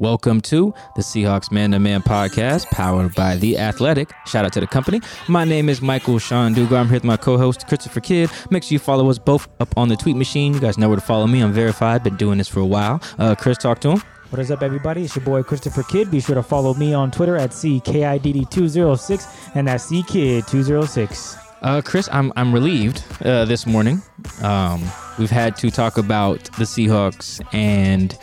Welcome 0.00 0.40
to 0.42 0.72
the 0.96 1.02
Seahawks 1.02 1.52
Man 1.52 1.72
to 1.72 1.78
Man 1.78 2.00
podcast, 2.00 2.70
powered 2.70 3.14
by 3.14 3.36
The 3.36 3.58
Athletic. 3.58 4.10
Shout 4.24 4.46
out 4.46 4.52
to 4.54 4.60
the 4.60 4.66
company. 4.66 5.02
My 5.28 5.44
name 5.44 5.68
is 5.68 5.82
Michael-Shawn 5.82 6.54
Dugar. 6.54 6.78
I'm 6.78 6.86
here 6.86 6.94
with 6.94 7.04
my 7.04 7.18
co 7.18 7.36
host, 7.36 7.68
Christopher 7.68 8.00
Kidd. 8.00 8.30
Make 8.48 8.62
sure 8.62 8.72
you 8.72 8.78
follow 8.78 9.10
us 9.10 9.18
both 9.18 9.46
up 9.60 9.76
on 9.76 9.88
the 9.88 9.96
tweet 9.96 10.16
machine. 10.16 10.54
You 10.54 10.60
guys 10.60 10.78
know 10.78 10.88
where 10.88 10.96
to 10.96 11.02
follow 11.02 11.26
me. 11.26 11.42
I'm 11.42 11.52
verified, 11.52 12.02
been 12.02 12.16
doing 12.16 12.38
this 12.38 12.48
for 12.48 12.60
a 12.60 12.66
while. 12.66 13.02
Uh, 13.18 13.34
Chris, 13.34 13.58
talk 13.58 13.78
to 13.80 13.90
him. 13.90 14.02
What 14.30 14.38
is 14.38 14.50
up, 14.50 14.62
everybody? 14.62 15.04
It's 15.04 15.14
your 15.14 15.22
boy 15.22 15.42
Christopher 15.42 15.82
Kidd. 15.82 16.10
Be 16.10 16.20
sure 16.20 16.34
to 16.34 16.42
follow 16.42 16.72
me 16.72 16.94
on 16.94 17.10
Twitter 17.10 17.36
at 17.36 17.50
CKIDD206 17.50 19.54
and 19.54 19.68
that's 19.68 19.90
CKid206. 19.90 21.38
Uh, 21.60 21.82
Chris, 21.82 22.08
I'm 22.10 22.32
I'm 22.36 22.54
relieved 22.54 23.04
uh, 23.22 23.44
this 23.44 23.66
morning. 23.66 24.00
Um, 24.40 24.82
we've 25.18 25.30
had 25.30 25.56
to 25.56 25.70
talk 25.70 25.98
about 25.98 26.44
the 26.56 26.64
Seahawks 26.64 27.42
and 27.52 28.16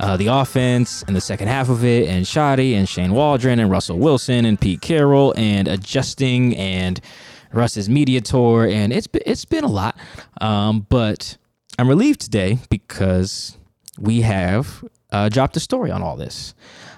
uh, 0.00 0.16
the 0.16 0.28
offense 0.28 1.04
and 1.06 1.14
the 1.14 1.20
second 1.20 1.48
half 1.48 1.68
of 1.68 1.84
it, 1.84 2.08
and 2.08 2.24
Schotty 2.24 2.74
and 2.74 2.88
Shane 2.88 3.12
Waldron 3.12 3.60
and 3.60 3.70
Russell 3.70 3.98
Wilson 3.98 4.44
and 4.44 4.60
Pete 4.60 4.80
Carroll 4.80 5.34
and 5.36 5.68
adjusting 5.68 6.56
and 6.56 7.00
Russ's 7.52 7.88
media 7.88 8.20
tour, 8.20 8.66
and 8.66 8.92
it's 8.92 9.06
been, 9.06 9.22
it's 9.26 9.44
been 9.44 9.64
a 9.64 9.68
lot. 9.68 9.96
Um, 10.40 10.86
but 10.88 11.36
I'm 11.78 11.88
relieved 11.88 12.20
today 12.20 12.58
because 12.70 13.58
we 13.98 14.22
have 14.22 14.84
uh, 15.12 15.28
dropped 15.28 15.56
a 15.56 15.60
story 15.60 15.90
on 15.90 16.02
all 16.02 16.16
this. 16.16 16.54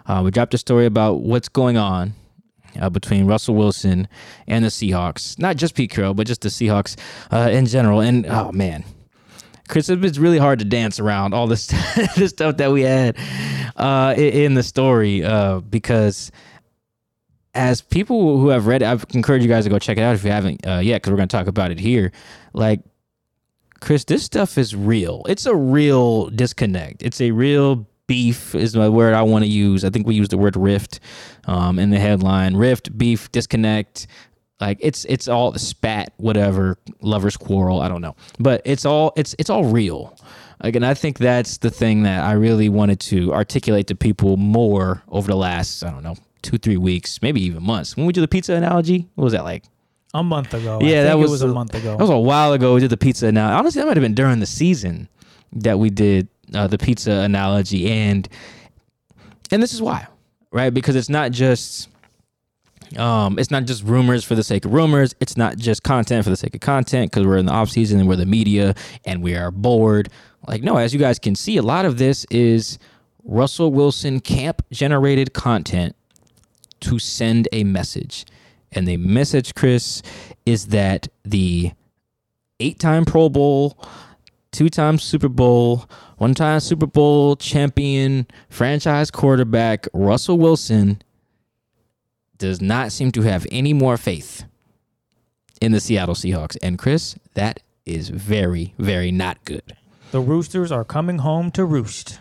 Uh, 0.07 0.23
we 0.25 0.31
dropped 0.31 0.55
a 0.55 0.59
story 0.59 0.87
about 0.87 1.21
what's 1.21 1.49
going 1.49 1.77
on 1.77 2.15
uh, 2.81 2.91
between 2.91 3.27
Russell 3.27 3.55
Wilson 3.55 4.09
and 4.47 4.65
the 4.65 4.69
Seahawks. 4.69 5.39
Not 5.39 5.57
just 5.57 5.75
Pete 5.75 5.91
Carroll, 5.91 6.15
but 6.15 6.27
just 6.27 6.43
the 6.43 6.49
Seahawks 6.49 6.97
uh, 7.31 7.51
in 7.51 7.67
general. 7.67 8.01
And 8.01 8.27
oh 8.27 8.53
man, 8.53 8.85
Chris, 9.69 9.89
it's 9.89 10.19
really 10.19 10.39
hard 10.39 10.59
to 10.59 10.65
dance 10.65 11.01
around 11.01 11.35
all 11.35 11.47
this 11.47 11.67
this 12.17 12.31
stuff 12.31 12.57
that 12.59 12.73
we 12.73 12.83
had 12.83 13.17
uh, 13.77 14.15
in 14.17 14.55
the 14.55 14.63
story 14.63 15.25
uh, 15.25 15.61
because 15.61 16.31
as 17.55 17.83
people 17.83 18.39
who 18.39 18.49
have 18.49 18.67
read 18.67 18.83
it, 18.83 18.87
I 18.87 18.99
encourage 19.15 19.43
you 19.43 19.49
guys 19.49 19.65
to 19.65 19.71
go 19.71 19.79
check 19.79 19.99
it 19.99 20.03
out 20.03 20.15
if 20.15 20.25
you 20.25 20.31
haven't 20.31 20.67
uh, 20.67 20.79
yet, 20.79 21.03
because 21.03 21.11
we're 21.11 21.19
going 21.19 21.29
to 21.29 21.37
talk 21.37 21.47
about 21.47 21.71
it 21.71 21.79
here. 21.79 22.13
Like, 22.55 22.81
Chris, 23.81 24.05
this 24.05 24.23
stuff 24.23 24.57
is 24.57 24.75
real. 24.75 25.23
It's 25.29 25.45
a 25.45 25.55
real 25.55 26.31
disconnect. 26.31 27.03
It's 27.03 27.21
a 27.21 27.31
real 27.33 27.87
beef 28.07 28.55
is 28.55 28.77
my 28.77 28.89
word 28.89 29.15
I 29.15 29.23
want 29.23 29.45
to 29.45 29.51
use. 29.51 29.85
I 29.85 29.91
think 29.91 30.07
we 30.07 30.15
use 30.15 30.29
the 30.29 30.39
word 30.39 30.57
rift 30.57 31.01
um, 31.47 31.79
in 31.79 31.91
the 31.91 31.99
headline. 31.99 32.57
Rift, 32.57 32.97
beef, 32.97 33.31
disconnect. 33.33 34.07
Like 34.63 34.79
it's 34.81 35.05
it's 35.07 35.27
all 35.27 35.53
spat, 35.55 36.13
whatever, 36.19 36.79
lovers 37.01 37.37
quarrel. 37.37 37.81
I 37.81 37.89
don't 37.89 38.01
know, 38.01 38.15
but 38.39 38.63
it's 38.65 38.85
all 38.85 39.13
it's 39.17 39.35
it's 39.41 39.51
all 39.51 39.65
real. 39.65 40.17
Again, 40.61 40.85
I 40.85 40.95
think 40.95 41.19
that's 41.19 41.59
the 41.59 41.71
thing 41.71 42.05
that 42.05 42.23
I 42.23 42.35
really 42.35 42.69
wanted 42.69 43.01
to 43.01 43.35
articulate 43.35 43.89
to 43.89 43.97
people 43.97 44.37
more 44.37 45.03
over 45.09 45.27
the 45.27 45.37
last 45.37 45.83
I 45.83 45.91
don't 45.91 46.05
know 46.05 46.15
two 46.43 46.59
three 46.59 46.77
weeks, 46.77 47.21
maybe 47.23 47.43
even 47.43 47.61
months. 47.61 47.97
When 47.97 48.07
we 48.07 48.13
did 48.13 48.21
the 48.21 48.29
pizza 48.29 48.55
analogy, 48.55 49.09
what 49.17 49.25
was 49.25 49.33
that 49.33 49.43
like? 49.43 49.65
A 50.15 50.23
month 50.23 50.55
ago. 50.55 50.79
Yeah, 50.81 51.03
that 51.05 51.19
was, 51.19 51.31
it 51.31 51.33
was 51.33 51.43
a, 51.43 51.49
month 51.49 51.75
ago. 51.75 51.97
That 51.97 52.01
was 52.03 52.11
a 52.11 52.19
while 52.19 52.53
ago. 52.53 52.75
We 52.75 52.81
did 52.81 52.91
the 52.91 52.97
pizza 52.97 53.27
analogy. 53.27 53.59
Honestly, 53.59 53.81
that 53.81 53.87
might 53.87 53.97
have 53.97 54.03
been 54.03 54.15
during 54.15 54.39
the 54.39 54.47
season 54.47 55.09
that 55.55 55.81
we 55.81 55.91
did 55.91 56.29
uh, 56.55 56.69
the 56.69 56.79
pizza 56.79 57.11
analogy, 57.11 57.91
and 57.91 58.29
and 59.51 59.61
this 59.61 59.73
is 59.73 59.83
why, 59.83 60.07
right? 60.53 60.73
Because 60.73 60.95
it's 60.95 61.09
not 61.09 61.33
just 61.33 61.89
um, 62.99 63.39
it's 63.39 63.51
not 63.51 63.65
just 63.65 63.83
rumors 63.85 64.25
for 64.25 64.35
the 64.35 64.45
sake 64.45 64.65
of 64.65 64.73
rumors. 64.73 65.15
It's 65.21 65.37
not 65.37 65.57
just 65.57 65.83
content 65.83 66.25
for 66.25 66.31
the 66.31 66.37
sake 66.37 66.55
of 66.55 66.61
content 66.61 67.11
because 67.11 67.27
we're 67.27 67.37
in 67.37 67.47
the 67.47 67.53
off 67.53 67.71
season 67.71 68.01
and 68.01 68.09
we're 68.09 68.17
the 68.17 68.27
media 68.27 68.75
and 69.05 69.23
we 69.23 69.37
are 69.37 69.51
bored. 69.51 70.09
Like, 70.47 70.63
no, 70.63 70.77
as 70.77 70.93
you 70.93 70.99
guys 70.99 71.19
can 71.19 71.35
see, 71.35 71.57
a 71.57 71.63
lot 71.63 71.85
of 71.85 71.99
this 71.99 72.25
is 72.31 72.79
Russell 73.25 73.73
Wilson 73.73 74.21
camp 74.21 74.63
generated 74.71 75.33
content 75.33 75.95
to 76.81 76.99
send 76.99 77.49
a 77.53 77.65
message. 77.65 78.25
And 78.73 78.89
the 78.89 78.97
message, 78.97 79.55
Chris, 79.55 80.03
is 80.47 80.69
that 80.69 81.09
the 81.25 81.73
eight 82.59 82.79
time 82.79 83.05
Pro 83.05 83.29
Bowl, 83.29 83.79
two 84.51 84.69
time 84.69 84.99
Super 84.99 85.29
Bowl, 85.29 85.89
one 86.19 86.35
time 86.35 86.61
Super 86.61 86.87
Bowl 86.87 87.37
champion, 87.37 88.27
franchise 88.49 89.11
quarterback, 89.11 89.87
Russell 89.93 90.39
Wilson 90.39 91.03
does 92.43 92.61
not 92.61 92.91
seem 92.91 93.13
to 93.13 93.23
have 93.23 93.47
any 93.53 93.73
more 93.73 93.97
faith 93.97 94.45
in 95.61 95.71
the 95.71 95.79
Seattle 95.79 96.17
Seahawks. 96.17 96.57
And 96.61 96.77
Chris, 96.77 97.15
that 97.35 97.61
is 97.87 98.09
very, 98.09 98.75
very 98.79 99.13
not 99.13 99.43
good. 99.45 99.77
the 100.11 100.21
Roosters 100.21 100.73
are 100.73 100.85
coming 100.85 101.19
home 101.19 101.53
to 101.53 101.65
roost. 101.65 102.19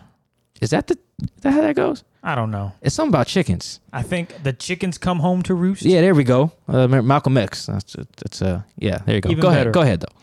Is 0.61 0.69
that 0.69 0.85
the 0.85 0.97
is 1.23 1.41
that 1.41 1.51
how 1.53 1.61
that 1.61 1.75
goes? 1.75 2.03
I 2.23 2.35
don't 2.35 2.51
know. 2.51 2.73
It's 2.83 2.93
something 2.93 3.09
about 3.09 3.25
chickens. 3.25 3.79
I 3.91 4.03
think 4.03 4.43
the 4.43 4.53
chickens 4.53 4.99
come 4.99 5.19
home 5.19 5.41
to 5.43 5.55
roost. 5.55 5.81
Yeah, 5.81 6.01
there 6.01 6.13
we 6.13 6.23
go. 6.23 6.51
Uh, 6.67 6.87
Malcolm 6.87 7.35
X. 7.35 7.65
That's 7.65 7.95
that's 8.17 8.41
uh 8.43 8.61
yeah. 8.77 8.99
There 9.05 9.15
you 9.15 9.21
go. 9.21 9.31
Even 9.31 9.41
go 9.41 9.49
better. 9.49 9.61
ahead. 9.61 9.73
Go 9.73 9.81
ahead 9.81 9.99
though. 10.01 10.15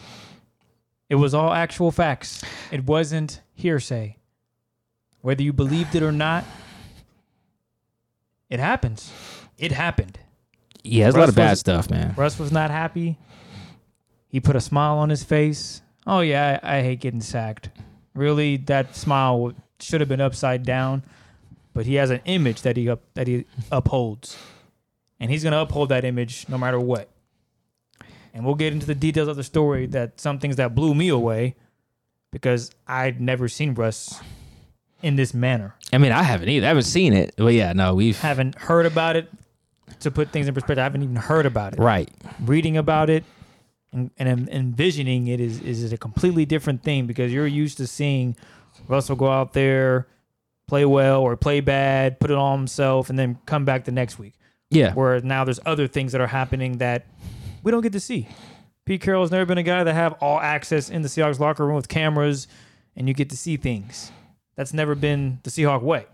It 1.08 1.16
was 1.16 1.34
all 1.34 1.52
actual 1.52 1.90
facts. 1.90 2.44
It 2.70 2.84
wasn't 2.86 3.40
hearsay. 3.54 4.16
Whether 5.22 5.42
you 5.42 5.52
believed 5.52 5.96
it 5.96 6.04
or 6.04 6.12
not, 6.12 6.44
it 8.48 8.60
happens. 8.60 9.10
It 9.58 9.72
happened. 9.72 10.18
Yeah, 10.84 11.04
there's 11.04 11.14
a 11.16 11.18
lot 11.18 11.28
of 11.28 11.34
bad 11.34 11.50
was- 11.50 11.60
stuff, 11.60 11.90
man. 11.90 12.14
Russ 12.16 12.38
was 12.38 12.52
not 12.52 12.70
happy. 12.70 13.18
He 14.28 14.40
put 14.40 14.56
a 14.56 14.60
smile 14.60 14.98
on 14.98 15.10
his 15.10 15.24
face. 15.24 15.82
Oh 16.06 16.20
yeah, 16.20 16.60
I, 16.62 16.78
I 16.78 16.82
hate 16.82 17.00
getting 17.00 17.20
sacked. 17.20 17.70
Really, 18.14 18.56
that 18.58 18.94
smile 18.96 19.52
should 19.80 20.00
have 20.00 20.08
been 20.08 20.20
upside 20.20 20.62
down, 20.64 21.02
but 21.74 21.86
he 21.86 21.94
has 21.96 22.10
an 22.10 22.20
image 22.24 22.62
that 22.62 22.76
he 22.76 22.88
up, 22.88 23.02
that 23.14 23.26
he 23.26 23.44
upholds, 23.72 24.36
and 25.20 25.30
he's 25.30 25.42
gonna 25.44 25.58
uphold 25.60 25.88
that 25.90 26.04
image 26.04 26.46
no 26.48 26.58
matter 26.58 26.78
what. 26.80 27.08
And 28.34 28.44
we'll 28.44 28.54
get 28.54 28.72
into 28.72 28.86
the 28.86 28.94
details 28.94 29.28
of 29.28 29.36
the 29.36 29.44
story. 29.44 29.86
That 29.86 30.20
some 30.20 30.38
things 30.38 30.56
that 30.56 30.74
blew 30.74 30.94
me 30.94 31.08
away, 31.08 31.56
because 32.30 32.70
I'd 32.86 33.20
never 33.20 33.48
seen 33.48 33.74
Russ 33.74 34.20
in 35.02 35.16
this 35.16 35.32
manner. 35.34 35.74
I 35.92 35.98
mean, 35.98 36.12
I 36.12 36.22
haven't 36.22 36.48
either. 36.48 36.66
I 36.66 36.68
haven't 36.68 36.82
seen 36.84 37.12
it. 37.14 37.34
But 37.36 37.54
yeah, 37.54 37.72
no, 37.72 37.94
we've 37.94 38.18
Haven't 38.20 38.56
heard 38.56 38.86
about 38.86 39.16
it. 39.16 39.30
To 40.00 40.10
put 40.10 40.30
things 40.30 40.46
in 40.48 40.54
perspective, 40.54 40.78
I 40.78 40.84
haven't 40.84 41.02
even 41.02 41.16
heard 41.16 41.46
about 41.46 41.72
it. 41.74 41.78
right. 41.78 42.10
reading 42.40 42.76
about 42.76 43.10
it 43.10 43.24
and, 43.92 44.10
and 44.18 44.48
envisioning 44.48 45.28
it 45.28 45.40
is 45.40 45.60
is 45.60 45.92
a 45.92 45.96
completely 45.96 46.44
different 46.44 46.82
thing 46.82 47.06
because 47.06 47.32
you're 47.32 47.46
used 47.46 47.78
to 47.78 47.86
seeing 47.86 48.36
Russell 48.86 49.16
go 49.16 49.28
out 49.28 49.52
there, 49.54 50.06
play 50.66 50.84
well 50.84 51.22
or 51.22 51.36
play 51.36 51.60
bad, 51.60 52.20
put 52.20 52.30
it 52.30 52.36
on 52.36 52.58
himself, 52.58 53.10
and 53.10 53.18
then 53.18 53.38
come 53.46 53.64
back 53.64 53.84
the 53.84 53.92
next 53.92 54.18
week. 54.18 54.34
Yeah. 54.70 54.92
Where 54.92 55.20
now 55.20 55.44
there's 55.44 55.60
other 55.64 55.88
things 55.88 56.12
that 56.12 56.20
are 56.20 56.26
happening 56.26 56.78
that 56.78 57.06
we 57.62 57.72
don't 57.72 57.80
get 57.82 57.92
to 57.92 58.00
see. 58.00 58.28
Pete 58.84 59.00
Carroll 59.00 59.22
has 59.22 59.30
never 59.30 59.46
been 59.46 59.58
a 59.58 59.62
guy 59.62 59.84
that 59.84 59.94
have 59.94 60.14
all 60.14 60.38
access 60.40 60.90
in 60.90 61.02
the 61.02 61.08
Seahawks 61.08 61.38
locker 61.38 61.66
room 61.66 61.76
with 61.76 61.88
cameras 61.88 62.46
and 62.96 63.08
you 63.08 63.14
get 63.14 63.30
to 63.30 63.36
see 63.36 63.56
things. 63.56 64.12
That's 64.56 64.74
never 64.74 64.94
been 64.94 65.40
the 65.42 65.50
Seahawk 65.50 65.82
way. 65.82 66.06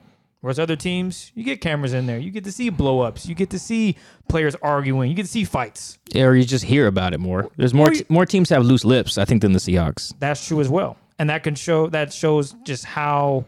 Whereas 0.44 0.58
other 0.58 0.76
teams, 0.76 1.32
you 1.34 1.42
get 1.42 1.62
cameras 1.62 1.94
in 1.94 2.04
there. 2.04 2.18
You 2.18 2.30
get 2.30 2.44
to 2.44 2.52
see 2.52 2.68
blow 2.68 3.00
ups. 3.00 3.24
You 3.24 3.34
get 3.34 3.48
to 3.48 3.58
see 3.58 3.96
players 4.28 4.54
arguing. 4.60 5.08
You 5.08 5.16
get 5.16 5.22
to 5.22 5.32
see 5.32 5.42
fights. 5.44 5.98
Or 6.14 6.36
you 6.36 6.44
just 6.44 6.64
hear 6.66 6.86
about 6.86 7.14
it 7.14 7.18
more. 7.18 7.48
There's 7.56 7.72
more 7.72 7.90
you- 7.90 8.04
more 8.10 8.26
teams 8.26 8.50
have 8.50 8.62
loose 8.62 8.84
lips, 8.84 9.16
I 9.16 9.24
think, 9.24 9.40
than 9.40 9.52
the 9.52 9.58
Seahawks. 9.58 10.12
That's 10.18 10.46
true 10.46 10.60
as 10.60 10.68
well. 10.68 10.98
And 11.18 11.30
that 11.30 11.44
can 11.44 11.54
show 11.54 11.86
that 11.88 12.12
shows 12.12 12.54
just 12.62 12.84
how 12.84 13.46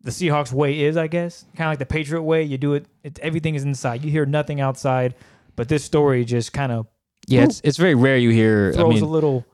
the 0.00 0.10
Seahawks 0.10 0.52
way 0.52 0.80
is, 0.80 0.96
I 0.96 1.06
guess. 1.06 1.44
Kind 1.54 1.68
of 1.68 1.70
like 1.70 1.78
the 1.78 1.86
Patriot 1.86 2.22
way. 2.22 2.42
You 2.42 2.58
do 2.58 2.74
it, 2.74 2.86
it 3.04 3.20
everything 3.20 3.54
is 3.54 3.62
inside. 3.62 4.04
You 4.04 4.10
hear 4.10 4.26
nothing 4.26 4.60
outside. 4.60 5.14
But 5.54 5.68
this 5.68 5.84
story 5.84 6.24
just 6.24 6.52
kind 6.52 6.72
of 6.72 6.88
Yeah, 7.28 7.44
it's 7.44 7.60
it's 7.62 7.76
very 7.78 7.94
rare 7.94 8.16
you 8.16 8.30
hear. 8.30 8.70
I 8.74 8.78
throws 8.78 8.94
mean, 8.94 9.04
a 9.04 9.06
little 9.06 9.46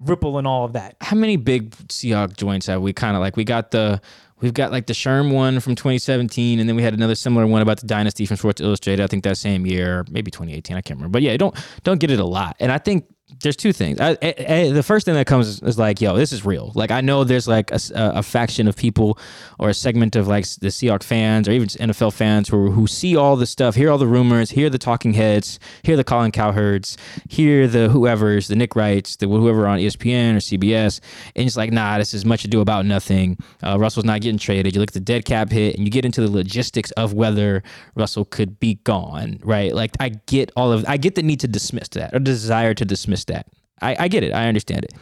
ripple 0.00 0.38
in 0.38 0.44
all 0.44 0.66
of 0.66 0.74
that. 0.74 0.96
how 1.00 1.16
many 1.16 1.38
big 1.38 1.70
Seahawk 1.88 2.36
joints 2.36 2.66
have 2.66 2.82
we 2.82 2.92
kind 2.92 3.16
of 3.16 3.20
like? 3.20 3.38
We 3.38 3.44
got 3.44 3.70
the 3.70 4.02
we've 4.40 4.54
got 4.54 4.72
like 4.72 4.86
the 4.86 4.92
Sherm 4.92 5.32
one 5.32 5.60
from 5.60 5.74
2017, 5.74 6.58
and 6.58 6.68
then 6.68 6.76
we 6.76 6.82
had 6.82 6.94
another 6.94 7.14
similar 7.14 7.46
one 7.46 7.62
about 7.62 7.80
the 7.80 7.86
dynasty 7.86 8.26
from 8.26 8.36
Sports 8.36 8.60
Illustrated. 8.60 9.02
I 9.02 9.06
think 9.06 9.24
that 9.24 9.38
same 9.38 9.66
year, 9.66 10.04
maybe 10.10 10.30
2018. 10.30 10.76
I 10.76 10.80
can't 10.80 10.98
remember, 10.98 11.12
but 11.12 11.22
yeah, 11.22 11.36
don't 11.36 11.54
don't 11.82 11.98
get 11.98 12.10
it 12.10 12.20
a 12.20 12.24
lot. 12.24 12.56
And 12.60 12.70
I 12.72 12.78
think 12.78 13.06
there's 13.40 13.56
two 13.56 13.72
things. 13.72 14.00
I, 14.00 14.10
I- 14.22 14.34
I- 14.48 14.70
the 14.70 14.82
first 14.82 15.04
thing 15.06 15.14
that 15.14 15.26
comes 15.26 15.48
is, 15.48 15.62
is 15.62 15.78
like, 15.78 16.00
yo, 16.00 16.16
this 16.16 16.32
is 16.32 16.44
real. 16.44 16.72
Like 16.74 16.90
I 16.90 17.00
know 17.00 17.24
there's 17.24 17.48
like 17.48 17.70
a 17.72 18.22
faction 18.22 18.68
of 18.68 18.76
people 18.76 19.18
or 19.58 19.68
a 19.70 19.74
segment 19.74 20.16
of 20.16 20.26
like 20.28 20.44
the 20.44 20.68
Seahawk 20.68 21.02
fans 21.02 21.48
or 21.48 21.52
even 21.52 21.68
NFL 21.68 22.12
fans 22.12 22.48
who 22.48 22.70
who 22.70 22.86
see 22.86 23.16
all 23.16 23.36
the 23.36 23.46
stuff, 23.46 23.74
hear 23.74 23.90
all 23.90 23.98
the 23.98 24.06
rumors, 24.06 24.50
hear 24.50 24.68
the 24.70 24.78
talking 24.78 25.14
heads, 25.14 25.58
hear 25.82 25.96
the 25.96 26.04
Colin 26.04 26.30
Cowherds, 26.32 26.96
hear 27.28 27.66
the 27.66 27.88
whoever's, 27.88 28.48
the 28.48 28.56
Nick 28.56 28.76
Wrights, 28.76 29.16
the 29.16 29.26
whoever 29.28 29.66
on 29.66 29.78
ESPN 29.78 30.34
or 30.34 30.38
CBS, 30.38 31.00
and 31.36 31.46
it's 31.46 31.56
like, 31.56 31.72
nah, 31.72 31.98
this 31.98 32.14
is 32.14 32.24
much 32.24 32.44
ado 32.44 32.60
about 32.60 32.86
nothing. 32.86 33.36
Uh, 33.62 33.78
Russell's 33.78 34.04
not 34.04 34.20
getting 34.20 34.38
traded. 34.38 34.74
You 34.74 34.80
look 34.80 34.90
at 34.90 34.94
the 34.94 35.00
dead 35.00 35.24
cap 35.24 35.50
hit, 35.50 35.76
and 35.76 35.84
you 35.86 35.90
get 35.90 36.04
into 36.04 36.20
the 36.20 36.30
logistics 36.30 36.90
of 36.92 37.12
whether 37.14 37.62
Russell 37.94 38.24
could 38.24 38.58
be 38.60 38.74
gone, 38.84 39.38
right? 39.42 39.74
Like 39.74 39.92
I 40.00 40.10
get 40.26 40.50
all 40.56 40.72
of, 40.72 40.84
I 40.88 40.96
get 40.96 41.14
the 41.14 41.22
need 41.22 41.40
to 41.40 41.48
dismiss 41.48 41.88
that 41.90 42.14
or 42.14 42.18
desire 42.18 42.74
to 42.74 42.84
dismiss 42.84 43.23
that. 43.26 43.46
I, 43.80 43.96
I 44.00 44.08
get 44.08 44.22
it. 44.22 44.32
I 44.32 44.48
understand 44.48 44.84
it. 44.84 44.92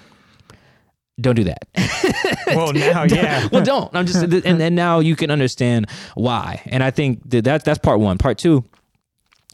Don't 1.20 1.36
do 1.36 1.44
that. 1.44 1.68
Well, 2.54 2.72
now, 2.72 3.04
yeah. 3.08 3.48
well, 3.52 3.64
don't. 3.64 3.94
I'm 3.94 4.04
just, 4.04 4.22
and, 4.22 4.60
and 4.60 4.76
now 4.76 4.98
you 4.98 5.16
can 5.16 5.30
understand 5.30 5.88
why. 6.14 6.60
And 6.66 6.82
I 6.82 6.90
think 6.90 7.30
that, 7.30 7.44
that 7.44 7.64
that's 7.64 7.78
part 7.78 7.98
one. 7.98 8.18
Part 8.18 8.36
two 8.36 8.64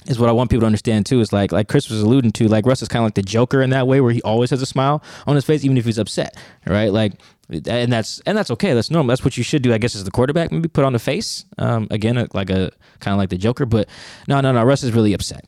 is 0.07 0.19
what 0.19 0.29
I 0.29 0.33
want 0.33 0.51
people 0.51 0.63
to 0.63 0.67
understand 0.67 1.07
too. 1.07 1.21
Is 1.21 1.33
like 1.33 1.53
like 1.53 1.69
Chris 1.69 1.91
was 1.91 2.01
alluding 2.01 2.33
to, 2.33 2.49
like 2.49 2.67
Russ 2.67 2.83
is 2.83 2.89
kind 2.89 3.03
of 3.03 3.07
like 3.07 3.15
the 3.15 3.23
Joker 3.23 3.63
in 3.63 3.71
that 3.71 3.87
way, 3.87 4.01
where 4.01 4.11
he 4.11 4.21
always 4.23 4.51
has 4.51 4.63
a 4.63 4.67
smile 4.67 5.03
on 5.27 5.37
his 5.37 5.45
face, 5.45 5.65
even 5.65 5.77
if 5.77 5.85
he's 5.85 5.99
upset, 5.99 6.37
right? 6.67 6.93
Like, 6.93 7.13
and 7.51 7.93
that's 7.93 8.21
and 8.21 8.37
that's 8.37 8.51
okay. 8.53 8.75
That's 8.75 8.91
normal. 8.91 9.09
That's 9.09 9.25
what 9.25 9.37
you 9.37 9.45
should 9.45 9.63
do, 9.63 9.73
I 9.73 9.79
guess, 9.79 9.95
as 9.95 10.05
the 10.05 10.11
quarterback. 10.11 10.51
Maybe 10.51 10.69
put 10.69 10.85
on 10.85 10.93
the 10.93 10.99
face, 10.99 11.45
um, 11.59 11.87
again, 11.91 12.17
like 12.35 12.51
a 12.51 12.73
kind 13.01 13.13
of 13.13 13.19
like 13.19 13.29
the 13.31 13.39
Joker. 13.39 13.67
But 13.67 13.89
no, 14.27 14.41
no, 14.41 14.51
no. 14.53 14.65
Russ 14.65 14.83
is 14.83 14.93
really 14.93 15.13
upset, 15.13 15.45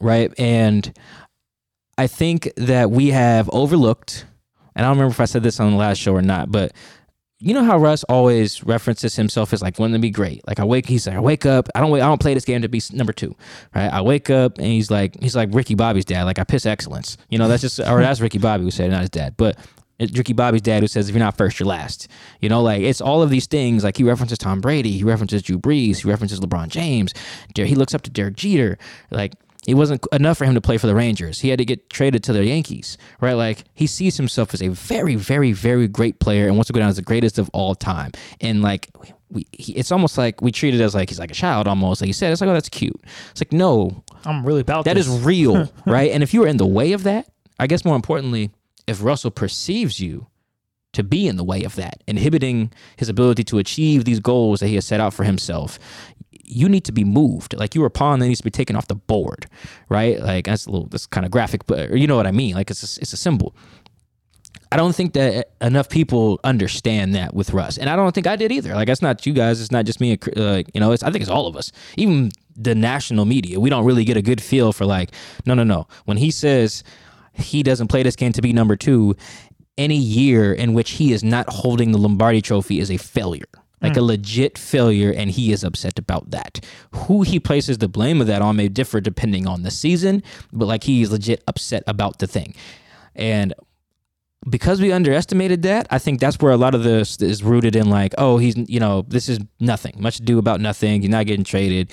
right? 0.00 0.32
And 0.38 0.92
I 1.98 2.06
think 2.06 2.50
that 2.56 2.90
we 2.90 3.08
have 3.08 3.48
overlooked, 3.52 4.26
and 4.74 4.84
I 4.84 4.88
don't 4.88 4.98
remember 4.98 5.12
if 5.12 5.20
I 5.20 5.24
said 5.24 5.42
this 5.42 5.60
on 5.60 5.70
the 5.70 5.76
last 5.76 5.98
show 5.98 6.14
or 6.14 6.22
not, 6.22 6.50
but 6.50 6.72
you 7.38 7.52
know 7.52 7.64
how 7.64 7.76
Russ 7.76 8.02
always 8.04 8.64
references 8.64 9.14
himself 9.14 9.52
as 9.52 9.60
like 9.60 9.78
wanting 9.78 9.94
to 9.94 10.00
be 10.00 10.10
great. 10.10 10.46
Like 10.46 10.58
I 10.58 10.64
wake, 10.64 10.86
he's 10.86 11.06
like 11.06 11.16
I 11.16 11.20
wake 11.20 11.44
up. 11.44 11.68
I 11.74 11.80
don't 11.80 11.90
wait. 11.90 12.00
I 12.00 12.06
don't 12.06 12.20
play 12.20 12.32
this 12.32 12.46
game 12.46 12.62
to 12.62 12.68
be 12.68 12.80
number 12.92 13.12
two, 13.12 13.36
right? 13.74 13.92
I 13.92 14.00
wake 14.00 14.30
up 14.30 14.56
and 14.58 14.66
he's 14.66 14.90
like 14.90 15.20
he's 15.20 15.36
like 15.36 15.50
Ricky 15.52 15.74
Bobby's 15.74 16.06
dad. 16.06 16.24
Like 16.24 16.38
I 16.38 16.44
piss 16.44 16.64
excellence. 16.64 17.18
You 17.28 17.38
know 17.38 17.48
that's 17.48 17.60
just 17.60 17.78
or 17.78 18.00
that's 18.00 18.20
Ricky 18.20 18.38
Bobby 18.38 18.64
who 18.64 18.70
said 18.70 18.86
it, 18.88 18.90
not 18.90 19.00
his 19.00 19.10
dad, 19.10 19.34
but. 19.36 19.56
Ricky 19.98 20.34
Bobby's 20.34 20.60
dad 20.60 20.82
who 20.82 20.88
says 20.88 21.08
if 21.08 21.14
you're 21.14 21.24
not 21.24 21.38
first, 21.38 21.58
you're 21.58 21.66
last. 21.66 22.08
You 22.42 22.50
know, 22.50 22.60
like 22.60 22.82
it's 22.82 23.00
all 23.00 23.22
of 23.22 23.30
these 23.30 23.46
things. 23.46 23.82
Like 23.82 23.96
he 23.96 24.04
references 24.04 24.36
Tom 24.36 24.60
Brady, 24.60 24.92
he 24.92 25.04
references 25.04 25.40
Drew 25.40 25.58
Brees, 25.58 26.02
he 26.02 26.10
references 26.10 26.38
LeBron 26.38 26.68
James. 26.68 27.14
He 27.54 27.74
looks 27.74 27.94
up 27.94 28.02
to 28.02 28.10
Derek 28.10 28.36
Jeter. 28.36 28.76
Like 29.10 29.32
it 29.66 29.74
wasn't 29.74 30.06
enough 30.12 30.38
for 30.38 30.44
him 30.44 30.54
to 30.54 30.60
play 30.60 30.78
for 30.78 30.86
the 30.86 30.94
Rangers. 30.94 31.40
He 31.40 31.48
had 31.48 31.58
to 31.58 31.64
get 31.64 31.90
traded 31.90 32.22
to 32.24 32.32
the 32.32 32.44
Yankees, 32.44 32.96
right? 33.20 33.32
Like 33.34 33.64
he 33.74 33.86
sees 33.86 34.16
himself 34.16 34.54
as 34.54 34.62
a 34.62 34.68
very, 34.68 35.16
very, 35.16 35.52
very 35.52 35.88
great 35.88 36.20
player 36.20 36.46
and 36.46 36.56
wants 36.56 36.68
to 36.68 36.72
go 36.72 36.80
down 36.80 36.88
as 36.88 36.96
the 36.96 37.02
greatest 37.02 37.38
of 37.38 37.50
all 37.52 37.74
time. 37.74 38.12
And 38.40 38.62
like 38.62 38.88
we, 39.28 39.46
he, 39.52 39.72
it's 39.72 39.90
almost 39.90 40.16
like 40.18 40.40
we 40.40 40.52
treat 40.52 40.74
it 40.74 40.80
as 40.80 40.94
like 40.94 41.08
he's 41.08 41.18
like 41.18 41.32
a 41.32 41.34
child 41.34 41.66
almost. 41.66 42.00
Like 42.00 42.06
you 42.06 42.14
said, 42.14 42.30
it's 42.32 42.40
like 42.40 42.48
oh 42.48 42.54
that's 42.54 42.68
cute. 42.68 43.00
It's 43.32 43.40
like 43.40 43.52
no, 43.52 44.04
I'm 44.24 44.44
really 44.46 44.60
about 44.60 44.84
that 44.84 44.94
this. 44.94 45.08
is 45.08 45.20
real, 45.24 45.70
right? 45.84 46.12
And 46.12 46.22
if 46.22 46.32
you 46.32 46.44
are 46.44 46.48
in 46.48 46.58
the 46.58 46.66
way 46.66 46.92
of 46.92 47.02
that, 47.02 47.28
I 47.58 47.66
guess 47.66 47.84
more 47.84 47.96
importantly, 47.96 48.50
if 48.86 49.02
Russell 49.02 49.32
perceives 49.32 49.98
you 49.98 50.28
to 50.92 51.02
be 51.02 51.26
in 51.28 51.36
the 51.36 51.44
way 51.44 51.62
of 51.64 51.74
that, 51.76 52.02
inhibiting 52.06 52.72
his 52.96 53.08
ability 53.08 53.44
to 53.44 53.58
achieve 53.58 54.04
these 54.04 54.20
goals 54.20 54.60
that 54.60 54.68
he 54.68 54.76
has 54.76 54.86
set 54.86 55.00
out 55.00 55.12
for 55.12 55.24
himself, 55.24 55.78
you 56.46 56.68
need 56.68 56.84
to 56.84 56.92
be 56.92 57.04
moved. 57.04 57.54
Like 57.56 57.74
you 57.74 57.82
are 57.82 57.86
a 57.86 57.90
pawn 57.90 58.18
that 58.20 58.26
needs 58.26 58.40
to 58.40 58.44
be 58.44 58.50
taken 58.50 58.76
off 58.76 58.88
the 58.88 58.94
board, 58.94 59.46
right? 59.88 60.20
Like 60.20 60.46
that's 60.46 60.66
a 60.66 60.70
little, 60.70 60.86
that's 60.88 61.06
kind 61.06 61.24
of 61.24 61.32
graphic, 61.32 61.66
but 61.66 61.92
you 61.92 62.06
know 62.06 62.16
what 62.16 62.26
I 62.26 62.32
mean. 62.32 62.54
Like 62.54 62.70
it's 62.70 62.82
a, 62.82 63.00
it's 63.00 63.12
a 63.12 63.16
symbol. 63.16 63.54
I 64.72 64.76
don't 64.76 64.94
think 64.94 65.12
that 65.12 65.52
enough 65.60 65.88
people 65.88 66.40
understand 66.42 67.14
that 67.14 67.34
with 67.34 67.52
Russ, 67.52 67.78
and 67.78 67.88
I 67.88 67.94
don't 67.94 68.14
think 68.14 68.26
I 68.26 68.36
did 68.36 68.50
either. 68.50 68.74
Like, 68.74 68.88
that's 68.88 69.02
not 69.02 69.24
you 69.24 69.32
guys. 69.32 69.60
It's 69.60 69.70
not 69.70 69.84
just 69.84 70.00
me. 70.00 70.18
Uh, 70.36 70.62
you 70.74 70.80
know, 70.80 70.90
it's 70.92 71.02
I 71.02 71.10
think 71.10 71.22
it's 71.22 71.30
all 71.30 71.46
of 71.46 71.56
us. 71.56 71.70
Even 71.96 72.30
the 72.56 72.74
national 72.74 73.26
media, 73.26 73.60
we 73.60 73.70
don't 73.70 73.84
really 73.84 74.04
get 74.04 74.16
a 74.16 74.22
good 74.22 74.42
feel 74.42 74.72
for 74.72 74.84
like, 74.84 75.12
no, 75.44 75.54
no, 75.54 75.62
no. 75.62 75.86
When 76.04 76.16
he 76.16 76.30
says 76.30 76.82
he 77.32 77.62
doesn't 77.62 77.88
play 77.88 78.02
this 78.02 78.16
game 78.16 78.32
to 78.32 78.42
be 78.42 78.52
number 78.52 78.76
two, 78.76 79.14
any 79.78 79.96
year 79.96 80.52
in 80.52 80.74
which 80.74 80.92
he 80.92 81.12
is 81.12 81.22
not 81.22 81.48
holding 81.48 81.92
the 81.92 81.98
Lombardi 81.98 82.42
Trophy 82.42 82.80
is 82.80 82.90
a 82.90 82.96
failure. 82.96 83.44
Like 83.82 83.94
hmm. 83.94 83.98
a 83.98 84.02
legit 84.02 84.56
failure, 84.56 85.12
and 85.12 85.30
he 85.30 85.52
is 85.52 85.62
upset 85.62 85.98
about 85.98 86.30
that. 86.30 86.64
Who 86.92 87.22
he 87.22 87.38
places 87.38 87.78
the 87.78 87.88
blame 87.88 88.20
of 88.22 88.26
that 88.26 88.40
on 88.40 88.56
may 88.56 88.68
differ 88.68 89.00
depending 89.00 89.46
on 89.46 89.62
the 89.62 89.70
season, 89.70 90.22
but 90.52 90.66
like 90.66 90.84
he's 90.84 91.10
legit 91.10 91.44
upset 91.46 91.84
about 91.86 92.18
the 92.18 92.26
thing. 92.26 92.54
And 93.14 93.54
because 94.48 94.80
we 94.80 94.92
underestimated 94.92 95.62
that, 95.62 95.86
I 95.90 95.98
think 95.98 96.20
that's 96.20 96.38
where 96.38 96.52
a 96.52 96.56
lot 96.56 96.74
of 96.74 96.84
this 96.84 97.20
is 97.20 97.42
rooted 97.42 97.74
in 97.74 97.90
like, 97.90 98.14
oh, 98.16 98.38
he's, 98.38 98.56
you 98.56 98.80
know, 98.80 99.02
this 99.08 99.28
is 99.28 99.40
nothing, 99.60 99.94
much 99.98 100.16
to 100.16 100.22
do 100.22 100.38
about 100.38 100.60
nothing. 100.60 101.02
You're 101.02 101.10
not 101.10 101.26
getting 101.26 101.44
traded. 101.44 101.90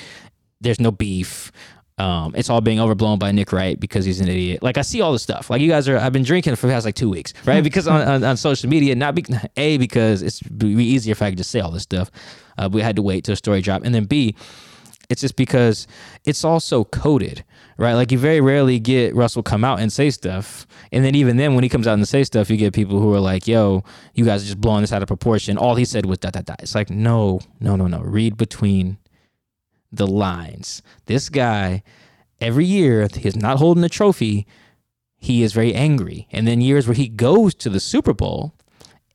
There's 0.62 0.80
no 0.80 0.92
beef. 0.92 1.52
Um, 1.98 2.34
it's 2.36 2.50
all 2.50 2.62
being 2.62 2.80
overblown 2.80 3.20
by 3.20 3.32
Nick 3.32 3.52
Wright 3.52 3.80
because 3.80 4.04
he's 4.04 4.20
an 4.20 4.28
idiot. 4.28 4.64
Like 4.64 4.78
I 4.78 4.82
see 4.82 5.02
all 5.02 5.12
this 5.12 5.22
stuff. 5.22 5.50
Like 5.50 5.62
you 5.62 5.70
guys 5.70 5.88
are, 5.88 5.98
I've 5.98 6.14
been 6.14 6.24
drinking 6.24 6.56
for 6.56 6.68
the 6.68 6.74
past 6.74 6.86
like 6.86 6.96
two 6.96 7.10
weeks, 7.10 7.34
right? 7.46 7.64
Because 7.64 7.88
on, 7.88 8.02
on, 8.02 8.24
on 8.24 8.38
social 8.38 8.70
media, 8.70 8.96
not 8.96 9.16
be, 9.16 9.26
a 9.58 9.78
because 9.78 10.22
it's 10.22 10.42
be 10.42 10.68
easier 10.70 11.12
if 11.12 11.22
I 11.22 11.30
could 11.30 11.38
just 11.38 11.52
say 11.52 11.60
all 11.60 11.72
this 11.72 11.84
stuff. 11.84 12.10
Uh, 12.58 12.70
we 12.72 12.82
had 12.82 12.96
to 12.96 13.02
wait 13.02 13.24
till 13.24 13.34
a 13.34 13.36
story 13.36 13.62
drop, 13.62 13.84
and 13.84 13.94
then 13.94 14.06
b 14.06 14.36
it's 15.10 15.22
just 15.22 15.36
because 15.36 15.86
it's 16.26 16.44
all 16.44 16.60
so 16.60 16.86
coded, 16.86 17.44
right? 17.78 17.94
Like 17.94 18.12
you 18.12 18.18
very 18.18 18.42
rarely 18.42 18.80
get 18.80 19.16
Russell 19.16 19.44
come 19.44 19.64
out 19.64 19.80
and 19.80 19.92
say 19.92 20.10
stuff, 20.10 20.66
and 20.92 21.04
then 21.04 21.16
even 21.16 21.38
then, 21.38 21.56
when 21.56 21.64
he 21.64 21.70
comes 21.70 21.88
out 21.88 21.94
and 21.94 22.08
say 22.08 22.24
stuff, 22.24 22.50
you 22.50 22.58
get 22.58 22.74
people 22.74 23.00
who 23.00 23.14
are 23.14 23.20
like, 23.20 23.48
"Yo, 23.48 23.84
you 24.14 24.26
guys 24.26 24.44
are 24.44 24.48
just 24.48 24.62
blowing 24.62 24.82
this 24.82 24.92
out 24.92 25.02
of 25.02 25.08
proportion." 25.08 25.58
All 25.58 25.76
he 25.76 25.86
said 25.86 26.06
was 26.06 26.18
"da 26.20 26.32
da 26.32 26.42
da." 26.42 26.56
It's 26.60 26.76
like, 26.76 26.90
no, 26.90 27.42
no, 27.60 27.76
no, 27.76 27.88
no. 27.88 28.00
Read 28.00 28.38
between 28.38 28.98
the 29.94 30.08
lines. 30.08 30.82
This 31.06 31.30
guy, 31.30 31.84
every 32.42 32.66
year, 32.66 33.08
he's 33.14 33.36
not 33.36 33.58
holding 33.58 33.84
a 33.84 33.90
trophy. 33.90 34.46
He 35.18 35.44
is 35.44 35.54
very 35.54 35.74
angry, 35.74 36.28
and 36.32 36.48
then 36.48 36.60
years 36.60 36.88
where 36.88 36.96
he 36.96 37.08
goes 37.08 37.54
to 37.56 37.70
the 37.70 37.80
Super 37.80 38.14
Bowl. 38.14 38.54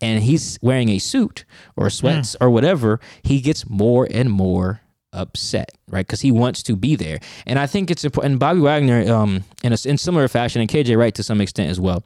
And 0.00 0.22
he's 0.22 0.60
wearing 0.62 0.90
a 0.90 1.00
suit 1.00 1.44
or 1.74 1.90
sweats 1.90 2.36
or 2.40 2.50
whatever, 2.50 3.00
he 3.24 3.40
gets 3.40 3.68
more 3.68 4.06
and 4.08 4.30
more 4.30 4.80
upset, 5.12 5.72
right? 5.88 6.06
Because 6.06 6.20
he 6.20 6.30
wants 6.30 6.62
to 6.62 6.76
be 6.76 6.94
there. 6.94 7.18
And 7.46 7.58
I 7.58 7.66
think 7.66 7.90
it's 7.90 8.04
important. 8.04 8.32
And 8.32 8.38
Bobby 8.38 8.60
Wagner, 8.60 9.12
um, 9.12 9.42
in 9.64 9.72
a 9.72 9.78
in 9.84 9.98
similar 9.98 10.28
fashion, 10.28 10.60
and 10.60 10.70
KJ 10.70 10.96
Wright 10.96 11.14
to 11.16 11.24
some 11.24 11.40
extent 11.40 11.70
as 11.70 11.80
well. 11.80 12.04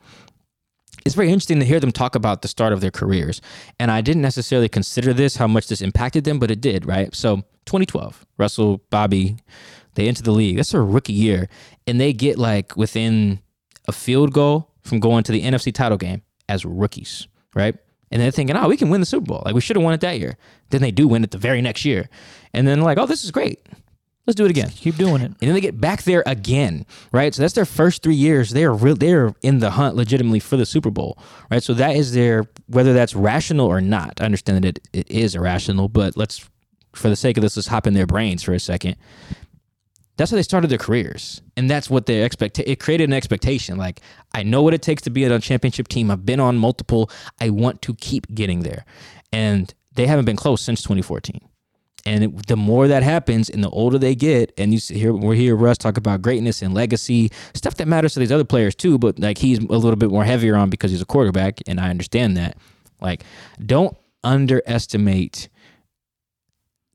It's 1.04 1.14
very 1.14 1.28
interesting 1.28 1.58
to 1.60 1.64
hear 1.66 1.80
them 1.80 1.92
talk 1.92 2.14
about 2.14 2.42
the 2.42 2.48
start 2.48 2.72
of 2.72 2.80
their 2.80 2.90
careers. 2.90 3.40
And 3.78 3.90
I 3.90 4.00
didn't 4.00 4.22
necessarily 4.22 4.68
consider 4.68 5.12
this, 5.12 5.36
how 5.36 5.46
much 5.46 5.68
this 5.68 5.80
impacted 5.80 6.24
them, 6.24 6.38
but 6.38 6.50
it 6.50 6.60
did, 6.60 6.86
right? 6.86 7.14
So 7.14 7.36
2012, 7.66 8.26
Russell, 8.38 8.82
Bobby, 8.90 9.36
they 9.94 10.08
enter 10.08 10.22
the 10.22 10.32
league. 10.32 10.56
That's 10.56 10.72
their 10.72 10.84
rookie 10.84 11.12
year. 11.12 11.48
And 11.86 12.00
they 12.00 12.12
get 12.12 12.38
like 12.38 12.76
within 12.76 13.40
a 13.88 13.92
field 13.92 14.32
goal 14.32 14.70
from 14.82 15.00
going 15.00 15.24
to 15.24 15.32
the 15.32 15.42
NFC 15.42 15.72
title 15.72 15.98
game 15.98 16.22
as 16.48 16.64
rookies, 16.64 17.26
right? 17.54 17.76
And 18.10 18.20
they're 18.20 18.30
thinking, 18.30 18.56
oh, 18.56 18.68
we 18.68 18.76
can 18.76 18.90
win 18.90 19.00
the 19.00 19.06
Super 19.06 19.26
Bowl. 19.26 19.42
Like 19.44 19.54
we 19.54 19.60
should 19.60 19.76
have 19.76 19.82
won 19.82 19.94
it 19.94 20.00
that 20.02 20.18
year. 20.18 20.36
Then 20.70 20.82
they 20.82 20.90
do 20.90 21.08
win 21.08 21.24
it 21.24 21.30
the 21.30 21.38
very 21.38 21.62
next 21.62 21.84
year. 21.84 22.08
And 22.52 22.68
then 22.68 22.82
like, 22.82 22.98
oh, 22.98 23.06
this 23.06 23.24
is 23.24 23.30
great. 23.30 23.66
Let's 24.26 24.36
do 24.36 24.44
it 24.44 24.50
again. 24.50 24.68
Keep 24.68 24.96
doing 24.96 25.20
it. 25.20 25.26
and 25.26 25.36
then 25.40 25.52
they 25.52 25.60
get 25.60 25.80
back 25.80 26.04
there 26.04 26.22
again, 26.26 26.86
right? 27.10 27.34
So 27.34 27.42
that's 27.42 27.54
their 27.54 27.64
first 27.64 28.04
three 28.04 28.14
years. 28.14 28.50
They're 28.50 28.72
real. 28.72 28.94
They're 28.94 29.34
in 29.42 29.58
the 29.58 29.72
hunt 29.72 29.96
legitimately 29.96 30.38
for 30.38 30.56
the 30.56 30.64
Super 30.64 30.90
Bowl, 30.90 31.18
right? 31.50 31.62
So 31.62 31.74
that 31.74 31.96
is 31.96 32.12
their 32.12 32.46
whether 32.66 32.92
that's 32.92 33.16
rational 33.16 33.66
or 33.66 33.80
not. 33.80 34.20
I 34.20 34.24
understand 34.24 34.62
that 34.62 34.68
it, 34.68 34.88
it 34.92 35.10
is 35.10 35.34
irrational, 35.34 35.88
but 35.88 36.16
let's, 36.16 36.48
for 36.94 37.08
the 37.08 37.16
sake 37.16 37.36
of 37.36 37.42
this, 37.42 37.56
let's 37.56 37.66
hop 37.66 37.86
in 37.88 37.94
their 37.94 38.06
brains 38.06 38.44
for 38.44 38.52
a 38.52 38.60
second. 38.60 38.94
That's 40.18 40.30
how 40.30 40.36
they 40.36 40.42
started 40.42 40.68
their 40.68 40.78
careers, 40.78 41.42
and 41.56 41.68
that's 41.68 41.90
what 41.90 42.06
their 42.06 42.24
expect. 42.24 42.58
It 42.60 42.78
created 42.78 43.08
an 43.08 43.14
expectation. 43.14 43.76
Like 43.76 44.00
I 44.34 44.44
know 44.44 44.62
what 44.62 44.74
it 44.74 44.82
takes 44.82 45.02
to 45.02 45.10
be 45.10 45.24
on 45.26 45.32
a 45.32 45.40
championship 45.40 45.88
team. 45.88 46.12
I've 46.12 46.24
been 46.24 46.38
on 46.38 46.58
multiple. 46.58 47.10
I 47.40 47.50
want 47.50 47.82
to 47.82 47.94
keep 47.94 48.32
getting 48.32 48.60
there, 48.60 48.84
and 49.32 49.72
they 49.94 50.06
haven't 50.06 50.26
been 50.26 50.36
close 50.36 50.62
since 50.62 50.82
2014. 50.82 51.40
And 52.04 52.24
it, 52.24 52.46
the 52.48 52.56
more 52.56 52.88
that 52.88 53.02
happens, 53.04 53.48
and 53.48 53.62
the 53.62 53.70
older 53.70 53.96
they 53.96 54.14
get, 54.16 54.52
and 54.58 54.72
you 54.72 54.80
see 54.80 54.98
here 54.98 55.12
we're 55.12 55.34
hear 55.34 55.54
Russ 55.54 55.78
talk 55.78 55.96
about 55.96 56.20
greatness 56.20 56.60
and 56.60 56.74
legacy, 56.74 57.30
stuff 57.54 57.76
that 57.76 57.86
matters 57.86 58.14
to 58.14 58.20
these 58.20 58.32
other 58.32 58.44
players 58.44 58.74
too. 58.74 58.98
But 58.98 59.18
like 59.20 59.38
he's 59.38 59.58
a 59.58 59.62
little 59.62 59.94
bit 59.96 60.10
more 60.10 60.24
heavier 60.24 60.56
on 60.56 60.68
because 60.68 60.90
he's 60.90 61.00
a 61.02 61.06
quarterback, 61.06 61.60
and 61.68 61.78
I 61.78 61.90
understand 61.90 62.36
that. 62.36 62.56
Like, 63.00 63.24
don't 63.64 63.96
underestimate 64.24 65.48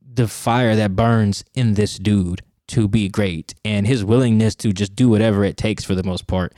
the 0.01 0.27
fire 0.27 0.75
that 0.75 0.95
burns 0.95 1.43
in 1.53 1.75
this 1.75 1.97
dude 1.97 2.41
to 2.67 2.87
be 2.87 3.07
great, 3.07 3.55
and 3.63 3.87
his 3.87 4.03
willingness 4.03 4.55
to 4.55 4.73
just 4.73 4.95
do 4.95 5.07
whatever 5.09 5.43
it 5.45 5.55
takes 5.57 5.83
for 5.85 5.95
the 5.95 6.03
most 6.03 6.27
part 6.27 6.53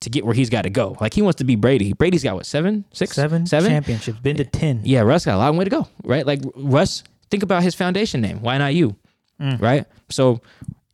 to 0.00 0.10
get 0.10 0.24
where 0.24 0.34
he's 0.34 0.50
got 0.50 0.62
to 0.62 0.70
go. 0.70 0.96
Like 1.00 1.14
he 1.14 1.22
wants 1.22 1.38
to 1.38 1.44
be 1.44 1.56
Brady. 1.56 1.92
Brady's 1.92 2.22
got 2.22 2.34
what 2.36 2.46
seven, 2.46 2.84
six, 2.92 3.14
Seven, 3.14 3.46
seven 3.46 3.70
championships. 3.70 4.18
Been 4.20 4.36
to 4.36 4.44
ten. 4.44 4.82
yeah, 4.84 5.00
Russ 5.00 5.24
got 5.24 5.36
a 5.36 5.38
long 5.38 5.56
way 5.56 5.64
to 5.64 5.70
go, 5.70 5.88
right? 6.04 6.26
Like 6.26 6.40
Russ, 6.54 7.02
think 7.30 7.42
about 7.42 7.62
his 7.62 7.74
foundation 7.74 8.20
name. 8.20 8.40
Why 8.40 8.58
not 8.58 8.74
you? 8.74 8.96
Right? 9.38 9.86
So 10.08 10.40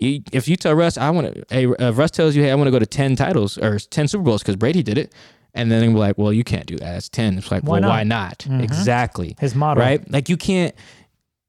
if 0.00 0.48
you 0.48 0.56
tell 0.56 0.74
Russ, 0.74 0.98
I 0.98 1.08
want 1.10 1.34
to, 1.34 1.44
hey, 1.48 1.66
uh, 1.66 1.92
Russ 1.92 2.10
tells 2.10 2.36
you, 2.36 2.42
hey, 2.42 2.50
I 2.50 2.54
want 2.54 2.66
to 2.66 2.70
go 2.70 2.78
to 2.78 2.86
10 2.86 3.16
titles 3.16 3.56
or 3.58 3.78
10 3.78 4.08
Super 4.08 4.22
Bowls 4.24 4.42
because 4.42 4.56
Brady 4.56 4.82
did 4.82 4.98
it. 4.98 5.12
And 5.54 5.70
then 5.70 5.80
they're 5.80 5.90
like, 5.98 6.18
well, 6.18 6.32
you 6.32 6.42
can't 6.44 6.66
do 6.66 6.76
that. 6.78 6.96
It's 6.96 7.08
10. 7.08 7.38
It's 7.38 7.50
like, 7.50 7.62
Why 7.62 7.74
well, 7.74 7.80
not? 7.82 7.88
why 7.88 8.02
not? 8.02 8.46
Exactly. 8.50 9.36
His 9.38 9.54
model. 9.54 9.82
Right? 9.82 10.10
Like 10.10 10.28
you 10.28 10.36
can't, 10.36 10.74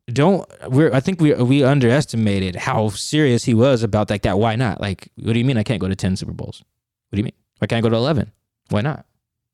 don't, 0.07 0.47
we're, 0.69 0.93
I 0.93 0.99
think 0.99 1.19
we, 1.19 1.33
we 1.33 1.63
underestimated 1.63 2.55
how 2.55 2.89
serious 2.89 3.43
he 3.43 3.55
was 3.55 3.81
about 3.81 4.09
like 4.11 4.21
that. 4.21 4.37
Why 4.37 4.55
not? 4.55 4.79
Like, 4.79 5.09
what 5.15 5.33
do 5.33 5.39
you 5.39 5.45
mean 5.45 5.57
I 5.57 5.63
can't 5.63 5.81
go 5.81 5.87
to 5.87 5.95
10 5.95 6.15
Super 6.17 6.31
Bowls? 6.33 6.63
What 7.09 7.15
do 7.15 7.19
you 7.19 7.23
mean? 7.23 7.33
Why 7.57 7.67
can't 7.67 7.79
I 7.79 7.81
go 7.81 7.89
to 7.89 7.95
11? 7.95 8.31
Why 8.69 8.81
not? 8.81 9.05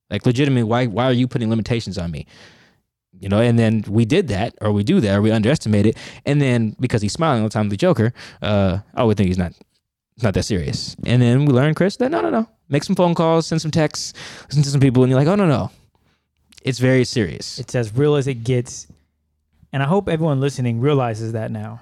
Like 0.09 0.25
legitimately, 0.25 0.63
why 0.63 0.88
why 0.88 1.05
are 1.05 1.13
you 1.13 1.25
putting 1.25 1.50
limitations 1.50 1.97
on 1.97 2.11
me? 2.11 2.27
You 3.19 3.29
know, 3.29 3.39
and 3.39 3.59
then 3.59 3.83
we 3.87 4.05
did 4.05 4.29
that, 4.29 4.55
or 4.61 4.71
we 4.71 4.83
do 4.83 4.99
that, 5.01 5.17
or 5.17 5.21
we 5.21 5.31
underestimate 5.31 5.85
it, 5.85 5.97
and 6.25 6.41
then 6.41 6.75
because 6.79 7.01
he's 7.01 7.13
smiling 7.13 7.41
all 7.41 7.49
the 7.49 7.53
time, 7.53 7.69
the 7.69 7.77
Joker, 7.77 8.13
uh, 8.41 8.79
I 8.95 9.03
would 9.03 9.17
think 9.17 9.27
he's 9.27 9.37
not 9.37 9.53
not 10.23 10.33
that 10.33 10.43
serious. 10.43 10.95
And 11.05 11.21
then 11.21 11.45
we 11.45 11.53
learn, 11.53 11.73
Chris, 11.75 11.97
that 11.97 12.09
no, 12.09 12.21
no, 12.21 12.29
no, 12.29 12.47
make 12.69 12.83
some 12.83 12.95
phone 12.95 13.13
calls, 13.13 13.47
send 13.47 13.61
some 13.61 13.71
texts, 13.71 14.13
listen 14.47 14.63
to 14.63 14.69
some 14.69 14.81
people, 14.81 15.03
and 15.03 15.09
you're 15.09 15.19
like, 15.19 15.27
oh 15.27 15.35
no, 15.35 15.45
no, 15.45 15.71
it's 16.63 16.79
very 16.79 17.03
serious. 17.05 17.59
It's 17.59 17.75
as 17.75 17.93
real 17.93 18.15
as 18.15 18.27
it 18.27 18.43
gets. 18.43 18.87
And 19.73 19.83
I 19.83 19.85
hope 19.85 20.09
everyone 20.09 20.39
listening 20.41 20.81
realizes 20.81 21.33
that 21.33 21.51
now. 21.51 21.81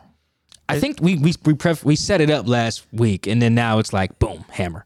I 0.67 0.79
think 0.79 0.99
we 1.01 1.15
we 1.17 1.33
we, 1.45 1.53
pref- 1.53 1.83
we 1.83 1.95
set 1.95 2.21
it 2.21 2.29
up 2.29 2.47
last 2.47 2.85
week, 2.91 3.27
and 3.27 3.41
then 3.41 3.55
now 3.55 3.79
it's 3.79 3.93
like 3.93 4.19
boom, 4.19 4.45
hammer. 4.49 4.85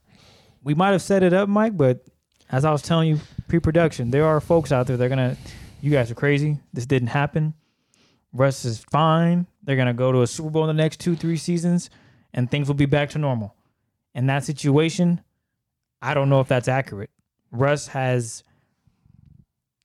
We 0.64 0.74
might 0.76 0.92
have 0.92 1.02
set 1.02 1.24
it 1.24 1.34
up, 1.34 1.50
Mike, 1.50 1.76
but 1.76 2.06
as 2.52 2.64
I 2.64 2.72
was 2.72 2.82
telling 2.82 3.10
you 3.10 3.20
pre-production, 3.50 4.12
there 4.12 4.26
are 4.26 4.40
folks 4.40 4.72
out 4.72 4.88
there 4.88 4.96
that 4.98 5.06
are 5.06 5.10
gonna. 5.10 5.38
You 5.84 5.92
guys 5.92 6.10
are 6.10 6.16
crazy. 6.16 6.62
This 6.72 6.86
didn't 6.86 7.10
happen. 7.10 7.56
Russ 8.32 8.64
is 8.64 8.86
fine. 8.90 9.48
They're 9.64 9.76
gonna 9.76 9.94
go 9.94 10.14
to 10.14 10.22
a 10.22 10.28
Super 10.28 10.50
Bowl 10.50 10.64
in 10.70 10.74
the 10.74 10.82
next 10.82 11.02
two, 11.02 11.14
three 11.14 11.36
seasons, 11.36 11.90
and 12.34 12.50
things 12.50 12.70
will 12.70 12.76
be 12.76 12.86
back 12.86 13.10
to 13.10 13.20
normal. 13.20 13.54
In 14.16 14.28
that 14.28 14.46
situation, 14.46 15.20
I 16.02 16.14
don't 16.14 16.30
know 16.30 16.40
if 16.40 16.48
that's 16.48 16.70
accurate. 16.70 17.10
Russ 17.52 17.88
has. 17.88 18.46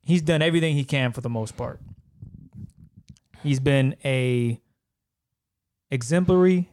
He's 0.05 0.23
done 0.23 0.41
everything 0.41 0.77
he 0.77 0.85
can 0.85 1.11
for 1.11 1.21
the 1.21 1.29
most 1.29 1.57
part. 1.57 1.81
He's 3.43 3.59
been 3.59 3.97
a 4.05 4.63
exemplary, 5.91 6.71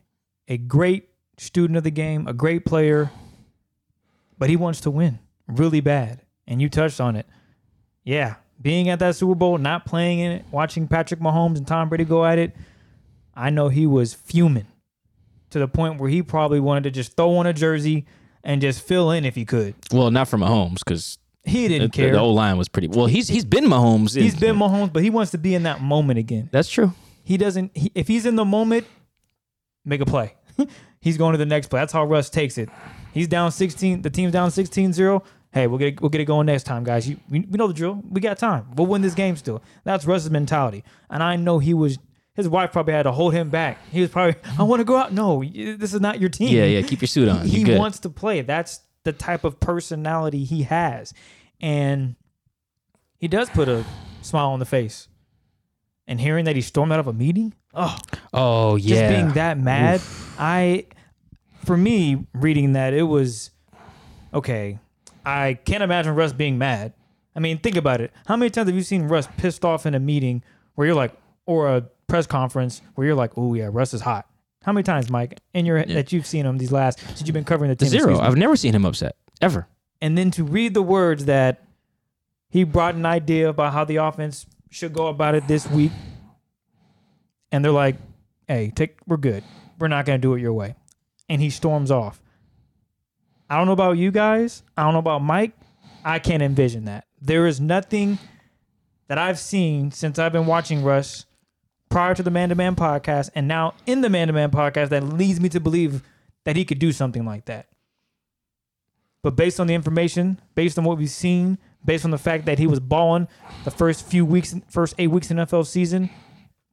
a 0.47 0.59
great 0.59 1.09
student 1.39 1.77
of 1.77 1.83
the 1.83 1.89
game, 1.89 2.27
a 2.27 2.33
great 2.33 2.63
player, 2.63 3.09
but 4.37 4.51
he 4.51 4.55
wants 4.55 4.81
to 4.81 4.91
win 4.91 5.17
really 5.47 5.81
bad. 5.81 6.21
And 6.45 6.61
you 6.61 6.69
touched 6.69 7.01
on 7.01 7.15
it. 7.15 7.25
Yeah, 8.03 8.35
being 8.61 8.89
at 8.89 8.99
that 8.99 9.15
Super 9.15 9.35
Bowl, 9.35 9.57
not 9.57 9.85
playing 9.85 10.19
in 10.19 10.31
it, 10.31 10.45
watching 10.51 10.87
Patrick 10.87 11.19
Mahomes 11.19 11.57
and 11.57 11.67
Tom 11.67 11.89
Brady 11.89 12.05
go 12.05 12.25
at 12.25 12.37
it, 12.39 12.55
I 13.35 13.49
know 13.49 13.67
he 13.69 13.85
was 13.85 14.13
fuming 14.13 14.67
to 15.49 15.59
the 15.59 15.67
point 15.67 15.99
where 15.99 16.09
he 16.09 16.21
probably 16.23 16.59
wanted 16.59 16.85
to 16.85 16.91
just 16.91 17.15
throw 17.15 17.35
on 17.37 17.45
a 17.47 17.53
jersey 17.53 18.05
and 18.43 18.61
just 18.61 18.81
fill 18.81 19.11
in 19.11 19.25
if 19.25 19.35
he 19.35 19.45
could. 19.45 19.75
Well, 19.91 20.11
not 20.11 20.27
for 20.27 20.37
Mahomes 20.37 20.79
because 20.79 21.17
He 21.43 21.67
didn't 21.67 21.91
care. 21.91 22.11
the 22.11 22.19
old 22.19 22.35
line 22.35 22.57
was 22.57 22.69
pretty. 22.69 22.87
Well, 22.87 23.07
he's 23.07 23.27
he's 23.27 23.45
been 23.45 23.65
Mahomes. 23.65 24.15
He's 24.19 24.35
been 24.35 24.55
Mahomes, 24.55 24.91
but 24.93 25.03
he 25.03 25.09
wants 25.09 25.31
to 25.31 25.37
be 25.37 25.53
in 25.53 25.63
that 25.63 25.81
moment 25.81 26.19
again. 26.19 26.49
That's 26.51 26.69
true. 26.69 26.93
He 27.23 27.37
doesn't. 27.37 27.75
He, 27.75 27.91
if 27.95 28.07
he's 28.07 28.25
in 28.25 28.35
the 28.35 28.45
moment, 28.45 28.85
make 29.83 30.01
a 30.01 30.05
play. 30.05 30.35
he's 31.01 31.17
going 31.17 31.33
to 31.33 31.37
the 31.37 31.45
next 31.45 31.67
play. 31.67 31.79
That's 31.81 31.93
how 31.93 32.05
Russ 32.05 32.29
takes 32.29 32.57
it. 32.57 32.69
He's 33.13 33.27
down 33.27 33.51
16. 33.51 34.01
The 34.01 34.09
team's 34.09 34.31
down 34.33 34.49
16-0. 34.49 35.23
Hey, 35.55 35.67
we'll 35.67 35.79
get 35.79 36.01
we'll 36.01 36.09
get 36.09 36.19
it 36.19 36.25
going 36.25 36.47
next 36.47 36.63
time, 36.65 36.83
guys. 36.83 37.07
You, 37.07 37.17
we, 37.29 37.39
we 37.39 37.57
know 37.57 37.67
the 37.67 37.73
drill. 37.73 38.03
We 38.09 38.19
got 38.19 38.37
time. 38.37 38.67
We'll 38.75 38.87
win 38.87 39.01
this 39.01 39.13
game 39.13 39.37
still. 39.37 39.63
That's 39.85 40.03
Russ's 40.05 40.29
mentality. 40.29 40.83
And 41.09 41.23
I 41.23 41.37
know 41.37 41.59
he 41.59 41.73
was. 41.73 41.97
His 42.33 42.49
wife 42.49 42.73
probably 42.73 42.93
had 42.93 43.03
to 43.03 43.13
hold 43.13 43.33
him 43.33 43.49
back. 43.49 43.77
He 43.89 44.01
was 44.01 44.09
probably, 44.09 44.35
I 44.59 44.63
want 44.63 44.81
to 44.81 44.83
go 44.83 44.97
out. 44.97 45.13
No, 45.13 45.41
this 45.41 45.93
is 45.93 46.01
not 46.01 46.19
your 46.19 46.27
team. 46.27 46.53
Yeah, 46.53 46.65
yeah. 46.65 46.81
Keep 46.81 46.99
your 46.99 47.07
suit 47.07 47.29
on. 47.29 47.45
He 47.47 47.63
good. 47.63 47.79
wants 47.79 47.99
to 47.99 48.09
play. 48.09 48.41
That's 48.41 48.81
the 49.05 49.13
type 49.13 49.45
of 49.45 49.61
personality 49.61 50.43
he 50.43 50.63
has. 50.63 51.13
And 51.61 52.17
he 53.17 53.29
does 53.29 53.49
put 53.49 53.69
a 53.69 53.85
smile 54.21 54.49
on 54.49 54.59
the 54.59 54.65
face. 54.65 55.07
And 56.07 56.19
hearing 56.19 56.43
that 56.43 56.57
he 56.57 56.61
stormed 56.61 56.91
out 56.91 56.99
of 56.99 57.07
a 57.07 57.13
meeting, 57.13 57.53
oh, 57.73 57.97
Oh 58.33 58.75
yeah. 58.75 58.95
just 58.95 59.15
being 59.15 59.33
that 59.35 59.57
mad. 59.57 60.01
I, 60.37 60.87
for 61.63 61.77
me, 61.77 62.27
reading 62.33 62.73
that, 62.73 62.93
it 62.93 63.03
was 63.03 63.51
okay. 64.33 64.77
I 65.25 65.55
can't 65.65 65.83
imagine 65.83 66.15
Russ 66.15 66.33
being 66.33 66.57
mad. 66.57 66.93
I 67.35 67.39
mean, 67.39 67.57
think 67.57 67.75
about 67.75 67.99
it. 68.01 68.11
How 68.27 68.35
many 68.37 68.49
times 68.49 68.67
have 68.67 68.75
you 68.75 68.83
seen 68.83 69.03
Russ 69.03 69.27
pissed 69.37 69.65
off 69.65 69.85
in 69.85 69.93
a 69.95 69.99
meeting 69.99 70.43
where 70.75 70.87
you're 70.87 70.95
like, 70.95 71.13
or 71.45 71.67
a 71.75 71.81
press 72.07 72.27
conference 72.27 72.81
where 72.95 73.05
you're 73.07 73.15
like, 73.15 73.31
oh 73.37 73.53
yeah, 73.53 73.69
Russ 73.71 73.93
is 73.93 74.01
hot. 74.01 74.27
How 74.63 74.71
many 74.71 74.83
times, 74.83 75.09
Mike, 75.09 75.39
in 75.53 75.65
your 75.65 75.83
that 75.85 76.11
you've 76.11 76.25
seen 76.25 76.45
him 76.45 76.57
these 76.57 76.71
last 76.71 76.99
since 76.99 77.21
you've 77.21 77.33
been 77.33 77.43
covering 77.43 77.69
the 77.69 77.75
team? 77.75 77.89
Zero. 77.89 78.19
I've 78.19 78.35
never 78.35 78.55
seen 78.55 78.73
him 78.73 78.85
upset 78.85 79.15
ever. 79.41 79.67
and 80.01 80.17
then 80.17 80.31
to 80.31 80.43
read 80.43 80.73
the 80.73 80.81
words 80.81 81.25
that 81.25 81.63
he 82.49 82.63
brought 82.63 82.95
an 82.95 83.05
idea 83.05 83.49
about 83.49 83.73
how 83.73 83.85
the 83.85 83.97
offense 83.97 84.45
should 84.71 84.93
go 84.93 85.07
about 85.07 85.35
it 85.35 85.47
this 85.47 85.69
week, 85.69 85.91
and 87.51 87.63
they're 87.63 87.71
like, 87.71 87.97
"Hey, 88.47 88.71
take, 88.75 88.97
we're 89.05 89.17
good. 89.17 89.43
We're 89.77 89.87
not 89.87 90.05
going 90.05 90.19
to 90.19 90.21
do 90.21 90.33
it 90.33 90.41
your 90.41 90.53
way," 90.53 90.75
and 91.29 91.41
he 91.41 91.49
storms 91.49 91.91
off. 91.91 92.21
I 93.49 93.57
don't 93.57 93.67
know 93.67 93.73
about 93.73 93.97
you 93.97 94.11
guys. 94.11 94.63
I 94.75 94.83
don't 94.83 94.93
know 94.93 94.99
about 94.99 95.21
Mike. 95.21 95.53
I 96.03 96.19
can't 96.19 96.43
envision 96.43 96.85
that. 96.85 97.05
There 97.21 97.47
is 97.47 97.59
nothing 97.59 98.19
that 99.07 99.17
I've 99.17 99.39
seen 99.39 99.91
since 99.91 100.17
I've 100.17 100.31
been 100.31 100.45
watching 100.45 100.83
Russ 100.83 101.25
prior 101.89 102.15
to 102.15 102.23
the 102.23 102.31
Man 102.31 102.49
to 102.49 102.55
Man 102.55 102.75
podcast 102.75 103.29
and 103.35 103.47
now 103.47 103.73
in 103.85 104.01
the 104.01 104.09
Man 104.09 104.27
to 104.27 104.33
Man 104.33 104.51
podcast 104.51 104.89
that 104.89 105.03
leads 105.03 105.39
me 105.39 105.49
to 105.49 105.59
believe 105.59 106.03
that 106.43 106.55
he 106.55 106.65
could 106.65 106.79
do 106.79 106.91
something 106.91 107.25
like 107.25 107.45
that. 107.45 107.67
But 109.23 109.35
based 109.35 109.59
on 109.59 109.67
the 109.67 109.73
information, 109.73 110.39
based 110.53 110.77
on 110.77 110.83
what 110.83 110.97
we've 110.97 111.09
seen, 111.09 111.57
based 111.83 112.05
on 112.05 112.11
the 112.11 112.17
fact 112.17 112.45
that 112.45 112.59
he 112.59 112.67
was 112.67 112.79
balling 112.79 113.27
the 113.63 113.71
first 113.71 114.05
few 114.05 114.25
weeks, 114.25 114.55
first 114.69 114.95
eight 114.99 115.07
weeks 115.07 115.31
in 115.31 115.37
NFL 115.37 115.65
season, 115.65 116.09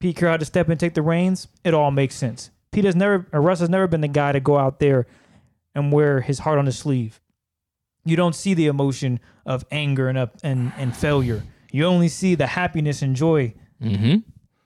Pete 0.00 0.16
Carroll 0.16 0.32
had 0.32 0.40
to 0.40 0.46
step 0.46 0.66
in 0.66 0.72
and 0.72 0.80
take 0.80 0.94
the 0.94 1.02
reins. 1.02 1.48
It 1.64 1.72
all 1.72 1.90
makes 1.90 2.14
sense. 2.14 2.50
Pete 2.70 2.84
has 2.84 2.96
never, 2.96 3.26
Russ 3.32 3.60
has 3.60 3.70
never 3.70 3.86
been 3.86 4.00
the 4.00 4.08
guy 4.08 4.32
to 4.32 4.40
go 4.40 4.58
out 4.58 4.80
there 4.80 5.06
and 5.74 5.92
wear 5.92 6.20
his 6.20 6.40
heart 6.40 6.58
on 6.58 6.66
his 6.66 6.78
sleeve. 6.78 7.20
You 8.04 8.16
don't 8.16 8.34
see 8.34 8.54
the 8.54 8.66
emotion 8.66 9.20
of 9.46 9.64
anger 9.70 10.08
and 10.08 10.18
up 10.18 10.36
and, 10.42 10.72
and 10.76 10.96
failure. 10.96 11.42
You 11.70 11.86
only 11.86 12.08
see 12.08 12.34
the 12.34 12.46
happiness 12.46 13.02
and 13.02 13.14
joy. 13.14 13.54
Mm-hmm. 13.82 14.18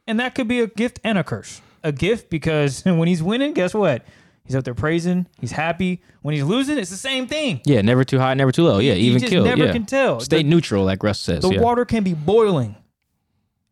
And 0.07 0.21
that 0.21 0.35
could 0.35 0.49
be 0.49 0.61
a 0.61 0.67
gift 0.67 1.01
and 1.05 1.19
a 1.19 1.25
curse. 1.25 1.61
A 1.83 1.93
gift 1.93 2.31
because 2.31 2.83
when 2.85 3.09
he's 3.09 3.23
winning, 3.23 3.53
guess 3.53 3.75
what? 3.75 4.05
He's 4.45 4.55
out 4.55 4.65
there 4.65 4.75
praising. 4.75 5.27
He's 5.41 5.51
happy. 5.51 6.03
When 6.23 6.33
he's 6.35 6.45
losing, 6.45 6.79
it's 6.79 6.91
the 6.91 6.97
same 6.97 7.27
thing. 7.27 7.61
Yeah, 7.65 7.81
never 7.83 8.05
too 8.05 8.19
high, 8.19 8.35
never 8.35 8.53
too 8.53 8.63
low. 8.63 8.79
Yeah, 8.79 8.95
even 8.95 9.21
kill. 9.21 9.45
never 9.45 9.67
yeah. 9.67 9.73
can 9.73 9.87
tell. 9.87 10.21
Stay 10.21 10.39
The- 10.39 10.45
neutral, 10.45 10.85
like 10.85 11.03
Russ 11.03 11.19
says. 11.19 11.43
The 11.43 11.55
yeah. 11.55 11.61
water 11.61 11.85
can 11.85 12.05
be 12.05 12.15
boiling. 12.15 12.77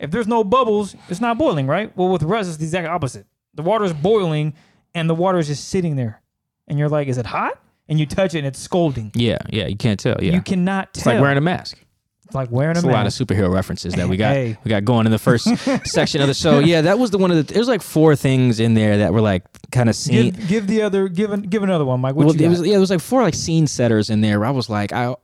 If 0.01 0.11
there's 0.11 0.27
no 0.27 0.43
bubbles, 0.43 0.97
it's 1.09 1.21
not 1.21 1.39
boiling, 1.39 1.69
right? 1.69 1.97
Well, 1.97 2.09
with 2.09 2.25
Russ, 2.25 2.49
it's 2.49 2.57
the 2.57 2.65
exact 2.65 2.89
opposite. 2.89 3.27
The 3.55 3.63
water 3.63 3.85
is 3.85 3.93
boiling, 3.93 4.55
and 4.95 5.09
the 5.09 5.15
water 5.15 5.39
is 5.39 5.47
just 5.47 5.69
sitting 5.69 5.95
there, 5.95 6.21
and 6.69 6.79
you're 6.79 6.89
like, 6.89 7.09
"Is 7.09 7.19
it 7.19 7.27
hot?" 7.27 7.59
And 7.89 8.01
you 8.01 8.07
touch 8.07 8.35
it, 8.35 8.39
and 8.39 8.47
it's 8.47 8.59
scolding. 8.59 9.11
Yeah, 9.15 9.39
yeah. 9.51 9.67
You 9.67 9.77
can't 9.77 10.01
tell. 10.01 10.17
Yeah, 10.23 10.33
You 10.33 10.41
cannot 10.43 10.95
tell. 10.95 11.01
it's 11.01 11.07
like 11.07 11.21
wearing 11.21 11.37
a 11.39 11.41
mask. 11.43 11.79
It's 12.25 12.35
like 12.35 12.51
wearing 12.51 12.77
a 12.77 12.79
It's 12.79 12.85
a 12.85 12.91
lot 12.91 13.01
of 13.01 13.05
mask. 13.05 13.21
superhero 13.21 13.53
references 13.53 13.93
that 13.95 14.09
we 14.09 14.17
got 14.17 14.33
Hey. 14.35 14.57
we 14.65 14.71
got 14.71 14.85
going 14.87 15.05
in 15.05 15.13
the 15.13 15.19
first 15.19 15.47
section 15.87 16.23
of 16.23 16.27
the 16.27 16.33
show. 16.33 16.61
Yeah, 16.61 16.81
that 16.81 16.99
was 16.99 17.11
the 17.11 17.19
one 17.19 17.31
of 17.31 17.37
the. 17.47 17.53
There's 17.53 17.69
like 17.69 17.83
four 17.83 18.17
things 18.17 18.61
in 18.61 18.73
there 18.73 18.97
that 18.99 19.13
were 19.13 19.21
like 19.21 19.45
kind 19.73 19.91
of 19.91 19.95
scene. 19.97 20.31
Give, 20.33 20.49
give 20.49 20.67
the 20.67 20.81
other 20.83 21.09
give 21.09 21.33
an, 21.33 21.43
give 21.43 21.63
another 21.63 21.85
one, 21.85 22.01
Mike. 22.01 22.15
What 22.15 22.25
well, 22.27 22.35
you 22.35 22.41
it 22.41 22.45
got? 22.45 22.59
was 22.59 22.67
yeah, 22.67 22.77
it 22.77 22.81
was 22.81 22.89
like 22.91 23.01
four 23.01 23.21
like 23.23 23.35
scene 23.35 23.67
setters 23.67 24.09
in 24.09 24.23
there. 24.23 24.39
Where 24.41 24.49
I 24.49 24.53
was 24.53 24.71
like, 24.71 24.93
I 24.95 25.15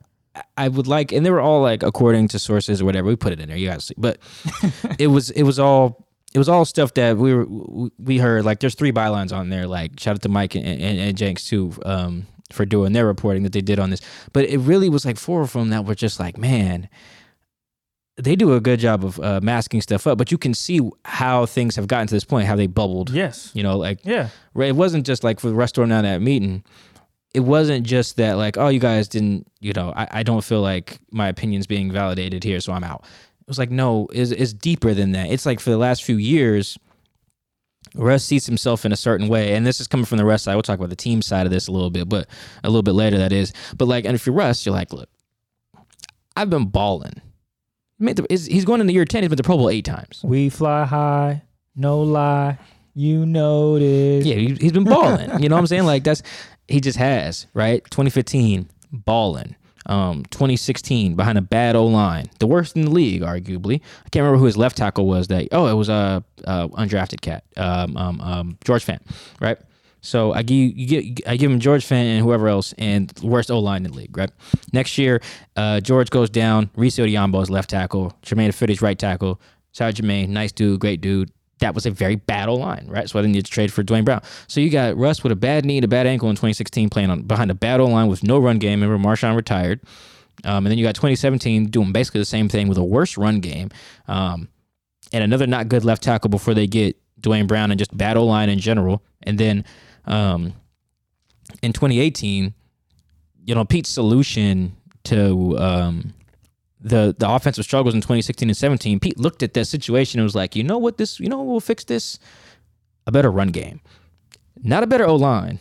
I 0.55 0.67
would 0.67 0.85
like, 0.85 1.11
and 1.11 1.25
they 1.25 1.31
were 1.31 1.41
all 1.41 1.63
like 1.63 1.81
according 1.81 2.27
to 2.29 2.39
sources 2.39 2.79
or 2.83 2.85
whatever. 2.85 3.07
We 3.07 3.15
put 3.15 3.33
it 3.33 3.39
in 3.39 3.49
there, 3.49 3.57
you 3.57 3.67
guys 3.67 3.85
see, 3.85 3.95
but 3.97 4.19
it 4.99 5.07
was 5.07 5.31
it 5.31 5.41
was 5.43 5.57
all. 5.57 6.05
It 6.33 6.37
was 6.37 6.47
all 6.47 6.63
stuff 6.65 6.93
that 6.93 7.17
we 7.17 7.33
were 7.33 7.45
we 7.99 8.17
heard. 8.17 8.45
Like, 8.45 8.59
there's 8.61 8.75
three 8.75 8.91
bylines 8.91 9.33
on 9.33 9.49
there. 9.49 9.67
Like, 9.67 9.99
shout 9.99 10.15
out 10.15 10.21
to 10.21 10.29
Mike 10.29 10.55
and, 10.55 10.65
and, 10.65 10.99
and 10.99 11.17
Jenks 11.17 11.47
too 11.47 11.73
um, 11.85 12.25
for 12.51 12.65
doing 12.65 12.93
their 12.93 13.05
reporting 13.05 13.43
that 13.43 13.51
they 13.51 13.61
did 13.61 13.79
on 13.79 13.89
this. 13.89 14.01
But 14.31 14.45
it 14.45 14.59
really 14.59 14.89
was 14.89 15.05
like 15.05 15.17
four 15.17 15.41
of 15.41 15.53
them 15.53 15.69
that 15.69 15.85
were 15.85 15.95
just 15.95 16.19
like, 16.19 16.37
man, 16.37 16.87
they 18.17 18.35
do 18.35 18.53
a 18.53 18.61
good 18.61 18.79
job 18.79 19.03
of 19.03 19.19
uh, 19.19 19.39
masking 19.41 19.81
stuff 19.81 20.07
up. 20.07 20.17
But 20.17 20.31
you 20.31 20.37
can 20.37 20.53
see 20.53 20.79
how 21.05 21.45
things 21.45 21.75
have 21.75 21.87
gotten 21.87 22.07
to 22.07 22.13
this 22.13 22.23
point, 22.25 22.47
how 22.47 22.55
they 22.55 22.67
bubbled. 22.67 23.09
yes. 23.09 23.51
You 23.53 23.63
know, 23.63 23.77
like 23.77 23.99
Yeah. 24.03 24.29
It 24.55 24.75
wasn't 24.75 25.05
just 25.05 25.23
like 25.23 25.39
for 25.39 25.47
the 25.47 25.55
restaurant 25.55 25.91
on 25.91 26.03
that 26.03 26.21
meeting. 26.21 26.63
It 27.33 27.41
wasn't 27.41 27.85
just 27.85 28.17
that 28.17 28.33
like, 28.33 28.57
oh, 28.57 28.67
you 28.67 28.79
guys 28.79 29.07
didn't, 29.07 29.47
you 29.61 29.71
know, 29.71 29.93
I, 29.95 30.07
I 30.11 30.23
don't 30.23 30.43
feel 30.43 30.61
like 30.61 30.99
my 31.11 31.29
opinion's 31.29 31.65
being 31.65 31.89
validated 31.91 32.43
here, 32.43 32.59
so 32.59 32.73
I'm 32.73 32.83
out. 32.83 33.05
It 33.41 33.47
was 33.47 33.57
like, 33.59 33.71
no, 33.71 34.07
it's, 34.13 34.31
it's 34.31 34.53
deeper 34.53 34.93
than 34.93 35.11
that. 35.11 35.29
It's 35.29 35.45
like 35.45 35.59
for 35.59 35.69
the 35.71 35.77
last 35.77 36.03
few 36.03 36.15
years, 36.17 36.77
Russ 37.95 38.23
sees 38.23 38.45
himself 38.45 38.85
in 38.85 38.91
a 38.93 38.95
certain 38.97 39.27
way, 39.27 39.53
and 39.53 39.65
this 39.67 39.81
is 39.81 39.87
coming 39.87 40.05
from 40.05 40.17
the 40.17 40.25
Russ 40.25 40.43
side. 40.43 40.53
We'll 40.55 40.61
talk 40.63 40.77
about 40.79 40.89
the 40.89 40.95
team 40.95 41.21
side 41.21 41.45
of 41.45 41.51
this 41.51 41.67
a 41.67 41.71
little 41.71 41.89
bit, 41.89 42.07
but 42.07 42.27
a 42.63 42.69
little 42.69 42.83
bit 42.83 42.93
later 42.93 43.17
that 43.17 43.33
is. 43.33 43.51
But 43.77 43.87
like, 43.87 44.05
and 44.05 44.15
if 44.15 44.25
you're 44.25 44.35
Russ, 44.35 44.65
you're 44.65 44.73
like, 44.75 44.93
look, 44.93 45.09
I've 46.37 46.49
been 46.49 46.65
balling. 46.67 47.21
Made 47.99 48.15
the, 48.15 48.31
is- 48.31 48.45
he's 48.45 48.63
going 48.65 48.79
into 48.81 48.93
year 48.93 49.05
ten. 49.05 49.23
He's 49.23 49.29
been 49.29 49.37
to 49.37 49.43
Pro 49.43 49.57
Bowl 49.57 49.69
eight 49.69 49.85
times. 49.85 50.21
We 50.23 50.49
fly 50.49 50.85
high, 50.85 51.43
no 51.75 52.01
lie. 52.01 52.57
You 52.93 53.25
know 53.25 53.77
this. 53.79 54.25
Yeah, 54.25 54.35
he, 54.35 54.55
he's 54.55 54.71
been 54.71 54.83
balling. 54.85 55.41
you 55.41 55.49
know 55.49 55.55
what 55.55 55.61
I'm 55.61 55.67
saying? 55.67 55.85
Like 55.85 56.03
that's 56.03 56.23
he 56.67 56.79
just 56.81 56.97
has 56.97 57.47
right. 57.53 57.83
2015 57.85 58.69
balling. 58.91 59.55
Um, 59.87 60.23
2016 60.29 61.15
behind 61.15 61.39
a 61.39 61.41
bad 61.41 61.75
O 61.75 61.87
line, 61.87 62.29
the 62.39 62.45
worst 62.45 62.75
in 62.75 62.83
the 62.83 62.91
league, 62.91 63.23
arguably. 63.23 63.81
I 64.05 64.09
can't 64.09 64.23
remember 64.23 64.37
who 64.37 64.45
his 64.45 64.57
left 64.57 64.77
tackle 64.77 65.07
was. 65.07 65.27
That 65.27 65.47
oh, 65.51 65.67
it 65.67 65.73
was 65.73 65.89
a 65.89 65.93
uh, 65.93 66.21
uh, 66.47 66.67
undrafted 66.67 67.21
cat, 67.21 67.43
um, 67.57 67.97
um, 67.97 68.21
um, 68.21 68.57
George 68.63 68.85
Fant, 68.85 68.99
right? 69.39 69.57
So 70.01 70.33
I 70.33 70.43
give 70.43 70.77
you 70.77 70.87
get 70.87 71.27
I 71.27 71.37
give 71.37 71.51
him 71.51 71.59
George 71.59 71.85
Fant 71.85 72.05
and 72.05 72.23
whoever 72.23 72.47
else, 72.47 72.73
and 72.77 73.11
worst 73.23 73.49
O 73.49 73.59
line 73.59 73.85
in 73.85 73.91
the 73.91 73.97
league, 73.97 74.15
right? 74.15 74.31
Next 74.73 74.97
year, 74.97 75.21
uh, 75.55 75.79
George 75.79 76.09
goes 76.09 76.29
down. 76.29 76.69
Rees 76.75 76.97
Odhiambo 76.97 77.41
is 77.41 77.49
left 77.49 77.69
tackle. 77.69 78.13
Germain 78.21 78.51
Ifedi's 78.51 78.81
right 78.81 78.97
tackle. 78.97 79.39
Shout 79.73 79.89
out 79.89 79.93
Germain, 79.95 80.33
nice 80.33 80.51
dude, 80.51 80.79
great 80.79 81.01
dude. 81.01 81.31
That 81.61 81.73
was 81.73 81.85
a 81.85 81.91
very 81.91 82.15
bad 82.15 82.49
O 82.49 82.55
line, 82.55 82.85
right? 82.87 83.09
So 83.09 83.17
I 83.17 83.21
didn't 83.21 83.33
need 83.33 83.45
to 83.45 83.51
trade 83.51 83.71
for 83.71 83.83
Duane 83.83 84.03
Brown. 84.03 84.21
So 84.47 84.59
you 84.59 84.69
got 84.69 84.97
Russ 84.97 85.23
with 85.23 85.31
a 85.31 85.35
bad 85.35 85.63
knee, 85.63 85.77
and 85.77 85.85
a 85.85 85.87
bad 85.87 86.05
ankle 86.05 86.29
in 86.29 86.35
2016, 86.35 86.89
playing 86.89 87.09
on 87.09 87.21
behind 87.21 87.49
a 87.49 87.55
bad 87.55 87.79
O 87.79 87.85
line 87.85 88.07
with 88.07 88.23
no 88.23 88.37
run 88.37 88.57
game. 88.57 88.81
Remember, 88.81 89.01
Marshawn 89.01 89.35
retired. 89.35 89.79
Um, 90.43 90.65
and 90.65 90.67
then 90.67 90.77
you 90.77 90.83
got 90.83 90.95
2017 90.95 91.67
doing 91.67 91.91
basically 91.91 92.19
the 92.19 92.25
same 92.25 92.49
thing 92.49 92.67
with 92.67 92.77
a 92.77 92.83
worse 92.83 93.15
run 93.15 93.39
game, 93.39 93.69
um, 94.07 94.49
and 95.13 95.23
another 95.23 95.45
not 95.45 95.69
good 95.69 95.85
left 95.85 96.03
tackle 96.03 96.29
before 96.29 96.53
they 96.53 96.67
get 96.67 96.97
Duane 97.19 97.47
Brown 97.47 97.71
and 97.71 97.77
just 97.77 97.95
bad 97.95 98.17
O 98.17 98.25
line 98.25 98.49
in 98.49 98.59
general. 98.59 99.03
And 99.23 99.37
then 99.37 99.65
um, 100.05 100.53
in 101.61 101.73
2018, 101.73 102.53
you 103.45 103.55
know, 103.55 103.65
Pete's 103.65 103.89
solution 103.89 104.75
to 105.03 105.57
um, 105.59 106.13
the 106.81 107.15
the 107.17 107.29
offensive 107.29 107.63
struggles 107.63 107.93
in 107.93 108.01
2016 108.01 108.49
and 108.49 108.57
17, 108.57 108.99
Pete 108.99 109.19
looked 109.19 109.43
at 109.43 109.53
that 109.53 109.65
situation 109.65 110.19
and 110.19 110.25
was 110.25 110.35
like, 110.35 110.55
you 110.55 110.63
know 110.63 110.77
what, 110.77 110.97
this, 110.97 111.19
you 111.19 111.29
know, 111.29 111.41
we'll 111.41 111.59
fix 111.59 111.83
this 111.83 112.19
a 113.07 113.11
better 113.11 113.31
run 113.31 113.49
game, 113.49 113.81
not 114.63 114.83
a 114.83 114.87
better 114.87 115.05
O 115.05 115.15
line, 115.15 115.59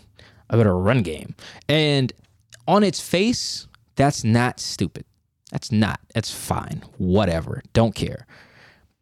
a 0.49 0.57
better 0.57 0.77
run 0.77 1.03
game. 1.03 1.35
And 1.69 2.13
on 2.67 2.83
its 2.83 3.01
face, 3.01 3.67
that's 3.97 4.25
not 4.25 4.61
stupid. 4.61 5.05
That's 5.51 5.73
not. 5.73 6.01
That's 6.15 6.31
fine. 6.31 6.85
Whatever. 6.99 7.63
Don't 7.73 7.95
care. 7.95 8.27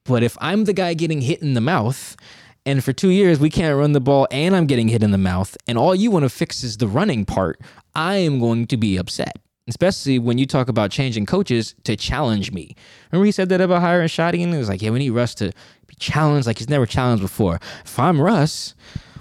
But 0.05 0.23
if 0.23 0.37
I'm 0.41 0.65
the 0.65 0.73
guy 0.73 0.95
getting 0.95 1.21
hit 1.21 1.43
in 1.43 1.53
the 1.55 1.61
mouth, 1.61 2.17
and 2.65 2.83
for 2.83 2.93
two 2.93 3.11
years 3.11 3.39
we 3.39 3.51
can't 3.51 3.79
run 3.79 3.93
the 3.93 4.01
ball, 4.01 4.27
and 4.31 4.57
I'm 4.57 4.67
getting 4.67 4.89
hit 4.89 5.03
in 5.03 5.11
the 5.11 5.19
mouth, 5.19 5.57
and 5.67 5.77
all 5.77 5.95
you 5.95 6.11
want 6.11 6.25
to 6.25 6.31
fix 6.31 6.65
is 6.65 6.79
the 6.79 6.89
running 6.89 7.27
part, 7.27 7.61
I 7.95 8.17
am 8.17 8.41
going 8.41 8.67
to 8.69 8.77
be 8.77 8.97
upset. 8.97 9.37
Especially 9.69 10.19
when 10.19 10.39
you 10.39 10.47
talk 10.47 10.69
about 10.69 10.91
changing 10.91 11.27
coaches 11.27 11.75
to 11.85 11.95
challenge 11.97 12.53
me. 12.53 12.75
Remember 13.13 13.27
he 13.27 13.33
said 13.33 13.49
that 13.51 13.61
about 13.61 13.83
hiring 13.83 14.09
Schotty, 14.09 14.43
and 14.43 14.55
it 14.55 14.59
was 14.59 14.69
like, 14.69 14.83
yeah, 14.83 14.91
we 14.91 14.99
need 14.99 15.11
Russ 15.11 15.35
to 15.37 15.53
be 15.87 15.95
challenged 15.99 16.47
like 16.47 16.59
he's 16.59 16.69
never 16.69 16.87
challenged 16.87 17.23
before. 17.23 17.61
If 17.85 17.99
I'm 17.99 18.21
Russ, 18.21 18.75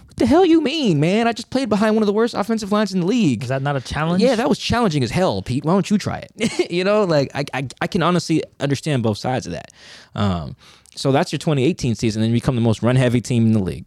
what 0.07 0.15
the 0.15 0.25
hell 0.25 0.45
you 0.45 0.61
mean, 0.61 0.99
man? 0.99 1.27
I 1.27 1.33
just 1.33 1.49
played 1.49 1.69
behind 1.69 1.95
one 1.95 2.01
of 2.01 2.07
the 2.07 2.13
worst 2.13 2.33
offensive 2.33 2.71
lines 2.71 2.93
in 2.93 3.01
the 3.01 3.05
league. 3.05 3.43
Is 3.43 3.49
that 3.49 3.61
not 3.61 3.75
a 3.75 3.81
challenge? 3.81 4.23
Yeah, 4.23 4.35
that 4.35 4.49
was 4.49 4.57
challenging 4.57 5.03
as 5.03 5.11
hell, 5.11 5.41
Pete. 5.41 5.65
Why 5.65 5.73
don't 5.73 5.89
you 5.89 5.97
try 5.97 6.19
it? 6.19 6.71
you 6.71 6.83
know, 6.83 7.03
like 7.03 7.29
I, 7.35 7.45
I, 7.53 7.67
I 7.81 7.87
can 7.87 8.01
honestly 8.01 8.41
understand 8.59 9.03
both 9.03 9.17
sides 9.17 9.45
of 9.45 9.51
that. 9.51 9.71
Um, 10.15 10.55
so 10.95 11.11
that's 11.11 11.31
your 11.31 11.39
2018 11.39 11.95
season, 11.95 12.23
and 12.23 12.31
you 12.31 12.37
become 12.37 12.55
the 12.55 12.61
most 12.61 12.81
run 12.81 12.95
heavy 12.95 13.21
team 13.21 13.45
in 13.45 13.51
the 13.51 13.61
league. 13.61 13.85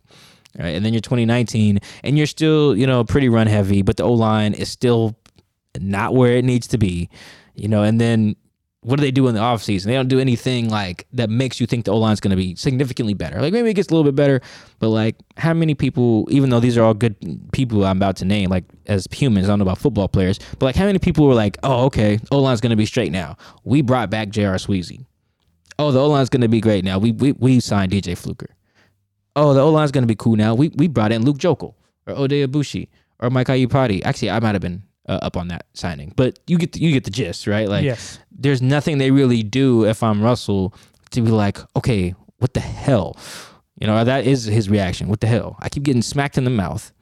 All 0.58 0.64
right, 0.64 0.74
and 0.74 0.84
then 0.84 0.92
you're 0.92 1.00
2019, 1.00 1.80
and 2.02 2.18
you're 2.18 2.26
still, 2.26 2.76
you 2.76 2.86
know, 2.86 3.04
pretty 3.04 3.28
run 3.28 3.46
heavy, 3.46 3.82
but 3.82 3.96
the 3.96 4.02
O 4.02 4.12
line 4.12 4.52
is 4.52 4.68
still 4.68 5.16
not 5.78 6.14
where 6.14 6.36
it 6.36 6.44
needs 6.44 6.66
to 6.68 6.78
be. 6.78 7.08
You 7.54 7.68
know, 7.68 7.82
and 7.82 8.00
then 8.00 8.36
what 8.82 8.96
do 8.96 9.02
they 9.02 9.10
do 9.10 9.28
in 9.28 9.34
the 9.34 9.40
offseason? 9.40 9.84
They 9.84 9.92
don't 9.92 10.08
do 10.08 10.18
anything 10.18 10.70
like 10.70 11.06
that 11.12 11.28
makes 11.28 11.60
you 11.60 11.66
think 11.66 11.84
the 11.84 11.90
O 11.90 11.98
line's 11.98 12.20
going 12.20 12.30
to 12.30 12.36
be 12.36 12.54
significantly 12.56 13.12
better. 13.12 13.40
Like 13.40 13.52
maybe 13.52 13.70
it 13.70 13.74
gets 13.74 13.88
a 13.88 13.94
little 13.94 14.10
bit 14.10 14.16
better, 14.16 14.40
but 14.78 14.88
like 14.88 15.16
how 15.36 15.52
many 15.52 15.74
people, 15.74 16.26
even 16.30 16.48
though 16.48 16.60
these 16.60 16.78
are 16.78 16.82
all 16.82 16.94
good 16.94 17.16
people 17.52 17.84
I'm 17.84 17.98
about 17.98 18.16
to 18.16 18.24
name, 18.24 18.48
like 18.48 18.64
as 18.86 19.06
humans, 19.12 19.46
I 19.46 19.52
don't 19.52 19.58
know 19.58 19.64
about 19.64 19.78
football 19.78 20.08
players, 20.08 20.38
but 20.58 20.66
like 20.66 20.76
how 20.76 20.86
many 20.86 20.98
people 20.98 21.26
were 21.26 21.34
like, 21.34 21.58
oh, 21.62 21.84
okay, 21.86 22.18
O 22.30 22.38
line's 22.38 22.60
going 22.62 22.70
to 22.70 22.76
be 22.76 22.86
straight 22.86 23.12
now. 23.12 23.36
We 23.64 23.82
brought 23.82 24.08
back 24.08 24.30
J.R. 24.30 24.54
Sweezy. 24.54 25.04
Oh, 25.78 25.92
the 25.92 26.00
O 26.00 26.08
line's 26.08 26.30
going 26.30 26.42
to 26.42 26.48
be 26.48 26.60
great 26.60 26.84
now. 26.84 26.98
We, 26.98 27.12
we, 27.12 27.32
we 27.32 27.60
signed 27.60 27.92
DJ 27.92 28.16
Fluker. 28.16 28.54
Oh, 29.36 29.52
the 29.52 29.60
O 29.60 29.70
line's 29.70 29.92
going 29.92 30.02
to 30.02 30.08
be 30.08 30.16
cool 30.16 30.36
now. 30.36 30.54
We, 30.54 30.68
we 30.68 30.88
brought 30.88 31.12
in 31.12 31.24
Luke 31.24 31.38
Joeckel 31.38 31.74
or 32.06 32.14
Oday 32.14 32.46
Aboushi 32.46 32.88
or 33.18 33.28
Mike 33.28 33.48
Iupati. 33.48 34.02
Actually, 34.04 34.30
I 34.30 34.40
might 34.40 34.54
have 34.54 34.62
been 34.62 34.82
uh, 35.10 35.18
up 35.22 35.36
on 35.36 35.48
that 35.48 35.66
signing, 35.74 36.12
but 36.14 36.38
you 36.46 36.56
get 36.56 36.72
the, 36.72 36.80
you 36.80 36.92
get 36.92 37.02
the 37.02 37.10
gist, 37.10 37.48
right? 37.48 37.68
Like, 37.68 37.84
yes. 37.84 38.20
there's 38.30 38.62
nothing 38.62 38.98
they 38.98 39.10
really 39.10 39.42
do 39.42 39.84
if 39.84 40.04
I'm 40.04 40.22
Russell 40.22 40.72
to 41.10 41.20
be 41.20 41.32
like, 41.32 41.58
okay, 41.76 42.14
what 42.38 42.54
the 42.54 42.60
hell? 42.60 43.16
You 43.80 43.88
know, 43.88 44.04
that 44.04 44.24
is 44.24 44.44
his 44.44 44.70
reaction. 44.70 45.08
What 45.08 45.20
the 45.20 45.26
hell? 45.26 45.56
I 45.58 45.68
keep 45.68 45.82
getting 45.82 46.02
smacked 46.02 46.38
in 46.38 46.44
the 46.44 46.50
mouth. 46.50 46.92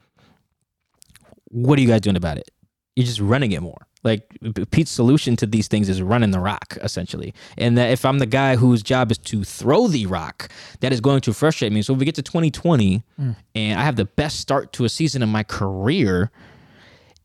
What 1.49 1.77
are 1.77 1.81
you 1.81 1.87
guys 1.87 2.01
doing 2.01 2.15
about 2.15 2.37
it? 2.37 2.49
You're 2.95 3.05
just 3.05 3.19
running 3.19 3.51
it 3.51 3.61
more. 3.61 3.85
Like 4.03 4.23
Pete's 4.71 4.91
solution 4.91 5.35
to 5.35 5.45
these 5.45 5.67
things 5.67 5.87
is 5.87 6.01
running 6.01 6.31
the 6.31 6.39
rock, 6.39 6.77
essentially. 6.81 7.35
And 7.57 7.77
that 7.77 7.91
if 7.91 8.05
I'm 8.05 8.17
the 8.17 8.25
guy 8.25 8.55
whose 8.55 8.81
job 8.81 9.11
is 9.11 9.17
to 9.19 9.43
throw 9.43 9.87
the 9.87 10.07
rock, 10.07 10.49
that 10.79 10.91
is 10.91 10.99
going 10.99 11.21
to 11.21 11.33
frustrate 11.33 11.71
me. 11.71 11.83
So 11.83 11.93
if 11.93 11.99
we 11.99 12.05
get 12.05 12.15
to 12.15 12.23
2020 12.23 13.03
and 13.53 13.79
I 13.79 13.83
have 13.83 13.97
the 13.97 14.05
best 14.05 14.39
start 14.39 14.73
to 14.73 14.85
a 14.85 14.89
season 14.89 15.21
in 15.21 15.29
my 15.29 15.43
career, 15.43 16.31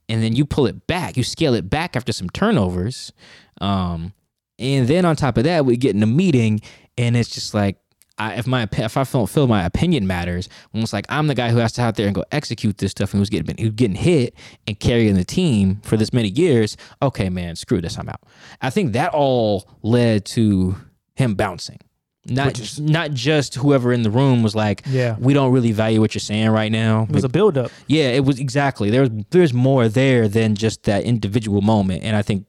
and 0.08 0.22
then 0.22 0.34
you 0.34 0.44
pull 0.44 0.66
it 0.66 0.86
back, 0.86 1.16
you 1.16 1.24
scale 1.24 1.54
it 1.54 1.70
back 1.70 1.96
after 1.96 2.12
some 2.12 2.30
turnovers. 2.30 3.12
Um, 3.60 4.12
and 4.58 4.86
then 4.88 5.04
on 5.04 5.16
top 5.16 5.36
of 5.36 5.44
that, 5.44 5.64
we 5.64 5.76
get 5.76 5.94
in 5.94 6.02
a 6.02 6.06
meeting, 6.06 6.60
and 6.96 7.16
it's 7.16 7.30
just 7.30 7.54
like, 7.54 7.76
I, 8.16 8.34
if 8.34 8.46
my 8.46 8.68
if 8.72 8.96
I 8.96 9.02
don't 9.02 9.28
feel 9.28 9.48
my 9.48 9.64
opinion 9.64 10.06
matters, 10.06 10.48
almost 10.72 10.92
like 10.92 11.04
I'm 11.08 11.26
the 11.26 11.34
guy 11.34 11.50
who 11.50 11.56
has 11.58 11.72
to 11.72 11.82
out 11.82 11.96
there 11.96 12.06
and 12.06 12.14
go 12.14 12.24
execute 12.30 12.78
this 12.78 12.92
stuff, 12.92 13.12
and 13.12 13.20
who's 13.20 13.30
getting 13.30 13.56
who's 13.56 13.74
getting 13.74 13.96
hit 13.96 14.34
and 14.68 14.78
carrying 14.78 15.16
the 15.16 15.24
team 15.24 15.80
for 15.82 15.96
this 15.96 16.12
many 16.12 16.28
years. 16.28 16.76
Okay, 17.02 17.28
man, 17.28 17.56
screw 17.56 17.80
this, 17.80 17.98
I'm 17.98 18.08
out. 18.08 18.22
I 18.60 18.70
think 18.70 18.92
that 18.92 19.12
all 19.12 19.68
led 19.82 20.24
to 20.26 20.76
him 21.16 21.34
bouncing. 21.34 21.80
Not 22.26 22.78
not 22.80 23.10
just 23.12 23.54
whoever 23.56 23.92
in 23.92 24.02
the 24.02 24.10
room 24.10 24.42
was 24.42 24.54
like, 24.54 24.82
Yeah. 24.86 25.16
we 25.18 25.34
don't 25.34 25.52
really 25.52 25.72
value 25.72 26.00
what 26.00 26.14
you're 26.14 26.20
saying 26.20 26.48
right 26.50 26.72
now. 26.72 27.02
It 27.02 27.10
was 27.10 27.24
a 27.24 27.28
buildup. 27.28 27.70
Yeah, 27.86 28.08
it 28.10 28.24
was 28.24 28.38
exactly. 28.40 28.90
There's 28.90 29.10
there's 29.30 29.52
more 29.52 29.88
there 29.88 30.26
than 30.28 30.54
just 30.54 30.84
that 30.84 31.04
individual 31.04 31.60
moment, 31.60 32.02
and 32.02 32.16
I 32.16 32.22
think 32.22 32.46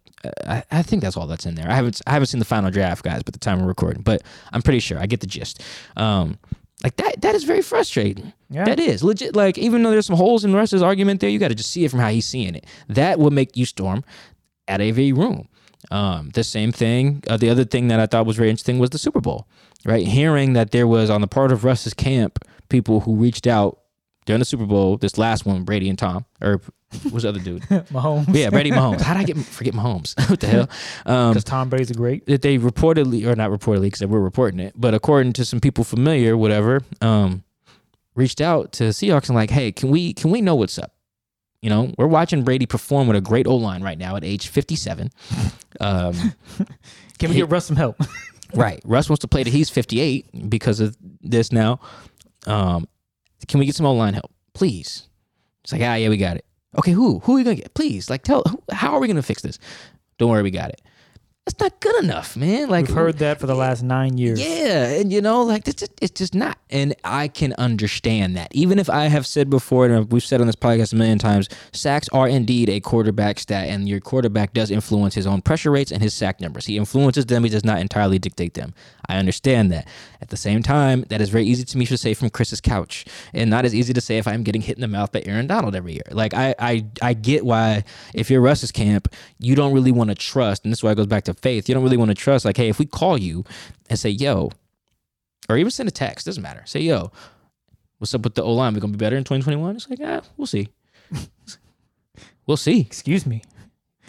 I, 0.47 0.63
I 0.71 0.81
think 0.81 1.01
that's 1.03 1.17
all 1.17 1.27
that's 1.27 1.45
in 1.45 1.55
there. 1.55 1.69
I 1.69 1.75
haven't 1.75 2.01
I 2.07 2.11
haven't 2.11 2.27
seen 2.27 2.39
the 2.39 2.45
final 2.45 2.71
draft, 2.71 3.03
guys, 3.03 3.21
but 3.23 3.33
the 3.33 3.39
time 3.39 3.59
we're 3.61 3.67
recording, 3.67 4.01
but 4.01 4.23
I'm 4.53 4.61
pretty 4.61 4.79
sure 4.79 4.97
I 4.97 5.05
get 5.07 5.19
the 5.19 5.27
gist. 5.27 5.61
Um, 5.97 6.37
like 6.83 6.95
that 6.97 7.21
that 7.21 7.35
is 7.35 7.43
very 7.43 7.61
frustrating. 7.61 8.31
Yeah. 8.49 8.65
That 8.65 8.79
is 8.79 9.03
legit. 9.03 9.35
Like 9.35 9.57
even 9.57 9.83
though 9.83 9.91
there's 9.91 10.05
some 10.05 10.15
holes 10.15 10.45
in 10.45 10.51
the 10.51 10.57
rest 10.57 10.71
of 10.73 10.77
his 10.77 10.83
argument 10.83 11.19
there, 11.19 11.29
you 11.29 11.39
got 11.39 11.49
to 11.49 11.55
just 11.55 11.71
see 11.71 11.83
it 11.85 11.91
from 11.91 11.99
how 11.99 12.09
he's 12.09 12.25
seeing 12.27 12.55
it. 12.55 12.65
That 12.87 13.19
will 13.19 13.31
make 13.31 13.57
you 13.57 13.65
storm 13.65 14.03
at 14.67 14.79
a 14.81 14.91
room. 14.91 15.47
Um, 15.91 16.31
the 16.33 16.43
same 16.43 16.71
thing. 16.71 17.23
Uh, 17.27 17.37
the 17.37 17.49
other 17.49 17.63
thing 17.63 17.89
that 17.89 17.99
I 17.99 18.07
thought 18.07 18.25
was 18.25 18.35
very 18.37 18.49
interesting 18.49 18.79
was 18.79 18.89
the 18.89 18.97
Super 18.97 19.21
Bowl. 19.21 19.47
Right, 19.85 20.07
hearing 20.07 20.53
that 20.53 20.71
there 20.71 20.87
was 20.87 21.09
on 21.11 21.21
the 21.21 21.27
part 21.27 21.51
of 21.51 21.63
Russ's 21.63 21.93
camp 21.93 22.39
people 22.69 23.01
who 23.01 23.15
reached 23.15 23.45
out 23.45 23.79
during 24.25 24.39
the 24.39 24.45
Super 24.45 24.65
Bowl, 24.65 24.97
this 24.97 25.17
last 25.19 25.45
one, 25.45 25.63
Brady 25.63 25.87
and 25.89 25.99
Tom, 25.99 26.25
or 26.41 26.59
what's 27.11 27.21
the 27.21 27.29
other 27.29 27.39
dude? 27.39 27.61
Mahomes. 27.91 28.33
yeah, 28.35 28.49
Brady 28.49 28.71
Mahomes. 28.71 29.01
How 29.01 29.13
did 29.13 29.19
I 29.19 29.23
get 29.25 29.37
forget 29.37 29.75
Mahomes? 29.75 30.15
what 30.29 30.39
the 30.39 30.47
hell? 30.47 30.69
Um, 31.05 31.33
Because 31.33 31.43
Tom 31.43 31.69
Brady's 31.69 31.91
a 31.91 31.93
great. 31.93 32.25
that 32.25 32.41
they 32.41 32.57
reportedly, 32.57 33.27
or 33.27 33.35
not 33.35 33.51
reportedly, 33.51 33.83
because 33.83 34.03
we're 34.05 34.19
reporting 34.19 34.59
it, 34.59 34.73
but 34.75 34.95
according 34.95 35.33
to 35.33 35.45
some 35.45 35.59
people 35.59 35.83
familiar, 35.83 36.35
whatever, 36.35 36.81
um, 37.01 37.43
reached 38.15 38.41
out 38.41 38.71
to 38.73 38.85
Seahawks 38.85 39.27
and 39.29 39.35
like, 39.35 39.51
hey, 39.51 39.71
can 39.71 39.89
we 39.91 40.13
can 40.13 40.31
we 40.31 40.41
know 40.41 40.55
what's 40.55 40.79
up? 40.79 40.93
You 41.61 41.69
know, 41.69 41.93
we're 41.97 42.07
watching 42.07 42.43
Brady 42.43 42.65
perform 42.65 43.07
with 43.07 43.17
a 43.17 43.21
great 43.21 43.45
O 43.45 43.55
line 43.55 43.83
right 43.83 43.97
now 43.97 44.15
at 44.15 44.23
age 44.23 44.47
57. 44.47 45.11
Um, 45.79 46.13
Can 47.17 47.29
we 47.29 47.35
get 47.37 47.49
Russ 47.49 47.65
some 47.65 47.75
help? 47.77 47.97
Right. 48.53 48.81
Russ 48.85 49.09
wants 49.09 49.21
to 49.21 49.27
play 49.27 49.43
that 49.43 49.51
he's 49.51 49.69
58 49.69 50.49
because 50.49 50.79
of 50.79 50.95
this 51.21 51.51
now. 51.51 51.79
Um, 52.45 52.87
can 53.47 53.59
we 53.59 53.65
get 53.65 53.75
some 53.75 53.85
O 53.85 53.93
line 53.93 54.13
help, 54.13 54.31
please? 54.53 55.07
It's 55.63 55.73
like, 55.73 55.81
ah, 55.81 55.95
yeah, 55.95 56.09
we 56.09 56.17
got 56.17 56.37
it. 56.37 56.45
Okay, 56.77 56.91
who? 56.91 57.19
Who 57.19 57.33
are 57.33 57.35
we 57.35 57.43
gonna 57.43 57.55
get? 57.55 57.73
Please, 57.73 58.09
like, 58.09 58.23
tell. 58.23 58.43
How 58.71 58.93
are 58.93 58.99
we 58.99 59.07
gonna 59.07 59.21
fix 59.23 59.41
this? 59.41 59.57
Don't 60.17 60.29
worry, 60.29 60.43
we 60.43 60.51
got 60.51 60.69
it. 60.69 60.81
That's 61.45 61.59
not 61.59 61.79
good 61.79 62.03
enough, 62.03 62.35
man. 62.35 62.69
Like, 62.69 62.87
We've 62.87 62.95
heard 62.95 63.19
that 63.19 63.39
for 63.39 63.45
the 63.45 63.53
last 63.53 63.83
nine 63.83 64.17
years. 64.17 64.43
yeah, 64.43 64.85
and 64.87 65.13
you 65.13 65.21
know, 65.21 65.43
like 65.43 65.67
it's 65.67 65.79
just, 65.81 65.91
it's 66.01 66.17
just 66.17 66.33
not. 66.33 66.57
And 66.71 66.95
I 67.03 67.27
can 67.27 67.53
understand 67.59 68.35
that. 68.35 68.47
Even 68.55 68.79
if 68.79 68.89
I 68.89 69.05
have 69.05 69.27
said 69.27 69.47
before, 69.51 69.85
and 69.85 70.11
we've 70.11 70.23
said 70.25 70.41
on 70.41 70.47
this 70.47 70.55
podcast 70.55 70.91
a 70.93 70.95
million 70.95 71.19
times, 71.19 71.47
sacks 71.71 72.09
are 72.09 72.27
indeed 72.27 72.67
a 72.69 72.79
quarterback 72.79 73.37
stat, 73.37 73.69
and 73.69 73.87
your 73.87 73.99
quarterback 73.99 74.53
does 74.53 74.71
influence 74.71 75.13
his 75.13 75.27
own 75.27 75.43
pressure 75.43 75.69
rates 75.69 75.91
and 75.91 76.01
his 76.01 76.15
sack 76.15 76.41
numbers. 76.41 76.65
He 76.65 76.77
influences 76.77 77.27
them. 77.27 77.43
He 77.43 77.51
does 77.51 77.63
not 77.63 77.77
entirely 77.77 78.17
dictate 78.17 78.55
them. 78.55 78.73
I 79.07 79.17
understand 79.17 79.71
that. 79.71 79.87
At 80.21 80.29
the 80.29 80.37
same 80.37 80.63
time, 80.63 81.05
that 81.09 81.21
is 81.21 81.29
very 81.29 81.45
easy 81.45 81.63
to 81.63 81.77
me 81.77 81.85
to 81.85 81.97
say 81.99 82.15
from 82.15 82.31
Chris's 82.31 82.59
couch, 82.59 83.05
and 83.35 83.51
not 83.51 83.65
as 83.65 83.75
easy 83.75 83.93
to 83.93 84.01
say 84.01 84.17
if 84.17 84.27
I'm 84.27 84.41
getting 84.41 84.61
hit 84.61 84.77
in 84.77 84.81
the 84.81 84.87
mouth 84.87 85.11
by 85.11 85.21
Aaron 85.27 85.45
Donald 85.45 85.75
every 85.75 85.93
year. 85.93 86.01
Like 86.09 86.33
I, 86.33 86.55
I, 86.57 86.85
I 87.03 87.13
get 87.13 87.45
why 87.45 87.83
if 88.15 88.31
you're 88.31 88.41
Russ's 88.41 88.71
camp, 88.71 89.13
you 89.37 89.53
don't 89.53 89.73
really 89.73 89.91
want 89.91 90.09
to 90.09 90.15
trust, 90.15 90.63
and 90.63 90.71
this 90.71 90.79
is 90.79 90.83
why 90.83 90.93
it 90.93 90.95
goes 90.95 91.05
back 91.05 91.25
to 91.25 91.34
faith. 91.39 91.67
You 91.67 91.75
don't 91.75 91.83
really 91.83 91.97
want 91.97 92.09
to 92.09 92.15
trust. 92.15 92.45
Like, 92.45 92.57
hey, 92.57 92.69
if 92.69 92.79
we 92.79 92.85
call 92.85 93.17
you 93.17 93.43
and 93.89 93.97
say, 93.97 94.09
"Yo," 94.09 94.51
or 95.49 95.57
even 95.57 95.71
send 95.71 95.89
a 95.89 95.91
text, 95.91 96.25
doesn't 96.25 96.41
matter. 96.41 96.63
Say, 96.65 96.81
"Yo, 96.81 97.11
what's 97.97 98.13
up 98.13 98.23
with 98.23 98.35
the 98.35 98.43
O 98.43 98.53
line? 98.53 98.73
We're 98.73 98.79
gonna 98.79 98.93
be 98.93 98.97
better 98.97 99.17
in 99.17 99.23
2021?" 99.23 99.75
It's 99.75 99.89
like, 99.89 99.99
ah, 100.03 100.21
we'll 100.37 100.47
see. 100.47 100.69
we'll 102.47 102.57
see. 102.57 102.81
Excuse 102.81 103.25
me. 103.25 103.41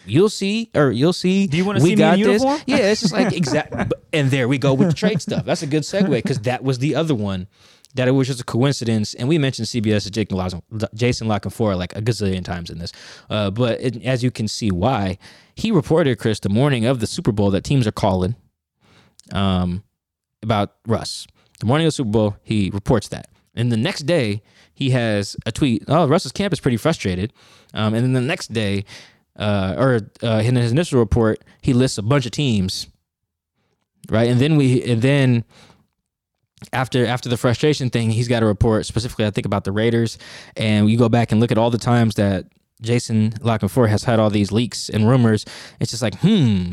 You'll 0.07 0.31
see, 0.31 0.71
or 0.75 0.93
you'll 0.93 1.13
see. 1.13 1.47
Do 1.47 1.57
you 1.57 1.65
wanna 1.65 1.81
we 1.81 1.91
see 1.91 1.97
me 1.97 2.03
in 2.03 2.11
got 2.11 2.17
this. 2.17 2.27
uniform? 2.43 2.61
Yeah, 2.67 2.77
it's 2.77 3.01
just 3.01 3.13
like 3.13 3.33
exact. 3.33 3.93
and 4.13 4.31
there 4.31 4.47
we 4.49 4.59
go 4.59 4.73
with 4.75 4.89
the 4.89 4.95
trade 4.95 5.21
stuff. 5.21 5.45
That's 5.45 5.63
a 5.63 5.67
good 5.67 5.83
segue 5.83 6.11
because 6.11 6.41
that 6.43 6.63
was 6.63 6.79
the 6.79 6.95
other 6.95 7.15
one 7.15 7.49
that 7.97 8.09
it 8.09 8.13
was 8.13 8.29
just 8.29 8.41
a 8.41 8.45
coincidence. 8.45 9.15
And 9.15 9.29
we 9.29 9.39
mentioned 9.39 9.67
CBS 9.69 10.11
Jason 10.11 10.37
Lock- 10.37 10.93
Jason 10.95 11.29
La 11.29 11.39
Canfora 11.39 11.77
like 11.77 11.97
a 11.97 12.03
gazillion 12.03 12.45
times 12.45 12.71
in 12.71 12.79
this. 12.79 12.93
Uh, 13.29 13.51
but 13.51 13.81
it, 13.81 14.05
as 14.05 14.23
you 14.23 14.31
can 14.31 14.49
see, 14.49 14.71
why 14.71 15.19
he 15.55 15.71
reported 15.71 16.19
Chris 16.19 16.41
the 16.41 16.49
morning 16.49 16.85
of 16.85 17.01
the 17.01 17.07
Super 17.07 17.33
Bowl 17.33 17.51
that 17.51 17.65
teams 17.65 17.87
are 17.87 17.93
calling 17.93 18.37
um, 19.33 19.83
about 20.43 20.75
Russ. 20.87 21.27
The 21.61 21.67
morning 21.67 21.87
of 21.87 21.89
the 21.89 21.97
Super 21.97 22.11
Bowl, 22.11 22.37
he 22.43 22.71
reports 22.71 23.09
that. 23.09 23.29
And 23.55 23.73
the 23.73 23.77
next 23.79 24.03
day, 24.03 24.43
he 24.75 24.91
has 24.91 25.37
a 25.47 25.53
tweet. 25.53 25.85
Oh, 25.89 26.07
Russ's 26.07 26.33
camp 26.33 26.53
is 26.53 26.61
pretty 26.61 26.77
frustrated. 26.77 27.33
Um, 27.73 27.95
and 27.95 28.05
then 28.05 28.13
the 28.13 28.21
next 28.21 28.53
day, 28.53 28.85
uh, 29.39 29.75
or 29.79 30.01
uh, 30.23 30.43
in 30.45 30.57
his 30.57 30.71
initial 30.71 30.99
report, 30.99 31.43
he 31.63 31.73
lists 31.73 31.97
a 31.97 32.03
bunch 32.03 32.27
of 32.27 32.33
teams, 32.33 32.87
right? 34.11 34.29
And 34.29 34.39
then 34.39 34.57
we, 34.57 34.83
and 34.83 35.01
then 35.01 35.45
after 36.73 37.07
after 37.07 37.29
the 37.29 37.37
frustration 37.37 37.91
thing, 37.91 38.11
he's 38.11 38.29
got 38.29 38.43
a 38.43 38.47
report 38.47 38.87
specifically, 38.87 39.27
I 39.27 39.31
think, 39.31 39.47
about 39.47 39.65
the 39.65 39.73
Raiders. 39.73 40.19
And 40.57 40.89
you 40.91 40.99
go 40.99 41.09
back 41.09 41.33
and 41.33 41.41
look 41.41 41.53
at 41.53 41.59
all 41.59 41.71
the 41.71 41.79
times 41.79 42.15
that 42.15 42.47
Jason 42.81 43.35
La 43.41 43.59
Canfora 43.59 43.89
has 43.89 44.05
had 44.05 44.19
all 44.19 44.31
these 44.31 44.53
leaks 44.53 44.89
and 44.89 45.09
rumors. 45.09 45.45
It's 45.81 45.91
just 45.91 46.03
like, 46.03 46.17
hmm, 46.21 46.73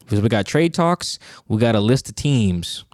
because 0.00 0.20
we 0.20 0.28
got 0.28 0.46
trade 0.46 0.74
talks, 0.74 1.18
we 1.48 1.58
got 1.58 1.74
a 1.74 1.80
list 1.80 2.08
of 2.08 2.16
teams, 2.16 2.84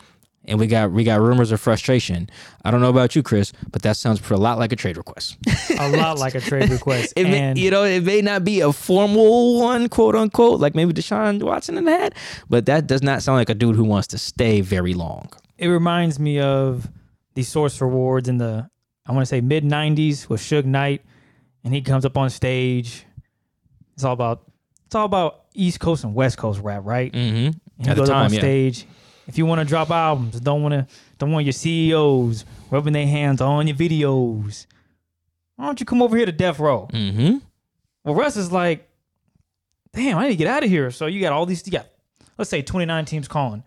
and 0.49 0.59
we 0.59 0.67
got 0.67 0.91
we 0.91 1.05
got 1.05 1.21
rumors 1.21 1.53
of 1.53 1.61
frustration. 1.61 2.29
I 2.65 2.71
don't 2.71 2.81
know 2.81 2.91
about 2.91 3.15
you, 3.15 3.23
Chris, 3.23 3.53
but 3.71 3.83
that 3.83 3.97
sounds 3.97 4.21
a 4.31 4.37
lot 4.37 4.59
like 4.59 4.73
a 4.73 4.77
trade 4.77 4.97
request. 4.97 5.37
A 5.79 5.89
lot 5.91 6.19
like 6.19 6.35
a 6.35 6.41
trade 6.41 6.71
request. 6.71 7.13
It 7.17 7.25
may, 7.25 7.39
and 7.39 7.59
you 7.59 7.71
know, 7.71 7.85
it 7.85 8.03
may 8.05 8.21
not 8.23 8.45
be 8.45 8.61
a 8.61 8.73
formal 8.73 9.61
one, 9.61 9.89
quote 9.89 10.17
unquote, 10.17 10.59
like 10.61 10.75
maybe 10.75 10.93
Deshaun 10.93 11.41
Watson 11.43 11.79
in 11.79 11.85
that, 11.85 12.15
but 12.49 12.67
that 12.67 12.87
does 12.87 13.03
not 13.03 13.23
sound 13.23 13.37
like 13.37 13.49
a 13.51 13.55
dude 13.55 13.77
who 13.77 13.85
wants 13.85 14.09
to 14.09 14.19
stay 14.19 14.61
very 14.61 14.95
long. 14.95 15.29
it 15.59 15.69
reminds 15.69 16.19
me 16.19 16.41
of 16.41 16.89
the 17.35 17.43
Source 17.43 17.81
Awards 17.81 18.29
in 18.29 18.39
the 18.39 18.69
I 19.07 19.13
want 19.13 19.23
to 19.23 19.27
say 19.27 19.41
mid 19.41 19.65
'90s 19.65 20.29
with 20.29 20.41
Suge 20.41 20.65
Knight, 20.65 21.03
and 21.65 21.73
he 21.75 21.81
comes 21.83 22.05
up 22.05 22.17
on 22.17 22.31
stage. 22.31 23.05
It's 23.95 24.05
all 24.05 24.13
about 24.13 24.43
it's 24.87 24.95
all 24.95 25.05
about 25.07 25.45
East 25.55 25.81
Coast 25.81 26.05
and 26.05 26.15
West 26.15 26.39
Coast 26.39 26.61
rap, 26.63 26.83
right? 26.85 27.13
Mm-hmm. 27.13 27.37
And 27.37 27.61
he 27.79 27.89
At 27.91 27.95
the 27.97 28.03
goes 28.03 28.11
up 28.11 28.17
on 28.17 28.23
time, 28.31 28.33
yeah. 28.35 28.41
stage. 28.41 28.87
If 29.29 29.39
you 29.39 29.47
want 29.47 29.61
to 29.61 29.65
drop 29.65 29.91
albums, 29.91 30.41
don't 30.41 30.63
want 30.63 30.73
to 30.73 30.87
don't 31.19 31.31
want 31.31 31.45
your 31.47 31.53
CEOs 31.53 32.45
rubbing 32.71 32.95
their 32.95 33.07
hands 33.07 33.41
on 33.41 33.67
your 33.69 33.77
videos. 33.77 34.67
Why 35.57 35.67
don't 35.67 35.79
you 35.79 35.87
come 35.87 36.03
over 36.03 36.17
here 36.17 36.27
to 36.27 36.33
Death 36.33 36.59
Row? 36.59 36.89
Mm-hmm. 36.93 37.37
Well, 38.05 38.15
Russ 38.15 38.37
is 38.37 38.51
like, 38.51 38.89
damn, 39.93 40.17
I 40.19 40.25
need 40.25 40.31
to 40.31 40.37
get 40.37 40.47
out 40.49 40.65
of 40.65 40.71
here. 40.71 40.91
So 40.91 41.07
you 41.07 41.21
got 41.21 41.33
all 41.33 41.45
these, 41.47 41.67
you 41.67 41.73
got, 41.73 41.87
let's 42.39 42.49
say 42.51 42.63
29 42.63 43.05
teams 43.05 43.29
calling. 43.29 43.63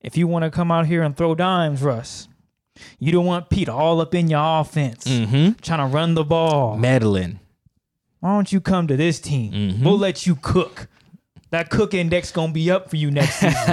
If 0.00 0.16
you 0.16 0.26
want 0.26 0.44
to 0.44 0.50
come 0.50 0.70
out 0.70 0.86
here 0.86 1.02
and 1.02 1.16
throw 1.16 1.34
dimes, 1.34 1.82
Russ, 1.82 2.28
you 2.98 3.12
don't 3.12 3.26
want 3.26 3.48
Pete 3.50 3.68
all 3.68 4.00
up 4.00 4.14
in 4.14 4.28
your 4.28 4.60
offense, 4.60 5.04
Mm-hmm. 5.04 5.52
trying 5.62 5.88
to 5.88 5.94
run 5.94 6.14
the 6.14 6.24
ball. 6.24 6.76
Madeline. 6.76 7.40
Why 8.20 8.30
don't 8.34 8.50
you 8.52 8.60
come 8.60 8.86
to 8.88 8.96
this 8.96 9.20
team? 9.20 9.52
Mhm. 9.52 9.82
We'll 9.84 9.98
let 9.98 10.26
you 10.26 10.34
cook. 10.36 10.88
That 11.54 11.70
cook 11.70 11.94
index 11.94 12.30
gonna 12.32 12.52
be 12.52 12.70
up 12.70 12.90
for 12.90 12.96
you 12.96 13.10
next 13.10 13.36
season. 13.36 13.54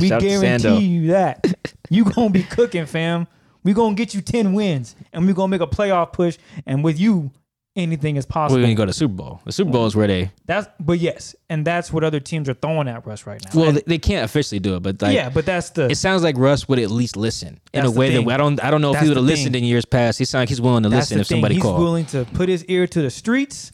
we 0.00 0.08
Shout 0.08 0.12
out 0.12 0.20
to 0.20 0.26
Sando. 0.26 0.62
guarantee 0.62 0.86
you 0.86 1.06
that. 1.08 1.46
You 1.90 2.04
gonna 2.04 2.30
be 2.30 2.42
cooking, 2.42 2.86
fam. 2.86 3.26
We 3.64 3.74
gonna 3.74 3.94
get 3.94 4.14
you 4.14 4.20
10 4.22 4.54
wins, 4.54 4.96
and 5.12 5.26
we 5.26 5.32
gonna 5.34 5.48
make 5.48 5.60
a 5.60 5.66
playoff 5.66 6.12
push. 6.12 6.38
And 6.66 6.82
with 6.82 6.98
you, 6.98 7.30
anything 7.76 8.16
is 8.16 8.24
possible. 8.24 8.58
We're 8.58 8.64
gonna 8.64 8.74
go 8.74 8.84
to 8.84 8.90
the 8.90 8.94
Super 8.94 9.14
Bowl. 9.14 9.40
The 9.44 9.52
Super 9.52 9.70
Bowl 9.70 9.84
is 9.86 9.94
where 9.94 10.06
they 10.06 10.30
That's 10.46 10.66
but 10.80 10.98
yes, 11.00 11.34
and 11.50 11.66
that's 11.66 11.92
what 11.92 12.02
other 12.02 12.18
teams 12.20 12.48
are 12.48 12.54
throwing 12.54 12.88
at 12.88 13.06
Russ 13.06 13.26
right 13.26 13.42
now. 13.44 13.50
well, 13.60 13.68
And- 13.68 13.76
they, 13.78 13.82
they 13.86 13.98
can't 13.98 14.24
officially 14.24 14.58
do 14.58 14.76
it, 14.76 14.80
but 14.82 15.00
like 15.02 15.14
yeah, 15.14 15.28
but 15.28 15.44
that's 15.44 15.70
the 15.70 15.90
it 15.90 15.96
sounds 15.96 16.22
like 16.22 16.36
Russ 16.38 16.66
would 16.68 16.78
at 16.78 16.90
least 16.90 17.16
listen 17.16 17.60
in 17.74 17.84
a 17.84 17.90
way 17.90 18.10
thing. 18.14 18.26
that 18.26 18.32
I 18.34 18.36
don't 18.38 18.64
I 18.64 18.70
don't 18.70 18.80
know 18.80 18.94
if 18.94 19.00
he 19.00 19.08
would 19.08 19.16
have 19.18 19.26
listened 19.26 19.54
in 19.54 19.64
years 19.64 19.84
past. 19.84 20.18
He 20.18 20.24
sounds 20.24 20.42
like 20.42 20.48
he's 20.48 20.60
willing 20.62 20.82
to 20.84 20.88
that's 20.88 21.10
listen 21.10 21.20
if 21.20 21.26
thing. 21.28 21.36
somebody 21.36 21.54
He's 21.56 21.62
called. 21.62 21.80
willing 21.80 22.06
to 22.06 22.24
put 22.32 22.48
his 22.48 22.64
ear 22.66 22.86
to 22.86 23.02
the 23.02 23.10
streets. 23.10 23.72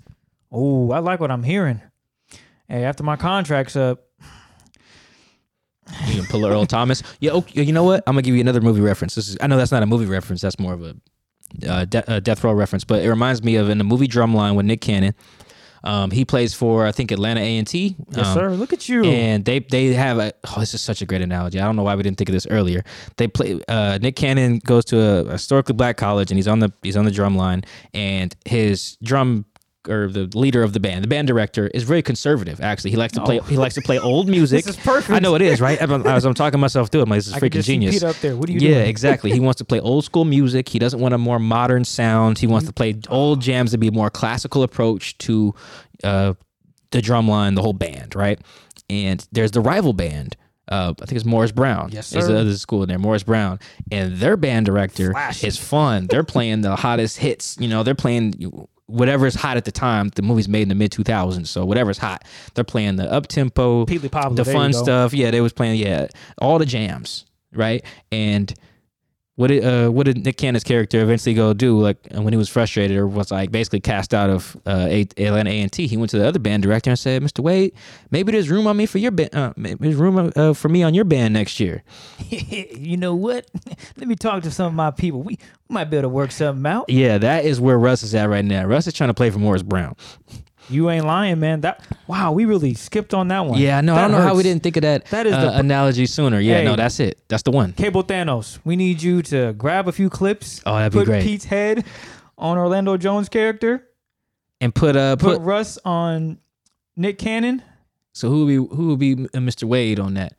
Oh, 0.51 0.91
I 0.91 0.99
like 0.99 1.21
what 1.21 1.31
I'm 1.31 1.43
hearing. 1.45 1.81
Hey, 2.69 2.85
after 2.85 3.03
my 3.05 3.17
contract's 3.17 3.77
up, 3.77 4.01
You 6.07 6.15
can 6.23 6.27
pull 6.27 6.47
Earl 6.47 6.65
Thomas. 6.67 7.03
Yeah, 7.21 7.33
okay, 7.33 7.63
you 7.63 7.73
know 7.73 7.85
what? 7.85 8.03
I'm 8.07 8.15
gonna 8.15 8.23
give 8.23 8.35
you 8.35 8.41
another 8.41 8.61
movie 8.63 8.81
reference. 8.81 9.15
This 9.15 9.29
is 9.29 9.37
I 9.41 9.47
know 9.47 9.57
that's 9.57 9.73
not 9.73 9.83
a 9.83 9.87
movie 9.87 10.07
reference. 10.07 10.41
That's 10.41 10.59
more 10.59 10.73
of 10.73 10.83
a, 10.83 10.97
uh, 11.69 11.85
de- 11.85 12.15
a 12.17 12.21
death 12.21 12.43
row 12.43 12.53
reference. 12.55 12.85
But 12.85 13.03
it 13.03 13.09
reminds 13.09 13.43
me 13.43 13.57
of 13.57 13.69
in 13.69 13.77
the 13.79 13.85
movie 13.85 14.09
Drumline 14.09 14.55
with 14.57 14.65
Nick 14.67 14.81
Cannon. 14.81 15.15
Um, 15.85 16.11
he 16.11 16.25
plays 16.25 16.55
for 16.55 16.87
I 16.87 16.93
think 16.93 17.13
Atlanta 17.13 17.41
A 17.43 17.59
and 17.59 17.67
T. 17.67 17.95
yes, 18.17 18.33
sir. 18.33 18.49
Look 18.53 18.73
at 18.73 18.89
you. 18.89 19.05
And 19.05 19.45
they 19.45 19.59
they 19.59 19.93
have 19.93 20.19
a 20.19 20.33
oh 20.57 20.61
this 20.61 20.73
is 20.73 20.81
such 20.81 21.03
a 21.03 21.07
great 21.07 21.21
analogy. 21.21 21.61
I 21.61 21.65
don't 21.67 21.77
know 21.77 21.83
why 21.83 21.95
we 21.95 22.03
didn't 22.03 22.17
think 22.17 22.31
of 22.31 22.33
this 22.33 22.47
earlier. 22.51 22.83
They 23.19 23.29
play 23.29 23.61
uh, 23.69 23.99
Nick 24.01 24.17
Cannon 24.17 24.61
goes 24.65 24.87
to 24.87 24.99
a 25.29 25.33
historically 25.33 25.75
black 25.75 25.99
college 25.99 26.31
and 26.31 26.39
he's 26.39 26.49
on 26.49 26.61
the 26.61 26.73
he's 26.83 26.97
on 26.97 27.05
the 27.05 27.11
drum 27.11 27.37
line 27.37 27.63
and 27.93 28.35
his 28.47 28.97
drum 29.03 29.45
or 29.89 30.09
the 30.09 30.27
leader 30.39 30.63
of 30.63 30.73
the 30.73 30.81
band, 30.81 31.05
the 31.05 31.09
band 31.09 31.29
director 31.29 31.67
is 31.69 31.83
very 31.83 32.03
conservative. 32.03 32.61
Actually, 32.61 32.91
he 32.93 32.97
likes 32.97 33.13
to 33.15 33.23
play 33.25 33.39
he 33.49 33.57
likes 33.57 33.75
to 33.75 33.83
play 33.83 33.99
old 33.99 34.29
music. 34.37 34.65
This 34.65 34.77
is 34.79 34.83
perfect. 34.85 35.11
I 35.11 35.19
know 35.19 35.35
it 35.35 35.43
is 35.43 35.61
right. 35.61 35.81
I'm- 35.81 36.07
As 36.07 36.25
I'm 36.25 36.35
talking 36.35 36.59
myself 36.61 36.89
through 36.91 37.01
it, 37.01 37.05
I'm 37.05 37.11
like, 37.11 37.19
this 37.19 37.27
is 37.29 37.33
I 37.35 37.41
freaking 37.41 37.63
genius. 37.65 38.03
Up 38.03 38.17
there. 38.17 38.37
What 38.37 38.49
are 38.49 38.53
you 38.53 38.61
Yeah, 38.61 38.75
doing? 38.77 38.87
exactly. 38.89 39.33
He 39.33 39.41
wants 39.41 39.59
to 39.59 39.65
play 39.65 39.81
old 39.81 40.05
school 40.05 40.25
music. 40.25 40.69
He 40.69 40.79
doesn't 40.79 41.01
want 41.01 41.15
a 41.15 41.19
more 41.19 41.39
modern 41.39 41.85
sound. 41.85 42.39
He 42.39 42.47
wants 42.47 42.67
to 42.67 42.73
play 42.73 42.97
old 43.09 43.41
jams 43.43 43.71
to 43.73 43.79
be 43.79 43.89
a 43.89 43.93
more 43.93 44.11
classical 44.11 44.63
approach 44.63 45.19
to 45.19 45.55
uh, 46.03 46.35
the 46.91 47.03
drum 47.03 47.29
line, 47.29 47.55
the 47.55 47.63
whole 47.63 47.73
band, 47.73 48.15
right? 48.15 48.39
And 48.91 49.27
there's 49.33 49.51
the 49.51 49.61
rival 49.61 49.93
band. 49.93 50.37
Uh, 50.67 50.95
I 51.03 51.05
think 51.05 51.17
it's 51.17 51.27
Morris 51.27 51.53
Brown. 51.53 51.91
Yes, 51.93 52.07
sir. 52.07 52.23
the 52.27 52.39
other 52.39 52.57
school 52.57 52.83
in 52.83 52.89
there, 52.89 52.99
Morris 52.99 53.23
Brown, 53.23 53.59
and 53.93 54.17
their 54.17 54.37
band 54.39 54.65
director 54.65 55.13
Flashy. 55.13 55.47
is 55.47 55.59
fun. 55.59 56.07
They're 56.07 56.25
playing 56.25 56.63
the 56.63 56.75
hottest 56.75 57.19
hits. 57.19 57.57
You 57.61 57.69
know, 57.69 57.83
they're 57.83 57.95
playing 57.95 58.35
whatever's 58.87 59.35
hot 59.35 59.57
at 59.57 59.65
the 59.65 59.73
time. 59.73 60.11
The 60.15 60.23
movie's 60.23 60.49
made 60.49 60.63
in 60.63 60.69
the 60.69 60.75
mid 60.75 60.93
2000s, 60.93 61.47
so 61.47 61.65
whatever's 61.65 61.99
hot, 61.99 62.25
they're 62.55 62.65
playing 62.65 62.97
the 62.97 63.11
up 63.11 63.27
tempo, 63.27 63.85
the 64.37 64.45
fun 64.45 64.73
stuff. 64.85 65.15
Yeah, 65.15 65.31
they 65.31 65.41
was 65.41 65.53
playing 65.53 65.79
yeah 65.81 66.09
all 66.39 66.59
the 66.59 66.67
jams, 66.67 67.25
right? 67.53 67.85
And 68.13 68.53
what 69.37 69.49
did 69.49 69.65
uh, 69.65 69.91
what 69.91 70.05
did 70.07 70.25
Nick 70.25 70.37
Cannon's 70.37 70.63
character 70.63 71.03
eventually 71.03 71.35
go 71.35 71.53
do? 71.53 71.81
Like 71.81 71.99
when 72.13 72.33
he 72.33 72.37
was 72.37 72.49
frustrated 72.49 72.97
or 72.97 73.07
was 73.07 73.33
like 73.33 73.51
basically 73.51 73.81
cast 73.81 74.15
out 74.15 74.31
of 74.31 74.57
uh, 74.65 74.87
A- 74.89 75.09
Atlanta 75.17 75.51
A 75.51 75.61
and 75.61 75.73
T, 75.73 75.89
he 75.89 75.97
went 75.97 76.11
to 76.11 76.19
the 76.19 76.27
other 76.27 76.39
band 76.39 76.63
director 76.63 76.91
and 76.91 76.99
said, 76.99 77.21
"Mr. 77.21 77.41
Wade, 77.41 77.73
maybe 78.11 78.31
there's 78.31 78.49
room 78.49 78.67
on 78.69 78.77
me 78.77 78.87
for 78.87 78.99
your 78.99 79.11
band. 79.11 79.35
Uh, 79.35 79.53
there's 79.57 79.97
room 79.97 80.33
uh, 80.37 80.53
for 80.55 80.69
me 80.69 80.85
on 80.85 80.95
your 80.95 81.05
band 81.05 81.35
next 81.35 81.59
year." 81.59 81.83
you 82.29 82.97
know 82.97 83.15
what? 83.15 83.51
Let 83.97 84.07
me 84.07 84.15
talk 84.15 84.45
to 84.45 84.51
some 84.53 84.67
of 84.67 84.75
my 84.75 84.93
people. 84.93 85.23
We 85.23 85.39
might 85.69 85.85
be 85.87 85.97
able 85.97 86.05
to 86.05 86.09
work 86.11 86.31
something 86.31 86.65
out. 86.65 86.89
Yeah, 86.89 87.19
that 87.19 87.45
is 87.45 87.61
where 87.61 87.79
Russ 87.79 88.05
is 88.05 88.15
at 88.15 88.29
right 88.29 88.45
now. 88.45 88.65
Russ 88.67 88.87
is 88.87 88.95
trying 88.95 89.09
to 89.11 89.15
play 89.15 89.31
for 89.31 89.41
Morris 89.41 89.63
Brown. 89.63 89.97
You 90.71 90.89
ain't 90.91 91.05
lying, 91.05 91.41
man. 91.41 91.61
That 91.63 91.87
wow, 92.07 92.33
we 92.33 92.45
really 92.47 92.75
skipped 92.75 93.13
on 93.15 93.29
that 93.29 93.41
one. 93.47 93.59
Yeah, 93.59 93.81
no, 93.83 93.93
I 93.93 93.97
That 93.97 94.03
don't 94.09 94.13
know 94.13 94.27
how 94.27 94.35
we 94.35 94.43
didn't 94.43 94.63
think 94.63 94.77
of 94.77 94.83
that. 94.83 95.05
That 95.07 95.27
is 95.27 95.35
uh, 95.35 95.41
the- 95.51 95.59
analogy 95.59 96.07
sooner. 96.07 96.41
Yeah, 96.41 96.59
Hey. 96.59 96.65
no, 96.65 96.77
that's 96.77 97.01
it. 97.01 97.19
That's 97.29 97.43
the 97.43 97.51
one. 97.51 97.73
Cable 97.75 98.03
Thanos, 98.05 98.59
we 98.65 98.77
need 98.77 99.03
you 99.03 99.21
to 99.23 99.53
grab 99.55 99.89
a 99.89 99.93
few 99.93 100.09
clips. 100.09 100.63
Oh, 100.65 100.75
that'd 100.77 100.93
be 100.93 100.99
put 101.01 101.07
great. 101.07 101.23
Pete's 101.23 101.45
head 101.45 101.85
on 102.39 102.57
Orlando 102.59 102.97
Jones' 102.97 103.29
character. 103.29 103.87
And 104.61 104.75
put 104.75 104.97
uh 104.97 105.17
Put, 105.17 105.39
put 105.39 105.43
Russ 105.43 105.79
on 105.85 106.39
Nick 106.97 107.19
Cannon. 107.19 107.63
so 108.13 108.31
who 108.31 108.45
would 108.45 108.49
be 108.49 108.77
who 108.77 108.89
would 108.89 108.99
be 108.99 109.13
uh, 109.13 109.39
Mr. 109.41 109.65
Wade 109.65 110.01
on 110.01 110.15
that? 110.15 110.35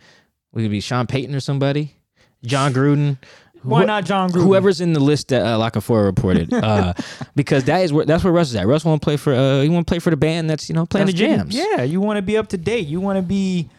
Would 0.54 0.64
it 0.64 0.70
be 0.70 0.80
Sean 0.82 1.06
Payton 1.06 1.36
or 1.36 1.40
somebody? 1.40 1.96
Jon 2.44 2.74
Gruden? 2.74 3.18
Why 3.66 3.82
Who- 3.82 3.88
not 3.88 4.06
Jon 4.06 4.32
Gruden? 4.32 4.44
Whoever's 4.44 4.82
in 4.82 4.94
the 4.94 5.00
list 5.00 5.30
that 5.30 5.46
uh, 5.46 5.58
La 5.58 5.70
Canfora 5.70 6.06
reported, 6.06 6.54
uh, 6.54 6.94
because 7.36 7.64
that 7.66 7.80
is 7.84 7.92
where 7.92 8.06
that's 8.06 8.24
where 8.24 8.34
Russ 8.34 8.50
is 8.50 8.56
at. 8.56 8.68
Russ 8.68 8.86
want 8.86 9.02
to 9.02 9.06
play 9.06 9.18
for 9.18 9.34
uh, 9.34 9.62
he 9.62 9.70
want 9.70 9.88
to 9.88 9.92
play 9.92 10.00
for 10.00 10.10
the 10.10 10.18
band 10.18 10.50
that's 10.50 10.70
you 10.70 10.76
know 10.76 10.86
playing 10.86 11.08
That's 11.08 11.20
the 11.20 11.26
jams. 11.28 11.56
Yeah, 11.56 11.84
you 11.84 12.02
want 12.02 12.18
to 12.18 12.22
be 12.22 12.38
up 12.38 12.48
to 12.50 12.58
date. 12.58 12.88
You 12.88 13.02
want 13.02 13.18
to 13.18 13.24
be 13.24 13.70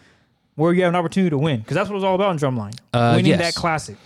where 0.56 0.72
you 0.72 0.82
have 0.82 0.90
an 0.90 0.96
opportunity 0.96 1.30
to 1.30 1.38
win 1.38 1.60
because 1.60 1.74
that's 1.74 1.88
what 1.88 1.96
it's 1.96 2.04
all 2.04 2.14
about 2.14 2.30
in 2.32 2.38
Drumline. 2.38 2.78
Uh, 2.92 3.12
Winning 3.16 3.30
yes. 3.30 3.40
that 3.40 3.54
classic. 3.54 3.96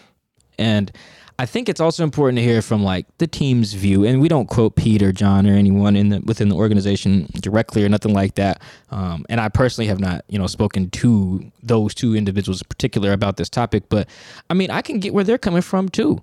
And 0.59 0.93
I 1.41 1.47
think 1.47 1.71
it's 1.71 1.81
also 1.81 2.05
important 2.05 2.37
to 2.37 2.43
hear 2.43 2.61
from 2.61 2.83
like 2.83 3.07
the 3.17 3.27
team's 3.27 3.73
view. 3.73 4.05
And 4.05 4.21
we 4.21 4.29
don't 4.29 4.47
quote 4.47 4.77
Pete 4.77 5.03
or 5.03 5.11
John 5.11 5.47
or 5.47 5.55
anyone 5.55 5.97
in 5.97 6.11
the 6.11 6.21
within 6.21 6.51
the 6.51 6.55
organization 6.55 7.31
directly 7.41 7.83
or 7.83 7.89
nothing 7.89 8.13
like 8.13 8.35
that. 8.35 8.61
Um, 8.91 9.25
and 9.31 9.41
I 9.41 9.49
personally 9.49 9.89
have 9.89 10.01
not, 10.01 10.23
you 10.29 10.39
know, 10.39 10.47
spoken 10.47 10.91
to 10.91 11.51
those 11.63 11.95
two 11.95 12.15
individuals 12.15 12.61
in 12.61 12.67
particular 12.69 13.13
about 13.13 13.39
this 13.39 13.49
topic. 13.49 13.85
But 13.89 14.07
I 14.51 14.55
mean, 14.55 14.71
I 14.71 14.83
can 14.83 15.01
get 15.01 15.15
where 15.15 15.25
they're 15.25 15.39
coming 15.39 15.63
from 15.63 15.89
too, 15.89 16.23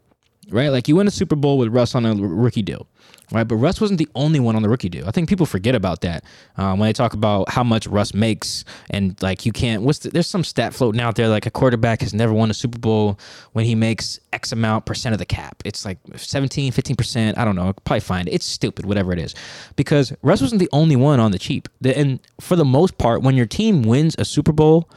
right? 0.51 0.69
Like 0.69 0.87
you 0.87 0.95
win 0.95 1.07
a 1.07 1.11
Super 1.11 1.35
Bowl 1.35 1.57
with 1.57 1.69
Russ 1.69 1.95
on 1.95 2.05
a 2.05 2.13
rookie 2.13 2.61
deal. 2.61 2.85
Right, 3.29 3.43
but 3.43 3.57
Russ 3.57 3.81
wasn't 3.81 3.97
the 3.97 4.07
only 4.15 4.39
one 4.39 4.55
on 4.55 4.61
the 4.61 4.69
rookie 4.69 4.87
deal. 4.87 5.05
I 5.05 5.11
think 5.11 5.27
people 5.27 5.45
forget 5.45 5.75
about 5.75 5.99
that 6.01 6.23
um, 6.55 6.79
when 6.79 6.87
they 6.87 6.93
talk 6.93 7.13
about 7.13 7.49
how 7.49 7.61
much 7.61 7.85
Russ 7.85 8.13
makes, 8.13 8.63
and 8.89 9.21
like 9.21 9.45
you 9.45 9.51
can't. 9.51 9.83
What's 9.83 9.99
the, 9.99 10.09
there's 10.09 10.27
some 10.27 10.45
stat 10.45 10.73
floating 10.73 11.01
out 11.01 11.15
there 11.15 11.27
like 11.27 11.45
a 11.45 11.51
quarterback 11.51 11.99
has 11.99 12.13
never 12.13 12.31
won 12.31 12.49
a 12.49 12.53
Super 12.53 12.79
Bowl 12.79 13.19
when 13.51 13.65
he 13.65 13.75
makes 13.75 14.17
X 14.31 14.53
amount 14.53 14.85
percent 14.85 15.11
of 15.11 15.19
the 15.19 15.25
cap. 15.25 15.61
It's 15.65 15.83
like 15.83 15.97
17, 16.15 16.71
15 16.71 16.95
percent. 16.95 17.37
I 17.37 17.43
don't 17.43 17.57
know. 17.57 17.73
Probably 17.83 17.99
find 17.99 18.29
it. 18.29 18.31
It's 18.31 18.45
stupid, 18.45 18.85
whatever 18.85 19.11
it 19.11 19.19
is, 19.19 19.35
because 19.75 20.13
Russ 20.21 20.41
wasn't 20.41 20.59
the 20.59 20.69
only 20.71 20.95
one 20.95 21.19
on 21.19 21.31
the 21.31 21.39
cheap. 21.39 21.67
And 21.83 22.21
for 22.39 22.55
the 22.55 22.65
most 22.65 22.97
part, 22.97 23.23
when 23.23 23.35
your 23.35 23.45
team 23.45 23.81
wins 23.81 24.15
a 24.17 24.23
Super 24.23 24.53
Bowl, 24.53 24.89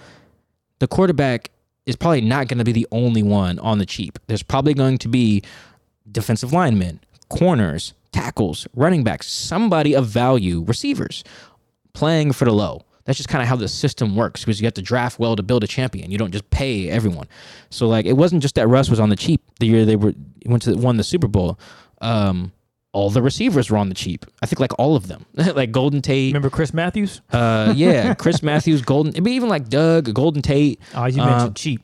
the 0.79 0.87
quarterback 0.87 1.51
is 1.85 1.97
probably 1.97 2.21
not 2.21 2.47
going 2.47 2.59
to 2.59 2.65
be 2.65 2.73
the 2.73 2.87
only 2.93 3.25
one 3.25 3.59
on 3.59 3.79
the 3.79 3.87
cheap. 3.87 4.21
There's 4.29 4.45
probably 4.45 4.75
going 4.75 4.99
to 4.99 5.09
be 5.09 5.43
defensive 6.13 6.53
linemen, 6.53 7.01
corners, 7.29 7.93
tackles, 8.13 8.67
running 8.75 9.05
backs, 9.05 9.29
somebody 9.31 9.95
of 9.95 10.07
value, 10.07 10.65
receivers 10.67 11.23
playing 11.93 12.33
for 12.33 12.45
the 12.45 12.53
low. 12.53 12.83
That's 13.05 13.17
just 13.17 13.29
kind 13.29 13.43
of 13.43 13.49
how 13.49 13.57
the 13.57 13.67
system 13.69 14.15
works 14.15 14.45
because 14.45 14.61
you 14.61 14.67
have 14.67 14.75
to 14.75 14.83
draft 14.83 15.19
well 15.19 15.35
to 15.35 15.43
build 15.43 15.65
a 15.65 15.67
champion. 15.67 16.11
You 16.11 16.19
don't 16.19 16.31
just 16.33 16.49
pay 16.51 16.89
everyone. 16.89 17.27
So 17.71 17.89
like 17.89 18.07
it 18.07 18.13
wasn't 18.13 18.43
just 18.43 18.55
that 18.57 18.69
Russ 18.69 18.89
was 18.89 19.01
on 19.01 19.09
the 19.09 19.17
cheap 19.17 19.41
the 19.59 19.67
year 19.67 19.85
they 19.85 19.97
were 19.97 20.15
went 20.47 20.63
to 20.65 20.75
won 20.77 20.97
the 20.97 21.03
Super 21.05 21.27
Bowl. 21.27 21.59
Um, 22.01 22.53
all 22.93 23.09
the 23.11 23.23
receivers 23.23 23.71
were 23.71 23.79
on 23.79 23.89
the 23.89 23.95
cheap. 23.95 24.27
I 24.43 24.47
think 24.47 24.61
like 24.61 24.77
all 24.79 24.97
of 24.97 25.07
them, 25.09 25.25
like 25.35 25.71
Golden 25.73 26.03
Tate. 26.03 26.33
Remember 26.33 26.51
Chris 26.51 26.75
Matthews? 26.75 27.21
Uh, 27.33 27.73
yeah, 27.77 28.15
Chris 28.15 28.43
Matthews, 28.45 28.83
Golden, 28.83 29.13
maybe 29.13 29.33
even 29.33 29.49
like 29.49 29.69
Doug, 29.69 30.13
Golden 30.15 30.43
Tate. 30.43 30.81
Oh, 30.95 31.07
you 31.07 31.23
Uh, 31.23 31.27
mentioned 31.27 31.57
cheap. 31.57 31.83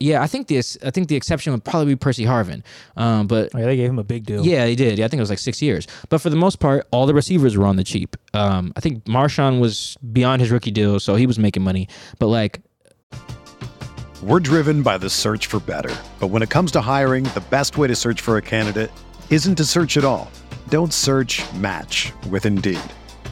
Yeah, 0.00 0.22
I 0.22 0.26
think 0.26 0.48
this. 0.48 0.76
I 0.84 0.90
think 0.90 1.08
the 1.08 1.16
exception 1.16 1.52
would 1.52 1.64
probably 1.64 1.94
be 1.94 1.96
Percy 1.96 2.24
Harvin. 2.24 2.62
Um, 2.96 3.26
but 3.26 3.50
Oh, 3.54 3.58
yeah, 3.58 3.66
they 3.66 3.76
gave 3.76 3.88
him 3.88 3.98
a 3.98 4.04
big 4.04 4.24
deal. 4.26 4.44
yeah, 4.44 4.66
he 4.66 4.74
did. 4.76 4.98
Yeah, 4.98 5.04
I 5.04 5.08
think 5.08 5.18
it 5.18 5.22
was 5.22 5.30
like 5.30 5.38
six 5.38 5.62
years. 5.62 5.86
But 6.08 6.18
for 6.20 6.30
the 6.30 6.36
most 6.36 6.58
part, 6.60 6.86
all 6.90 7.06
the 7.06 7.14
receivers 7.14 7.56
were 7.56 7.64
on 7.66 7.76
the 7.76 7.84
cheap. 7.84 8.16
Um, 8.34 8.72
I 8.76 8.80
think 8.80 9.04
Marshawn 9.04 9.60
was 9.60 9.96
beyond 10.12 10.42
his 10.42 10.50
rookie 10.50 10.72
deal, 10.72 10.98
so 11.00 11.14
he 11.14 11.26
was 11.26 11.38
making 11.38 11.62
money. 11.62 11.88
But 12.18 12.26
like, 12.26 12.60
We're 14.22 14.40
driven 14.40 14.82
by 14.82 14.98
the 14.98 15.10
search 15.10 15.46
for 15.46 15.60
better. 15.60 15.94
But 16.18 16.28
when 16.28 16.42
it 16.42 16.50
comes 16.50 16.72
to 16.72 16.80
hiring, 16.80 17.24
the 17.24 17.44
best 17.50 17.76
way 17.78 17.88
to 17.88 17.94
search 17.94 18.20
for 18.20 18.36
a 18.36 18.42
candidate 18.42 18.90
isn't 19.30 19.54
to 19.56 19.64
search 19.64 19.96
at 19.96 20.04
all. 20.04 20.30
Don't 20.70 20.92
search 20.94 21.42
match 21.54 22.12
with 22.30 22.46
Indeed. 22.46 22.80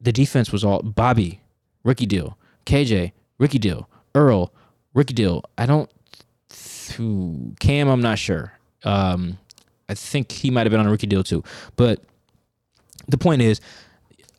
The 0.00 0.12
defense 0.12 0.50
was 0.52 0.64
all 0.64 0.82
Bobby, 0.82 1.40
rookie 1.84 2.06
deal, 2.06 2.38
KJ, 2.66 3.12
rookie 3.38 3.58
deal, 3.58 3.88
Earl, 4.14 4.52
rookie 4.94 5.14
deal. 5.14 5.42
I 5.58 5.66
don't. 5.66 5.90
Th- 6.48 7.54
Cam, 7.60 7.88
I'm 7.88 8.00
not 8.00 8.18
sure. 8.18 8.58
Um, 8.84 9.38
I 9.88 9.94
think 9.94 10.32
he 10.32 10.50
might 10.50 10.66
have 10.66 10.70
been 10.70 10.80
on 10.80 10.86
a 10.86 10.90
rookie 10.90 11.06
deal 11.06 11.22
too. 11.22 11.42
But 11.76 12.02
the 13.08 13.18
point 13.18 13.42
is, 13.42 13.60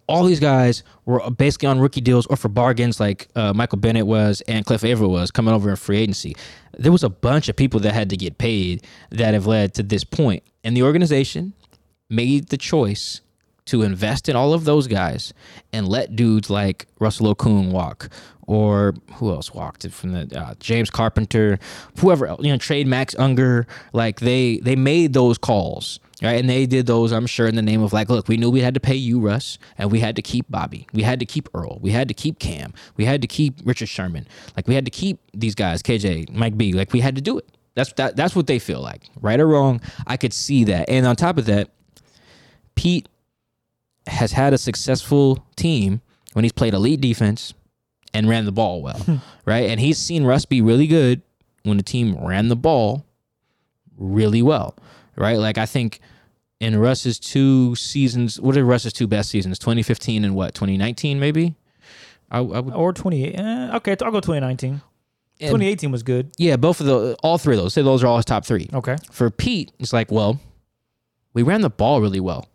all 0.08 0.24
these 0.26 0.40
guys 0.40 0.84
were 1.06 1.30
basically 1.32 1.68
on 1.68 1.80
rookie 1.80 2.02
deals 2.02 2.26
or 2.28 2.36
for 2.36 2.50
bargains, 2.50 3.00
like 3.00 3.28
uh, 3.36 3.54
Michael 3.54 3.78
Bennett 3.78 4.06
was 4.06 4.42
and 4.42 4.66
Cliff 4.66 4.84
Avril 4.84 5.12
was 5.12 5.32
coming 5.32 5.54
over 5.54 5.70
in 5.70 5.76
free 5.76 6.00
agency. 6.00 6.36
There 6.78 6.92
was 6.92 7.04
a 7.04 7.10
bunch 7.10 7.50
of 7.50 7.56
people 7.56 7.80
that 7.82 7.94
had 7.94 8.10
to 8.10 8.18
get 8.18 8.38
paid 8.38 8.86
that 9.10 9.34
have 9.34 9.46
led 9.46 9.74
to 9.76 9.84
this 9.84 10.04
point, 10.04 10.44
and 10.64 10.76
the 10.76 10.84
organization 10.84 11.54
made 12.10 12.50
the 12.50 12.58
choice 12.58 13.22
to 13.66 13.84
invest 13.84 14.28
in 14.28 14.36
all 14.36 14.54
of 14.54 14.66
those 14.66 14.88
guys 14.88 15.34
and 15.72 15.88
let 15.88 16.16
dudes 16.16 16.50
like 16.50 16.88
Russell 17.00 17.34
Okung 17.34 17.72
walk 17.72 18.10
or 18.48 18.94
who 19.14 19.32
else 19.32 19.54
walked 19.54 19.88
from 19.92 20.12
the 20.12 20.40
uh, 20.40 20.54
James 20.60 20.90
Carpenter, 20.90 21.58
whoever 22.00 22.28
else, 22.28 22.44
you 22.44 22.52
know, 22.52 22.58
trade 22.58 22.88
Max 22.88 23.16
Unger. 23.18 23.68
Like 23.94 24.20
they 24.20 24.58
they 24.58 24.76
made 24.76 25.14
those 25.14 25.38
calls, 25.38 26.00
right? 26.22 26.40
And 26.40 26.50
they 26.50 26.66
did 26.66 26.86
those, 26.86 27.12
I'm 27.14 27.28
sure, 27.28 27.48
in 27.48 27.56
the 27.56 27.62
name 27.62 27.82
of 27.82 27.94
like, 27.94 28.10
look, 28.10 28.28
we 28.28 28.38
knew 28.38 28.50
we 28.50 28.62
had 28.62 28.74
to 28.74 28.80
pay 28.80 28.96
you, 28.96 29.20
Russ, 29.20 29.58
and 29.78 29.92
we 29.92 30.00
had 30.00 30.16
to 30.18 30.22
keep 30.22 30.48
Bobby, 30.50 30.88
we 30.92 31.04
had 31.04 31.20
to 31.20 31.26
keep 31.26 31.48
Earl, 31.54 31.80
we 31.82 31.92
had 31.92 32.08
to 32.08 32.14
keep 32.14 32.40
Cam, 32.40 32.74
we 32.98 33.06
had 33.06 33.22
to 33.22 33.28
keep 33.28 33.56
Richard 33.64 33.88
Sherman, 33.88 34.28
like 34.58 34.68
we 34.68 34.76
had 34.76 34.86
to 34.86 34.92
keep 34.92 35.20
these 35.34 35.56
guys, 35.56 35.82
KJ, 35.82 36.32
Mike 36.32 36.58
B, 36.58 36.74
like 36.74 36.92
we 36.92 37.00
had 37.00 37.16
to 37.16 37.22
do 37.22 37.38
it. 37.38 37.48
That's 37.74 37.94
that. 37.94 38.18
That's 38.18 38.36
what 38.36 38.48
they 38.48 38.60
feel 38.60 38.82
like, 38.82 39.04
right 39.22 39.40
or 39.40 39.48
wrong. 39.48 39.80
I 40.06 40.18
could 40.18 40.34
see 40.34 40.66
that, 40.66 40.90
and 40.90 41.06
on 41.06 41.16
top 41.16 41.38
of 41.38 41.46
that, 41.46 41.70
Pete 42.76 43.08
has 44.08 44.32
had 44.32 44.54
a 44.54 44.58
successful 44.58 45.46
team 45.56 46.02
when 46.34 46.44
he's 46.44 46.52
played 46.52 46.74
elite 46.74 47.02
defense 47.02 47.54
and 48.14 48.28
ran 48.28 48.46
the 48.46 48.52
ball 48.52 48.82
well, 48.82 49.22
right? 49.46 49.70
And 49.70 49.80
he's 49.80 49.98
seen 49.98 50.24
Russ 50.24 50.46
be 50.46 50.62
really 50.62 50.88
good 50.88 51.22
when 51.64 51.78
the 51.78 51.84
team 51.84 52.16
ran 52.26 52.48
the 52.48 52.56
ball 52.56 53.06
really 53.98 54.42
well, 54.42 54.76
right? 55.16 55.38
Like 55.38 55.58
I 55.58 55.66
think 55.66 56.00
in 56.60 56.78
Russ's 56.78 57.20
two 57.20 57.76
seasons, 57.76 58.40
what 58.40 58.58
are 58.58 58.66
Russ's 58.66 58.94
two 58.94 59.08
best 59.08 59.30
seasons? 59.30 59.60
2015 59.60 60.24
and 60.26 60.36
what? 60.36 60.54
2019 60.56 61.20
maybe? 61.20 61.56
I, 62.30 62.38
I 62.40 62.42
would 62.42 62.74
Or 62.74 62.94
28. 62.94 63.36
Eh, 63.38 63.76
okay, 63.78 63.92
I'll 64.02 64.12
go 64.12 64.20
2019. 64.20 64.70
and- 64.72 64.82
2018 65.40 65.92
was 65.92 66.04
good. 66.04 66.32
yeah, 66.38 66.56
both 66.56 66.80
of 66.80 66.86
the 66.88 67.16
all 67.24 67.38
three 67.38 67.56
of 67.56 67.62
those. 67.62 67.74
Say 67.74 67.82
those 67.82 68.04
are 68.04 68.08
all 68.08 68.18
his 68.18 68.26
top 68.26 68.46
three. 68.46 68.70
Okay. 68.74 68.96
For 69.12 69.30
Pete, 69.30 69.72
it's 69.80 69.92
like, 69.94 70.12
well, 70.12 70.40
we 71.34 71.44
ran 71.44 71.62
the 71.62 71.70
ball 71.70 72.02
really 72.02 72.20
well 72.20 72.48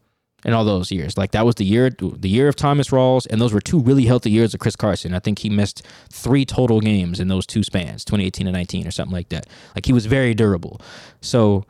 in 0.46 0.52
all 0.52 0.64
those 0.64 0.92
years. 0.92 1.18
Like 1.18 1.32
that 1.32 1.44
was 1.44 1.56
the 1.56 1.64
year, 1.64 1.90
the 1.90 2.28
year 2.28 2.46
of 2.46 2.54
Thomas 2.54 2.90
Rawls, 2.90 3.26
and 3.28 3.40
those 3.40 3.52
were 3.52 3.61
two 3.61 3.80
really 3.80 4.06
healthy 4.06 4.30
years 4.30 4.54
of 4.54 4.61
Chris 4.61 4.76
Carson. 4.76 5.12
I 5.12 5.18
think 5.18 5.40
he 5.40 5.50
missed 5.50 5.82
three 6.09 6.44
total 6.44 6.80
games 6.80 7.18
in 7.18 7.26
those 7.26 7.46
two 7.46 7.64
spans, 7.64 8.04
2018 8.04 8.46
and 8.46 8.54
19 8.54 8.87
or 8.87 8.92
something 8.92 9.12
like 9.12 9.28
that. 9.30 9.48
Like 9.74 9.85
he 9.85 9.92
was 9.92 10.06
very 10.06 10.35
durable. 10.35 10.80
So 11.20 11.66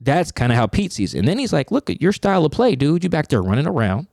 that's 0.00 0.30
kind 0.30 0.52
of 0.52 0.56
how 0.56 0.68
Pete 0.68 0.92
sees 0.92 1.14
it. 1.14 1.18
And 1.18 1.26
then 1.26 1.36
he's 1.38 1.52
like, 1.52 1.72
look 1.72 1.90
at 1.90 2.00
your 2.00 2.12
style 2.12 2.44
of 2.44 2.52
play, 2.52 2.76
dude. 2.76 3.02
You 3.02 3.10
back 3.10 3.26
there 3.26 3.42
running 3.42 3.66
around, 3.66 4.06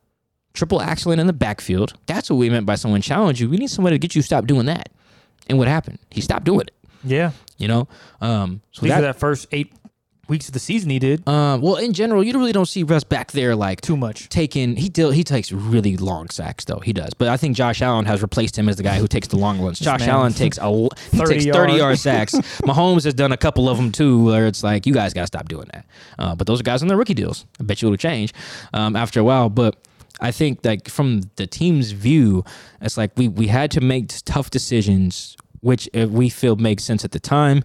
triple 0.53 0.79
axling 0.79 1.19
in 1.19 1.27
the 1.27 1.34
backfield. 1.34 1.93
That's 2.08 2.32
what 2.32 2.38
we 2.38 2.49
meant 2.49 2.65
by 2.65 2.75
someone 2.75 3.01
challenge 3.01 3.39
you. 3.39 3.47
We 3.47 3.58
need 3.58 3.69
somebody 3.69 3.93
to 3.93 3.99
get 3.99 4.15
you 4.15 4.23
to 4.23 4.25
stop 4.25 4.47
doing 4.47 4.65
that. 4.65 4.89
And 5.47 5.60
what 5.60 5.67
happened? 5.67 5.99
He 6.10 6.21
stopped 6.21 6.45
doing 6.45 6.62
it. 6.62 6.71
Yeah. 7.03 7.32
You 7.58 7.67
know, 7.67 7.88
um, 8.21 8.62
so 8.71 8.84
least 8.84 8.95
that, 8.95 9.01
for 9.01 9.01
that 9.03 9.19
first 9.19 9.47
eight 9.51 9.71
weeks 10.27 10.47
of 10.47 10.53
the 10.53 10.59
season, 10.59 10.89
he 10.89 10.99
did 10.99 11.27
um, 11.27 11.62
well, 11.62 11.75
in 11.75 11.93
general, 11.93 12.23
you 12.23 12.33
really 12.33 12.51
don't 12.51 12.67
see 12.67 12.83
Russ 12.83 13.03
back 13.03 13.31
there 13.31 13.55
like 13.55 13.81
too 13.81 13.97
much. 13.97 14.29
taking. 14.29 14.75
He 14.75 14.89
deal, 14.89 15.12
he 15.12 15.23
takes 15.23 15.51
really 15.51 15.97
long 15.97 16.29
sacks 16.29 16.65
though. 16.65 16.79
He 16.79 16.93
does, 16.93 17.13
but 17.13 17.27
I 17.27 17.38
think 17.38 17.55
Josh 17.55 17.81
Allen 17.81 18.05
has 18.05 18.21
replaced 18.21 18.57
him 18.57 18.69
as 18.69 18.77
the 18.77 18.83
guy 18.83 18.97
who 18.97 19.07
takes 19.07 19.27
the 19.27 19.38
long 19.38 19.59
ones. 19.59 19.79
Josh 19.79 20.01
man. 20.01 20.09
Allen 20.09 20.33
takes 20.33 20.57
a 20.57 20.69
he 20.69 20.89
30 21.12 21.33
takes 21.33 21.45
thirty 21.45 21.73
yard. 21.73 21.77
yard 21.77 21.99
sacks. 21.99 22.33
Mahomes 22.63 23.03
has 23.03 23.13
done 23.13 23.31
a 23.31 23.38
couple 23.38 23.67
of 23.69 23.77
them 23.77 23.91
too, 23.91 24.25
where 24.25 24.47
it's 24.47 24.63
like 24.63 24.86
you 24.86 24.93
guys 24.93 25.13
got 25.13 25.21
to 25.21 25.27
stop 25.27 25.49
doing 25.49 25.67
that. 25.73 25.86
Uh, 26.17 26.36
but 26.36 26.47
those 26.47 26.59
are 26.59 26.63
guys 26.63 26.81
on 26.81 26.88
their 26.88 26.97
rookie 26.97 27.13
deals. 27.13 27.45
I 27.59 27.63
bet 27.63 27.81
you 27.81 27.88
it'll 27.89 27.97
change 27.97 28.33
um, 28.73 28.95
after 28.95 29.19
a 29.19 29.23
while, 29.23 29.49
but. 29.49 29.75
I 30.21 30.31
think 30.31 30.59
like 30.63 30.89
from 30.89 31.21
the 31.38 31.47
team's 31.47 31.91
view, 31.91 32.45
it's 32.81 32.97
like 32.97 33.12
we 33.17 33.27
we 33.27 33.47
had 33.47 33.71
to 33.71 33.81
make 33.81 34.09
tough 34.25 34.51
decisions, 34.51 35.36
which 35.62 35.89
uh, 35.97 36.07
we 36.07 36.29
feel 36.29 36.55
makes 36.55 36.83
sense 36.83 37.03
at 37.03 37.12
the 37.12 37.19
time. 37.19 37.63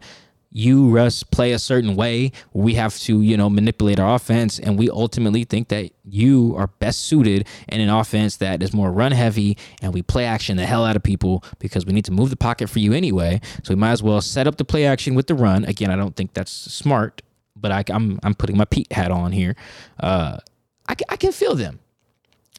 You 0.50 0.88
Russ 0.88 1.22
play 1.22 1.52
a 1.52 1.58
certain 1.58 1.94
way. 1.94 2.32
We 2.52 2.74
have 2.74 2.98
to 3.00 3.20
you 3.20 3.36
know 3.36 3.50
manipulate 3.50 4.00
our 4.00 4.14
offense, 4.14 4.58
and 4.58 4.78
we 4.78 4.88
ultimately 4.90 5.44
think 5.44 5.68
that 5.68 5.90
you 6.04 6.54
are 6.56 6.68
best 6.68 7.00
suited 7.00 7.46
in 7.68 7.80
an 7.80 7.90
offense 7.90 8.36
that 8.38 8.62
is 8.62 8.72
more 8.72 8.90
run 8.90 9.12
heavy, 9.12 9.58
and 9.82 9.92
we 9.92 10.02
play 10.02 10.24
action 10.24 10.56
the 10.56 10.66
hell 10.66 10.84
out 10.84 10.96
of 10.96 11.02
people 11.02 11.44
because 11.58 11.84
we 11.84 11.92
need 11.92 12.04
to 12.06 12.12
move 12.12 12.30
the 12.30 12.36
pocket 12.36 12.70
for 12.70 12.78
you 12.78 12.92
anyway. 12.92 13.40
So 13.62 13.74
we 13.74 13.76
might 13.76 13.92
as 13.92 14.02
well 14.02 14.20
set 14.20 14.46
up 14.46 14.56
the 14.56 14.64
play 14.64 14.86
action 14.86 15.14
with 15.14 15.26
the 15.26 15.34
run. 15.34 15.64
Again, 15.64 15.90
I 15.90 15.96
don't 15.96 16.16
think 16.16 16.34
that's 16.34 16.52
smart, 16.52 17.22
but 17.54 17.70
I, 17.70 17.84
I'm 17.88 18.18
I'm 18.22 18.34
putting 18.34 18.56
my 18.56 18.64
Pete 18.64 18.92
hat 18.92 19.10
on 19.10 19.32
here. 19.32 19.54
Uh, 20.00 20.38
I, 20.88 20.94
I 21.10 21.16
can 21.16 21.32
feel 21.32 21.54
them. 21.54 21.80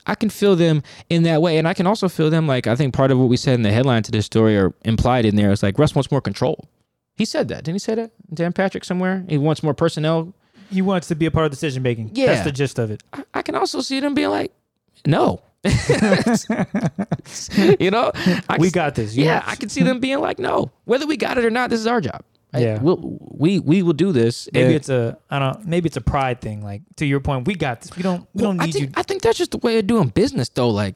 I 0.05 0.15
can 0.15 0.29
feel 0.29 0.55
them 0.55 0.81
in 1.09 1.23
that 1.23 1.41
way. 1.41 1.57
And 1.57 1.67
I 1.67 1.73
can 1.73 1.85
also 1.85 2.09
feel 2.09 2.29
them 2.29 2.47
like 2.47 2.67
I 2.67 2.75
think 2.75 2.93
part 2.93 3.11
of 3.11 3.19
what 3.19 3.29
we 3.29 3.37
said 3.37 3.55
in 3.55 3.61
the 3.61 3.71
headline 3.71 4.03
to 4.03 4.11
this 4.11 4.25
story 4.25 4.57
or 4.57 4.73
implied 4.83 5.25
in 5.25 5.35
there 5.35 5.51
is 5.51 5.61
like 5.61 5.77
Russ 5.77 5.93
wants 5.93 6.11
more 6.11 6.21
control. 6.21 6.67
He 7.19 7.25
said 7.25 7.49
that. 7.49 7.63
Didn't 7.65 7.75
he 7.75 7.79
say 7.79 7.93
that? 7.95 8.11
Dan 8.33 8.51
Patrick 8.53 8.83
somewhere? 8.83 9.23
He 9.29 9.37
wants 9.37 9.61
more 9.61 9.75
personnel. 9.75 10.33
He 10.71 10.81
wants 10.81 11.07
to 11.09 11.15
be 11.15 11.25
a 11.27 11.31
part 11.31 11.45
of 11.45 11.51
decision 11.51 11.83
making. 11.83 12.11
Yeah. 12.13 12.27
That's 12.27 12.43
the 12.45 12.51
gist 12.51 12.79
of 12.79 12.89
it. 12.89 13.03
I, 13.13 13.23
I 13.35 13.41
can 13.43 13.53
also 13.55 13.81
see 13.81 13.99
them 13.99 14.13
being 14.15 14.29
like, 14.29 14.51
no. 15.05 15.41
you 17.79 17.91
know? 17.91 18.11
I 18.15 18.57
We 18.59 18.67
can- 18.67 18.71
got 18.71 18.95
this. 18.95 19.15
You 19.15 19.25
Yeah, 19.25 19.39
know? 19.39 19.43
I 19.47 19.55
can 19.55 19.69
see 19.69 19.83
them 19.83 19.99
being 19.99 20.19
like, 20.19 20.39
no. 20.39 20.71
Whether 20.85 21.05
we 21.07 21.17
got 21.17 21.37
it 21.37 21.45
or 21.45 21.49
not, 21.49 21.69
this 21.69 21.79
is 21.79 21.87
our 21.87 22.01
job. 22.01 22.23
I- 22.53 22.59
Yeah. 22.59 22.79
we'll, 22.81 23.17
we 23.19 23.59
we 23.59 23.83
will 23.83 23.93
do 23.93 24.11
this. 24.11 24.47
Maybe 24.53 24.73
it's 24.73 24.89
a 24.89 25.17
I 25.29 25.37
don't. 25.39 25.67
Maybe 25.67 25.87
it's 25.87 25.97
a 25.97 26.01
pride 26.01 26.41
thing. 26.41 26.63
Like 26.63 26.81
to 26.95 27.05
your 27.05 27.19
point, 27.19 27.47
we 27.47 27.53
got 27.55 27.81
this. 27.81 27.95
We 27.95 28.01
don't. 28.03 28.21
We 28.33 28.41
Well, 28.43 28.51
don't 28.53 28.61
I 28.61 28.65
need 28.65 28.71
think, 28.73 28.85
you. 28.87 28.91
I 28.95 29.03
think 29.03 29.21
that's 29.21 29.37
just 29.37 29.51
the 29.51 29.57
way 29.59 29.77
of 29.77 29.85
doing 29.87 30.07
business, 30.09 30.49
though. 30.49 30.69
Like 30.69 30.95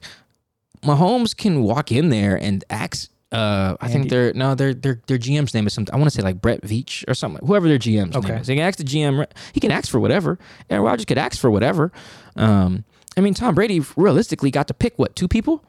Mahomes 0.83 1.35
can 1.37 1.61
walk 1.63 1.91
in 1.91 2.09
there 2.09 2.35
and 2.35 2.63
ask. 2.69 3.09
Uh, 3.33 3.75
I 3.81 3.87
think 3.87 4.09
their 4.09 4.31
no, 4.33 4.55
their 4.55 4.73
their 4.73 5.01
their 5.07 5.17
GM's 5.17 5.53
name 5.53 5.65
is 5.67 5.73
something. 5.73 5.93
I 5.93 5.97
want 5.97 6.09
to 6.11 6.15
say 6.15 6.21
like 6.21 6.41
Brett 6.41 6.61
Veach 6.61 7.03
or 7.07 7.13
something. 7.13 7.45
Whoever 7.45 7.67
their 7.67 7.79
GM's 7.79 8.15
Okay. 8.15 8.29
name 8.29 8.41
is, 8.41 8.47
he 8.47 8.55
can 8.55 8.63
ask 8.63 8.77
the 8.77 8.83
GM. 8.83 9.25
He 9.53 9.59
can 9.59 9.71
ask 9.71 9.89
for 9.89 9.99
whatever. 9.99 10.37
Aaron 10.69 10.83
Rodgers 10.85 11.05
could 11.05 11.17
ask 11.17 11.39
for 11.39 11.49
whatever. 11.49 11.91
Um, 12.35 12.85
I 13.17 13.21
mean, 13.21 13.33
Tom 13.33 13.55
Brady 13.55 13.81
realistically 13.97 14.51
got 14.51 14.67
to 14.67 14.73
pick 14.73 14.93
what 14.97 15.15
two 15.15 15.27
people. 15.27 15.63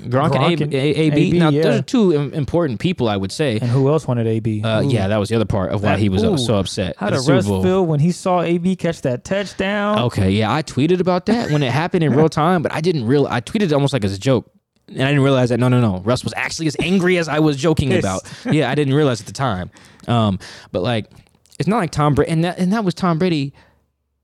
Gronk, 0.00 0.32
Gronk 0.32 0.52
and 0.52 0.60
and 0.62 0.74
A- 0.74 0.76
A- 0.78 1.12
AB. 1.12 1.38
Now 1.38 1.50
yeah. 1.50 1.62
those 1.62 1.78
are 1.80 1.82
two 1.82 2.10
important 2.12 2.80
people, 2.80 3.08
I 3.08 3.16
would 3.16 3.30
say. 3.30 3.58
And 3.60 3.70
who 3.70 3.88
else 3.88 4.06
wanted 4.08 4.26
AB? 4.26 4.62
Uh, 4.64 4.80
yeah, 4.80 5.06
that 5.06 5.18
was 5.18 5.28
the 5.28 5.36
other 5.36 5.44
part 5.44 5.70
of 5.70 5.82
why 5.82 5.90
That- 5.90 5.98
he 6.00 6.08
was 6.08 6.24
uh, 6.24 6.32
ooh. 6.32 6.38
so 6.38 6.56
upset. 6.56 6.96
How 6.98 7.10
did 7.10 7.20
Russ 7.28 7.46
feel 7.46 7.84
when 7.86 8.00
he 8.00 8.10
saw 8.10 8.42
AB 8.42 8.74
catch 8.76 9.02
that 9.02 9.22
touchdown? 9.24 9.98
Okay, 10.04 10.30
yeah, 10.30 10.52
I 10.52 10.62
tweeted 10.62 10.98
about 11.00 11.26
that 11.26 11.50
when 11.52 11.62
it 11.62 11.70
happened 11.70 12.02
in 12.04 12.12
real 12.16 12.28
time, 12.28 12.62
but 12.62 12.72
I 12.72 12.80
didn't 12.80 13.06
real. 13.06 13.26
I 13.28 13.40
tweeted 13.40 13.72
almost 13.72 13.92
like 13.92 14.04
as 14.04 14.12
a 14.14 14.18
joke, 14.18 14.50
and 14.88 15.02
I 15.02 15.08
didn't 15.08 15.22
realize 15.22 15.48
that. 15.50 15.58
No, 15.58 15.68
no, 15.68 15.80
no. 15.80 16.00
Russ 16.00 16.22
was 16.24 16.32
actually 16.36 16.66
as 16.68 16.76
angry 16.80 17.18
as 17.18 17.28
I 17.28 17.40
was 17.40 17.56
joking 17.56 17.92
about. 17.92 18.22
Yeah, 18.50 18.70
I 18.70 18.74
didn't 18.74 18.94
realize 18.94 19.20
at 19.20 19.26
the 19.26 19.32
time. 19.32 19.70
Um, 20.06 20.38
but 20.72 20.82
like, 20.82 21.10
it's 21.58 21.68
not 21.68 21.78
like 21.78 21.90
Tom 21.90 22.14
Brady, 22.14 22.30
and 22.30 22.44
that 22.44 22.58
and 22.58 22.72
that 22.72 22.84
was 22.84 22.94
Tom 22.94 23.18
Brady. 23.18 23.52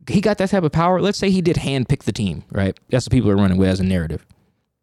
He 0.08 0.20
got 0.20 0.38
that 0.38 0.50
type 0.50 0.64
of 0.64 0.72
power. 0.72 1.00
Let's 1.00 1.18
say 1.18 1.30
he 1.30 1.42
did 1.42 1.56
handpick 1.56 2.02
the 2.04 2.12
team, 2.12 2.44
right? 2.50 2.78
That's 2.90 3.06
what 3.06 3.12
people 3.12 3.30
are 3.30 3.36
running 3.36 3.56
with 3.56 3.68
as 3.68 3.80
a 3.80 3.84
narrative. 3.84 4.26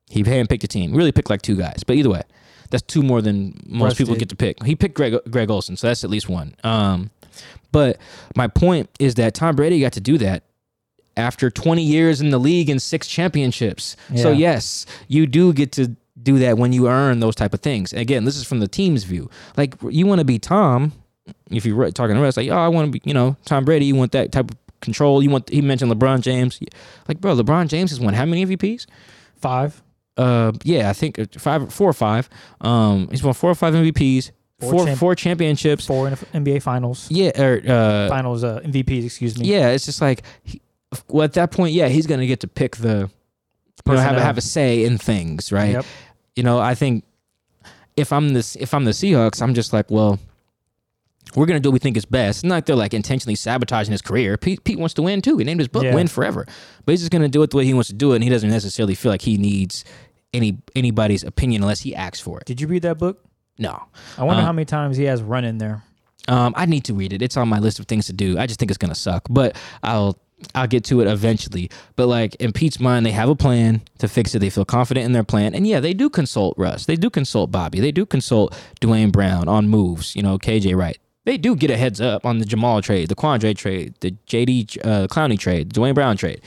He 0.10 0.24
handpicked 0.24 0.64
a 0.64 0.68
team. 0.68 0.94
Really 0.94 1.12
picked 1.12 1.30
like 1.30 1.42
two 1.42 1.56
guys, 1.56 1.84
but 1.86 1.96
either 1.96 2.10
way, 2.10 2.24
that's 2.70 2.84
two 2.84 3.04
more 3.04 3.22
than 3.22 3.60
most 3.66 3.92
Russ 3.92 3.98
people 3.98 4.14
did. 4.16 4.20
get 4.20 4.30
to 4.30 4.36
pick. 4.36 4.64
He 4.64 4.76
picked 4.76 4.96
Greg 4.96 5.18
Greg 5.30 5.50
Olsen, 5.50 5.78
so 5.78 5.88
that's 5.88 6.04
at 6.04 6.10
least 6.10 6.30
one. 6.30 6.56
Um, 6.64 7.12
but 7.72 7.98
my 8.36 8.48
point 8.48 8.90
is 9.00 9.16
that 9.16 9.34
Tom 9.34 9.56
Brady 9.56 9.80
got 9.80 9.94
to 9.94 10.02
do 10.02 10.18
that 10.18 10.44
after 11.20 11.50
20 11.52 11.84
years 11.84 12.22
in 12.22 12.30
the 12.32 12.40
league 12.40 12.70
and 12.70 12.82
six 12.82 13.08
championships. 13.08 13.96
So 14.16 14.32
yes, 14.32 14.86
you 15.08 15.28
do 15.28 15.54
get 15.54 15.72
to 15.74 15.96
do 16.22 16.40
that 16.40 16.58
when 16.58 16.74
you 16.74 16.88
earn 16.88 17.20
those 17.20 17.36
type 17.36 17.54
of 17.54 17.60
things. 17.62 17.94
Again, 17.94 18.26
this 18.26 18.36
is 18.36 18.44
from 18.46 18.60
the 18.60 18.68
team's 18.68 19.04
view. 19.04 19.30
Like 19.58 19.76
you 19.90 20.06
want 20.06 20.20
to 20.20 20.26
be 20.26 20.40
Tom, 20.40 20.92
if 21.52 21.66
you're 21.66 21.92
talking 21.92 22.16
to 22.16 22.24
us, 22.26 22.38
like, 22.38 22.50
oh, 22.50 22.58
I 22.58 22.68
want 22.68 22.88
to 22.88 22.92
be, 22.92 23.02
you 23.04 23.14
know, 23.14 23.36
Tom 23.46 23.66
Brady. 23.66 23.86
You 23.86 23.96
want 23.96 24.12
that 24.14 24.32
type 24.32 24.52
of 24.52 24.58
control. 24.82 25.22
You 25.22 25.30
want. 25.30 25.50
He 25.50 25.62
mentioned 25.62 25.92
LeBron 25.92 26.22
James. 26.22 26.60
Like, 27.08 27.20
bro, 27.22 27.36
LeBron 27.36 27.68
James 27.68 27.92
has 27.92 28.00
won 28.00 28.14
how 28.14 28.26
many 28.26 28.46
MVPs? 28.46 28.86
Five. 29.36 29.82
Uh, 30.18 30.52
yeah, 30.64 30.90
I 30.90 30.94
think 30.94 31.18
uh, 31.20 31.26
five, 31.38 31.72
four 31.72 31.90
or 31.90 31.94
five. 31.94 32.30
Um, 32.62 33.08
he's 33.10 33.24
won 33.24 33.34
four 33.34 33.52
or 33.52 33.56
five 33.56 33.74
MVPs, 33.74 34.32
Four 34.60 34.72
four, 34.72 34.86
champ- 34.86 35.00
four 35.00 35.16
championships. 35.16 35.86
Four 35.86 36.10
NBA 36.10 36.62
finals. 36.62 37.08
Yeah, 37.10 37.42
or 37.42 37.62
uh, 37.66 38.10
finals 38.10 38.44
uh, 38.44 38.60
MVPs. 38.66 39.06
Excuse 39.06 39.40
me. 39.40 39.46
yeah, 39.46 39.70
it's 39.70 39.86
just 39.86 40.02
like, 40.02 40.24
he, 40.44 40.62
well, 41.08 41.24
at 41.24 41.34
that 41.34 41.52
point, 41.52 41.74
yeah, 41.74 41.88
he's 41.88 42.08
gonna 42.08 42.28
get 42.28 42.40
to 42.42 42.48
pick 42.48 42.78
the, 42.78 43.10
you 43.88 43.94
know, 43.94 44.00
have 44.00 44.18
a, 44.18 44.22
have 44.22 44.38
a 44.38 44.42
say 44.42 44.84
in 44.86 44.98
things, 44.98 45.52
right? 45.52 45.74
Yep. 45.74 45.86
You 46.36 46.44
know, 46.44 46.60
I 46.60 46.76
think 46.76 47.04
if 47.98 48.12
I'm 48.14 48.30
this, 48.30 48.56
if 48.56 48.74
I'm 48.74 48.86
the 48.86 48.92
Seahawks, 48.92 49.42
I'm 49.42 49.54
just 49.54 49.74
like, 49.74 49.90
well, 49.92 50.20
we're 51.36 51.46
gonna 51.46 51.60
do 51.60 51.70
what 51.70 51.74
we 51.74 51.80
think 51.80 51.96
is 51.98 52.06
best. 52.06 52.44
Not 52.44 52.56
like 52.56 52.66
they're 52.66 52.76
like 52.76 52.94
intentionally 52.94 53.36
sabotaging 53.36 53.92
his 53.92 54.02
career. 54.02 54.36
Pete, 54.38 54.64
Pete 54.64 54.80
wants 54.80 54.94
to 54.96 55.02
win 55.04 55.22
too. 55.22 55.38
He 55.38 55.44
named 55.44 55.60
his 55.60 55.68
book 55.68 55.84
Yeah. 55.84 55.94
"Win 55.94 56.08
Forever," 56.08 56.46
but 56.86 56.92
he's 56.92 57.02
just 57.02 57.12
gonna 57.12 57.28
do 57.30 57.44
it 57.44 57.52
the 57.52 57.58
way 57.58 57.66
he 57.66 57.74
wants 57.74 57.90
to 57.90 57.96
do 57.96 58.14
it, 58.14 58.16
and 58.16 58.24
he 58.24 58.30
doesn't 58.30 58.50
necessarily 58.50 58.96
feel 58.96 59.12
like 59.12 59.22
he 59.22 59.38
needs 59.38 59.86
any 60.34 60.58
anybody's 60.76 61.24
opinion 61.24 61.62
unless 61.62 61.82
he 61.82 61.94
asks 61.96 62.20
for 62.20 62.40
it. 62.40 62.46
Did 62.46 62.60
you 62.62 62.68
read 62.68 62.82
that 62.84 62.98
book? 62.98 63.24
No. 63.60 63.84
I 64.18 64.24
wonder 64.24 64.42
Uh, 64.42 64.46
how 64.46 64.54
many 64.54 64.66
times 64.66 64.98
he 64.98 65.04
has 65.04 65.22
run 65.22 65.44
in 65.46 65.58
there. 65.60 65.84
Um, 66.28 66.54
I 66.56 66.66
need 66.66 66.84
to 66.86 66.94
read 66.94 67.14
it. 67.14 67.22
It's 67.22 67.36
on 67.38 67.48
my 67.50 67.60
list 67.60 67.80
of 67.80 67.86
things 67.88 68.06
to 68.08 68.14
do. 68.14 68.38
I 68.40 68.46
just 68.48 68.60
think 68.60 68.72
it's 68.72 68.78
gonna 68.78 68.96
suck, 68.96 69.28
but 69.30 69.56
I'll 69.84 70.18
I'll 70.56 70.68
get 70.68 70.84
to 70.86 71.02
it 71.02 71.08
eventually. 71.08 71.70
But 71.96 72.08
like 72.08 72.36
in 72.36 72.52
Pete's 72.52 72.80
mind, 72.80 73.06
they 73.06 73.12
have 73.12 73.30
a 73.30 73.36
plan 73.36 73.82
to 74.00 74.08
fix 74.08 74.34
it. 74.36 74.40
They 74.40 74.50
feel 74.50 74.66
confident 74.66 75.06
in 75.06 75.12
their 75.12 75.24
plan, 75.24 75.54
and 75.54 75.68
yeah, 75.68 75.80
they 75.80 75.94
do 75.94 76.10
consult 76.10 76.58
Russ. 76.58 76.86
They 76.86 76.96
do 76.96 77.10
consult 77.10 77.52
Bobby. 77.52 77.80
They 77.80 77.92
do 77.92 78.06
consult 78.06 78.58
Duane 78.80 79.12
Brown 79.12 79.48
on 79.48 79.70
moves. 79.70 80.16
You 80.16 80.24
know, 80.24 80.38
KJ 80.38 80.76
Wright. 80.76 80.98
They 81.26 81.38
do 81.38 81.56
get 81.56 81.70
a 81.70 81.78
heads 81.78 82.02
up 82.02 82.26
on 82.26 82.40
the 82.40 82.46
Jamal 82.46 82.82
trade, 82.82 83.10
the 83.10 83.16
Quandre 83.16 83.56
trade, 83.56 83.94
the 84.00 84.12
JD 84.26 84.78
uh, 84.84 85.08
Clowney 85.08 85.38
trade, 85.38 85.70
Duane 85.70 85.94
Brown 85.94 86.18
trade. 86.18 86.42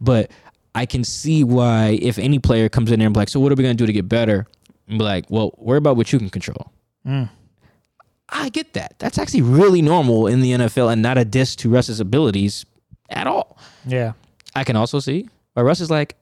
But 0.00 0.30
I 0.74 0.86
can 0.86 1.04
see 1.04 1.44
why 1.44 1.98
if 2.02 2.18
any 2.18 2.38
player 2.38 2.68
comes 2.68 2.90
in 2.90 2.98
there 2.98 3.06
and 3.06 3.14
be 3.14 3.20
like, 3.20 3.28
so 3.28 3.38
what 3.38 3.52
are 3.52 3.54
we 3.54 3.62
gonna 3.62 3.74
do 3.74 3.86
to 3.86 3.92
get 3.92 4.08
better? 4.08 4.46
And 4.88 4.98
be 4.98 5.04
like, 5.04 5.26
well, 5.30 5.54
worry 5.58 5.78
about 5.78 5.96
what 5.96 6.12
you 6.12 6.18
can 6.18 6.30
control. 6.30 6.72
Mm. 7.06 7.30
I 8.28 8.48
get 8.48 8.72
that. 8.72 8.98
That's 8.98 9.18
actually 9.18 9.42
really 9.42 9.82
normal 9.82 10.26
in 10.26 10.40
the 10.40 10.52
NFL 10.52 10.92
and 10.92 11.02
not 11.02 11.18
a 11.18 11.24
diss 11.24 11.54
to 11.56 11.70
Russ's 11.70 12.00
abilities 12.00 12.66
at 13.08 13.26
all. 13.26 13.58
Yeah. 13.86 14.12
I 14.54 14.64
can 14.64 14.76
also 14.76 14.98
see 15.00 15.28
why 15.54 15.62
Russ 15.62 15.80
is 15.80 15.90
like, 15.90 16.16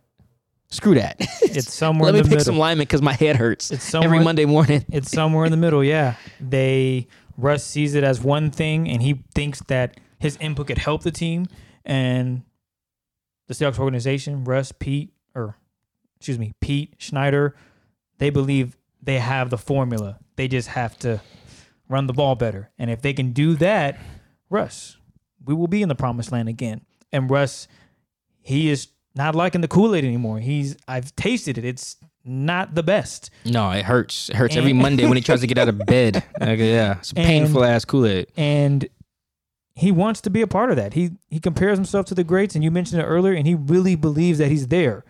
screw 0.68 0.94
that. 0.94 1.16
It's 1.42 1.72
somewhere 1.74 2.12
Let 2.12 2.14
me 2.18 2.22
pick 2.22 2.30
middle. 2.30 2.44
some 2.44 2.58
linemen 2.58 2.82
because 2.84 3.02
my 3.02 3.12
head 3.12 3.36
hurts 3.36 3.70
It's 3.70 3.94
every 3.94 4.20
Monday 4.20 4.44
morning. 4.44 4.84
It's 4.92 5.10
somewhere 5.10 5.44
in 5.44 5.50
the 5.50 5.56
middle, 5.56 5.84
yeah. 5.84 6.16
They 6.40 7.06
Russ 7.36 7.64
sees 7.64 7.94
it 7.94 8.04
as 8.04 8.20
one 8.20 8.50
thing 8.50 8.88
and 8.88 9.02
he 9.02 9.24
thinks 9.34 9.60
that 9.68 9.98
his 10.18 10.36
input 10.38 10.68
could 10.68 10.78
help 10.78 11.02
the 11.02 11.10
team 11.10 11.46
and 11.84 12.42
the 13.46 13.54
Seahawks 13.54 13.78
organization, 13.78 14.44
Russ, 14.44 14.72
Pete, 14.72 15.12
or 15.34 15.56
excuse 16.16 16.38
me, 16.38 16.52
Pete, 16.60 16.94
Schneider, 16.98 17.54
they 18.18 18.30
believe 18.30 18.76
they 19.02 19.18
have 19.18 19.50
the 19.50 19.58
formula. 19.58 20.18
They 20.36 20.48
just 20.48 20.68
have 20.68 20.98
to 21.00 21.20
run 21.88 22.06
the 22.06 22.14
ball 22.14 22.34
better. 22.36 22.70
And 22.78 22.88
if 22.90 23.02
they 23.02 23.12
can 23.12 23.32
do 23.32 23.54
that, 23.56 23.98
Russ, 24.48 24.96
we 25.44 25.54
will 25.54 25.68
be 25.68 25.82
in 25.82 25.88
the 25.88 25.94
promised 25.94 26.32
land 26.32 26.48
again. 26.48 26.82
And 27.12 27.30
Russ, 27.30 27.68
he 28.42 28.70
is 28.70 28.88
not 29.14 29.34
liking 29.34 29.60
the 29.60 29.68
Kool 29.68 29.94
Aid 29.94 30.04
anymore. 30.04 30.40
He's 30.40 30.76
I've 30.88 31.14
tasted 31.16 31.56
it. 31.58 31.64
It's 31.64 31.96
not 32.24 32.74
the 32.74 32.82
best. 32.82 33.30
No, 33.44 33.70
it 33.70 33.84
hurts. 33.84 34.28
It 34.30 34.36
hurts 34.36 34.56
every 34.56 34.72
Monday 34.72 35.06
when 35.06 35.16
he 35.16 35.22
tries 35.22 35.40
to 35.42 35.46
get 35.46 35.58
out 35.58 35.68
of 35.68 35.78
bed. 35.86 36.24
Like, 36.40 36.58
yeah, 36.58 36.98
it's 36.98 37.12
a 37.12 37.14
painful 37.14 37.64
ass 37.64 37.84
Kool 37.84 38.06
Aid. 38.06 38.26
and 38.36 38.88
he 39.76 39.90
wants 39.90 40.20
to 40.20 40.30
be 40.30 40.40
a 40.40 40.46
part 40.46 40.70
of 40.70 40.76
that. 40.76 40.94
He 40.94 41.12
he 41.28 41.40
compares 41.40 41.76
himself 41.78 42.06
to 42.06 42.14
the 42.14 42.24
greats, 42.24 42.54
and 42.54 42.62
you 42.62 42.70
mentioned 42.70 43.00
it 43.02 43.04
earlier, 43.04 43.34
and 43.34 43.46
he 43.46 43.54
really 43.54 43.94
believes 43.96 44.38
that 44.38 44.48
he's 44.48 44.68
there. 44.68 45.04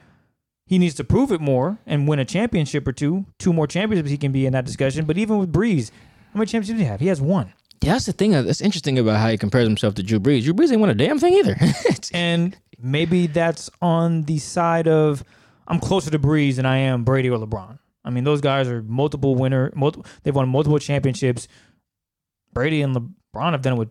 He 0.67 0.79
needs 0.79 0.95
to 0.95 1.05
prove 1.05 1.31
it 1.31 1.41
more 1.43 1.79
and 1.87 2.09
win 2.09 2.19
a 2.19 2.25
championship 2.25 2.89
or 2.89 2.93
two. 2.93 3.27
Two 3.39 3.53
more 3.53 3.67
championships 3.67 4.09
he 4.11 4.17
can 4.17 4.33
be 4.33 4.47
in 4.47 4.55
that 4.55 4.65
discussion. 4.65 5.05
But 5.05 5.19
even 5.19 5.39
with 5.39 5.53
Brees, 5.53 5.91
how 6.33 6.39
many 6.39 6.47
championships 6.47 6.79
do 6.79 6.83
he 6.85 6.89
have? 6.89 7.01
He 7.01 7.09
has 7.09 7.21
one. 7.21 7.53
Yeah, 7.85 7.93
that's 7.93 8.07
the 8.07 8.13
thing 8.13 8.35
uh, 8.35 8.43
that's 8.43 8.61
interesting 8.61 8.99
about 8.99 9.19
how 9.19 9.29
he 9.29 9.37
compares 9.37 9.67
himself 9.67 9.95
to 9.97 10.03
Drew 10.03 10.19
Brees. 10.19 10.45
Drew 10.45 10.55
Brees 10.55 10.71
ain't 10.73 10.81
won 10.81 10.91
a 10.91 10.95
damn 10.95 11.19
thing 11.19 11.35
either. 11.35 11.57
And 12.15 12.57
maybe 12.79 13.27
that's 13.27 13.69
on 13.83 14.23
the 14.23 14.39
side 14.39 14.87
of 14.89 15.25
I'm 15.67 15.81
closer 15.81 16.11
to 16.11 16.19
Brees 16.19 16.57
than 16.57 16.67
I 16.67 16.79
am 16.79 17.05
Brady 17.05 17.29
or 17.31 17.39
LeBron. 17.39 17.79
I 18.05 18.11
mean, 18.11 18.25
those 18.25 18.41
guys 18.41 18.69
are 18.69 18.83
multiple 18.83 19.35
winner. 19.35 19.73
Multiple, 19.75 20.07
they've 20.23 20.35
won 20.35 20.49
multiple 20.49 20.79
championships. 20.79 21.49
Brady 22.53 22.83
and 22.83 22.95
LeBron 22.95 23.53
have 23.53 23.63
done 23.63 23.75
it 23.75 23.77
with 23.77 23.89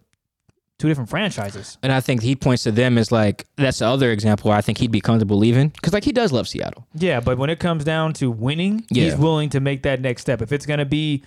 two 0.79 0.87
different 0.87 1.09
franchises. 1.09 1.77
and 1.83 1.91
I 1.91 1.99
think 2.01 2.21
he 2.21 2.35
points 2.35 2.63
to 2.63 2.71
them 2.71 2.97
as 2.97 3.11
like 3.11 3.45
that's 3.57 3.79
the 3.79 3.85
other 3.87 4.11
example 4.11 4.49
where 4.49 4.57
I 4.57 4.61
think 4.61 4.77
he'd 4.79 4.91
be 4.91 5.01
comfortable 5.01 5.37
leaving 5.37 5.69
because 5.69 5.93
like 5.93 6.03
he 6.03 6.11
does 6.11 6.31
love 6.31 6.47
Seattle. 6.47 6.87
Yeah, 6.93 7.19
but 7.19 7.37
when 7.37 7.49
it 7.49 7.59
comes 7.59 7.83
down 7.83 8.13
to 8.13 8.29
winning, 8.31 8.85
he's 8.89 9.15
willing 9.15 9.49
to 9.51 9.59
make 9.59 9.83
that 9.83 10.01
next 10.01 10.21
step. 10.23 10.41
If 10.41 10.51
it's 10.51 10.65
going 10.65 10.79
to 10.79 10.85
be, 10.85 11.23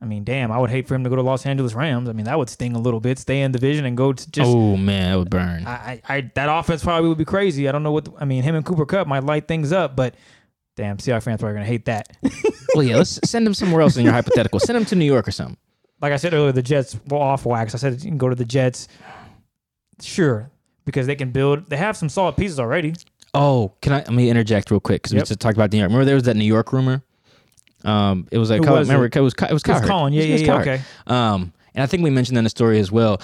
I 0.00 0.04
mean, 0.04 0.24
damn, 0.24 0.52
I 0.52 0.58
would 0.58 0.68
hate 0.70 0.86
for 0.86 0.94
him 0.94 1.04
to 1.04 1.10
go 1.10 1.16
to 1.16 1.22
Los 1.22 1.46
Angeles 1.46 1.72
Rams. 1.72 2.08
I 2.08 2.12
mean, 2.12 2.26
that 2.26 2.38
would 2.38 2.50
sting 2.50 2.74
a 2.76 2.78
little 2.78 3.00
bit. 3.00 3.18
Stay 3.18 3.40
in 3.40 3.52
division 3.52 3.86
and 3.86 3.96
go 3.96 4.12
to 4.12 4.30
just. 4.30 4.48
oh 4.48 4.76
man, 4.76 5.10
that 5.10 5.18
would 5.18 5.30
burn. 5.30 5.66
I, 5.66 5.70
I, 5.70 6.02
I, 6.08 6.30
that 6.34 6.48
offense 6.50 6.84
probably 6.84 7.08
would 7.08 7.18
be 7.18 7.24
crazy. 7.24 7.68
I 7.68 7.72
don't 7.72 7.82
know 7.82 7.92
what. 7.92 8.04
The, 8.04 8.12
I 8.18 8.26
mean, 8.26 8.42
him 8.42 8.54
and 8.54 8.64
Cooper 8.64 8.84
Kupp 8.84 9.06
might 9.06 9.24
light 9.24 9.48
things 9.48 9.72
up, 9.72 9.96
but 9.96 10.14
damn, 10.76 10.98
Seahawks 10.98 11.22
fans 11.22 11.40
probably 11.40 11.54
gonna 11.54 11.64
hate 11.64 11.86
that. 11.86 12.14
well, 12.74 12.82
yeah, 12.82 12.96
let's 12.96 13.18
send 13.28 13.46
him 13.46 13.54
somewhere 13.54 13.80
else 13.80 13.96
in 13.96 14.04
your 14.04 14.12
hypothetical. 14.12 14.60
Send 14.60 14.76
him 14.76 14.84
to 14.86 14.96
New 14.96 15.06
York 15.06 15.26
or 15.26 15.32
something. 15.32 15.56
like 16.02 16.12
I 16.12 16.16
said 16.16 16.34
earlier, 16.34 16.52
the 16.52 16.62
Jets 16.62 16.98
will 17.06 17.18
off 17.18 17.46
wax. 17.46 17.74
I 17.74 17.78
said 17.78 17.94
you 17.94 18.10
can 18.10 18.18
go 18.18 18.28
to 18.28 18.36
the 18.36 18.44
Jets. 18.44 18.88
Sure, 20.02 20.50
because 20.84 21.06
they 21.06 21.16
can 21.16 21.30
build. 21.30 21.70
They 21.70 21.78
have 21.78 21.96
some 21.96 22.10
solid 22.10 22.36
pieces 22.36 22.60
already. 22.60 22.94
Oh, 23.32 23.72
can 23.80 23.94
I? 23.94 23.96
Let 23.98 24.12
me 24.12 24.28
interject 24.28 24.70
real 24.70 24.80
quick 24.80 25.02
because 25.02 25.14
we 25.14 25.20
just 25.20 25.40
talked 25.40 25.56
about 25.56 25.72
New 25.72 25.78
York. 25.78 25.88
Remember 25.88 26.04
there 26.04 26.14
was 26.14 26.24
that 26.24 26.36
New 26.36 26.44
York 26.44 26.72
rumor. 26.72 27.02
Um, 27.86 28.26
it 28.30 28.38
was 28.38 28.50
like 28.50 28.58
Who 28.60 28.66
Colin- 28.66 28.80
was 28.80 28.88
remember 28.88 29.06
it? 29.06 29.16
it 29.16 29.20
was 29.20 29.32
it 29.34 29.52
was 29.52 29.62
It 29.62 29.68
was 29.68 29.80
Colin. 29.80 30.12
Yeah, 30.12 30.22
It 30.22 30.26
yeah, 30.26 30.32
was 30.34 30.42
yeah. 30.42 30.46
Cowherd. 30.48 30.68
Okay. 30.68 30.82
Um, 31.06 31.52
and 31.74 31.82
I 31.82 31.86
think 31.86 32.02
we 32.02 32.08
mentioned 32.10 32.36
that 32.36 32.40
in 32.40 32.44
the 32.44 32.50
story 32.50 32.78
as 32.78 32.90
well. 32.90 33.20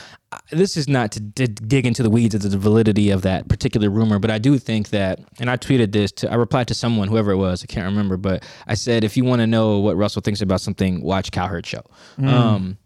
This 0.50 0.76
is 0.76 0.86
not 0.86 1.10
to 1.12 1.20
d- 1.20 1.46
dig 1.46 1.86
into 1.86 2.02
the 2.02 2.10
weeds 2.10 2.34
of 2.34 2.42
the 2.42 2.56
validity 2.58 3.08
of 3.10 3.22
that 3.22 3.48
particular 3.48 3.88
rumor, 3.88 4.18
but 4.18 4.30
I 4.30 4.36
do 4.38 4.58
think 4.58 4.90
that, 4.90 5.20
and 5.40 5.48
I 5.50 5.56
tweeted 5.56 5.92
this 5.92 6.12
to, 6.12 6.30
I 6.30 6.34
replied 6.34 6.68
to 6.68 6.74
someone, 6.74 7.08
whoever 7.08 7.30
it 7.30 7.38
was, 7.38 7.62
I 7.62 7.66
can't 7.66 7.86
remember, 7.86 8.18
but 8.18 8.44
I 8.66 8.74
said, 8.74 9.04
if 9.04 9.16
you 9.16 9.24
want 9.24 9.40
to 9.40 9.46
know 9.46 9.78
what 9.78 9.96
Russell 9.96 10.20
thinks 10.20 10.42
about 10.42 10.60
something, 10.60 11.02
watch 11.02 11.30
Cowherd 11.32 11.64
Show. 11.64 11.82
Um, 12.22 12.76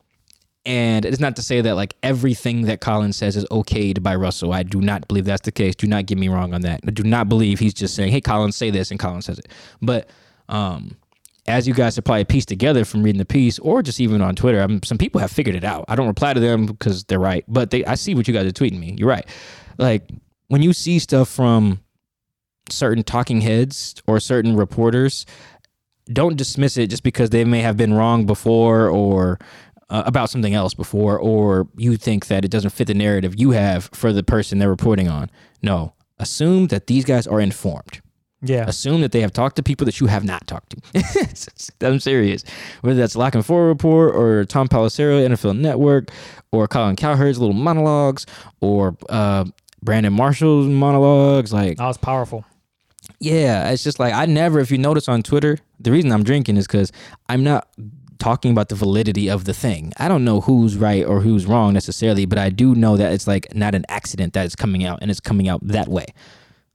and 0.65 1.05
it's 1.05 1.21
not 1.21 1.35
to 1.37 1.43
say 1.43 1.61
that 1.61 1.75
like 1.75 1.95
everything 2.03 2.63
that 2.63 2.81
Colin 2.81 3.13
says 3.13 3.37
is 3.37 3.45
okayed 3.47 4.03
by 4.03 4.15
Russell. 4.17 4.53
I 4.53 4.63
do 4.65 4.81
not 4.81 5.07
believe 5.09 5.25
that's 5.25 5.43
the 5.43 5.53
case. 5.53 5.75
Do 5.77 5.87
not 5.87 6.07
get 6.07 6.17
me 6.19 6.29
wrong 6.29 6.55
on 6.55 6.63
that. 6.63 6.81
I 6.87 6.91
do 6.91 7.03
not 7.05 7.29
believe 7.29 7.59
he's 7.61 7.75
just 7.75 7.95
saying, 7.95 8.11
"Hey, 8.11 8.21
Colin, 8.21 8.51
say 8.51 8.71
this," 8.71 8.91
and 8.91 8.99
Colin 8.99 9.23
says 9.23 9.39
it. 9.39 9.47
But 9.81 10.11
um, 10.49 10.97
as 11.49 11.67
you 11.69 11.75
guys 11.75 11.97
have 11.97 12.05
probably 12.05 12.25
pieced 12.25 12.49
together 12.49 12.85
from 12.85 13.03
reading 13.03 13.19
the 13.19 13.25
piece, 13.25 13.59
or 13.59 13.83
just 13.83 14.01
even 14.01 14.21
on 14.21 14.35
Twitter, 14.35 14.61
I 14.61 14.67
mean, 14.67 14.83
some 14.83 14.99
people 14.99 15.21
have 15.21 15.31
figured 15.31 15.57
it 15.57 15.65
out. 15.65 15.85
I 15.89 15.97
don't 15.97 16.07
reply 16.07 16.35
to 16.35 16.41
them 16.41 16.67
because 16.67 17.05
they're 17.05 17.19
right, 17.19 17.45
but 17.49 17.71
they 17.71 17.85
I 17.85 17.95
see 17.95 18.15
what 18.15 18.27
you 18.29 18.35
guys 18.35 18.47
are 18.47 18.53
tweeting 18.53 18.79
me. 18.79 18.95
You're 18.99 19.09
right. 19.09 19.27
Like 19.79 20.11
when 20.49 20.63
you 20.63 20.73
see 20.73 20.99
stuff 20.99 21.29
from 21.29 21.81
certain 22.71 23.03
talking 23.05 23.41
heads 23.41 23.95
or 24.07 24.19
certain 24.21 24.57
reporters, 24.57 25.27
don't 26.13 26.37
dismiss 26.37 26.77
it 26.77 26.89
just 26.89 27.03
because 27.03 27.31
they 27.31 27.45
may 27.45 27.61
have 27.61 27.77
been 27.77 27.95
wrong 27.95 28.27
before 28.27 28.89
or 28.89 29.39
uh, 29.89 30.03
about 30.07 30.31
something 30.31 30.55
else 30.55 30.75
before, 30.75 31.19
or 31.19 31.69
you 31.77 31.97
think 31.97 32.27
that 32.27 32.45
it 32.45 32.51
doesn't 32.51 32.71
fit 32.71 32.89
the 32.89 32.95
narrative 32.95 33.39
you 33.39 33.53
have 33.53 33.89
for 33.93 34.13
the 34.13 34.23
person 34.23 34.59
they're 34.59 34.69
reporting 34.69 35.09
on. 35.09 35.31
No, 35.63 35.95
assume 36.19 36.69
that 36.69 36.87
these 36.87 37.05
guys 37.05 37.27
are 37.27 37.41
informed. 37.41 38.01
Yeah. 38.49 38.65
Assume 38.67 39.01
that 39.03 39.13
they 39.13 39.21
have 39.21 39.33
talked 39.33 39.57
to 39.57 39.63
people 39.63 39.85
that 39.87 40.01
you 40.01 40.07
have 40.07 40.25
not 40.25 40.47
talked 40.47 40.75
to. 40.93 41.77
I'm 41.87 42.01
serious. 42.01 42.45
Whether 42.81 42.99
that's 43.01 43.17
La 43.17 43.31
Canfora 43.31 43.69
Report 43.69 44.15
or 44.15 44.45
Tom 44.45 44.69
Pelissero, 44.69 45.27
NFL 45.27 45.59
Network, 45.59 46.11
or 46.53 46.67
Colin 46.69 46.97
Cowherd's 46.97 47.39
little 47.39 47.55
monologues, 47.55 48.27
or 48.61 48.97
uh, 49.09 49.45
Brandon 49.83 50.13
Marshall's 50.13 50.67
monologues, 50.67 51.53
like 51.53 51.77
That 51.79 51.87
was 51.87 51.99
powerful. 51.99 52.45
yeah, 53.21 53.71
it's 53.71 53.85
just 53.85 53.99
like 53.99 54.13
I 54.15 54.27
never. 54.27 54.61
If 54.61 54.71
you 54.71 54.79
notice 54.79 55.09
on 55.09 55.23
Twitter, 55.23 55.59
the 55.81 55.91
reason 55.93 56.13
I'm 56.13 56.25
drinking 56.25 56.57
is 56.57 56.67
because 56.67 56.93
I'm 57.29 57.43
not 57.45 57.69
talking 58.19 58.51
about 58.51 58.71
the 58.71 58.75
validity 58.75 59.29
of 59.29 59.45
the 59.45 59.53
thing. 59.53 59.93
I 59.99 60.09
don't 60.09 60.25
know 60.25 60.41
who's 60.41 60.77
right 60.77 61.05
or 61.05 61.21
who's 61.21 61.45
wrong 61.45 61.75
necessarily, 61.75 62.25
but 62.25 62.39
I 62.39 62.49
do 62.49 62.75
know 62.75 62.97
that 62.97 63.13
it's 63.13 63.27
like 63.27 63.55
not 63.55 63.75
an 63.75 63.85
accident 63.91 64.33
that 64.33 64.47
it's 64.47 64.57
coming 64.57 64.85
out 64.85 65.01
and 65.03 65.11
it's 65.11 65.21
coming 65.21 65.49
out 65.49 65.61
that 65.67 65.89
way. 65.89 66.07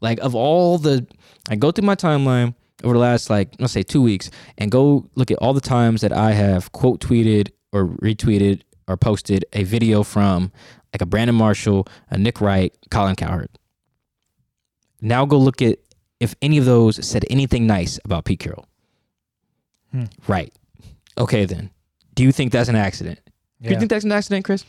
Like 0.01 0.19
of 0.19 0.35
all 0.35 0.77
the, 0.77 1.07
I 1.49 1.55
go 1.55 1.71
through 1.71 1.85
my 1.85 1.95
timeline 1.95 2.55
over 2.83 2.93
the 2.93 2.99
last 2.99 3.29
like 3.29 3.55
let's 3.59 3.73
say 3.73 3.83
two 3.83 4.01
weeks 4.01 4.31
and 4.57 4.71
go 4.71 5.09
look 5.15 5.31
at 5.31 5.37
all 5.37 5.53
the 5.53 5.61
times 5.61 6.01
that 6.01 6.11
I 6.13 6.31
have 6.31 6.71
quote 6.71 6.99
tweeted 6.99 7.49
or 7.71 7.87
retweeted 7.87 8.61
or 8.87 8.97
posted 8.97 9.45
a 9.53 9.63
video 9.63 10.03
from 10.03 10.51
like 10.93 11.01
a 11.01 11.05
Brandon 11.05 11.35
Marshall, 11.35 11.87
a 12.09 12.17
Nick 12.17 12.41
Wright, 12.41 12.75
Colin 12.89 13.15
Cowherd. 13.15 13.49
Now 14.99 15.25
go 15.25 15.37
look 15.37 15.61
at 15.61 15.79
if 16.19 16.35
any 16.41 16.57
of 16.57 16.65
those 16.65 17.05
said 17.05 17.25
anything 17.29 17.65
nice 17.65 17.99
about 18.05 18.25
Pete 18.25 18.39
Carroll. 18.39 18.67
Hmm. 19.91 20.05
Right. 20.27 20.53
Okay 21.17 21.45
then. 21.45 21.71
Do 22.13 22.23
you 22.23 22.31
think 22.31 22.51
that's 22.51 22.69
an 22.69 22.75
accident? 22.75 23.19
Do 23.61 23.69
you 23.69 23.77
think 23.77 23.89
that's 23.89 24.05
an 24.05 24.11
accident, 24.11 24.43
Chris? 24.43 24.65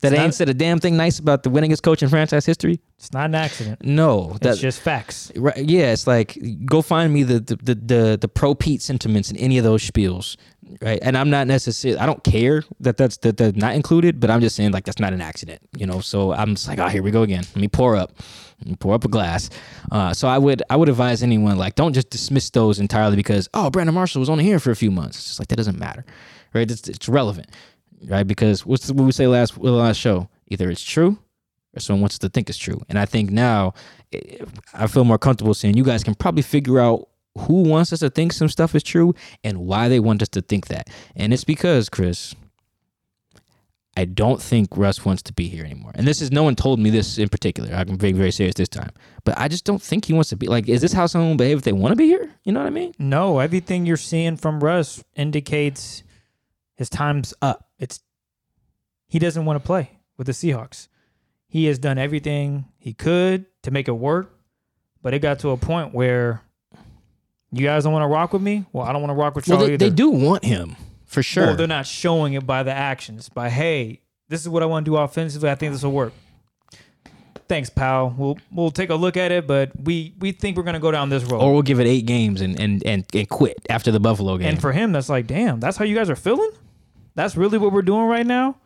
That 0.00 0.12
It's 0.12 0.18
ain't 0.20 0.28
not- 0.28 0.34
said 0.34 0.48
a 0.48 0.54
damn 0.54 0.78
thing 0.78 0.96
nice 0.96 1.18
about 1.18 1.42
the 1.42 1.50
winningest 1.50 1.82
coach 1.82 2.02
in 2.04 2.08
franchise 2.08 2.46
history? 2.46 2.80
It's 2.98 3.12
not 3.12 3.26
an 3.26 3.34
accident. 3.34 3.84
No. 3.84 4.36
That, 4.40 4.52
it's 4.52 4.60
just 4.60 4.80
facts. 4.80 5.32
Right, 5.34 5.56
yeah, 5.56 5.92
it's 5.92 6.06
like 6.06 6.38
go 6.64 6.82
find 6.82 7.12
me 7.12 7.24
the 7.24 7.40
the, 7.40 7.56
the 7.56 7.74
the 7.74 8.18
the 8.20 8.28
pro 8.28 8.54
Pete 8.54 8.80
sentiments 8.82 9.30
in 9.30 9.36
any 9.36 9.58
of 9.58 9.64
those 9.64 9.88
spiels, 9.88 10.36
right? 10.80 10.98
And 11.02 11.16
I'm 11.18 11.30
not 11.30 11.46
necessarily 11.48 11.98
I 11.98 12.06
don't 12.06 12.22
care 12.22 12.62
that 12.80 12.96
that's 12.96 13.16
that 13.18 13.36
that's 13.38 13.56
not 13.56 13.74
included, 13.74 14.20
but 14.20 14.30
I'm 14.30 14.40
just 14.40 14.54
saying 14.54 14.70
like 14.70 14.84
that's 14.84 15.00
not 15.00 15.12
an 15.12 15.20
accident, 15.20 15.60
you 15.76 15.86
know. 15.86 16.00
So 16.00 16.32
I'm 16.32 16.54
just 16.54 16.68
like, 16.68 16.78
oh, 16.78 16.86
here 16.88 17.02
we 17.02 17.10
go 17.10 17.22
again. 17.22 17.42
Let 17.54 17.60
me 17.60 17.68
pour 17.68 17.96
up, 17.96 18.12
Let 18.60 18.68
me 18.68 18.76
pour 18.76 18.94
up 18.94 19.04
a 19.04 19.08
glass. 19.08 19.50
Uh, 19.90 20.12
so 20.14 20.28
I 20.28 20.38
would 20.38 20.62
I 20.70 20.76
would 20.76 20.88
advise 20.88 21.22
anyone 21.24 21.56
like 21.58 21.74
don't 21.74 21.92
just 21.92 22.10
dismiss 22.10 22.50
those 22.50 22.78
entirely 22.78 23.16
because 23.16 23.48
oh 23.54 23.68
Brandon 23.70 23.94
Marshall 23.94 24.20
was 24.20 24.30
only 24.30 24.44
here 24.44 24.60
for 24.60 24.70
a 24.70 24.76
few 24.76 24.92
months. 24.92 25.18
It's 25.18 25.26
just 25.26 25.38
like 25.40 25.48
that 25.48 25.56
doesn't 25.56 25.78
matter, 25.78 26.04
right? 26.54 26.70
It's, 26.70 26.88
it's 26.88 27.08
relevant, 27.08 27.48
right? 28.06 28.26
Because 28.26 28.64
what's 28.66 28.90
what 28.90 29.04
we 29.04 29.12
say 29.12 29.26
last 29.26 29.58
last 29.58 29.96
show? 29.96 30.28
Either 30.48 30.70
it's 30.70 30.82
true 30.82 31.18
or 31.76 31.80
someone 31.80 32.02
wants 32.02 32.16
us 32.16 32.18
to 32.20 32.28
think 32.28 32.48
it's 32.48 32.58
true. 32.58 32.80
And 32.88 32.98
I 32.98 33.04
think 33.06 33.30
now 33.30 33.74
eh, 34.12 34.44
I 34.74 34.86
feel 34.86 35.04
more 35.04 35.18
comfortable 35.18 35.54
saying 35.54 35.76
you 35.76 35.84
guys 35.84 36.04
can 36.04 36.14
probably 36.14 36.42
figure 36.42 36.80
out 36.80 37.08
who 37.38 37.62
wants 37.62 37.92
us 37.92 38.00
to 38.00 38.10
think 38.10 38.32
some 38.32 38.48
stuff 38.48 38.74
is 38.74 38.82
true 38.82 39.14
and 39.44 39.58
why 39.58 39.88
they 39.88 40.00
want 40.00 40.22
us 40.22 40.28
to 40.30 40.42
think 40.42 40.68
that. 40.68 40.88
And 41.14 41.32
it's 41.32 41.44
because, 41.44 41.88
Chris, 41.88 42.34
I 43.96 44.04
don't 44.04 44.40
think 44.40 44.76
Russ 44.76 45.04
wants 45.04 45.22
to 45.22 45.32
be 45.32 45.48
here 45.48 45.64
anymore. 45.64 45.92
And 45.94 46.06
this 46.06 46.20
is 46.20 46.30
no 46.30 46.42
one 46.42 46.54
told 46.54 46.78
me 46.78 46.90
this 46.90 47.18
in 47.18 47.28
particular. 47.28 47.74
I'm 47.74 47.96
being 47.96 48.16
very 48.16 48.30
serious 48.30 48.54
this 48.54 48.68
time. 48.68 48.90
But 49.24 49.36
I 49.38 49.48
just 49.48 49.64
don't 49.64 49.82
think 49.82 50.04
he 50.04 50.12
wants 50.12 50.30
to 50.30 50.36
be 50.36 50.46
like, 50.46 50.68
is 50.68 50.80
this 50.80 50.92
how 50.92 51.06
someone 51.06 51.36
behave 51.36 51.58
if 51.58 51.64
they 51.64 51.72
want 51.72 51.92
to 51.92 51.96
be 51.96 52.06
here? 52.06 52.30
You 52.44 52.52
know 52.52 52.60
what 52.60 52.66
I 52.66 52.70
mean? 52.70 52.94
No, 52.98 53.40
everything 53.40 53.86
you're 53.86 53.96
seeing 53.96 54.36
from 54.36 54.60
Russ 54.60 55.02
indicates 55.16 56.04
his 56.76 56.88
time's 56.88 57.34
up. 57.42 57.67
He 59.08 59.18
doesn't 59.18 59.44
want 59.44 59.60
to 59.60 59.66
play 59.66 59.90
with 60.16 60.26
the 60.26 60.32
Seahawks. 60.32 60.88
He 61.48 61.64
has 61.66 61.78
done 61.78 61.96
everything 61.98 62.66
he 62.78 62.92
could 62.92 63.46
to 63.62 63.70
make 63.70 63.88
it 63.88 63.92
work, 63.92 64.38
but 65.02 65.14
it 65.14 65.20
got 65.20 65.38
to 65.40 65.50
a 65.50 65.56
point 65.56 65.94
where 65.94 66.42
you 67.50 67.64
guys 67.64 67.84
don't 67.84 67.92
want 67.94 68.02
to 68.02 68.08
rock 68.08 68.32
with 68.34 68.42
me. 68.42 68.66
Well, 68.72 68.84
I 68.86 68.92
don't 68.92 69.00
want 69.00 69.10
to 69.10 69.14
rock 69.14 69.34
with 69.34 69.48
y'all 69.48 69.56
Well, 69.58 69.66
they, 69.66 69.74
either. 69.74 69.88
they 69.88 69.94
do 69.94 70.10
want 70.10 70.44
him 70.44 70.76
for 71.06 71.22
sure. 71.22 71.46
Well, 71.46 71.56
they're 71.56 71.66
not 71.66 71.86
showing 71.86 72.34
it 72.34 72.46
by 72.46 72.62
the 72.62 72.72
actions. 72.72 73.30
By 73.30 73.48
hey, 73.48 74.02
this 74.28 74.42
is 74.42 74.48
what 74.50 74.62
I 74.62 74.66
want 74.66 74.84
to 74.84 74.90
do 74.90 74.96
offensively. 74.98 75.48
I 75.48 75.54
think 75.54 75.72
this 75.72 75.82
will 75.82 75.92
work. 75.92 76.12
Thanks, 77.48 77.70
pal. 77.70 78.14
We'll 78.18 78.36
we'll 78.52 78.70
take 78.70 78.90
a 78.90 78.94
look 78.94 79.16
at 79.16 79.32
it, 79.32 79.46
but 79.46 79.70
we 79.82 80.12
we 80.18 80.32
think 80.32 80.58
we're 80.58 80.64
gonna 80.64 80.78
go 80.80 80.90
down 80.90 81.08
this 81.08 81.24
road. 81.24 81.40
or 81.40 81.54
we'll 81.54 81.62
give 81.62 81.80
it 81.80 81.86
eight 81.86 82.04
games 82.04 82.42
and, 82.42 82.60
and, 82.60 82.84
and, 82.84 83.06
and 83.14 83.26
quit 83.30 83.56
after 83.70 83.90
the 83.90 84.00
Buffalo 84.00 84.36
game. 84.36 84.48
And 84.48 84.60
for 84.60 84.72
him, 84.72 84.92
that's 84.92 85.08
like, 85.08 85.26
damn, 85.26 85.58
that's 85.58 85.78
how 85.78 85.86
you 85.86 85.94
guys 85.94 86.10
are 86.10 86.16
feeling? 86.16 86.50
That's 87.14 87.38
really 87.38 87.56
what 87.56 87.72
we're 87.72 87.80
doing 87.80 88.04
right 88.04 88.26
now? 88.26 88.56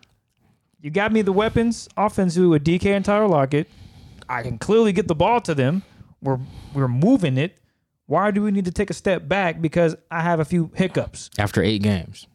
You 0.82 0.90
got 0.90 1.12
me 1.12 1.22
the 1.22 1.32
weapons 1.32 1.88
offensively 1.96 2.48
with 2.48 2.64
DK 2.64 2.86
and 2.86 3.04
Tyler 3.04 3.28
Lockett. 3.28 3.68
I 4.28 4.42
can 4.42 4.58
clearly 4.58 4.92
get 4.92 5.06
the 5.06 5.14
ball 5.14 5.40
to 5.42 5.54
them. 5.54 5.84
We're 6.20 6.40
we're 6.74 6.88
moving 6.88 7.38
it. 7.38 7.56
Why 8.06 8.32
do 8.32 8.42
we 8.42 8.50
need 8.50 8.64
to 8.64 8.72
take 8.72 8.90
a 8.90 8.94
step 8.94 9.28
back 9.28 9.62
because 9.62 9.94
I 10.10 10.22
have 10.22 10.40
a 10.40 10.44
few 10.44 10.72
hiccups? 10.74 11.30
after 11.38 11.62
eight 11.62 11.82
games 11.82 12.26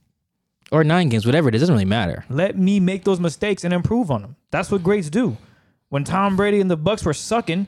or 0.71 0.85
nine 0.85 1.09
games, 1.09 1.25
whatever 1.25 1.49
it 1.49 1.55
is, 1.55 1.61
doesn't 1.61 1.75
really 1.75 1.83
matter. 1.85 2.23
Let 2.29 2.57
me 2.57 2.79
make 2.79 3.03
those 3.03 3.19
mistakes 3.19 3.65
and 3.65 3.73
improve 3.73 4.09
on 4.09 4.21
them. 4.21 4.37
That's 4.49 4.71
what 4.71 4.81
greats 4.81 5.09
do. 5.09 5.35
When 5.89 6.05
Tom 6.05 6.37
Brady 6.37 6.61
and 6.61 6.71
the 6.71 6.77
Bucs 6.77 7.05
were 7.05 7.13
sucking, 7.13 7.67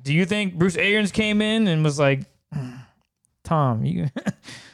Do 0.00 0.14
you 0.14 0.24
think 0.24 0.54
Bruce 0.54 0.76
Arians 0.76 1.12
came 1.12 1.42
in 1.42 1.68
and 1.68 1.84
was 1.84 1.98
like, 1.98 2.22
hmm, 2.52 2.70
Tom, 3.44 3.84
you 3.84 4.08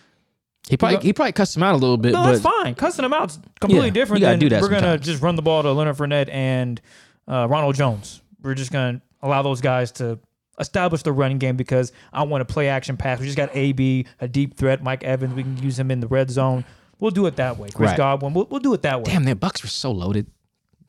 He 0.68 0.76
probably 0.76 0.98
he 1.06 1.12
probably 1.12 1.32
cussed 1.32 1.56
him 1.56 1.62
out 1.62 1.74
a 1.74 1.78
little 1.78 1.96
bit, 1.96 2.12
No, 2.12 2.22
but 2.24 2.32
that's 2.32 2.42
fine. 2.42 2.74
Cussing 2.74 3.02
them 3.04 3.12
out's 3.12 3.38
completely 3.60 3.88
Yeah, 3.88 3.92
different 3.92 4.20
you 4.20 4.26
gotta 4.26 4.32
than 4.32 4.40
do 4.40 4.48
that 4.50 4.62
we're 4.62 4.68
gonna 4.68 4.80
sometimes. 4.80 5.06
just 5.06 5.22
run 5.22 5.36
the 5.36 5.42
ball 5.42 5.62
to 5.62 5.70
Leonard 5.72 5.96
Fournette 5.96 6.28
and 6.32 6.80
uh, 7.28 7.46
Ronald 7.48 7.76
Jones. 7.76 8.20
We're 8.42 8.54
just 8.54 8.72
gonna 8.72 9.00
allow 9.22 9.42
those 9.42 9.60
guys 9.60 9.92
to 9.92 10.18
establish 10.58 11.02
the 11.02 11.12
running 11.12 11.38
game 11.38 11.56
because 11.56 11.92
I 12.12 12.22
want 12.24 12.46
to 12.46 12.52
play 12.52 12.68
action 12.68 12.96
pass. 12.96 13.20
We 13.20 13.26
just 13.26 13.36
got 13.36 13.54
AB, 13.54 14.06
a 14.20 14.26
deep 14.26 14.56
threat, 14.56 14.82
Mike 14.82 15.04
Evans. 15.04 15.34
We 15.34 15.42
can 15.44 15.56
use 15.58 15.78
him 15.78 15.90
in 15.90 16.00
the 16.00 16.08
red 16.08 16.30
zone. 16.30 16.64
We'll 16.98 17.10
do 17.10 17.26
it 17.26 17.36
that 17.36 17.58
way. 17.58 17.68
Chris 17.68 17.90
Right. 17.90 17.96
Godwin. 17.96 18.32
We'll, 18.34 18.46
we'll 18.50 18.60
do 18.60 18.72
it 18.74 18.82
that 18.82 18.98
way. 19.00 19.04
damn, 19.12 19.24
their 19.24 19.36
Bucs 19.36 19.62
were 19.62 19.68
so 19.68 19.92
loaded. 19.92 20.26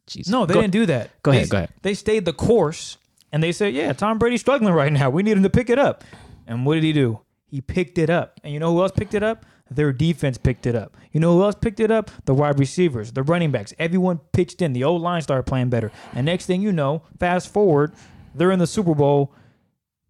Jeez. 0.07 0.29
No, 0.29 0.45
they 0.45 0.53
Go- 0.53 0.61
didn't 0.61 0.73
do 0.73 0.85
that. 0.85 1.11
go 1.21 1.31
They- 1.31 1.37
ahead, 1.39 1.49
go 1.49 1.57
ahead. 1.57 1.69
They 1.81 1.93
stayed 1.93 2.23
the 2.25 2.33
course 2.33 2.97
and 3.31 3.43
they 3.43 3.51
said, 3.51 3.73
"Yeah, 3.73 3.91
Tom 3.93 4.17
Brady's 4.17 4.39
struggling 4.41 4.73
right 4.73 4.91
now. 4.91 5.09
We 5.09 5.21
need 5.21 5.35
him 5.37 5.43
to 5.43 5.49
pick 5.49 5.69
it 5.69 5.77
up." 5.77 6.03
And 6.47 6.65
what 6.65 6.75
did 6.75 6.83
he 6.83 6.93
do? 6.93 7.19
He 7.45 7.59
picked 7.61 7.97
it 7.97 8.09
up. 8.09 8.39
And 8.43 8.53
you 8.53 8.59
know 8.59 8.73
who 8.73 8.81
else 8.81 8.91
picked 8.95 9.13
it 9.13 9.21
up? 9.23 9.45
Their 9.69 9.91
defense 9.93 10.37
picked 10.37 10.65
it 10.65 10.75
up. 10.75 10.95
You 11.11 11.19
know 11.19 11.35
who 11.35 11.43
else 11.43 11.55
picked 11.55 11.79
it 11.79 11.91
up? 11.91 12.11
The 12.25 12.33
wide 12.33 12.59
receivers, 12.59 13.11
the 13.11 13.23
running 13.23 13.51
backs. 13.51 13.73
Everyone 13.79 14.19
pitched 14.33 14.61
in. 14.61 14.73
The 14.73 14.83
O 14.83 14.95
line 14.95 15.21
started 15.21 15.43
playing 15.43 15.69
better. 15.69 15.91
And 16.13 16.25
next 16.25 16.45
thing 16.45 16.61
you 16.61 16.71
know, 16.71 17.03
fast 17.19 17.51
forward, 17.51 17.93
they're 18.35 18.51
in 18.51 18.59
the 18.59 18.67
Super 18.67 18.95
Bowl 18.95 19.33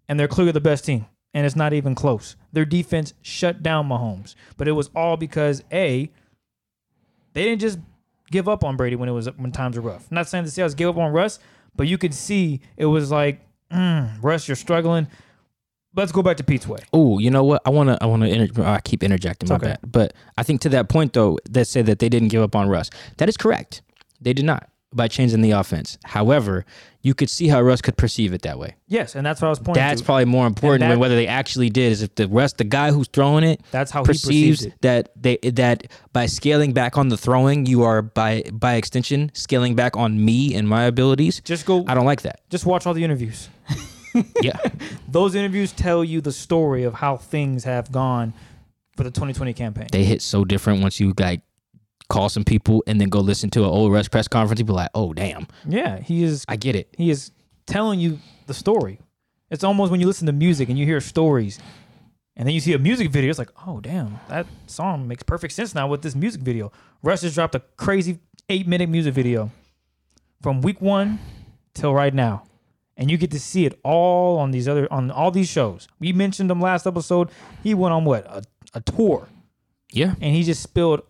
and 0.08 0.20
they're 0.20 0.28
clearly 0.28 0.52
the 0.52 0.62
best 0.62 0.86
team. 0.86 1.06
And 1.34 1.46
it's 1.46 1.56
not 1.56 1.74
even 1.74 1.94
close. 1.94 2.36
Their 2.52 2.66
defense 2.66 3.14
shut 3.22 3.62
down 3.62 3.88
Mahomes. 3.88 4.36
But 4.58 4.68
it 4.68 4.72
was 4.72 4.90
all 4.96 5.18
because 5.18 5.64
A, 5.72 6.12
they 7.34 7.44
didn't 7.44 7.62
just 7.62 7.80
give 8.32 8.50
up 8.50 8.64
on 8.64 8.76
Brady 8.78 8.96
when 8.96 9.10
it 9.10 9.12
was 9.12 9.28
when 9.38 9.52
times 9.52 9.76
were 9.76 9.84
rough. 9.84 10.08
I'm 10.10 10.16
not 10.16 10.28
saying 10.28 10.46
the 10.46 10.50
Seahawks 10.50 10.76
gave 10.76 10.88
up 10.88 10.98
on 10.98 11.12
Russ, 11.14 11.40
but 11.76 11.88
you 11.88 11.98
could 11.98 12.14
see 12.14 12.62
it 12.76 12.86
was 12.86 13.12
like, 13.12 13.42
mm, 13.72 14.12
Russ, 14.22 14.48
you're 14.48 14.56
struggling. 14.56 15.08
Let's 15.98 16.12
go 16.12 16.22
back 16.22 16.38
to 16.38 16.44
Pete's 16.44 16.68
way. 16.68 16.78
Oh, 16.94 17.18
you 17.18 17.32
know 17.32 17.44
what? 17.44 17.62
I 17.66 17.72
want 17.72 17.90
to. 17.90 17.98
I 18.02 18.06
want 18.06 18.22
to. 18.22 18.30
Inter- 18.30 18.64
uh, 18.64 18.74
I 18.74 18.82
keep 18.82 19.02
interjecting. 19.04 19.50
My 19.50 19.56
okay. 19.56 19.68
bad. 19.70 19.80
But 19.84 20.14
I 20.38 20.44
think 20.44 20.62
to 20.62 20.70
that 20.70 20.90
point 20.90 21.14
though, 21.14 21.40
that 21.50 21.66
said 21.66 21.88
that 21.88 21.98
they 21.98 22.08
didn't 22.08 22.28
give 22.28 22.44
up 22.44 22.56
on 22.56 22.70
Russ. 22.70 22.92
That 23.18 23.28
is 23.28 23.36
correct. 23.36 23.82
They 24.22 24.34
did 24.34 24.46
not 24.46 24.70
by 24.94 25.08
changing 25.08 25.42
the 25.42 25.52
offense. 25.52 25.98
However, 26.06 26.66
you 27.02 27.14
could 27.14 27.30
see 27.30 27.48
how 27.48 27.62
Russ 27.62 27.82
could 27.82 27.98
perceive 27.98 28.32
it 28.34 28.44
that 28.44 28.60
way. 28.60 28.76
Yes, 28.88 29.16
and 29.16 29.26
that's 29.26 29.42
what 29.42 29.48
I 29.48 29.50
was 29.50 29.60
pointing 29.60 29.82
That's 29.82 30.02
to. 30.02 30.06
probably 30.06 30.26
more 30.26 30.46
important 30.46 30.90
than 30.90 31.00
whether 31.00 31.16
they 31.16 31.28
actually 31.28 31.70
did. 31.70 31.92
Is 31.92 32.04
if 32.04 32.14
the 32.16 32.28
rest, 32.28 32.58
the 32.58 32.64
guy 32.64 32.92
who's 32.92 33.08
throwing 33.08 33.44
it, 33.44 33.62
That's 33.72 33.90
how 33.90 34.04
he 34.04 34.08
perceives 34.08 34.60
perceives 34.60 34.66
it. 34.66 34.82
that 34.82 35.10
they 35.16 35.38
that 35.38 35.88
by 36.14 36.28
scaling 36.28 36.74
back 36.74 36.96
on 36.98 37.10
the 37.10 37.18
throwing, 37.18 37.66
you 37.66 37.84
are 37.84 38.04
by 38.04 38.44
by 38.52 38.76
extension 38.76 39.32
scaling 39.34 39.76
back 39.76 39.98
on 39.98 40.24
me 40.24 40.54
and 40.54 40.70
my 40.70 40.84
abilities. 40.84 41.42
Just 41.44 41.66
go. 41.66 41.84
I 41.88 41.96
don't 41.96 42.06
like 42.06 42.22
that. 42.22 42.42
Just 42.52 42.68
watch 42.68 42.86
all 42.86 42.94
the 42.94 43.04
interviews. 43.04 43.50
Yeah, 44.42 44.58
Those 45.08 45.36
interviews 45.36 45.72
tell 45.72 46.04
you 46.04 46.22
the 46.22 46.32
story 46.32 46.84
of 46.84 46.94
how 46.94 47.18
things 47.18 47.64
have 47.64 47.92
gone 47.92 48.34
for 48.96 49.04
the 49.04 49.12
2020 49.12 49.54
campaign. 49.54 49.88
they 49.92 50.04
hit 50.04 50.22
so 50.22 50.44
different 50.44 50.82
once 50.82 51.00
you 51.00 51.14
like 51.20 51.42
call 52.10 52.30
some 52.30 52.44
people 52.44 52.84
and 52.88 53.00
then 53.02 53.10
go 53.10 53.20
listen 53.20 53.50
to 53.52 53.60
an 53.64 53.70
old 53.70 53.92
Russ 53.92 54.08
press 54.08 54.28
conference. 54.28 54.60
You 54.60 54.66
be 54.66 54.74
like, 54.74 54.90
oh 54.96 55.14
damn, 55.14 55.48
Yeah, 55.68 56.00
he 56.00 56.24
is. 56.24 56.46
I 56.48 56.56
get 56.56 56.76
it. 56.76 56.94
He 56.98 57.10
is 57.10 57.32
telling 57.66 58.00
you 58.00 58.20
the 58.48 58.54
story. 58.54 59.00
It's 59.50 59.64
almost 59.64 59.92
when 59.92 60.00
you 60.02 60.08
listen 60.08 60.26
to 60.28 60.34
music 60.34 60.68
and 60.70 60.78
you 60.78 60.86
hear 60.86 61.00
stories, 61.00 61.60
and 62.36 62.46
then 62.48 62.54
you 62.54 62.60
see 62.60 62.74
a 62.74 62.80
music 62.80 63.12
video. 63.12 63.30
It's 63.30 63.40
like, 63.40 63.52
oh 63.68 63.80
damn, 63.82 64.20
that 64.30 64.46
song 64.68 65.08
makes 65.08 65.24
perfect 65.24 65.54
sense 65.54 65.74
now 65.76 65.88
with 65.88 66.02
this 66.02 66.16
music 66.16 66.42
video. 66.42 66.72
Russ 67.04 67.22
just 67.22 67.36
dropped 67.36 67.56
a 67.56 67.62
crazy 67.78 68.20
eight 68.50 68.68
minute 68.68 68.90
music 68.90 69.14
video 69.14 69.52
from 70.42 70.62
week 70.62 70.82
one 70.82 71.20
till 71.74 71.94
right 71.94 72.14
now, 72.14 72.44
and 72.98 73.10
you 73.10 73.18
get 73.18 73.32
to 73.32 73.40
see 73.40 73.66
it 73.66 73.80
all 73.84 74.38
on 74.40 74.52
these 74.52 74.68
other 74.68 74.92
on 74.92 75.12
all 75.12 75.32
these 75.32 75.48
shows. 75.48 75.88
We 76.00 76.12
mentioned 76.12 76.52
him 76.52 76.60
last 76.60 76.86
episode. 76.86 77.30
He 77.64 77.74
went 77.74 77.94
on 77.94 78.04
what 78.04 78.26
a, 78.26 78.44
a 78.74 78.82
tour, 78.82 79.30
Yeah. 79.92 80.16
and 80.20 80.36
he 80.36 80.44
just 80.44 80.62
spilled 80.62 81.02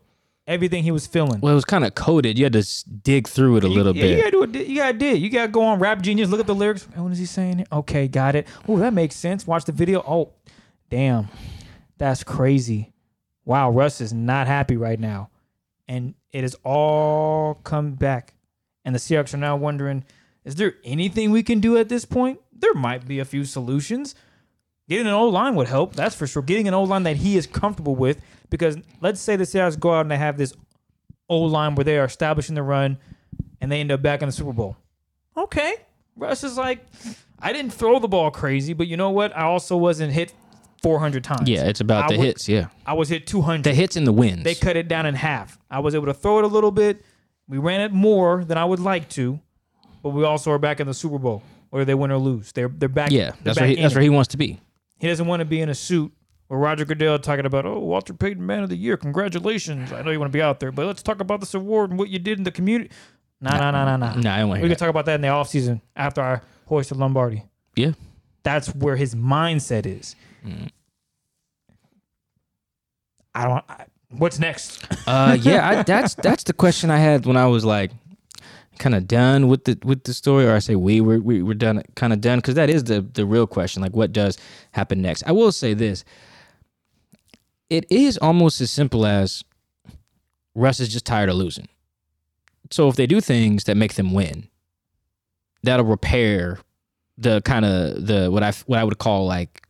everything 0.46 0.84
he 0.84 0.92
was 0.92 1.08
feeling. 1.08 1.40
Well, 1.42 1.52
it 1.52 1.56
was 1.56 1.66
kind 1.66 1.84
of 1.86 1.96
coded. 1.96 2.38
You 2.38 2.46
had 2.46 2.54
to 2.54 2.66
dig 3.04 3.28
through 3.28 3.58
it 3.58 3.64
a 3.64 3.68
little 3.68 3.96
yeah, 3.96 4.02
bit. 4.04 4.12
You 4.12 4.18
gotta 4.18 4.32
do 4.32 4.60
it. 4.60 4.68
You 4.68 4.76
gotta 4.76 4.94
do 4.98 5.06
it. 5.08 5.18
You 5.18 5.30
gotta 5.30 5.48
go 5.52 5.64
on 5.64 5.80
Rap 5.80 6.02
Genius, 6.02 6.30
look 6.30 6.40
at 6.40 6.48
the 6.48 6.56
lyrics. 6.56 6.88
Oh, 6.98 7.04
What 7.04 7.12
is 7.14 7.18
he 7.20 7.26
saying? 7.26 7.66
Okay, 7.72 8.08
got 8.08 8.36
it. 8.36 8.48
Oh, 8.68 8.78
that 8.80 8.94
makes 8.94 9.16
sense. 9.16 9.48
Watch 9.48 9.66
the 9.66 9.72
video. 9.72 10.04
Oh, 10.08 10.34
damn, 10.90 11.30
that's 11.98 12.24
crazy. 12.24 12.94
Wow, 13.46 13.72
Russ 13.72 14.02
is 14.02 14.12
not 14.14 14.48
happy 14.48 14.76
right 14.76 15.00
now, 15.00 15.30
and 15.88 16.16
it 16.34 16.42
has 16.42 16.56
all 16.64 17.56
come 17.64 17.94
back. 17.94 18.34
And 18.84 18.94
the 18.96 19.00
Seahawks 19.00 19.34
are 19.34 19.38
now 19.38 19.56
wondering: 19.58 20.04
Is 20.48 20.56
there 20.56 20.76
anything 20.86 21.32
we 21.32 21.44
can 21.44 21.60
do 21.60 21.78
at 21.78 21.90
this 21.90 22.06
point? 22.06 22.40
There 22.54 22.74
might 22.74 23.06
be 23.06 23.20
a 23.20 23.26
few 23.26 23.44
solutions. 23.44 24.16
Getting 24.90 25.08
an 25.08 25.14
O 25.14 25.28
line 25.28 25.56
would 25.56 25.68
help, 25.68 25.94
that's 25.94 26.16
for 26.16 26.26
sure. 26.26 26.42
Getting 26.42 26.68
an 26.70 26.74
O 26.74 26.84
line 26.84 27.04
that 27.04 27.18
he 27.18 27.36
is 27.36 27.46
comfortable 27.46 27.96
with, 27.98 28.22
because 28.50 28.78
let's 29.02 29.20
say 29.20 29.36
the 29.36 29.44
Seahawks 29.44 29.78
go 29.78 29.94
out 29.94 30.02
and 30.02 30.10
they 30.12 30.16
have 30.18 30.38
this 30.38 30.54
O 31.30 31.40
line 31.40 31.76
where 31.76 31.84
they 31.84 31.98
are 32.00 32.06
establishing 32.06 32.56
the 32.56 32.64
run, 32.64 32.98
and 33.60 33.70
they 33.70 33.82
end 33.82 33.92
up 33.92 34.02
back 34.02 34.22
in 34.22 34.30
the 34.30 34.32
Super 34.32 34.54
Bowl. 34.54 34.78
Okay, 35.36 35.74
Russ 36.16 36.46
is 36.46 36.58
like, 36.58 36.86
I 37.40 37.52
didn't 37.52 37.74
throw 37.74 38.00
the 38.00 38.08
ball 38.08 38.32
crazy, 38.32 38.72
but 38.74 38.88
you 38.88 38.96
know 38.96 39.10
what? 39.10 39.36
I 39.36 39.42
also 39.42 39.76
wasn't 39.76 40.14
hit 40.14 40.34
400 40.82 41.22
times. 41.26 41.50
yeah, 41.50 41.66
it's 41.66 41.82
about 41.82 42.06
I 42.06 42.14
the 42.14 42.18
would- 42.20 42.26
hits. 42.26 42.48
Yeah, 42.48 42.68
I 42.86 42.94
was 42.94 43.10
hit 43.10 43.28
200. 43.28 43.66
the 43.66 43.74
hits 43.74 43.98
and 43.98 44.08
the 44.08 44.14
wins. 44.14 44.44
They 44.46 44.56
cut 44.56 44.78
it 44.78 44.88
down 44.88 45.06
in 45.06 45.16
half. 45.16 45.60
I 45.70 45.80
was 45.80 45.94
able 45.94 46.06
to 46.06 46.14
throw 46.14 46.38
it 46.40 46.46
a 46.46 46.48
little 46.48 46.72
bit. 46.72 47.04
We 47.50 47.58
ran 47.58 47.82
it 47.82 47.92
more 47.92 48.46
than 48.46 48.58
I 48.58 48.64
would 48.64 48.80
like 48.80 49.10
to, 49.10 49.42
but 50.08 50.16
we 50.16 50.24
also 50.24 50.52
are 50.52 50.60
back 50.60 50.80
in 50.80 50.88
the 50.88 50.94
Super 50.94 51.20
Bowl, 51.20 51.44
whether 51.70 51.84
they 51.84 51.94
win 51.94 52.12
or 52.12 52.18
lose. 52.18 52.54
They're 52.54 52.70
they're 52.70 52.88
back. 52.88 53.12
yeah, 53.12 53.32
they're 53.32 53.36
that's 53.44 53.58
back 53.58 53.64
where 53.64 53.70
he, 53.70 53.82
that's 53.82 53.94
where 53.94 54.02
he 54.02 54.10
wants 54.10 54.30
to 54.30 54.38
be. 54.38 54.60
He 55.00 55.08
doesn't 55.08 55.28
want 55.28 55.42
to 55.42 55.46
be 55.46 55.60
in 55.60 55.68
a 55.68 55.76
suit 55.76 56.14
where 56.48 56.58
Roger 56.58 56.86
Goodell 56.86 57.20
talking 57.20 57.46
about, 57.46 57.66
oh, 57.66 57.80
Walter 57.80 58.14
Payton 58.14 58.46
Man 58.46 58.64
of 58.64 58.70
the 58.70 58.78
Year, 58.78 58.96
congratulations. 58.96 59.92
I 59.92 60.02
know 60.02 60.12
you 60.12 60.20
want 60.20 60.32
to 60.32 60.38
be 60.38 60.42
out 60.42 60.62
there, 60.62 60.72
but 60.72 60.86
let's 60.86 61.04
talk 61.04 61.20
about 61.20 61.42
this 61.42 61.54
award 61.54 61.90
and 61.90 62.00
what 62.00 62.08
you 62.10 62.20
did 62.20 62.38
in 62.38 62.46
the 62.46 62.52
community. 62.52 62.90
Nah, 63.42 63.58
nah, 63.58 63.72
nah, 63.72 63.86
nah, 63.86 63.98
nah. 63.98 64.16
Nah, 64.16 64.36
I 64.36 64.40
don't 64.40 64.50
want 64.50 64.62
We 64.62 64.70
can 64.70 64.78
talk 64.78 64.90
about 64.90 65.06
that 65.06 65.16
in 65.16 65.22
the 65.22 65.28
offseason 65.28 65.82
after 65.96 66.22
I 66.22 66.40
hoisted 66.66 66.98
Lombardi. 66.98 67.44
Yeah. 67.76 67.92
That's 68.44 68.74
where 68.74 68.96
his 68.96 69.14
mindset 69.14 69.86
is. 69.86 70.16
Mm. 70.46 70.70
I 73.36 73.44
don't. 73.44 73.64
I, 73.70 73.86
what's 74.10 74.40
next? 74.40 74.84
Uh, 75.06 75.38
yeah, 75.40 75.68
I, 75.68 75.84
that's 75.84 76.16
that's 76.16 76.44
the 76.44 76.54
question 76.54 76.90
I 76.90 76.98
had 76.98 77.26
when 77.26 77.38
I 77.38 77.46
was 77.48 77.64
like 77.64 77.92
kind 78.78 78.96
of 78.96 79.08
done 79.08 79.48
with 79.48 79.66
the 79.66 79.78
with 79.84 80.04
the 80.04 80.14
story, 80.14 80.46
or 80.46 80.54
I 80.56 80.60
say 80.60 80.76
we 80.76 81.02
were 81.02 81.20
we 81.20 81.42
were 81.42 81.54
done 81.54 81.84
kind 81.96 82.14
of 82.14 82.22
done 82.22 82.40
because 82.40 82.56
that 82.56 82.70
is 82.70 82.86
the 82.86 83.02
the 83.02 83.26
real 83.26 83.48
question. 83.48 83.82
Like, 83.82 83.96
what 83.96 84.14
does 84.14 84.38
happen 84.72 85.02
next? 85.02 85.24
I 85.26 85.32
will 85.32 85.52
say 85.52 85.74
this: 85.74 86.04
it 87.70 87.86
is 87.90 88.18
almost 88.18 88.62
as 88.62 88.72
simple 88.72 89.06
as 89.06 89.44
Russ 90.56 90.80
is 90.80 90.90
just 90.90 91.06
tired 91.06 91.30
of 91.30 91.36
losing. 91.36 91.68
So 92.72 92.88
if 92.90 92.96
they 92.96 93.08
do 93.08 93.22
things 93.22 93.66
that 93.66 93.78
make 93.78 93.94
them 93.96 94.14
win, 94.14 94.50
that'll 95.64 95.86
repair 95.86 96.60
the 97.18 97.42
kind 97.42 97.66
of 97.66 98.06
the 98.06 98.30
what 98.32 98.44
I 98.44 98.52
what 98.66 98.80
I 98.80 98.84
would 98.84 98.98
call 98.98 99.26
like 99.26 99.67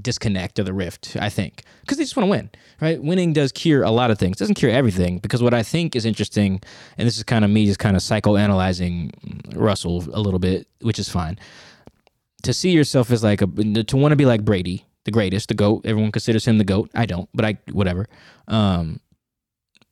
disconnect 0.00 0.58
or 0.58 0.64
the 0.64 0.72
rift. 0.72 1.16
I 1.20 1.28
think 1.28 1.62
because 1.80 1.98
they 1.98 2.04
just 2.04 2.16
want 2.16 2.26
to 2.26 2.30
win, 2.30 2.50
right? 2.80 3.02
Winning 3.02 3.32
does 3.32 3.52
cure 3.52 3.82
a 3.82 3.90
lot 3.90 4.10
of 4.10 4.18
things. 4.18 4.36
Doesn't 4.36 4.54
cure 4.54 4.70
everything 4.70 5.18
because 5.18 5.42
what 5.42 5.54
I 5.54 5.62
think 5.62 5.96
is 5.96 6.04
interesting, 6.04 6.60
and 6.98 7.06
this 7.06 7.16
is 7.16 7.22
kind 7.22 7.44
of 7.44 7.50
me 7.50 7.66
just 7.66 7.78
kind 7.78 7.96
of 7.96 8.02
psychoanalyzing 8.02 9.56
Russell 9.56 10.04
a 10.12 10.20
little 10.20 10.40
bit, 10.40 10.68
which 10.80 10.98
is 10.98 11.08
fine. 11.08 11.38
To 12.44 12.52
see 12.52 12.70
yourself 12.70 13.10
as 13.10 13.22
like 13.22 13.42
a 13.42 13.46
to 13.46 13.96
want 13.96 14.12
to 14.12 14.16
be 14.16 14.26
like 14.26 14.44
Brady, 14.44 14.86
the 15.04 15.10
greatest, 15.10 15.48
the 15.48 15.54
goat. 15.54 15.82
Everyone 15.84 16.12
considers 16.12 16.46
him 16.46 16.58
the 16.58 16.64
goat. 16.64 16.90
I 16.94 17.06
don't, 17.06 17.28
but 17.34 17.44
I 17.44 17.58
whatever. 17.72 18.06
Um, 18.48 19.00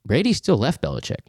Brady 0.04 0.32
still 0.32 0.56
left 0.56 0.80
Belichick 0.82 1.26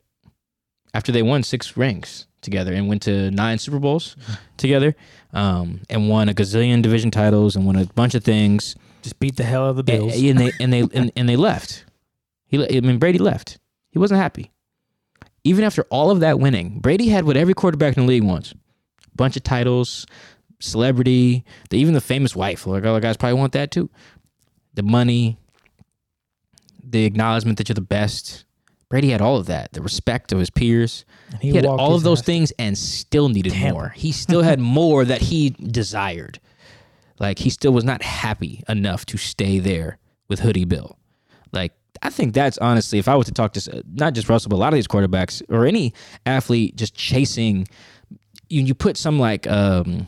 after 0.93 1.11
they 1.11 1.21
won 1.21 1.43
six 1.43 1.77
rings 1.77 2.27
together 2.41 2.73
and 2.73 2.87
went 2.87 3.01
to 3.03 3.29
nine 3.31 3.57
Super 3.57 3.79
Bowls 3.79 4.15
together, 4.57 4.95
um, 5.33 5.81
and 5.89 6.09
won 6.09 6.29
a 6.29 6.33
gazillion 6.33 6.81
division 6.81 7.11
titles 7.11 7.55
and 7.55 7.65
won 7.65 7.75
a 7.75 7.85
bunch 7.85 8.15
of 8.15 8.23
things. 8.23 8.75
Just 9.01 9.19
beat 9.19 9.35
the 9.37 9.43
hell 9.43 9.65
out 9.65 9.77
of 9.77 9.85
the 9.85 9.93
And, 9.93 10.09
Bills. 10.09 10.23
and 10.23 10.37
they 10.39 10.51
and 10.59 10.73
they 10.73 10.81
and, 10.93 11.11
and 11.15 11.29
they 11.29 11.35
left. 11.35 11.85
He, 12.47 12.77
I 12.77 12.81
mean, 12.81 12.97
Brady 12.97 13.19
left. 13.19 13.59
He 13.91 13.99
wasn't 13.99 14.19
happy. 14.19 14.51
Even 15.43 15.63
after 15.63 15.83
all 15.89 16.11
of 16.11 16.19
that 16.19 16.39
winning, 16.39 16.79
Brady 16.79 17.07
had 17.09 17.25
what 17.25 17.37
every 17.37 17.53
quarterback 17.53 17.95
in 17.95 18.03
the 18.05 18.09
league 18.09 18.23
wants: 18.23 18.53
bunch 19.15 19.37
of 19.37 19.43
titles, 19.43 20.05
celebrity, 20.59 21.45
the, 21.69 21.77
even 21.77 21.93
the 21.93 22.01
famous 22.01 22.35
wife. 22.35 22.67
Like 22.67 22.83
other 22.83 22.99
guys 22.99 23.15
probably 23.17 23.39
want 23.39 23.53
that 23.53 23.71
too. 23.71 23.89
The 24.73 24.83
money, 24.83 25.37
the 26.83 27.05
acknowledgement 27.05 27.57
that 27.57 27.69
you're 27.69 27.75
the 27.75 27.81
best. 27.81 28.45
Brady 28.89 29.09
had 29.11 29.21
all 29.21 29.37
of 29.37 29.45
that. 29.45 29.71
The 29.73 29.81
respect 29.81 30.31
of 30.31 30.39
his 30.39 30.49
peers. 30.49 31.05
And 31.31 31.41
He, 31.41 31.51
had 31.51 31.65
all 31.65 31.93
of 31.95 32.03
those 32.03 32.19
ass- 32.21 32.25
things 32.25 32.51
and 32.57 32.77
still 32.77 33.29
needed 33.29 33.53
Damn. 33.53 33.73
more. 33.73 33.89
He 33.89 34.11
still 34.11 34.41
had 34.41 34.59
more 34.77 35.05
that 35.05 35.21
he 35.21 35.51
desired. 35.51 36.39
Like 37.19 37.39
he 37.39 37.49
still 37.49 37.71
was 37.71 37.83
not 37.83 38.01
happy 38.01 38.63
enough 38.67 39.05
to 39.07 39.17
stay 39.17 39.59
there 39.59 39.97
with 40.27 40.39
Hoodie 40.39 40.65
Bill. 40.65 40.97
Like 41.51 41.73
I 42.01 42.09
think 42.09 42.33
that's 42.33 42.57
honestly, 42.59 42.97
if 42.97 43.07
I 43.07 43.15
was 43.15 43.27
to 43.27 43.33
talk 43.33 43.53
to 43.53 43.83
not 43.93 44.13
just 44.13 44.29
Russell, 44.29 44.49
but 44.49 44.55
a 44.55 44.57
lot 44.57 44.73
of 44.73 44.77
these 44.77 44.87
quarterbacks 44.87 45.41
or 45.49 45.65
any 45.65 45.93
athlete 46.25 46.75
just 46.77 46.95
chasing, 46.95 47.67
you 48.49 48.63
you 48.63 48.73
put 48.73 48.95
some 48.97 49.19
like 49.19 49.45
um, 49.47 50.07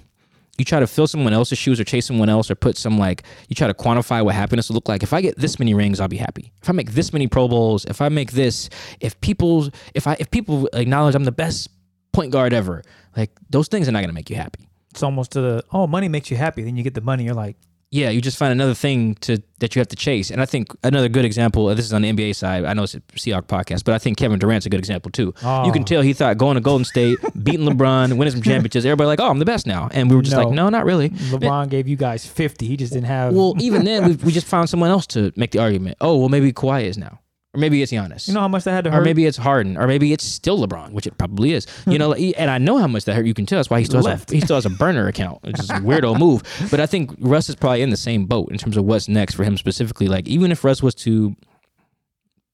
you 0.61 0.65
try 0.65 0.79
to 0.79 0.85
fill 0.85 1.07
someone 1.07 1.33
else's 1.33 1.57
shoes 1.57 1.79
or 1.79 1.83
chase 1.83 2.05
someone 2.05 2.29
else 2.29 2.51
or 2.51 2.55
put 2.55 2.77
some 2.77 2.99
like 2.99 3.23
you 3.49 3.55
try 3.55 3.65
to 3.65 3.73
quantify 3.73 4.23
what 4.23 4.35
happiness 4.35 4.69
will 4.69 4.75
look 4.75 4.87
like. 4.87 5.01
If 5.01 5.11
I 5.11 5.19
get 5.19 5.35
this 5.39 5.57
many 5.57 5.73
rings, 5.73 5.99
I'll 5.99 6.07
be 6.07 6.17
happy. 6.17 6.53
If 6.61 6.69
I 6.69 6.73
make 6.73 6.91
this 6.91 7.11
many 7.11 7.25
Pro 7.25 7.47
Bowls, 7.47 7.83
if 7.85 7.99
I 7.99 8.09
make 8.09 8.33
this, 8.33 8.69
if 8.99 9.19
people 9.21 9.69
if 9.95 10.05
I 10.05 10.15
if 10.19 10.29
people 10.29 10.69
acknowledge 10.73 11.15
I'm 11.15 11.23
the 11.23 11.31
best 11.31 11.67
point 12.13 12.31
guard 12.31 12.53
ever, 12.53 12.83
like 13.17 13.31
those 13.49 13.67
things 13.69 13.89
are 13.89 13.91
not 13.91 14.01
gonna 14.01 14.13
make 14.13 14.29
you 14.29 14.35
happy. 14.35 14.69
It's 14.91 15.01
almost 15.01 15.31
to 15.31 15.41
the 15.41 15.63
oh, 15.71 15.87
money 15.87 16.07
makes 16.07 16.29
you 16.29 16.37
happy. 16.37 16.61
Then 16.61 16.77
you 16.77 16.83
get 16.83 16.93
the 16.93 17.01
money, 17.01 17.23
you're 17.23 17.33
like, 17.33 17.57
yeah, 17.91 18.09
you 18.09 18.21
just 18.21 18.37
find 18.37 18.53
another 18.53 18.73
thing 18.73 19.15
to 19.15 19.43
that 19.59 19.75
you 19.75 19.79
have 19.81 19.87
to 19.89 19.97
chase. 19.97 20.31
And 20.31 20.41
I 20.41 20.45
think 20.45 20.73
another 20.81 21.09
good 21.09 21.25
example, 21.25 21.67
this 21.75 21.85
is 21.85 21.91
on 21.91 22.01
the 22.01 22.11
NBA 22.11 22.35
side. 22.35 22.63
I 22.63 22.73
know 22.73 22.83
it's 22.83 22.95
a 22.95 23.01
Seahawks 23.01 23.47
podcast, 23.47 23.83
but 23.83 23.93
I 23.93 23.99
think 23.99 24.17
Kevin 24.17 24.39
Durant's 24.39 24.65
a 24.65 24.69
good 24.69 24.79
example 24.79 25.11
too. 25.11 25.33
Oh. 25.43 25.65
You 25.65 25.73
can 25.73 25.81
oh. 25.81 25.85
tell 25.85 26.01
he 26.01 26.13
thought 26.13 26.37
going 26.37 26.55
to 26.55 26.61
Golden 26.61 26.85
State, 26.85 27.19
beating 27.43 27.67
LeBron, 27.67 28.17
winning 28.17 28.31
some 28.31 28.41
championships. 28.41 28.85
Everybody 28.85 29.07
like, 29.07 29.19
oh, 29.19 29.29
I'm 29.29 29.39
the 29.39 29.45
best 29.45 29.67
now, 29.67 29.89
and 29.91 30.09
we 30.09 30.15
were 30.15 30.21
just 30.21 30.35
No. 30.35 30.43
like, 30.43 30.53
no, 30.53 30.69
not 30.69 30.85
really. 30.85 31.09
LeBron 31.09 31.69
gave 31.69 31.87
you 31.89 31.97
guys 31.97 32.25
50. 32.25 32.65
He 32.65 32.77
just 32.77 32.93
didn't 32.93 33.07
have. 33.07 33.33
Well, 33.33 33.55
even 33.59 33.83
then, 33.83 34.07
we 34.07 34.15
we 34.15 34.31
just 34.31 34.47
found 34.47 34.69
someone 34.69 34.89
else 34.89 35.05
to 35.07 35.33
make 35.35 35.51
the 35.51 35.59
argument. 35.59 35.97
Oh, 35.99 36.15
well, 36.17 36.29
maybe 36.29 36.53
Kawhi 36.53 36.83
is 36.83 36.97
now, 36.97 37.19
or 37.53 37.59
maybe 37.59 37.81
it's 37.81 37.91
Giannis. 37.91 38.27
you 38.27 38.33
know 38.33 38.39
how 38.39 38.47
much 38.47 38.63
that 38.63 38.71
had 38.71 38.83
to 38.85 38.91
hurt, 38.91 39.01
or 39.01 39.03
maybe 39.03 39.25
it's 39.25 39.37
Harden, 39.37 39.77
or 39.77 39.85
maybe 39.87 40.13
it's 40.13 40.23
still 40.23 40.65
LeBron, 40.65 40.93
which 40.93 41.05
it 41.05 41.17
probably 41.17 41.51
is. 41.51 41.67
You 41.85 41.97
know, 41.97 42.13
and 42.13 42.49
I 42.49 42.57
know 42.57 42.77
how 42.77 42.87
much 42.87 43.03
that 43.05 43.13
hurt. 43.15 43.25
You 43.25 43.33
can 43.33 43.45
tell 43.45 43.57
that's 43.57 43.69
why 43.69 43.79
he 43.79 43.85
still 43.85 44.05
has 44.05 44.23
a, 44.29 44.33
he 44.33 44.39
still 44.39 44.55
has 44.55 44.65
a 44.65 44.69
burner 44.69 45.07
account, 45.07 45.43
which 45.43 45.59
is 45.59 45.69
a 45.69 45.73
weirdo 45.75 46.17
move. 46.25 46.43
But 46.71 46.79
I 46.79 46.85
think 46.85 47.11
Russ 47.19 47.49
is 47.49 47.55
probably 47.55 47.81
in 47.81 47.89
the 47.89 47.97
same 47.97 48.25
boat 48.25 48.49
in 48.51 48.57
terms 48.57 48.77
of 48.77 48.85
what's 48.85 49.07
next 49.09 49.35
for 49.35 49.43
him 49.43 49.57
specifically. 49.57 50.07
Like 50.07 50.27
even 50.27 50.51
if 50.51 50.63
Russ 50.63 50.81
was 50.81 50.95
to 50.95 51.35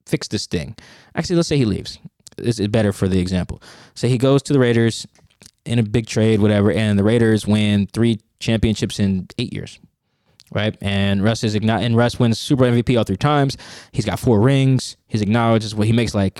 fix 0.07 0.27
this 0.29 0.47
thing, 0.47 0.75
actually, 1.15 1.35
let's 1.35 1.47
say 1.47 1.57
he 1.57 1.65
leaves. 1.65 1.99
This 2.37 2.59
is 2.59 2.67
better 2.67 2.91
for 2.91 3.07
the 3.07 3.19
example. 3.19 3.61
Say 3.93 4.09
he 4.09 4.17
goes 4.17 4.41
to 4.43 4.53
the 4.53 4.59
Raiders 4.59 5.05
in 5.65 5.79
a 5.79 5.83
big 5.83 6.07
trade, 6.07 6.39
whatever, 6.39 6.71
and 6.71 6.97
the 6.97 7.03
Raiders 7.03 7.45
win 7.45 7.87
three 7.87 8.19
championships 8.39 8.99
in 8.99 9.27
eight 9.37 9.53
years. 9.53 9.79
Right, 10.53 10.77
and 10.81 11.21
Russ 11.23 11.43
is 11.43 11.55
igno- 11.55 11.81
and 11.81 11.97
Russ 11.97 12.19
wins 12.19 12.39
Super 12.39 12.63
MVP 12.63 12.97
all 12.97 13.03
three 13.03 13.17
times. 13.17 13.57
He's 13.91 14.05
got 14.05 14.17
four 14.19 14.39
rings. 14.39 14.95
He's 15.07 15.21
acknowledged 15.21 15.65
as 15.65 15.75
well. 15.75 15.85
He 15.85 15.91
makes 15.91 16.15
like 16.15 16.39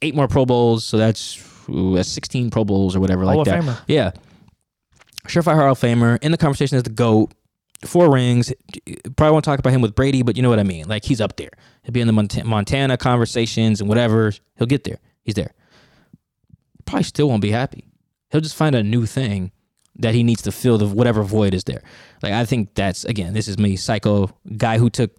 eight 0.00 0.14
more 0.14 0.28
Pro 0.28 0.46
Bowls, 0.46 0.84
so 0.84 0.96
that's, 0.96 1.42
ooh, 1.68 1.96
that's 1.96 2.08
sixteen 2.08 2.50
Pro 2.50 2.64
Bowls 2.64 2.94
or 2.94 3.00
whatever 3.00 3.24
Hall 3.24 3.38
like 3.38 3.46
that. 3.46 3.62
Famer. 3.64 3.80
Yeah, 3.88 4.12
surefire 5.26 5.56
Hall 5.56 5.72
of 5.72 5.78
Famer 5.80 6.22
in 6.22 6.30
the 6.30 6.38
conversation 6.38 6.76
as 6.76 6.84
the 6.84 6.90
goat. 6.90 7.32
Four 7.84 8.10
rings. 8.12 8.52
Probably 9.16 9.32
won't 9.32 9.44
talk 9.44 9.58
about 9.58 9.72
him 9.72 9.82
with 9.82 9.94
Brady, 9.94 10.22
but 10.22 10.36
you 10.36 10.42
know 10.42 10.48
what 10.48 10.58
I 10.58 10.62
mean. 10.62 10.88
Like 10.88 11.04
he's 11.04 11.20
up 11.20 11.36
there. 11.36 11.50
He'll 11.82 11.92
be 11.92 12.00
in 12.00 12.06
the 12.06 12.12
Mont- 12.12 12.44
Montana 12.44 12.96
conversations 12.96 13.80
and 13.80 13.88
whatever. 13.88 14.32
He'll 14.56 14.66
get 14.66 14.84
there. 14.84 14.98
He's 15.24 15.34
there. 15.34 15.50
Probably 16.86 17.02
still 17.02 17.28
won't 17.28 17.42
be 17.42 17.50
happy. 17.50 17.84
He'll 18.30 18.40
just 18.40 18.54
find 18.56 18.74
a 18.74 18.82
new 18.82 19.04
thing 19.04 19.50
that 19.98 20.14
he 20.14 20.22
needs 20.22 20.42
to 20.42 20.52
fill 20.52 20.78
the 20.78 20.86
whatever 20.86 21.22
void 21.22 21.54
is 21.54 21.64
there. 21.64 21.82
Like 22.22 22.32
I 22.32 22.44
think 22.44 22.74
that's 22.74 23.04
again, 23.04 23.34
this 23.34 23.48
is 23.48 23.58
me, 23.58 23.76
psycho 23.76 24.30
guy 24.56 24.78
who 24.78 24.90
took 24.90 25.12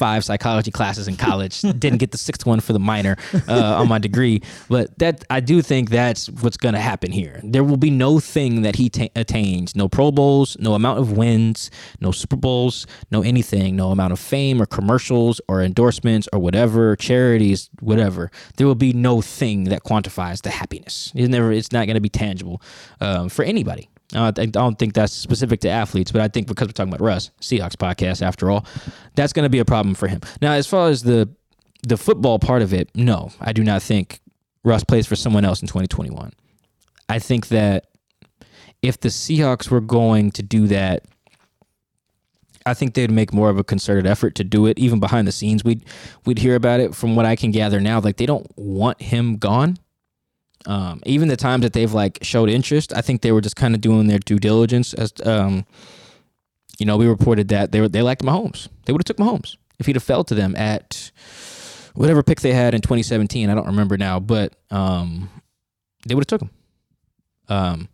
five 0.00 0.24
psychology 0.24 0.70
classes 0.70 1.08
in 1.08 1.14
college, 1.14 1.60
didn't 1.78 1.98
get 1.98 2.10
the 2.10 2.16
sixth 2.16 2.46
one 2.46 2.58
for 2.58 2.72
the 2.72 2.78
minor 2.78 3.18
uh, 3.46 3.74
on 3.80 3.86
my 3.86 3.98
degree, 3.98 4.40
but 4.70 4.98
that 4.98 5.24
I 5.28 5.40
do 5.40 5.60
think 5.60 5.90
that's 5.90 6.30
what's 6.30 6.56
going 6.56 6.72
to 6.72 6.80
happen 6.80 7.12
here. 7.12 7.38
There 7.44 7.62
will 7.62 7.76
be 7.76 7.90
no 7.90 8.18
thing 8.18 8.62
that 8.62 8.76
he 8.76 8.88
ta- 8.88 9.12
attains, 9.14 9.76
no 9.76 9.90
Pro 9.90 10.10
Bowls, 10.10 10.56
no 10.58 10.72
amount 10.72 11.00
of 11.00 11.12
wins, 11.18 11.70
no 12.00 12.12
Super 12.12 12.36
Bowls, 12.36 12.86
no 13.10 13.20
anything, 13.20 13.76
no 13.76 13.90
amount 13.90 14.14
of 14.14 14.18
fame 14.18 14.62
or 14.62 14.64
commercials 14.64 15.38
or 15.48 15.60
endorsements 15.60 16.26
or 16.32 16.38
whatever, 16.38 16.96
charities, 16.96 17.68
whatever. 17.80 18.30
There 18.56 18.66
will 18.66 18.74
be 18.74 18.94
no 18.94 19.20
thing 19.20 19.64
that 19.64 19.84
quantifies 19.84 20.40
the 20.40 20.50
happiness. 20.50 21.12
It's 21.14 21.28
never. 21.28 21.52
It's 21.52 21.72
not 21.72 21.84
going 21.84 21.96
to 21.96 22.00
be 22.00 22.08
tangible 22.08 22.62
um, 23.02 23.28
for 23.28 23.44
anybody. 23.44 23.89
Uh, 24.14 24.32
I 24.36 24.46
don't 24.46 24.78
think 24.78 24.94
that's 24.94 25.12
specific 25.12 25.60
to 25.60 25.68
athletes, 25.68 26.10
but 26.10 26.20
I 26.20 26.28
think 26.28 26.48
because 26.48 26.68
we're 26.68 26.72
talking 26.72 26.92
about 26.92 27.04
Russ, 27.04 27.30
Seahawks 27.40 27.76
podcast 27.76 28.22
after 28.22 28.50
all, 28.50 28.66
that's 29.14 29.32
going 29.32 29.44
to 29.44 29.50
be 29.50 29.60
a 29.60 29.64
problem 29.64 29.94
for 29.94 30.08
him. 30.08 30.20
Now, 30.42 30.52
as 30.52 30.66
far 30.66 30.88
as 30.88 31.02
the 31.02 31.28
the 31.82 31.96
football 31.96 32.38
part 32.38 32.60
of 32.62 32.74
it, 32.74 32.90
no, 32.94 33.30
I 33.40 33.52
do 33.52 33.64
not 33.64 33.82
think 33.82 34.20
Russ 34.64 34.84
plays 34.84 35.06
for 35.06 35.16
someone 35.16 35.44
else 35.44 35.62
in 35.62 35.68
2021. 35.68 36.32
I 37.08 37.18
think 37.18 37.48
that 37.48 37.86
if 38.82 39.00
the 39.00 39.08
Seahawks 39.08 39.70
were 39.70 39.80
going 39.80 40.30
to 40.32 40.42
do 40.42 40.66
that, 40.66 41.04
I 42.66 42.74
think 42.74 42.94
they'd 42.94 43.10
make 43.10 43.32
more 43.32 43.48
of 43.48 43.58
a 43.58 43.64
concerted 43.64 44.06
effort 44.06 44.34
to 44.36 44.44
do 44.44 44.66
it. 44.66 44.78
Even 44.78 45.00
behind 45.00 45.26
the 45.26 45.32
scenes, 45.32 45.64
we'd 45.64 45.84
we'd 46.26 46.38
hear 46.38 46.54
about 46.54 46.80
it. 46.80 46.94
From 46.94 47.16
what 47.16 47.26
I 47.26 47.36
can 47.36 47.50
gather 47.50 47.80
now, 47.80 48.00
like 48.00 48.16
they 48.16 48.26
don't 48.26 48.46
want 48.56 49.00
him 49.00 49.36
gone. 49.36 49.76
Um, 50.66 51.00
even 51.06 51.28
the 51.28 51.36
times 51.36 51.62
that 51.62 51.72
they've 51.72 51.92
like 51.92 52.18
showed 52.22 52.50
interest, 52.50 52.92
I 52.94 53.00
think 53.00 53.22
they 53.22 53.32
were 53.32 53.40
just 53.40 53.56
kind 53.56 53.74
of 53.74 53.80
doing 53.80 54.06
their 54.06 54.18
due 54.18 54.38
diligence. 54.38 54.92
As 54.94 55.12
um, 55.24 55.64
you 56.78 56.86
know, 56.86 56.96
we 56.96 57.06
reported 57.06 57.48
that 57.48 57.72
they 57.72 57.80
were 57.80 57.88
they 57.88 58.02
liked 58.02 58.22
Mahomes. 58.22 58.68
They 58.84 58.92
would 58.92 59.00
have 59.00 59.16
took 59.16 59.16
Mahomes 59.16 59.56
if 59.78 59.86
he'd 59.86 59.96
have 59.96 60.02
fell 60.02 60.24
to 60.24 60.34
them 60.34 60.54
at 60.56 61.10
whatever 61.94 62.22
pick 62.22 62.40
they 62.40 62.52
had 62.52 62.74
in 62.74 62.82
2017. 62.82 63.48
I 63.48 63.54
don't 63.54 63.66
remember 63.66 63.96
now, 63.96 64.20
but 64.20 64.54
um, 64.70 65.30
they 66.06 66.14
would 66.14 66.22
have 66.22 66.38
took 66.38 66.42
him. 66.42 66.50
Um, 67.48 67.88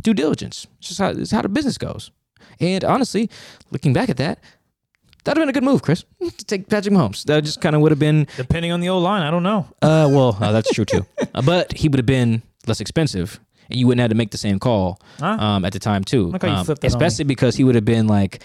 due 0.00 0.14
diligence. 0.14 0.66
It's 0.78 0.88
just 0.88 1.00
how 1.00 1.10
it's 1.10 1.30
how 1.30 1.42
the 1.42 1.48
business 1.48 1.78
goes. 1.78 2.10
And 2.60 2.84
honestly, 2.84 3.30
looking 3.70 3.92
back 3.92 4.08
at 4.08 4.16
that, 4.18 4.38
that'd 5.24 5.38
have 5.38 5.42
been 5.42 5.48
a 5.48 5.52
good 5.52 5.64
move, 5.64 5.82
Chris. 5.82 6.04
To 6.20 6.30
take 6.46 6.68
Patrick 6.68 6.94
Mahomes. 6.94 7.24
That 7.24 7.44
just 7.44 7.60
kind 7.60 7.74
of 7.74 7.82
would 7.82 7.92
have 7.92 7.98
been 7.98 8.26
Depending 8.36 8.72
on 8.72 8.80
the 8.80 8.88
O 8.88 8.98
line, 8.98 9.22
I 9.22 9.30
don't 9.30 9.42
know. 9.42 9.66
uh, 9.82 10.08
well, 10.10 10.36
uh, 10.40 10.52
that's 10.52 10.70
true 10.72 10.84
too. 10.84 11.06
Uh, 11.34 11.40
but 11.40 11.72
he 11.72 11.88
would 11.88 11.98
have 11.98 12.04
been 12.06 12.42
less 12.66 12.80
expensive, 12.80 13.40
and 13.70 13.78
you 13.78 13.86
wouldn't 13.86 14.00
have 14.02 14.10
to 14.10 14.14
make 14.14 14.30
the 14.32 14.38
same 14.38 14.58
call 14.58 15.00
Huh? 15.18 15.26
um, 15.40 15.64
at 15.64 15.72
the 15.72 15.78
time 15.78 16.04
too. 16.04 16.24
Um, 16.26 16.30
flipped 16.30 16.42
that 16.42 16.48
on 16.48 16.66
me. 16.82 16.86
especially 16.88 17.24
because 17.24 17.56
he 17.56 17.64
would 17.64 17.74
have 17.74 17.86
been 17.86 18.06
like, 18.06 18.42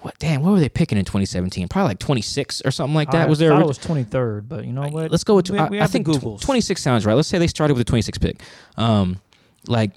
what? 0.00 0.18
Damn, 0.18 0.40
what 0.42 0.52
were 0.52 0.60
they 0.60 0.70
picking 0.70 0.96
in 0.96 1.04
2017? 1.04 1.68
Probably 1.68 1.88
like 1.88 1.98
26 1.98 2.62
or 2.64 2.70
something 2.70 2.94
like 2.94 3.10
that. 3.10 3.26
I 3.26 3.28
was 3.28 3.38
there? 3.38 3.50
thought 3.50 3.60
it 3.60 3.66
was 3.66 3.78
23rd, 3.78 4.48
but 4.48 4.64
you 4.64 4.72
know 4.72 4.88
what? 4.88 5.10
Let's 5.10 5.24
go 5.24 5.34
with. 5.34 5.50
We- 5.50 5.58
I, 5.58 5.68
we 5.68 5.80
I 5.82 5.86
think 5.86 6.06
tw- 6.06 6.12
Googles. 6.12 6.40
26 6.40 6.80
sounds 6.80 7.04
right. 7.04 7.12
Let's 7.12 7.28
say 7.28 7.36
they 7.38 7.46
started 7.46 7.74
with 7.74 7.82
a 7.82 7.84
26 7.90 8.16
pick. 8.16 8.40
Um, 8.78 9.20
like 9.66 9.90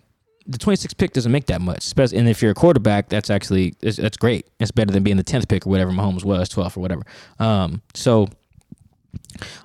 the 0.46 0.58
26th 0.58 0.98
pick 0.98 1.14
doesn't 1.14 1.32
make 1.32 1.46
that 1.48 1.62
much, 1.62 1.94
and 1.98 2.28
if 2.28 2.42
you're 2.42 2.52
a 2.52 2.56
quarterback, 2.56 3.10
that's 3.10 3.30
actually 3.30 3.76
that's 3.82 4.18
great. 4.18 4.48
It's 4.60 4.72
better 4.72 4.92
than 4.92 5.04
being 5.04 5.18
the 5.18 5.24
10th 5.24 5.48
pick 5.48 5.66
or 5.66 5.70
whatever 5.70 5.92
Mahomes 5.92 6.24
was, 6.24 6.50
12th 6.50 6.78
or 6.78 6.82
whatever. 6.82 7.04
Um, 7.40 7.82
so, 7.94 8.28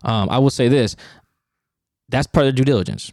um, 0.05 0.29
I 0.31 0.39
will 0.39 0.51
say 0.51 0.68
this: 0.68 0.97
that's 2.09 2.26
part 2.26 2.47
of 2.47 2.55
due 2.55 2.64
diligence. 2.64 3.12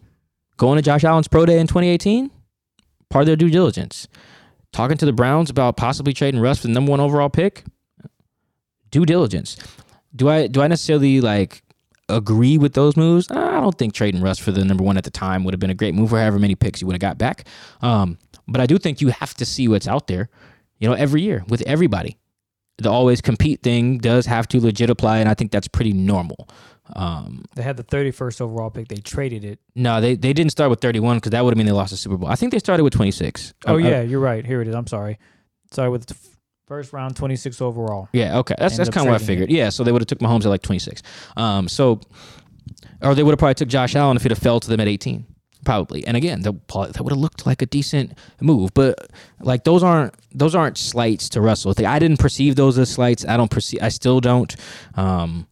Going 0.57 0.77
to 0.77 0.81
Josh 0.81 1.03
Allen's 1.03 1.27
pro 1.27 1.45
day 1.45 1.59
in 1.59 1.67
2018, 1.67 2.29
part 3.09 3.23
of 3.23 3.27
their 3.27 3.35
due 3.35 3.49
diligence. 3.49 4.07
Talking 4.71 4.97
to 4.97 5.05
the 5.05 5.13
Browns 5.13 5.49
about 5.49 5.77
possibly 5.77 6.13
trading 6.13 6.39
Russ 6.39 6.59
for 6.59 6.67
the 6.67 6.73
number 6.73 6.91
one 6.91 6.99
overall 6.99 7.29
pick, 7.29 7.63
due 8.91 9.05
diligence. 9.05 9.57
Do 10.15 10.29
I 10.29 10.47
do 10.47 10.61
I 10.61 10.67
necessarily 10.67 11.19
like 11.19 11.63
agree 12.09 12.57
with 12.57 12.73
those 12.73 12.95
moves? 12.97 13.29
I 13.31 13.59
don't 13.59 13.77
think 13.77 13.93
trading 13.93 14.21
Russ 14.21 14.39
for 14.39 14.51
the 14.51 14.63
number 14.65 14.83
one 14.83 14.97
at 14.97 15.03
the 15.03 15.09
time 15.11 15.43
would 15.43 15.53
have 15.53 15.59
been 15.59 15.69
a 15.69 15.75
great 15.75 15.95
move, 15.95 16.09
for 16.11 16.19
however 16.19 16.39
many 16.39 16.55
picks 16.55 16.81
you 16.81 16.87
would 16.87 16.93
have 16.93 16.99
got 17.01 17.17
back. 17.17 17.47
Um, 17.81 18.17
but 18.47 18.61
I 18.61 18.65
do 18.65 18.77
think 18.77 19.01
you 19.01 19.09
have 19.09 19.33
to 19.35 19.45
see 19.45 19.67
what's 19.67 19.87
out 19.87 20.07
there, 20.07 20.29
you 20.79 20.87
know, 20.87 20.93
every 20.95 21.21
year 21.21 21.43
with 21.47 21.61
everybody. 21.63 22.17
The 22.77 22.91
always 22.91 23.21
compete 23.21 23.63
thing 23.63 23.99
does 23.99 24.25
have 24.25 24.47
to 24.49 24.59
legit 24.59 24.89
apply, 24.89 25.19
and 25.19 25.29
I 25.29 25.33
think 25.33 25.51
that's 25.51 25.67
pretty 25.67 25.93
normal. 25.93 26.49
Um, 26.93 27.45
They 27.55 27.63
had 27.63 27.77
the 27.77 27.83
31st 27.85 28.41
overall 28.41 28.69
pick. 28.69 28.89
They 28.89 28.97
traded 28.97 29.43
it. 29.45 29.59
no, 29.75 30.01
they, 30.01 30.15
they 30.15 30.33
didn't 30.33 30.51
start 30.51 30.69
with 30.69 30.81
31 30.81 31.17
because 31.17 31.31
that 31.31 31.43
would 31.43 31.51
have 31.51 31.57
mean 31.57 31.65
they 31.67 31.71
lost 31.71 31.91
the 31.91 31.97
Super 31.97 32.17
Bowl. 32.17 32.27
I 32.29 32.35
think 32.35 32.51
they 32.51 32.59
started 32.59 32.83
with 32.83 32.93
26. 32.93 33.53
Oh, 33.65 33.75
uh, 33.75 33.77
yeah, 33.77 34.01
you're 34.01 34.19
right. 34.19 34.45
Here 34.45 34.61
it 34.61 34.67
is. 34.67 34.75
I'm 34.75 34.87
sorry. 34.87 35.17
Sorry, 35.71 35.89
with 35.89 36.05
first 36.67 36.93
round, 36.93 37.15
26 37.15 37.61
overall. 37.61 38.09
Yeah, 38.11 38.39
okay. 38.39 38.55
That's 38.57 38.77
that's 38.77 38.87
Ended 38.87 38.93
kind 38.93 39.07
of 39.07 39.13
what 39.13 39.21
I 39.21 39.25
figured. 39.25 39.49
Yeah, 39.51 39.69
so 39.69 39.83
they 39.83 39.91
would 39.91 40.01
have 40.01 40.07
took 40.07 40.19
Mahomes 40.19 40.45
at 40.45 40.49
like 40.49 40.61
26. 40.61 41.01
Um, 41.37 41.67
so 41.67 42.01
or 43.01 43.15
they 43.15 43.23
would 43.23 43.31
have 43.31 43.39
probably 43.39 43.55
took 43.55 43.69
Josh 43.69 43.95
Allen 43.95 44.17
if 44.17 44.23
he'd 44.23 44.31
have 44.31 44.39
fell 44.39 44.59
to 44.59 44.67
them 44.69 44.79
at 44.79 44.87
18. 44.87 45.25
Probably. 45.63 46.05
And 46.05 46.15
again, 46.15 46.41
that, 46.41 46.67
that 46.67 47.01
would 47.01 47.11
have 47.11 47.19
looked 47.19 47.47
like 47.47 47.63
a 47.63 47.65
decent 47.65 48.17
move, 48.39 48.71
but 48.75 49.09
like 49.39 49.63
those 49.63 49.81
aren't 49.81 50.13
those 50.31 50.53
aren't 50.53 50.77
slights 50.77 51.27
to 51.29 51.41
Russell. 51.41 51.73
I 51.85 51.97
didn't 51.97 52.19
perceive 52.19 52.55
those 52.55 52.77
as 52.77 52.89
slights. 52.91 53.25
I 53.25 53.35
don't 53.35 53.49
perceive 53.49 53.79
I 53.81 53.89
still 53.89 54.19
don't 54.19 54.55
um 54.95 55.47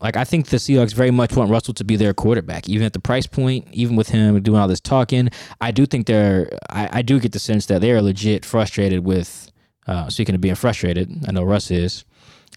like 0.00 0.16
I 0.16 0.24
think 0.24 0.48
the 0.48 0.56
Seahawks 0.56 0.92
very 0.92 1.12
much 1.12 1.36
want 1.36 1.50
Russell 1.50 1.72
to 1.74 1.84
be 1.84 1.96
their 1.96 2.12
quarterback, 2.12 2.68
even 2.68 2.84
at 2.84 2.92
the 2.92 2.98
price 2.98 3.26
point, 3.26 3.68
even 3.72 3.94
with 3.96 4.08
him 4.08 4.42
doing 4.42 4.60
all 4.60 4.68
this 4.68 4.80
talking. 4.80 5.30
I 5.60 5.70
do 5.70 5.86
think 5.86 6.06
they're. 6.06 6.50
I, 6.68 6.98
I 6.98 7.02
do 7.02 7.18
get 7.18 7.32
the 7.32 7.38
sense 7.38 7.66
that 7.66 7.80
they 7.80 7.90
are 7.92 8.02
legit 8.02 8.44
frustrated 8.44 9.04
with. 9.04 9.50
Uh, 9.86 10.08
speaking 10.08 10.34
of 10.34 10.40
being 10.40 10.54
frustrated, 10.54 11.24
I 11.28 11.32
know 11.32 11.44
Russ 11.44 11.70
is. 11.70 12.04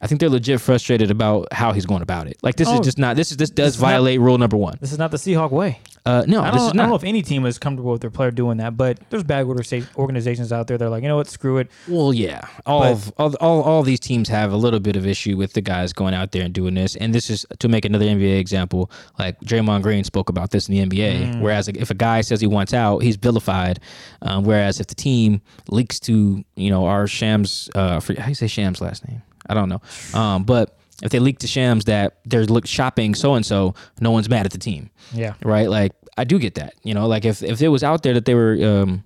I 0.01 0.07
think 0.07 0.19
they're 0.19 0.29
legit 0.29 0.61
frustrated 0.61 1.09
about 1.09 1.51
how 1.51 1.71
he's 1.73 1.85
going 1.87 2.01
about 2.03 2.27
it. 2.27 2.37
Like 2.43 2.55
this 2.55 2.67
Oh, 2.67 2.75
is 2.75 2.81
just 2.81 2.97
not. 2.99 3.15
This 3.15 3.31
is 3.31 3.37
this 3.37 3.49
does 3.49 3.65
this 3.65 3.75
is 3.75 3.81
not- 3.81 3.87
violate 3.89 4.19
rule 4.19 4.37
number 4.37 4.55
one. 4.57 4.77
This 4.79 4.91
is 4.91 4.99
not 4.99 5.11
the 5.11 5.17
Seahawk 5.17 5.51
way. 5.51 5.79
Uh, 6.05 6.23
no, 6.25 6.41
I 6.41 6.51
don't, 6.51 6.55
is 6.55 6.61
I 6.69 6.73
don't 6.73 6.87
know 6.89 6.95
if 6.95 7.03
any 7.03 7.21
team 7.21 7.45
is 7.45 7.59
comfortable 7.59 7.91
with 7.91 7.99
their 7.99 8.09
player 8.09 8.31
doing 8.31 8.57
that, 8.59 8.77
but 8.77 8.97
there's 9.09 9.23
bad 9.23 9.45
organiza- 9.45 9.85
organizations 9.97 10.53
out 10.53 10.67
there 10.67 10.77
They're 10.77 10.87
like, 10.89 11.03
you 11.03 11.09
know 11.09 11.17
what, 11.17 11.27
screw 11.27 11.57
it. 11.57 11.69
Well, 11.85 12.13
yeah, 12.13 12.47
all, 12.65 12.79
But- 12.81 12.91
of, 12.91 13.13
all 13.17 13.35
all 13.41 13.61
all 13.63 13.83
these 13.83 13.99
teams 13.99 14.29
have 14.29 14.53
a 14.53 14.55
little 14.55 14.79
bit 14.79 14.95
of 14.95 15.05
issue 15.05 15.35
with 15.35 15.53
the 15.53 15.61
guys 15.61 15.91
going 15.93 16.13
out 16.13 16.31
there 16.31 16.43
and 16.43 16.53
doing 16.53 16.75
this. 16.75 16.95
And 16.95 17.13
this 17.13 17.29
is 17.29 17.45
to 17.59 17.67
make 17.67 17.83
another 17.83 18.05
NBA 18.05 18.39
example. 18.39 18.89
Like 19.19 19.39
Draymond 19.41 19.81
Green 19.81 20.03
spoke 20.03 20.29
about 20.29 20.51
this 20.51 20.69
in 20.69 20.75
the 20.75 20.85
NBA. 20.85 21.41
Whereas 21.41 21.67
if 21.67 21.89
a 21.89 21.95
guy 21.95 22.21
says 22.21 22.39
he 22.39 22.47
wants 22.47 22.73
out, 22.73 22.99
he's 22.99 23.15
vilified. 23.17 23.79
Um, 24.21 24.43
whereas 24.45 24.79
if 24.79 24.87
the 24.87 24.95
team 24.95 25.41
leaks 25.69 25.99
to 26.01 26.45
you 26.55 26.69
know 26.69 26.85
our 26.85 27.07
Shams, 27.07 27.69
uh, 27.75 27.99
for, 27.99 28.13
how 28.17 28.25
do 28.25 28.29
you 28.31 28.35
say 28.35 28.47
Shams 28.47 28.79
last 28.79 29.05
name? 29.07 29.23
I 29.49 29.53
don't 29.53 29.69
know. 29.69 29.81
Um, 30.19 30.43
but 30.43 30.77
if 31.03 31.11
they 31.11 31.19
leak 31.19 31.39
to 31.39 31.47
Shams 31.47 31.85
that 31.85 32.19
they're 32.25 32.45
look 32.45 32.65
shopping 32.65 33.13
so 33.15 33.35
and 33.35 33.45
so, 33.45 33.75
no 34.01 34.11
one's 34.11 34.29
mad 34.29 34.45
at 34.45 34.51
the 34.51 34.57
team 34.57 34.89
Yeah. 35.13 35.33
right? 35.43 35.69
Like 35.69 35.93
I 36.17 36.23
do 36.23 36.39
get 36.39 36.55
that. 36.55 36.73
You 36.83 36.93
know, 36.93 37.07
like 37.07 37.25
if 37.25 37.43
if 37.43 37.61
it 37.61 37.67
was 37.67 37.83
out 37.83 38.03
there 38.03 38.13
that 38.15 38.25
they 38.25 38.33
were 38.35 38.53
um 38.53 39.03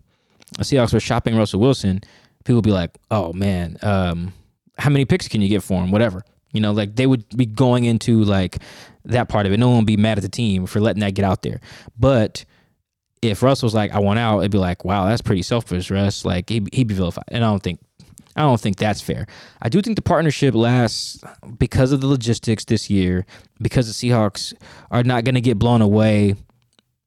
the 0.57 0.63
Seahawks 0.63 0.93
were 0.93 0.99
shopping 0.99 1.35
Russell 1.37 1.59
Wilson, 1.59 2.01
people 2.43 2.55
would 2.57 2.63
be 2.65 2.71
like, 2.71 2.91
"Oh 3.09 3.33
man, 3.33 3.77
um 3.81 4.33
how 4.77 4.89
many 4.89 5.05
picks 5.05 5.27
can 5.27 5.41
you 5.41 5.49
get 5.49 5.63
for 5.63 5.81
him? 5.83 5.91
Whatever." 5.91 6.23
You 6.53 6.59
know, 6.61 6.71
like 6.71 6.95
they 6.95 7.07
would 7.07 7.25
be 7.35 7.45
going 7.45 7.85
into 7.85 8.23
like 8.23 8.57
that 9.05 9.27
part 9.29 9.45
of 9.45 9.51
it. 9.51 9.57
No 9.57 9.67
one 9.69 9.77
would 9.77 9.85
be 9.85 9.97
mad 9.97 10.17
at 10.17 10.21
the 10.21 10.29
team 10.29 10.65
for 10.65 10.79
letting 10.79 10.99
that 11.01 11.13
get 11.13 11.23
out 11.25 11.41
there. 11.41 11.59
But 11.97 12.43
if 13.21 13.43
Russell's 13.43 13.73
like, 13.75 13.91
"I 13.91 13.99
want 13.99 14.19
out," 14.19 14.39
it'd 14.39 14.51
be 14.51 14.57
like, 14.57 14.83
"Wow, 14.83 15.05
that's 15.05 15.21
pretty 15.21 15.43
selfish, 15.43 15.91
Russ." 15.91 16.25
Like 16.25 16.49
he'd, 16.49 16.73
he'd 16.73 16.87
be 16.87 16.93
vilified, 16.95 17.25
and 17.29 17.43
I 17.43 17.47
don't 17.49 17.61
think 17.63 17.79
I 18.35 18.41
don't 18.41 18.59
think 18.61 18.77
that's 18.77 19.01
fair. 19.01 19.27
I 19.61 19.69
do 19.69 19.81
think 19.81 19.95
the 19.97 20.01
partnership 20.01 20.53
lasts 20.55 21.21
because 21.57 21.91
of 21.91 22.01
the 22.01 22.07
logistics 22.07 22.65
this 22.65 22.89
year, 22.89 23.25
because 23.61 23.87
the 23.87 23.93
Seahawks 24.09 24.53
are 24.89 25.03
not 25.03 25.23
going 25.25 25.35
to 25.35 25.41
get 25.41 25.59
blown 25.59 25.81
away 25.81 26.35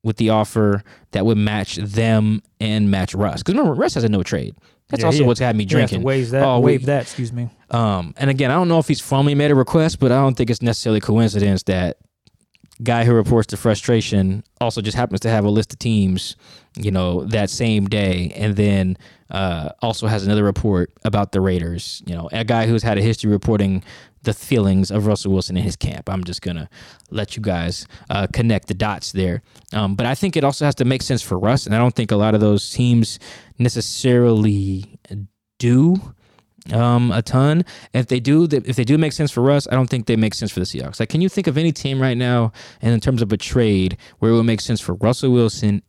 with 0.03 0.17
the 0.19 0.29
offer 0.31 0.83
that 1.13 1.25
would 1.25 1.39
match 1.39 1.77
them 1.77 2.43
and 2.61 2.91
match 2.91 3.15
Russ. 3.15 3.43
Because 3.43 3.55
remember, 3.55 3.75
Russ 3.75 3.95
has 3.95 4.05
a 4.05 4.09
no 4.09 4.23
trade. 4.23 4.55
That's 4.91 5.01
Yeah, 5.01 5.07
also 5.07 5.21
yeah. 5.23 5.27
what's 5.29 5.41
had 5.41 5.57
me 5.57 5.65
You 5.65 5.79
have 5.79 5.89
to 5.89 5.95
drinking. 5.95 6.03
Wave 6.07 6.31
that. 6.31 6.45
Oh, 6.45 6.61
waive 6.61 6.83
we- 6.83 6.87
that. 6.87 7.03
Excuse 7.03 7.33
me. 7.33 7.49
Um, 7.71 8.13
and 8.19 8.29
again, 8.29 8.51
I 8.51 8.55
don't 8.55 8.69
know 8.69 8.79
if 8.79 8.87
he's 8.87 9.01
formally 9.01 9.35
made 9.35 9.51
a 9.51 9.55
request, 9.55 9.99
but 10.01 10.13
I 10.13 10.17
don't 10.21 10.37
think 10.37 10.51
it's 10.51 10.61
necessarily 10.61 11.01
coincidence 11.01 11.63
that 11.65 11.97
guy 12.83 13.05
who 13.05 13.15
reports 13.15 13.51
the 13.51 13.57
frustration 13.57 14.43
also 14.61 14.81
just 14.81 14.97
happens 14.97 15.21
to 15.21 15.29
have 15.29 15.45
a 15.45 15.51
list 15.51 15.73
of 15.73 15.79
teams, 15.79 16.37
you 16.77 16.91
know, 16.91 17.25
that 17.25 17.51
same 17.51 17.87
day, 17.87 18.33
and 18.35 18.57
then 18.57 18.97
uh, 19.31 19.71
also 19.81 20.07
has 20.07 20.27
another 20.27 20.45
report 20.45 20.93
about 21.05 21.33
the 21.33 21.41
Raiders. 21.41 22.03
You 22.07 22.15
know, 22.15 22.29
a 22.33 22.45
guy 22.45 22.67
who's 22.67 22.83
had 22.83 22.99
a 22.99 23.03
history 23.03 23.31
reporting 23.31 23.85
the 24.23 24.35
feelings 24.35 24.91
of 24.91 25.07
Russell 25.07 25.33
Wilson 25.33 25.57
in 25.57 25.63
his 25.63 25.77
camp. 25.77 26.09
I'm 26.09 26.25
just 26.25 26.43
gonna 26.43 26.69
let 27.11 27.37
you 27.37 27.43
guys 27.43 27.87
uh, 28.11 28.27
connect 28.33 28.69
the 28.69 28.75
dots 28.75 29.13
there. 29.13 29.43
Um, 29.73 29.95
but 29.95 30.07
I 30.07 30.15
think 30.15 30.37
it 30.37 30.45
also 30.45 30.65
has 30.65 30.75
to 30.77 30.85
make 30.85 31.03
sense 31.03 31.23
for 31.23 31.39
Russ, 31.39 31.67
and 31.67 31.75
I 31.75 31.79
don't 31.79 31.95
think 31.95 32.11
a 32.11 32.17
lot 32.17 32.35
of 32.35 32.41
those 32.41 32.71
teams 32.71 33.19
necessarily 33.59 34.99
do 35.59 36.15
um, 36.73 37.13
a 37.13 37.23
ton. 37.23 37.65
If 37.93 38.07
they 38.07 38.21
do, 38.21 38.45
if 38.45 38.77
they 38.77 38.85
do 38.85 38.97
make 38.99 39.13
sense 39.13 39.31
for 39.31 39.43
Russ, 39.43 39.69
I 39.71 39.75
don't 39.75 39.89
think 39.89 40.07
they 40.07 40.17
make 40.17 40.35
sense 40.35 40.51
for 40.51 40.61
the 40.61 40.67
Seahawks. 40.67 40.99
Like, 41.01 41.09
can 41.11 41.21
you 41.21 41.29
think 41.29 41.47
of 41.47 41.59
any 41.59 41.73
team 41.73 42.01
right 42.01 42.17
now, 42.17 42.53
and 42.81 42.93
in 42.95 43.01
terms 43.01 43.23
of 43.23 43.33
a 43.33 43.37
trade, 43.37 43.97
where 44.19 44.31
it 44.31 44.35
would 44.35 44.45
make 44.45 44.61
sense 44.61 44.81
for 44.81 44.95
Russell 44.95 45.31
Wilson, 45.33 45.83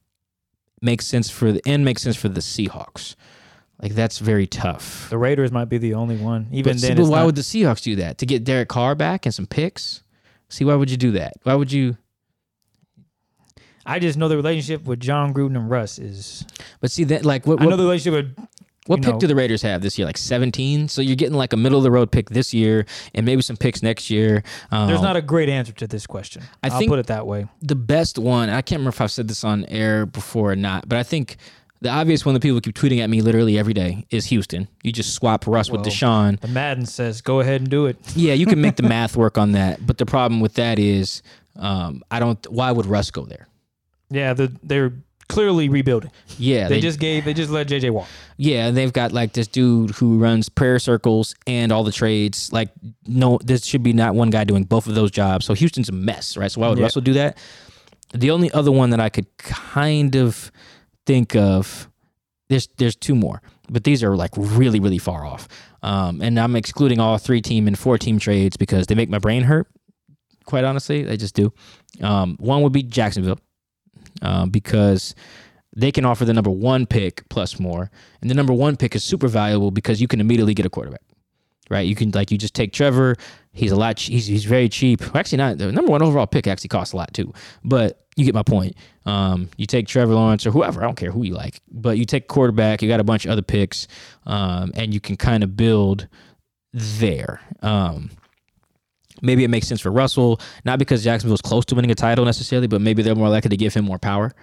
makes 0.82 1.06
sense 1.08 1.30
for 1.30 1.52
the 1.54 1.62
and 1.66 1.86
makes 1.86 2.02
sense 2.02 2.16
for 2.16 2.30
the 2.30 2.42
Seahawks? 2.42 3.16
Like, 3.82 3.94
that's 3.94 4.20
very 4.20 4.48
tough. 4.48 5.10
The 5.10 5.18
Raiders 5.18 5.52
might 5.52 5.66
be 5.66 5.78
the 5.78 5.94
only 5.96 6.16
one. 6.18 6.48
Even 6.52 6.74
But, 6.74 6.80
see, 6.80 6.88
then, 6.88 6.98
but 6.98 7.08
why 7.08 7.20
not- 7.20 7.26
would 7.28 7.36
the 7.36 7.42
Seahawks 7.42 7.82
do 7.82 7.96
that 7.98 8.18
to 8.20 8.26
get 8.26 8.44
Derek 8.44 8.70
Carr 8.70 8.96
back 8.96 9.26
and 9.26 9.36
some 9.36 9.46
picks? 9.48 10.02
See, 10.50 10.64
why 10.64 10.76
would 10.76 10.90
you 10.90 10.98
do 10.98 11.12
that? 11.12 11.34
Why 11.44 11.56
would 11.56 11.72
you? 11.72 11.98
I 13.86 14.00
just 14.00 14.18
know 14.18 14.28
the 14.28 14.36
relationship 14.38 14.86
with 14.86 15.00
Jon 15.00 15.34
Gruden 15.34 15.56
and 15.56 15.70
Russ 15.70 16.00
is. 16.00 16.46
But 16.80 16.90
see 16.90 17.04
that, 17.06 17.24
like, 17.26 17.46
what 17.46 17.62
I 17.62 17.66
know 17.66 17.76
the 17.76 17.84
relationship 17.84 18.36
with. 18.38 18.48
What 18.88 19.02
pick 19.02 19.14
know- 19.14 19.20
do 19.20 19.28
the 19.28 19.36
Raiders 19.36 19.62
have 19.64 19.82
this 19.82 19.98
year? 19.98 20.06
Like 20.06 20.18
seventeen. 20.18 20.88
So 20.88 21.02
you're 21.02 21.16
getting 21.16 21.36
like 21.36 21.54
a 21.54 21.58
middle 21.58 21.78
of 21.78 21.84
the 21.84 21.92
road 21.92 22.12
pick 22.12 22.30
this 22.30 22.54
year, 22.54 22.86
and 23.14 23.26
maybe 23.26 23.42
some 23.42 23.58
picks 23.58 23.82
next 23.82 24.10
year. 24.10 24.44
Um, 24.72 24.88
There's 24.88 25.02
not 25.02 25.16
a 25.16 25.22
great 25.22 25.50
answer 25.50 25.74
to 25.74 25.88
this 25.88 26.06
question. 26.06 26.44
I 26.64 26.68
I 26.68 26.70
will 26.72 26.80
think- 26.80 26.90
put 26.90 27.00
it 27.00 27.08
that 27.08 27.26
way. 27.28 27.48
the 27.62 27.76
best 27.76 28.18
one. 28.20 28.50
I 28.50 28.62
can't 28.62 28.80
remember 28.80 28.90
if 28.90 29.02
I've 29.02 29.12
said 29.12 29.28
this 29.28 29.44
on 29.44 29.66
air 29.66 30.06
before 30.06 30.52
or 30.52 30.56
not, 30.56 30.88
but 30.88 30.98
I 30.98 31.04
think 31.04 31.38
the 31.82 31.90
obvious 31.90 32.26
one 32.26 32.34
that 32.34 32.40
people 32.42 32.60
keep 32.62 32.74
tweeting 32.76 33.00
at 33.00 33.10
me 33.10 33.22
literally 33.22 33.58
every 33.60 33.74
day 33.74 34.06
is 34.10 34.26
Houston. 34.28 34.68
You 34.82 34.92
just 34.92 35.14
swap 35.14 35.46
Russ 35.46 35.70
with 35.70 35.82
Deshaun. 35.82 36.40
The 36.40 36.48
Madden 36.48 36.86
says, 36.86 37.22
"Go 37.22 37.42
ahead 37.42 37.62
and 37.62 37.70
do 37.70 37.86
it." 37.86 37.98
Yeah, 38.16 38.34
you 38.34 38.46
can 38.46 38.62
make 38.62 38.76
the 38.78 38.84
math 38.98 39.16
work 39.18 39.38
on 39.38 39.52
that, 39.54 39.86
but 39.86 39.98
the 39.98 40.06
problem 40.06 40.40
with 40.40 40.54
that 40.56 40.80
is, 40.80 41.22
um, 41.58 42.04
I 42.12 42.20
don't. 42.20 42.44
Why 42.52 42.72
would 42.72 42.86
Russ 42.86 43.12
go 43.12 43.26
there? 43.26 43.48
Yeah, 44.10 44.34
the, 44.34 44.52
they're 44.64 44.94
clearly 45.30 45.70
rebuilding. 45.70 46.12
Yeah, 46.38 46.68
They, 46.68 46.80
just 46.80 47.00
gave. 47.00 47.26
They 47.26 47.34
just 47.34 47.50
let 47.52 47.68
JJ 47.68 47.92
walk. 47.92 48.08
Yeah, 48.38 48.72
they've 48.72 48.92
got 48.94 49.12
like 49.12 49.34
this 49.34 49.48
dude 49.48 49.92
who 49.92 50.18
runs 50.20 50.50
prayer 50.50 50.80
circles 50.80 51.36
and 51.48 51.72
all 51.72 51.84
the 51.84 51.92
trades. 51.92 52.52
Like, 52.54 52.70
no, 53.08 53.40
this 53.44 53.66
should 53.66 53.84
be 53.84 53.94
not 53.94 54.16
one 54.16 54.30
guy 54.30 54.44
doing 54.44 54.64
both 54.64 54.88
of 54.88 54.96
those 54.96 55.12
jobs. 55.12 55.46
So 55.46 55.54
Houston's 55.54 55.90
a 55.90 55.94
mess, 55.94 56.38
right? 56.38 56.52
So 56.52 56.62
why 56.62 56.70
would 56.70 56.78
Yeah. 56.78 56.84
Russell 56.86 57.02
do 57.02 57.14
that? 57.14 57.38
The 58.14 58.32
only 58.32 58.52
other 58.52 58.72
one 58.72 58.92
that 58.92 59.00
I 59.00 59.10
could 59.10 59.26
kind 59.38 60.16
of 60.16 60.52
think 61.06 61.36
of, 61.36 61.90
there's 62.50 62.68
there's 62.78 62.96
two 62.96 63.16
more, 63.16 63.42
but 63.70 63.84
these 63.84 64.04
are 64.04 64.16
like 64.16 64.32
really 64.38 64.80
really 64.80 65.00
far 65.00 65.26
off. 65.26 65.48
Um, 65.82 66.22
and 66.22 66.40
I'm 66.40 66.56
excluding 66.56 67.00
all 67.00 67.18
three 67.18 67.42
team 67.42 67.68
and 67.68 67.78
four 67.78 67.98
team 67.98 68.20
trades 68.20 68.58
because 68.58 68.88
they 68.88 68.96
make 68.96 69.10
my 69.10 69.20
brain 69.20 69.44
hurt. 69.44 69.68
Quite 70.46 70.64
honestly, 70.64 71.02
they 71.04 71.18
just 71.18 71.36
do. 71.36 71.52
Um, 72.02 72.38
one 72.40 72.62
would 72.62 72.74
be 72.74 72.84
Jacksonville, 72.84 73.40
um, 74.22 74.50
because 74.50 75.16
they 75.76 75.92
can 75.92 76.06
offer 76.06 76.26
the 76.26 76.34
number 76.34 76.50
one 76.50 76.86
pick 76.86 77.28
plus 77.30 77.60
more, 77.60 77.92
and 78.22 78.30
the 78.30 78.36
number 78.36 78.54
one 78.54 78.78
pick 78.78 78.96
is 78.96 79.04
super 79.04 79.28
valuable 79.28 79.72
because 79.72 80.00
you 80.00 80.08
can 80.08 80.22
immediately 80.22 80.54
get 80.54 80.66
a 80.66 80.70
quarterback, 80.70 81.02
right? 81.70 81.86
You 81.86 81.96
can 81.96 82.12
like 82.12 82.32
you 82.32 82.38
just 82.38 82.54
take 82.54 82.72
Trevor. 82.72 83.16
He's 83.52 83.72
a 83.72 83.76
lot. 83.76 84.00
He's 84.00 84.28
he's 84.28 84.46
very 84.46 84.70
cheap. 84.70 85.16
Actually, 85.16 85.40
not 85.40 85.58
the 85.58 85.72
number 85.72 85.92
one 85.92 86.02
overall 86.02 86.28
pick. 86.28 86.48
Actually, 86.48 86.70
costs 86.70 86.94
a 86.94 86.98
lot 86.98 87.14
too. 87.14 87.34
But 87.64 88.06
you 88.16 88.24
get 88.24 88.34
my 88.34 88.44
point. 88.44 88.76
Um, 89.06 89.50
you 89.58 89.66
take 89.66 89.88
Trevor 89.88 90.14
Lawrence 90.14 90.46
or 90.46 90.52
whoever. 90.52 90.82
I 90.82 90.86
don't 90.86 90.96
care 90.96 91.12
who 91.12 91.24
you 91.24 91.34
like, 91.34 91.62
but 91.70 91.98
you 91.98 92.06
take 92.06 92.28
quarterback. 92.28 92.82
You 92.82 92.88
got 92.88 93.00
a 93.00 93.04
bunch 93.04 93.26
of 93.26 93.32
other 93.32 93.42
picks, 93.42 93.88
um, 94.26 94.72
and 94.76 94.94
you 94.94 95.00
can 95.02 95.18
kind 95.18 95.44
of 95.44 95.58
build 95.58 96.08
there. 96.74 97.42
Um, 97.62 98.10
maybe 99.22 99.44
it 99.44 99.50
makes 99.50 99.68
sense 99.68 99.82
for 99.82 99.92
Russell, 99.92 100.40
not 100.64 100.80
because 100.80 101.04
Jacksonville's 101.04 101.42
close 101.42 101.66
to 101.66 101.76
winning 101.76 101.92
a 101.92 101.96
title 101.96 102.26
necessarily, 102.26 102.68
but 102.68 102.82
maybe 102.82 103.02
they're 103.02 103.16
more 103.16 103.30
likely 103.30 103.50
to 103.50 103.58
give 103.58 103.74
him 103.74 103.86
more 103.86 104.00
power 104.00 104.34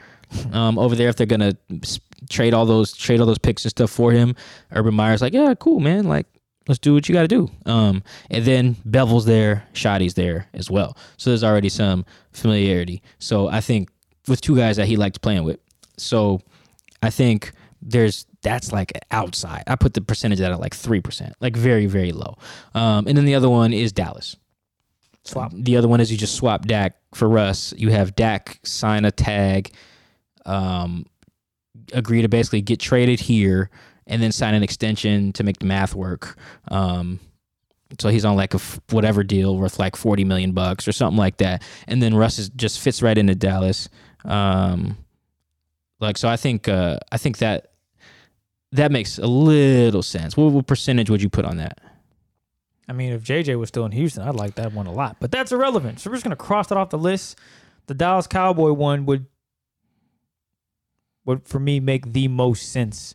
um, 0.52 0.78
over 0.78 0.94
there 0.94 1.08
if 1.08 1.16
they're 1.16 1.26
gonna 1.26 1.56
trade 2.30 2.54
all 2.54 2.66
those 2.66 2.92
trade 2.92 3.20
all 3.20 3.26
those 3.26 3.38
picks 3.38 3.64
and 3.64 3.70
stuff 3.70 3.90
for 3.90 4.12
him. 4.12 4.34
Urban 4.72 4.94
Meyer's 4.94 5.22
like, 5.22 5.32
yeah, 5.32 5.54
cool, 5.58 5.80
man. 5.80 6.04
Like, 6.04 6.26
let's 6.68 6.78
do 6.78 6.94
what 6.94 7.08
you 7.08 7.14
got 7.14 7.22
to 7.22 7.28
do. 7.28 7.50
Um, 7.66 8.02
and 8.30 8.44
then 8.44 8.76
Bevell's 8.88 9.24
there, 9.24 9.66
Schotty's 9.72 10.14
there 10.14 10.48
as 10.54 10.70
well. 10.70 10.96
So 11.16 11.30
there's 11.30 11.44
already 11.44 11.68
some 11.68 12.04
familiarity. 12.32 13.02
So 13.18 13.48
I 13.48 13.60
think 13.60 13.90
with 14.28 14.40
two 14.40 14.56
guys 14.56 14.76
that 14.76 14.86
he 14.86 14.96
liked 14.96 15.20
playing 15.22 15.44
with. 15.44 15.58
So 15.96 16.40
I 17.02 17.10
think 17.10 17.52
there's 17.80 18.26
that's 18.42 18.72
like 18.72 18.92
outside. 19.10 19.64
I 19.66 19.76
put 19.76 19.94
the 19.94 20.00
percentage 20.00 20.40
at 20.40 20.58
like 20.60 20.74
three 20.74 21.00
percent, 21.00 21.34
like 21.40 21.56
very 21.56 21.86
very 21.86 22.12
low. 22.12 22.36
Um, 22.74 23.06
and 23.06 23.16
then 23.16 23.24
the 23.24 23.34
other 23.34 23.50
one 23.50 23.72
is 23.72 23.92
Dallas. 23.92 24.36
Swap. 25.24 25.52
The 25.54 25.76
other 25.76 25.88
one 25.88 26.00
is 26.00 26.10
you 26.10 26.18
just 26.18 26.34
swap 26.34 26.66
Dak 26.66 26.96
for 27.14 27.28
Russ. 27.28 27.72
You 27.76 27.90
have 27.90 28.16
Dak 28.16 28.58
sign 28.64 29.04
a 29.04 29.10
tag, 29.10 29.72
um, 30.46 31.06
agree 31.92 32.22
to 32.22 32.28
basically 32.28 32.60
get 32.60 32.80
traded 32.80 33.20
here, 33.20 33.70
and 34.06 34.20
then 34.22 34.32
sign 34.32 34.54
an 34.54 34.62
extension 34.62 35.32
to 35.34 35.44
make 35.44 35.58
the 35.58 35.66
math 35.66 35.94
work. 35.94 36.36
Um, 36.68 37.20
so 38.00 38.08
he's 38.08 38.24
on 38.24 38.36
like 38.36 38.54
a 38.54 38.56
f- 38.56 38.80
whatever 38.90 39.22
deal 39.22 39.56
worth 39.56 39.78
like 39.78 39.94
forty 39.96 40.24
million 40.24 40.52
bucks 40.52 40.88
or 40.88 40.92
something 40.92 41.18
like 41.18 41.36
that, 41.36 41.62
and 41.86 42.02
then 42.02 42.14
Russ 42.14 42.38
is, 42.38 42.48
just 42.48 42.80
fits 42.80 43.02
right 43.02 43.16
into 43.16 43.34
Dallas. 43.34 43.88
Um, 44.24 44.96
like 46.00 46.16
so, 46.16 46.28
I 46.28 46.36
think 46.36 46.68
uh, 46.68 46.98
I 47.12 47.18
think 47.18 47.38
that 47.38 47.72
that 48.72 48.90
makes 48.90 49.18
a 49.18 49.26
little 49.26 50.02
sense. 50.02 50.36
What, 50.36 50.52
what 50.52 50.66
percentage 50.66 51.10
would 51.10 51.22
you 51.22 51.28
put 51.28 51.44
on 51.44 51.58
that? 51.58 51.78
I 52.88 52.92
mean, 52.92 53.12
if 53.12 53.22
JJ 53.22 53.58
was 53.58 53.68
still 53.68 53.84
in 53.84 53.92
Houston, 53.92 54.26
I'd 54.26 54.34
like 54.34 54.56
that 54.56 54.72
one 54.72 54.86
a 54.86 54.92
lot. 54.92 55.16
But 55.20 55.30
that's 55.30 55.52
irrelevant. 55.52 56.00
So 56.00 56.10
we're 56.10 56.16
just 56.16 56.24
gonna 56.24 56.36
cross 56.36 56.68
that 56.68 56.78
off 56.78 56.90
the 56.90 56.98
list. 56.98 57.38
The 57.86 57.94
Dallas 57.94 58.26
Cowboy 58.26 58.72
one 58.72 59.06
would 59.06 59.26
would 61.24 61.46
for 61.46 61.58
me 61.60 61.80
make 61.80 62.12
the 62.12 62.28
most 62.28 62.70
sense. 62.72 63.14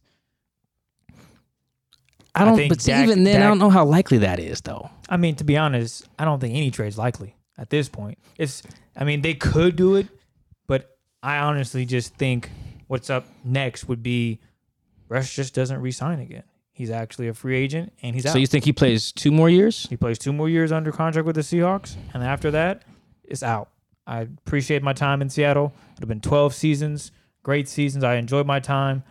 I 2.33 2.43
I 2.43 2.45
don't. 2.45 2.55
think 2.55 2.69
but 2.69 2.79
Dak- 2.79 3.03
even 3.03 3.23
then, 3.23 3.41
I 3.41 3.47
don't 3.47 3.59
know 3.59 3.69
how 3.69 3.83
likely 3.85 4.19
that 4.19 4.39
is, 4.39 4.61
though. 4.61 4.89
I 5.09 5.17
mean, 5.17 5.35
to 5.35 5.43
be 5.43 5.57
honest, 5.57 6.07
I 6.19 6.25
don't 6.25 6.39
think 6.39 6.55
any 6.55 6.71
trade's 6.71 6.97
likely 6.97 7.35
at 7.57 7.69
this 7.69 7.89
point. 7.89 8.17
It's 8.37 8.63
I 8.95 9.03
mean, 9.03 9.21
they 9.21 9.33
could 9.33 9.75
do 9.75 9.95
it, 9.95 10.07
but 10.67 10.97
I 11.23 11.37
honestly 11.39 11.85
just 11.85 12.15
think 12.15 12.49
what's 12.87 13.09
up 13.09 13.25
next 13.43 13.87
would 13.87 14.03
be 14.03 14.39
Russ 15.09 15.33
just 15.33 15.53
doesn't 15.53 15.81
re-sign 15.81 16.19
again. 16.19 16.43
He's 16.77 16.91
actually 16.91 17.27
a 17.27 17.33
free 17.33 17.57
agent 17.57 17.91
and 18.03 18.13
he's 18.13 18.23
out. 18.27 18.33
So 18.33 18.37
you 18.37 18.45
think 18.45 18.63
he 18.63 18.71
plays 18.71 19.11
two 19.11 19.31
more 19.31 19.49
years? 19.49 19.87
he 19.89 19.97
plays 19.97 20.19
two 20.19 20.31
more 20.31 20.47
years 20.47 20.71
under 20.71 20.91
contract 20.91 21.25
with 21.25 21.35
the 21.35 21.41
Seahawks, 21.41 21.95
and 22.13 22.23
after 22.23 22.51
that, 22.51 22.83
it's 23.23 23.41
out. 23.41 23.69
I 24.05 24.19
appreciate 24.19 24.83
my 24.83 24.93
time 24.93 25.23
in 25.23 25.29
Seattle. 25.31 25.73
It 25.95 26.01
have 26.01 26.07
been 26.07 26.21
12 26.21 26.53
seasons, 26.53 27.11
great 27.41 27.67
seasons. 27.67 28.03
I 28.03 28.17
enjoyed 28.17 28.45
my 28.45 28.59
time, 28.59 29.01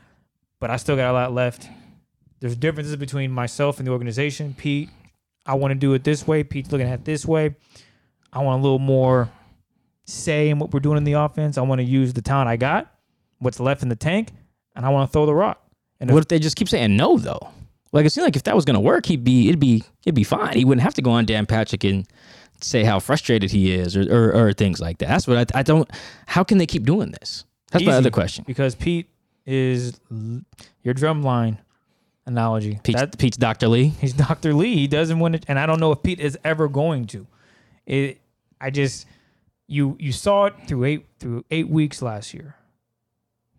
but 0.60 0.70
I 0.70 0.76
still 0.76 0.94
got 0.94 1.10
a 1.10 1.12
lot 1.12 1.34
left. 1.34 1.68
There's 2.38 2.54
differences 2.54 2.94
between 2.94 3.32
myself 3.32 3.78
and 3.78 3.86
the 3.88 3.90
organization. 3.90 4.54
Pete, 4.56 4.88
I 5.44 5.54
want 5.54 5.72
to 5.72 5.74
do 5.74 5.92
it 5.94 6.04
this 6.04 6.24
way. 6.24 6.44
Pete's 6.44 6.70
looking 6.70 6.86
at 6.86 7.00
it 7.00 7.04
this 7.04 7.26
way. 7.26 7.56
I 8.32 8.44
want 8.44 8.60
a 8.60 8.62
little 8.62 8.78
more 8.78 9.28
say 10.04 10.50
in 10.50 10.60
what 10.60 10.72
we're 10.72 10.78
doing 10.78 10.98
in 10.98 11.04
the 11.04 11.14
offense. 11.14 11.58
I 11.58 11.62
want 11.62 11.80
to 11.80 11.84
use 11.84 12.12
the 12.12 12.22
talent 12.22 12.48
I 12.48 12.56
got, 12.56 12.94
what's 13.40 13.58
left 13.58 13.82
in 13.82 13.88
the 13.88 13.96
tank, 13.96 14.30
and 14.76 14.86
I 14.86 14.90
want 14.90 15.10
to 15.10 15.12
throw 15.12 15.26
the 15.26 15.34
rock. 15.34 15.60
And 15.98 16.10
What 16.10 16.20
if 16.20 16.28
they 16.28 16.38
just 16.38 16.56
keep 16.56 16.68
saying 16.68 16.96
no 16.96 17.18
though? 17.18 17.50
Like 17.96 18.06
it 18.06 18.10
seemed 18.10 18.24
like 18.26 18.36
if 18.36 18.42
that 18.44 18.54
was 18.54 18.64
gonna 18.64 18.80
work, 18.80 19.06
he'd 19.06 19.24
be 19.24 19.48
it'd 19.48 19.58
be 19.58 19.82
it'd 20.04 20.14
be 20.14 20.22
fine. 20.24 20.54
He 20.54 20.64
wouldn't 20.64 20.82
have 20.82 20.94
to 20.94 21.02
go 21.02 21.10
on 21.12 21.24
Dan 21.24 21.46
Patrick 21.46 21.82
and 21.82 22.06
say 22.60 22.84
how 22.84 22.98
frustrated 23.00 23.50
he 23.50 23.72
is 23.72 23.96
or 23.96 24.02
or, 24.14 24.32
or 24.48 24.52
things 24.52 24.80
like 24.80 24.98
that. 24.98 25.08
That's 25.08 25.26
what 25.26 25.54
I, 25.54 25.60
I 25.60 25.62
don't. 25.62 25.90
How 26.26 26.44
can 26.44 26.58
they 26.58 26.66
keep 26.66 26.84
doing 26.84 27.10
this? 27.12 27.44
That's 27.72 27.84
my 27.84 27.92
other 27.92 28.10
question. 28.10 28.44
because 28.46 28.74
Pete 28.74 29.08
is 29.46 29.98
your 30.82 30.94
drumline 30.94 31.58
analogy. 32.26 32.78
Pete's, 32.82 33.00
That- 33.00 33.18
Pete's 33.18 33.36
Dr. 33.36 33.68
Lee. 33.68 33.88
he's 33.88 34.12
Dr. 34.12 34.52
Lee. 34.54 34.74
He 34.74 34.86
doesn't 34.86 35.18
want 35.18 35.34
it, 35.34 35.44
and 35.48 35.58
I 35.58 35.66
don't 35.66 35.80
know 35.80 35.92
if 35.92 36.02
Pete 36.02 36.20
is 36.20 36.38
ever 36.44 36.68
going 36.68 37.06
to. 37.08 37.26
It. 37.86 38.20
I 38.60 38.70
just 38.70 39.06
you 39.68 39.96
you 39.98 40.12
saw 40.12 40.46
it 40.46 40.54
through 40.66 40.84
eight 40.84 41.06
through 41.18 41.44
eight 41.50 41.68
weeks 41.68 42.02
last 42.02 42.34
year, 42.34 42.56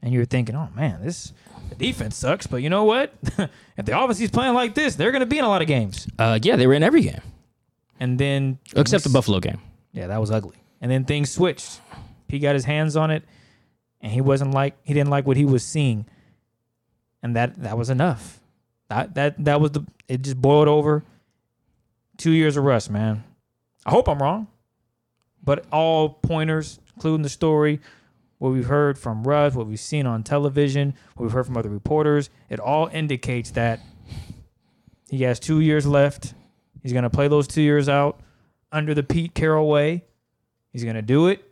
and 0.01 0.13
you 0.13 0.19
were 0.19 0.25
thinking, 0.25 0.55
oh 0.55 0.69
man, 0.75 1.01
this 1.03 1.33
the 1.69 1.75
defense 1.75 2.15
sucks. 2.15 2.47
But 2.47 2.57
you 2.57 2.69
know 2.69 2.83
what? 2.83 3.13
if 3.77 3.85
the 3.85 3.99
offense 3.99 4.19
is 4.19 4.31
playing 4.31 4.53
like 4.53 4.75
this, 4.75 4.95
they're 4.95 5.11
going 5.11 5.21
to 5.21 5.25
be 5.27 5.37
in 5.37 5.45
a 5.45 5.49
lot 5.49 5.61
of 5.61 5.67
games. 5.67 6.07
Uh, 6.17 6.39
yeah, 6.41 6.55
they 6.55 6.67
were 6.67 6.73
in 6.73 6.83
every 6.83 7.01
game 7.01 7.21
And 7.99 8.19
then 8.19 8.59
except 8.75 9.03
the 9.03 9.09
Buffalo 9.09 9.39
game. 9.39 9.59
Yeah, 9.93 10.07
that 10.07 10.19
was 10.19 10.31
ugly. 10.31 10.57
And 10.81 10.91
then 10.91 11.05
things 11.05 11.31
switched. 11.31 11.81
He 12.27 12.39
got 12.39 12.53
his 12.55 12.65
hands 12.65 12.95
on 12.95 13.09
it, 13.09 13.23
and 14.01 14.11
he 14.11 14.21
wasn't 14.21 14.51
like 14.51 14.75
he 14.83 14.93
didn't 14.93 15.09
like 15.09 15.25
what 15.25 15.37
he 15.37 15.45
was 15.45 15.63
seeing, 15.63 16.05
and 17.23 17.35
that 17.35 17.55
that 17.63 17.77
was 17.77 17.89
enough. 17.89 18.39
That 18.89 19.15
that 19.15 19.43
that 19.45 19.61
was 19.61 19.71
the 19.71 19.85
it 20.07 20.21
just 20.21 20.41
boiled 20.41 20.67
over. 20.67 21.03
Two 22.17 22.31
years 22.31 22.57
of 22.57 22.63
rust, 22.63 22.89
man. 22.89 23.23
I 23.85 23.91
hope 23.91 24.09
I'm 24.09 24.21
wrong, 24.21 24.47
but 25.43 25.65
all 25.71 26.09
pointers, 26.09 26.79
including 26.95 27.21
the 27.21 27.29
story, 27.29 27.79
what 28.37 28.51
we've 28.51 28.67
heard 28.67 28.97
from 28.97 29.23
Russ, 29.23 29.55
what 29.55 29.67
we've 29.67 29.79
seen 29.79 30.05
on 30.05 30.23
television, 30.23 30.93
what 31.15 31.23
we've 31.23 31.31
heard 31.31 31.45
from 31.45 31.57
other 31.57 31.69
reporters, 31.69 32.29
it 32.49 32.59
all 32.59 32.87
indicates 32.87 33.51
that 33.51 33.79
he 35.09 35.23
has 35.23 35.39
two 35.39 35.59
years 35.59 35.85
left. 35.87 36.33
He's 36.83 36.93
gonna 36.93 37.09
play 37.09 37.27
those 37.27 37.47
two 37.47 37.61
years 37.61 37.89
out 37.89 38.19
under 38.71 38.93
the 38.93 39.03
Pete 39.03 39.33
Carroll 39.33 39.67
way. 39.67 40.03
He's 40.71 40.83
gonna 40.83 41.01
do 41.01 41.27
it, 41.27 41.43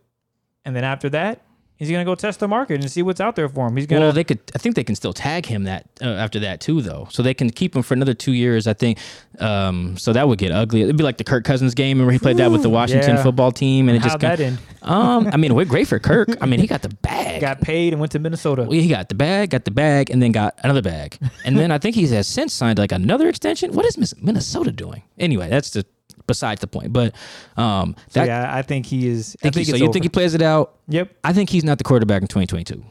and 0.64 0.76
then 0.76 0.84
after 0.84 1.10
that, 1.10 1.42
he's 1.78 1.92
gonna 1.92 2.06
go 2.06 2.16
test 2.16 2.40
the 2.40 2.48
market 2.48 2.82
and 2.82 2.92
see 2.92 3.02
what's 3.02 3.20
out 3.20 3.36
there 3.36 3.50
for 3.50 3.68
him. 3.68 3.76
He's 3.76 3.86
gonna. 3.86 4.02
Well, 4.02 4.12
they 4.12 4.24
could. 4.24 4.40
I 4.54 4.58
think 4.58 4.76
they 4.76 4.84
can 4.84 4.96
still 4.96 5.14
tag 5.14 5.46
him 5.46 5.64
that 5.64 5.88
uh, 6.02 6.06
after 6.06 6.40
that 6.40 6.62
too, 6.62 6.82
though. 6.82 7.08
So 7.12 7.24
they 7.24 7.34
can 7.34 7.50
keep 7.50 7.76
him 7.76 7.82
for 7.82 7.94
another 7.94 8.14
two 8.14 8.34
years. 8.34 8.68
I 8.68 8.74
think. 8.74 9.00
Um, 9.40 9.98
so 9.98 10.14
that 10.14 10.28
would 10.28 10.40
get 10.40 10.52
ugly. 10.52 10.82
It'd 10.82 10.98
be 10.98 11.04
like 11.04 11.18
the 11.18 11.24
Kirk 11.24 11.44
Cousins 11.44 11.74
game, 11.74 12.00
where 12.00 12.12
he 12.12 12.20
played 12.20 12.38
that 12.38 12.52
with 12.52 12.62
the 12.62 12.70
Washington 12.70 13.16
yeah. 13.16 13.24
football 13.24 13.52
team, 13.52 13.90
and 13.90 13.98
it 13.98 14.02
just 14.02 14.20
got, 14.20 14.38
that 14.38 14.58
um. 14.82 15.28
I 15.28 15.38
mean, 15.38 15.54
we're 15.56 15.66
great 15.66 15.88
for 15.88 16.00
Kirk. 16.00 16.30
I 16.42 16.46
mean, 16.46 16.60
he 16.60 16.68
got 16.68 16.82
the 16.82 16.90
bag. 17.02 17.42
Got 17.42 17.62
paid 17.62 17.94
and 17.94 18.00
went 18.00 18.12
to 18.14 18.20
Minnesota. 18.20 18.64
Well, 18.64 18.72
he 18.72 18.88
got 18.88 19.10
the 19.10 19.16
bag, 19.16 19.50
got 19.52 19.66
the 19.66 19.72
bag, 19.72 20.10
and 20.10 20.22
then 20.22 20.32
got 20.32 20.58
another 20.64 20.82
bag, 20.82 21.18
and 21.44 21.58
then 21.58 21.72
I 21.72 21.78
think 21.78 21.96
he 21.96 22.08
has 22.08 22.28
since 22.28 22.54
signed 22.54 22.80
like 22.80 22.92
another 22.92 23.28
extension. 23.28 23.74
What 23.74 23.86
is 23.86 24.16
Minnesota 24.22 24.72
doing? 24.72 25.04
Anyway, 25.18 25.50
that's 25.50 25.72
the 25.72 25.86
besides 26.28 26.62
the 26.62 26.68
point. 26.68 26.94
But 26.94 27.16
um, 27.58 27.96
So, 28.10 28.24
yeah, 28.24 28.54
I 28.54 28.62
think 28.62 28.86
he 28.86 29.08
is. 29.08 29.36
I 29.42 29.50
think 29.50 29.56
he- 29.56 29.64
think 29.66 29.76
so 29.76 29.78
you 29.78 29.84
over. 29.86 29.94
think 29.94 30.06
he 30.06 30.10
plays 30.10 30.34
it 30.34 30.42
out? 30.42 30.76
Yep. 30.88 31.16
I 31.24 31.34
think 31.34 31.50
he's 31.50 31.64
not 31.64 31.78
the 31.78 31.84
quarterback 31.84 32.22
in 32.22 32.28
2022. 32.28 32.84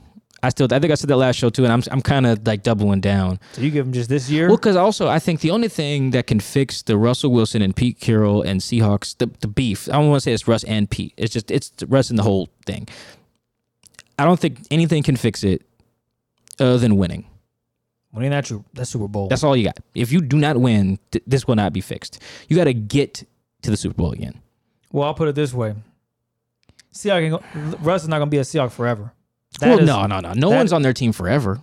I 0.43 0.51
still, 0.51 0.69
I 0.71 0.79
think 0.79 0.93
I 0.93 0.95
said 0.95 1.09
that 1.09 1.17
last 1.17 1.37
show 1.37 1.49
too, 1.49 1.65
and 1.65 1.73
I'm, 1.73 1.83
I'm 1.91 2.03
kind 2.03 2.27
of 2.27 2.47
like 2.47 2.63
doubling 2.63 3.01
down. 3.01 3.41
So 3.53 3.63
you 3.63 3.71
give 3.71 3.87
him 3.87 3.95
just 3.95 4.11
this 4.11 4.29
year. 4.29 4.49
Well, 4.49 4.59
because 4.59 4.77
also 4.77 5.09
I 5.09 5.19
think 5.19 5.41
the 5.41 5.51
only 5.51 5.69
thing 5.69 6.11
that 6.11 6.27
can 6.27 6.39
fix 6.39 6.83
the 6.83 6.99
Russell 6.99 7.33
Wilson 7.33 7.63
and 7.63 7.75
Pete 7.75 7.99
Carroll 7.99 8.43
and 8.43 8.61
Seahawks 8.61 9.17
the, 9.17 9.31
the 9.41 9.49
beef. 9.49 9.89
I 9.89 9.93
don't 9.93 10.11
want 10.11 10.19
to 10.23 10.25
say 10.25 10.35
it's 10.35 10.47
Russ 10.47 10.63
and 10.65 10.91
Pete. 10.91 11.15
It's 11.17 11.33
just 11.33 11.51
it's 11.51 11.73
Russ 11.89 12.11
and 12.11 12.19
the 12.19 12.25
whole 12.25 12.51
thing. 12.67 12.87
I 14.19 14.25
don't 14.27 14.39
think 14.39 14.59
anything 14.71 15.03
can 15.03 15.17
fix 15.17 15.43
it 15.45 15.63
other 16.61 16.77
than 16.77 16.97
winning. 16.99 17.25
Winning 18.15 18.31
that 18.31 18.51
that 18.75 18.87
Super 18.87 19.09
Bowl. 19.09 19.29
That's 19.29 19.43
all 19.45 19.57
you 19.57 19.65
got. 19.65 19.79
If 19.95 20.13
you 20.13 20.21
do 20.21 20.37
not 20.39 20.57
win, 20.57 20.99
th- 21.11 21.25
this 21.27 21.47
will 21.47 21.57
not 21.57 21.73
be 21.73 21.81
fixed. 21.81 22.21
You 22.49 22.57
got 22.57 22.65
to 22.65 22.75
get 22.75 23.25
to 23.63 23.71
the 23.71 23.77
Super 23.77 23.95
Bowl 23.97 24.13
again. 24.13 24.41
well, 24.93 25.07
I'll 25.09 25.15
put 25.15 25.29
it 25.29 25.35
this 25.35 25.53
way: 25.53 25.75
Seahawks, 26.95 27.43
Russ 27.85 28.03
is 28.03 28.09
not 28.09 28.19
going 28.19 28.29
to 28.29 28.31
be 28.31 28.39
a 28.39 28.43
Seahawk 28.43 28.71
forever. 28.71 29.13
That 29.61 29.69
well, 29.71 29.79
is- 29.81 29.87
no, 29.87 30.07
no, 30.07 30.21
no. 30.21 30.33
No 30.33 30.51
that- 30.51 30.57
one's 30.57 30.73
on 30.73 30.83
their 30.83 30.93
team 30.93 31.13
forever. 31.13 31.61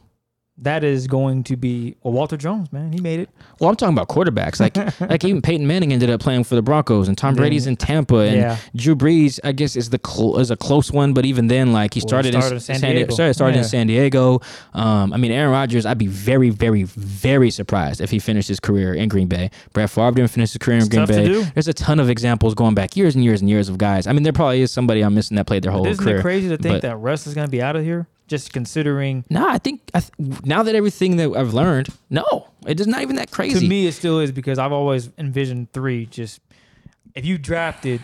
That 0.57 0.83
is 0.83 1.07
going 1.07 1.43
to 1.45 1.55
be 1.57 1.95
well, 2.03 2.13
Walter 2.13 2.37
Jones, 2.37 2.71
man, 2.71 2.91
he 2.91 2.99
made 2.99 3.19
it. 3.21 3.29
Well, 3.59 3.69
I'm 3.71 3.75
talking 3.75 3.95
about 3.97 4.09
quarterbacks. 4.09 4.59
Like, 4.59 4.75
like 5.09 5.23
even 5.23 5.41
Peyton 5.41 5.65
Manning 5.65 5.91
ended 5.91 6.11
up 6.11 6.19
playing 6.19 6.43
for 6.43 6.53
the 6.53 6.61
Broncos, 6.61 7.07
and 7.07 7.17
Tom 7.17 7.33
Brady's 7.35 7.65
in 7.65 7.77
Tampa, 7.77 8.17
and 8.17 8.35
Yeah. 8.35 8.57
Drew 8.75 8.95
Brees, 8.95 9.39
I 9.43 9.53
guess, 9.53 9.75
is 9.75 9.89
the 9.89 9.99
cl- 10.05 10.37
is 10.37 10.51
a 10.51 10.55
close 10.57 10.91
one. 10.91 11.13
But 11.13 11.25
even 11.25 11.47
then, 11.47 11.73
like 11.73 11.95
he 11.95 11.99
Well, 11.99 12.03
he 12.03 12.07
started, 12.09 12.31
started 12.33 12.49
in 12.51 12.53
in 12.57 12.59
San 12.59 12.75
San 12.79 12.89
Diego. 12.91 12.99
Diego. 13.07 13.15
Sorry, 13.15 13.33
started 13.33 13.57
in 13.57 13.63
San 13.63 13.87
Diego. 13.87 14.41
Um, 14.73 15.13
I 15.13 15.17
mean, 15.17 15.31
Aaron 15.31 15.51
Rodgers. 15.51 15.85
I'd 15.85 15.97
be 15.97 16.05
very, 16.07 16.49
very, 16.51 16.83
very 16.83 17.49
surprised 17.49 17.99
if 17.99 18.11
he 18.11 18.19
finished 18.19 18.47
his 18.49 18.59
career 18.59 18.93
in 18.93 19.09
Green 19.09 19.27
Bay. 19.27 19.49
Brett 19.73 19.89
Favre 19.89 20.11
didn't 20.11 20.29
finish 20.31 20.51
his 20.51 20.59
career 20.59 20.77
in 20.77 20.83
It's 20.83 20.89
Green 20.93 21.07
Bay. 21.07 21.43
There's 21.55 21.69
a 21.69 21.73
ton 21.73 21.99
of 21.99 22.07
examples 22.09 22.53
going 22.53 22.75
back 22.75 22.95
years 22.95 23.15
and 23.15 23.23
years 23.23 23.41
and 23.41 23.49
years 23.49 23.67
of 23.67 23.79
guys. 23.79 24.05
I 24.05 24.11
mean, 24.13 24.21
there 24.23 24.33
probably 24.33 24.61
is 24.61 24.71
somebody 24.71 25.01
I'm 25.01 25.15
missing 25.15 25.37
that 25.37 25.47
played 25.47 25.63
their 25.63 25.71
whole 25.71 25.87
Isn't 25.87 26.03
career. 26.03 26.17
it 26.19 26.21
crazy 26.21 26.49
to 26.49 26.57
think 26.57 26.75
but- 26.75 26.81
that 26.83 26.97
Russ 26.97 27.25
is 27.25 27.33
going 27.33 27.47
to 27.47 27.51
be 27.51 27.61
out 27.63 27.75
of 27.75 27.83
here? 27.83 28.05
Just 28.32 28.53
considering, 28.53 29.25
No, 29.29 29.45
I 29.45 29.57
think 29.57 29.82
I 29.93 29.99
th- 29.99 30.41
now 30.45 30.63
that 30.63 30.73
everything 30.73 31.17
that 31.17 31.36
I've 31.36 31.53
learned, 31.53 31.89
no, 32.09 32.47
it 32.65 32.79
is 32.79 32.88
not 32.88 33.01
even 33.01 33.17
that 33.17 33.29
crazy. 33.29 33.59
to 33.59 33.67
me, 33.67 33.88
it 33.88 33.91
still 33.91 34.21
is 34.21 34.32
because 34.32 34.57
I've 34.57 34.71
always 34.71 35.09
envisioned 35.17 35.73
three. 35.73 36.05
Just 36.05 36.39
if 37.13 37.25
you 37.25 37.38
drafted 37.38 37.99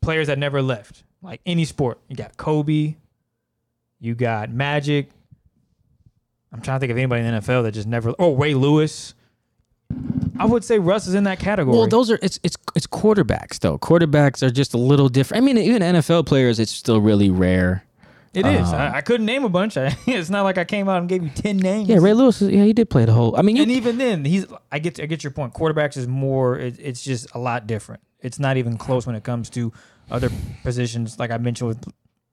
players 0.00 0.28
that 0.28 0.38
never 0.38 0.62
left, 0.62 1.02
like 1.20 1.42
any 1.44 1.66
sport, 1.66 1.98
you 2.08 2.16
got 2.16 2.38
Kobe, 2.38 2.94
you 4.00 4.14
got 4.14 4.50
Magic. 4.50 5.10
I'm 6.50 6.62
trying 6.62 6.76
to 6.76 6.80
think 6.80 6.90
of 6.90 6.96
anybody 6.96 7.26
in 7.26 7.34
the 7.34 7.40
NFL 7.42 7.64
that 7.64 7.72
just 7.72 7.86
never. 7.86 8.14
Oh, 8.18 8.36
Ray 8.36 8.54
Lewis. 8.54 9.12
I 10.38 10.46
would 10.46 10.64
say 10.64 10.78
Russ 10.78 11.06
is 11.06 11.12
in 11.14 11.24
that 11.24 11.38
category. 11.40 11.76
Well, 11.76 11.88
those 11.88 12.10
are 12.10 12.18
it's 12.22 12.40
it's 12.42 12.56
it's 12.74 12.86
quarterbacks 12.86 13.58
though. 13.58 13.76
Quarterbacks 13.76 14.42
are 14.42 14.48
just 14.48 14.72
a 14.72 14.78
little 14.78 15.10
different. 15.10 15.42
I 15.42 15.44
mean, 15.44 15.58
even 15.58 15.82
NFL 15.82 16.24
players, 16.24 16.58
it's 16.58 16.72
still 16.72 17.02
really 17.02 17.28
rare. 17.28 17.84
It 18.34 18.46
is. 18.46 18.68
um, 18.68 18.74
I, 18.74 18.96
I 18.96 19.00
couldn't 19.00 19.26
name 19.26 19.44
a 19.44 19.48
bunch. 19.48 19.76
I, 19.76 19.96
it's 20.06 20.30
not 20.30 20.42
like 20.42 20.58
I 20.58 20.64
came 20.64 20.88
out 20.88 20.98
and 20.98 21.08
gave 21.08 21.22
you 21.22 21.30
ten 21.30 21.56
names. 21.56 21.88
Yeah, 21.88 21.98
Ray 22.00 22.12
Lewis. 22.14 22.40
Yeah, 22.42 22.64
he 22.64 22.72
did 22.72 22.90
play 22.90 23.04
the 23.04 23.12
whole. 23.12 23.36
I 23.36 23.42
mean, 23.42 23.56
you, 23.56 23.62
and 23.62 23.70
even 23.70 23.98
then, 23.98 24.24
he's. 24.24 24.46
I 24.70 24.78
get. 24.78 25.00
I 25.00 25.06
get 25.06 25.24
your 25.24 25.30
point. 25.30 25.54
Quarterbacks 25.54 25.96
is 25.96 26.06
more. 26.08 26.58
It, 26.58 26.78
it's 26.78 27.02
just 27.02 27.34
a 27.34 27.38
lot 27.38 27.66
different. 27.66 28.02
It's 28.20 28.38
not 28.38 28.56
even 28.56 28.76
close 28.78 29.06
when 29.06 29.16
it 29.16 29.24
comes 29.24 29.48
to 29.50 29.72
other 30.10 30.30
positions. 30.62 31.18
Like 31.18 31.30
I 31.30 31.38
mentioned 31.38 31.68
with 31.68 31.84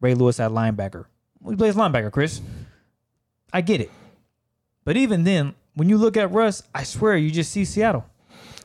Ray 0.02 0.14
Lewis 0.16 0.40
at 0.40 0.52
linebacker. 0.52 1.06
He 1.48 1.56
plays 1.56 1.76
linebacker, 1.76 2.12
Chris. 2.12 2.42
I 3.54 3.62
get 3.62 3.80
it, 3.82 3.92
but 4.84 4.98
even 4.98 5.24
then, 5.24 5.54
when 5.76 5.88
you 5.90 5.98
look 5.98 6.18
at 6.18 6.32
Russ, 6.32 6.64
I 6.74 6.84
swear 6.84 7.16
you 7.16 7.32
just 7.32 7.52
see 7.52 7.64
Seattle. 7.66 8.06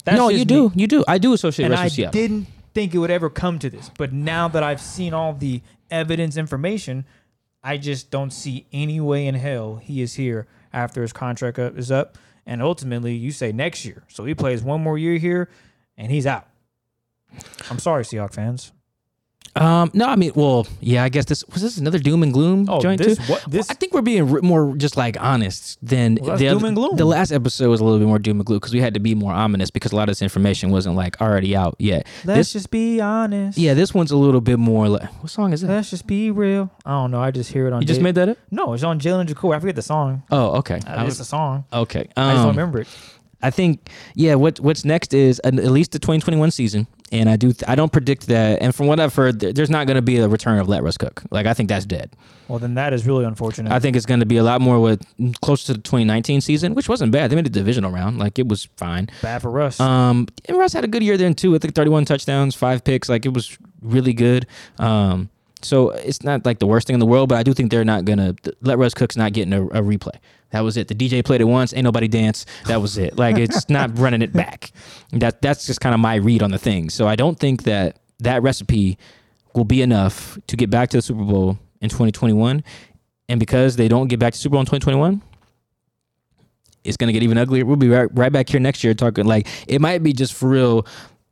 That's 0.05 0.17
no, 0.17 0.31
you 0.31 0.39
me. 0.39 0.45
do, 0.47 0.73
you 0.75 0.87
do. 0.87 1.05
I 1.07 1.19
do 1.19 1.33
associate 1.35 1.67
And 1.67 1.73
Russ 1.73 1.81
I 1.81 1.85
with 1.85 1.93
Seattle. 1.93 2.13
didn't 2.13 2.47
think 2.73 2.95
it 2.95 2.99
would 2.99 3.11
ever 3.11 3.29
come 3.29 3.59
to 3.61 3.69
this, 3.71 3.91
but 3.99 4.13
now 4.13 4.49
that 4.49 4.63
I've 4.63 4.81
seen 4.81 5.13
all 5.13 5.35
the 5.35 5.61
evidence, 5.91 6.37
information, 6.37 7.05
I 7.63 7.77
just 7.77 8.11
don't 8.11 8.31
see 8.31 8.67
any 8.73 9.01
way 9.01 9.27
in 9.27 9.35
hell 9.35 9.77
he 9.77 10.01
is 10.01 10.15
here 10.15 10.47
after 10.73 11.03
his 11.03 11.13
contract 11.13 11.59
up, 11.59 11.77
is 11.77 11.91
up. 11.91 12.17
And 12.47 12.63
ultimately, 12.63 13.15
you 13.15 13.33
say 13.33 13.53
next 13.53 13.85
year. 13.85 14.05
So 14.09 14.25
he 14.25 14.35
plays 14.35 14.63
one 14.63 14.83
more 14.83 14.97
year 14.97 15.19
here, 15.19 15.51
and 15.97 16.11
he's 16.11 16.27
out. 16.27 16.49
I'm 17.71 17.79
sorry, 17.79 18.03
Seahawks 18.03 18.35
fans. 18.35 18.73
Um, 19.57 19.91
no, 19.95 20.07
I 20.07 20.15
mean, 20.17 20.31
well, 20.37 20.67
yeah, 20.81 21.03
I 21.03 21.09
guess 21.09 21.25
this 21.25 21.45
was 21.53 21.61
this 21.63 21.77
another 21.77 21.99
doom 21.99 22.23
and 22.23 22.33
gloom 22.33 22.67
Oh, 22.69 22.81
joint 22.81 23.03
this 23.03 23.19
too. 23.19 23.25
what 23.25 23.45
this? 23.49 23.69
I 23.69 23.75
think 23.75 23.93
we're 23.93 24.01
being 24.01 24.33
r- 24.33 24.41
more 24.43 24.77
just 24.77 24.97
like 24.97 25.21
honest 25.21 25.77
than 25.85 26.19
Well, 26.21 26.37
the 26.37 26.49
doom 26.51 26.65
and 26.65 26.77
gloom. 26.77 26.97
The 26.97 27.05
last 27.05 27.33
episode 27.33 27.69
was 27.69 27.81
a 27.81 27.85
little 27.85 27.99
bit 27.99 28.07
more 28.07 28.21
doom 28.21 28.39
and 28.39 28.47
gloom 28.47 28.59
because 28.61 28.73
we 28.73 28.81
had 28.81 28.95
to 28.95 29.01
be 29.01 29.15
more 29.17 29.33
ominous 29.33 29.71
because 29.71 29.91
a 29.91 29.97
lot 29.97 30.05
of 30.09 30.13
this 30.13 30.23
information 30.23 30.71
wasn't 30.71 30.95
like 30.95 31.21
already 31.21 31.57
out 31.57 31.75
yet. 31.81 32.07
Let's 32.25 32.39
this, 32.39 32.53
just 32.53 32.71
be 32.71 33.01
honest. 33.01 33.59
yeah, 33.59 33.75
this 33.75 33.93
one's 33.93 34.13
a 34.13 34.17
little 34.17 34.41
bit 34.41 34.59
more 34.61 34.89
like 34.89 35.09
what 35.23 35.31
song 35.31 35.53
is 35.53 35.63
that? 35.63 35.69
Let's 35.69 35.91
just 35.91 36.07
be 36.07 36.31
real. 36.31 36.71
I 36.87 36.93
don't 36.93 37.11
know. 37.11 37.21
I 37.21 37.33
just 37.33 37.51
hear 37.53 37.67
it 37.67 37.73
on. 37.73 37.83
You 37.83 37.89
just 37.89 38.01
made 38.01 38.15
that 38.15 38.29
up? 38.29 38.39
No, 38.53 38.73
it's 38.75 38.85
on 38.85 39.01
Jalen 39.01 39.27
Jacoby. 39.27 39.57
I 39.57 39.59
forget 39.59 39.75
the 39.77 39.83
song. 39.83 40.23
Oh, 40.31 40.59
okay. 40.59 40.79
Uh, 40.87 41.05
it's 41.09 41.19
a 41.19 41.25
song. 41.25 41.65
okay. 41.73 42.01
I 42.01 42.05
just 42.05 42.19
Um, 42.19 42.37
don't 42.37 42.49
remember 42.51 42.81
it. 42.83 42.89
I 43.43 43.51
think 43.51 43.91
yeah. 44.15 44.35
What 44.37 44.61
what's 44.61 44.85
next 44.85 45.13
is 45.15 45.39
an, 45.41 45.59
at 45.59 45.73
least 45.73 45.93
the 45.93 45.99
2021 45.99 46.51
season, 46.51 46.87
And 47.13 47.29
I 47.29 47.37
do. 47.37 47.53
Th- 47.53 47.69
I 47.69 47.75
don't 47.75 47.91
predict 47.91 48.29
that. 48.29 48.63
And 48.63 48.73
from 48.75 48.87
what 48.87 49.01
I've 49.01 49.15
heard, 49.15 49.41
th- 49.41 49.55
there's 49.55 49.71
not 49.71 49.87
going 49.89 49.97
to 49.97 50.03
be 50.03 50.19
a 50.19 50.29
return 50.29 50.59
of 50.59 50.69
let 50.69 50.83
Russ 50.83 50.97
cook. 50.97 51.23
Like 51.31 51.47
I 51.47 51.55
think 51.55 51.69
that's 51.69 51.85
dead. 51.85 52.11
Well, 52.47 52.59
then 52.61 52.75
that 52.75 52.93
is 52.93 53.07
really 53.07 53.25
unfortunate. 53.25 53.73
I 53.73 53.81
think 53.81 53.97
it's 53.97 54.07
going 54.07 54.21
to 54.21 54.27
be 54.27 54.37
a 54.37 54.43
lot 54.45 54.61
more 54.61 54.79
with 54.81 55.03
close 55.41 55.65
to 55.65 55.73
the 55.73 55.79
2019 55.81 56.41
season, 56.41 56.75
which 56.75 56.89
wasn't 56.89 57.11
bad. 57.13 57.31
They 57.31 57.37
made 57.37 57.47
a 57.47 57.51
divisional 57.51 57.91
round. 57.91 58.19
Like 58.19 58.39
it 58.39 58.47
was 58.47 58.69
fine. 58.77 59.09
Bad 59.23 59.43
for 59.43 59.51
Russ. 59.51 59.81
Um, 59.81 60.29
and 60.47 60.57
Russ 60.57 60.73
had 60.73 60.85
a 60.85 60.89
good 60.89 61.03
year 61.03 61.17
then 61.17 61.35
too. 61.35 61.55
I 61.55 61.59
think 61.59 61.75
31 61.75 62.05
touchdowns, 62.05 62.55
five 62.55 62.85
picks. 62.85 63.09
Like 63.09 63.27
it 63.27 63.35
was 63.35 63.59
really 63.83 64.13
good. 64.13 64.47
Um, 64.79 65.31
so 65.63 65.91
it's 65.91 66.23
not 66.23 66.47
like 66.47 66.59
the 66.59 66.67
worst 66.67 66.87
thing 66.87 66.95
in 66.95 67.01
the 67.01 67.07
world, 67.07 67.29
but 67.29 67.39
I 67.39 67.43
do 67.43 67.53
think 67.53 67.71
they're 67.71 67.85
not 67.85 68.05
gonna 68.05 68.35
let 68.63 68.79
Russ 68.79 68.95
Cook's 68.95 69.17
not 69.17 69.33
getting 69.33 69.53
a, 69.53 69.65
a 69.67 69.83
replay. 69.83 70.17
That 70.51 70.61
was 70.61 70.77
it. 70.77 70.89
The 70.89 70.95
DJ 70.95 71.25
played 71.25 71.41
it 71.41 71.45
once, 71.45 71.73
ain't 71.73 71.85
nobody 71.85 72.09
dance. 72.09 72.45
That 72.67 72.81
was 72.81 72.99
it. 72.99 73.17
Like 73.17 73.39
it's 73.39 73.69
not 73.69 73.97
running 73.99 74.23
it 74.23 74.33
back. 74.33 74.73
That 75.13 75.43
that's 75.43 75.67
just 75.67 75.81
kind 75.81 75.95
of 75.95 76.01
my 76.01 76.17
read 76.17 76.43
on 76.43 76.51
the 76.51 76.59
thing. 76.59 76.91
So 76.91 77.07
I 77.07 77.17
don't 77.17 77.39
think 77.39 77.65
that 77.65 77.99
that 78.21 78.43
recipe 78.43 78.99
will 79.55 79.65
be 79.65 79.83
enough 79.83 80.39
to 80.47 80.57
get 80.57 80.71
back 80.71 80.91
to 80.91 80.99
the 80.99 81.03
Super 81.03 81.25
Bowl 81.25 81.59
in 81.81 81.89
2021. 81.89 82.63
And 83.29 83.41
because 83.41 83.77
they 83.77 83.89
don't 83.89 84.09
get 84.09 84.19
back 84.19 84.33
to 84.33 84.39
Super 84.39 84.55
Bowl 84.55 84.61
in 84.61 84.67
2021, 84.67 85.23
it's 86.83 86.97
gonna 86.97 87.13
get 87.13 87.23
even 87.23 87.39
uglier. 87.39 87.65
We'll 87.65 87.77
be 87.77 87.89
right, 87.89 88.09
right 88.13 88.33
back 88.33 88.49
here 88.49 88.61
next 88.61 88.83
year 88.83 88.95
talking 88.95 89.27
like 89.27 89.47
it 89.69 89.81
might 89.81 90.03
be 90.03 90.13
just 90.13 90.35
for 90.35 90.49
real. 90.49 90.87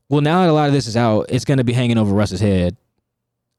Well, 0.09 0.21
now 0.21 0.43
that 0.43 0.51
a 0.51 0.53
lot 0.53 0.69
of 0.69 0.73
this 0.73 0.87
is 0.87 0.97
out, 0.97 1.27
it's 1.29 1.45
gonna 1.45 1.65
be 1.65 1.73
hanging 1.73 1.99
over 1.99 2.15
Russ's 2.15 2.41
head. 2.41 2.77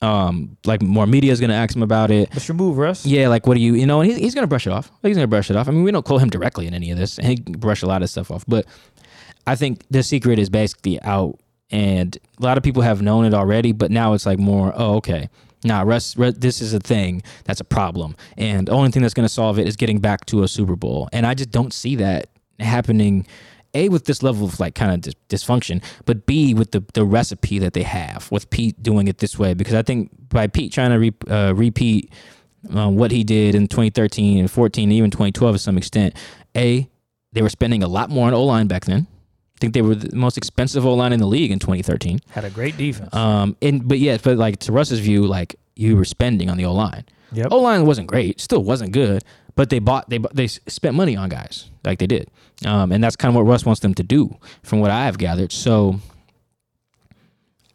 Um, 0.01 0.57
like 0.65 0.81
more 0.81 1.05
media 1.05 1.31
is 1.31 1.41
gonna 1.41 1.55
ask 1.55 1.75
him 1.75 1.83
about 1.83 2.09
it. 2.09 2.29
What's 2.33 2.47
your 2.47 2.55
move, 2.55 2.77
Russ? 2.77 3.05
Yeah, 3.05 3.27
like 3.27 3.45
what 3.45 3.55
do 3.55 3.59
you, 3.59 3.75
you 3.75 3.85
know, 3.85 3.99
and 3.99 4.09
he's, 4.09 4.17
he's 4.19 4.35
gonna 4.35 4.47
brush 4.47 4.65
it 4.65 4.71
off. 4.71 4.91
He's 5.03 5.17
gonna 5.17 5.27
brush 5.27 5.49
it 5.49 5.57
off. 5.57 5.67
I 5.67 5.71
mean, 5.71 5.83
we 5.83 5.91
don't 5.91 6.05
call 6.05 6.19
him 6.19 6.29
directly 6.29 6.67
in 6.67 6.73
any 6.73 6.89
of 6.91 6.97
this, 6.97 7.17
and 7.17 7.27
he 7.27 7.35
can 7.37 7.53
brush 7.53 7.81
a 7.81 7.85
lot 7.85 8.01
of 8.01 8.09
stuff 8.09 8.31
off. 8.31 8.45
But 8.47 8.65
I 9.45 9.55
think 9.55 9.83
the 9.89 10.01
secret 10.01 10.39
is 10.39 10.49
basically 10.49 11.01
out, 11.01 11.37
and 11.69 12.17
a 12.39 12.43
lot 12.43 12.57
of 12.57 12.63
people 12.63 12.81
have 12.81 13.01
known 13.01 13.25
it 13.25 13.33
already. 13.33 13.73
But 13.73 13.91
now 13.91 14.13
it's 14.13 14.25
like 14.25 14.39
more, 14.39 14.71
oh, 14.73 14.95
okay, 14.95 15.29
nah, 15.65 15.81
Russ, 15.81 16.15
Russ, 16.15 16.35
this 16.37 16.61
is 16.61 16.73
a 16.73 16.79
thing 16.79 17.21
that's 17.43 17.59
a 17.59 17.65
problem, 17.65 18.15
and 18.37 18.67
the 18.67 18.71
only 18.71 18.91
thing 18.91 19.01
that's 19.01 19.13
gonna 19.13 19.27
solve 19.27 19.59
it 19.59 19.67
is 19.67 19.75
getting 19.75 19.99
back 19.99 20.25
to 20.27 20.43
a 20.43 20.47
Super 20.47 20.77
Bowl, 20.77 21.09
and 21.11 21.25
I 21.25 21.33
just 21.33 21.51
don't 21.51 21.73
see 21.73 21.97
that 21.97 22.29
happening. 22.59 23.27
A 23.73 23.89
with 23.89 24.05
this 24.05 24.23
level 24.23 24.45
of 24.45 24.59
like 24.59 24.75
kind 24.75 24.91
of 24.91 25.01
dis- 25.01 25.15
dysfunction, 25.29 25.83
but 26.05 26.25
B 26.25 26.53
with 26.53 26.71
the 26.71 26.83
the 26.93 27.05
recipe 27.05 27.59
that 27.59 27.73
they 27.73 27.83
have 27.83 28.31
with 28.31 28.49
Pete 28.49 28.81
doing 28.81 29.07
it 29.07 29.19
this 29.19 29.37
way 29.37 29.53
because 29.53 29.73
I 29.75 29.81
think 29.81 30.09
by 30.29 30.47
Pete 30.47 30.71
trying 30.71 30.91
to 30.91 30.99
re- 30.99 31.13
uh, 31.29 31.53
repeat 31.55 32.11
uh, 32.73 32.89
what 32.89 33.11
he 33.11 33.23
did 33.23 33.55
in 33.55 33.67
2013 33.67 34.39
and 34.39 34.51
14, 34.51 34.83
and 34.83 34.93
even 34.93 35.11
2012 35.11 35.55
to 35.55 35.59
some 35.59 35.77
extent. 35.77 36.15
A, 36.55 36.89
they 37.31 37.41
were 37.41 37.49
spending 37.49 37.83
a 37.83 37.87
lot 37.87 38.09
more 38.09 38.27
on 38.27 38.33
O 38.33 38.43
line 38.43 38.67
back 38.67 38.85
then. 38.85 39.07
I 39.55 39.59
think 39.59 39.73
they 39.73 39.81
were 39.81 39.95
the 39.95 40.15
most 40.15 40.37
expensive 40.37 40.85
O 40.85 40.93
line 40.93 41.13
in 41.13 41.19
the 41.19 41.27
league 41.27 41.51
in 41.51 41.59
2013. 41.59 42.19
Had 42.29 42.45
a 42.45 42.49
great 42.49 42.77
defense. 42.77 43.13
Um, 43.13 43.55
and 43.61 43.87
but 43.87 43.99
yeah, 43.99 44.17
but 44.21 44.37
like 44.37 44.59
to 44.59 44.71
Russ's 44.71 44.99
view, 44.99 45.27
like 45.27 45.55
you 45.75 45.95
were 45.95 46.05
spending 46.05 46.49
on 46.49 46.57
the 46.57 46.65
O 46.65 46.73
line. 46.73 47.05
Yep. 47.33 47.47
O 47.51 47.59
line 47.59 47.85
wasn't 47.85 48.07
great, 48.07 48.39
still 48.39 48.63
wasn't 48.63 48.91
good, 48.91 49.23
but 49.55 49.69
they 49.69 49.79
bought 49.79 50.09
they 50.09 50.19
they 50.33 50.47
spent 50.47 50.95
money 50.95 51.15
on 51.15 51.29
guys 51.29 51.69
like 51.83 51.99
they 51.99 52.07
did, 52.07 52.29
um, 52.65 52.91
and 52.91 53.03
that's 53.03 53.15
kind 53.15 53.29
of 53.29 53.35
what 53.35 53.49
Russ 53.49 53.65
wants 53.65 53.81
them 53.81 53.93
to 53.95 54.03
do, 54.03 54.35
from 54.63 54.79
what 54.79 54.91
I 54.91 55.05
have 55.05 55.17
gathered. 55.17 55.51
So 55.51 55.99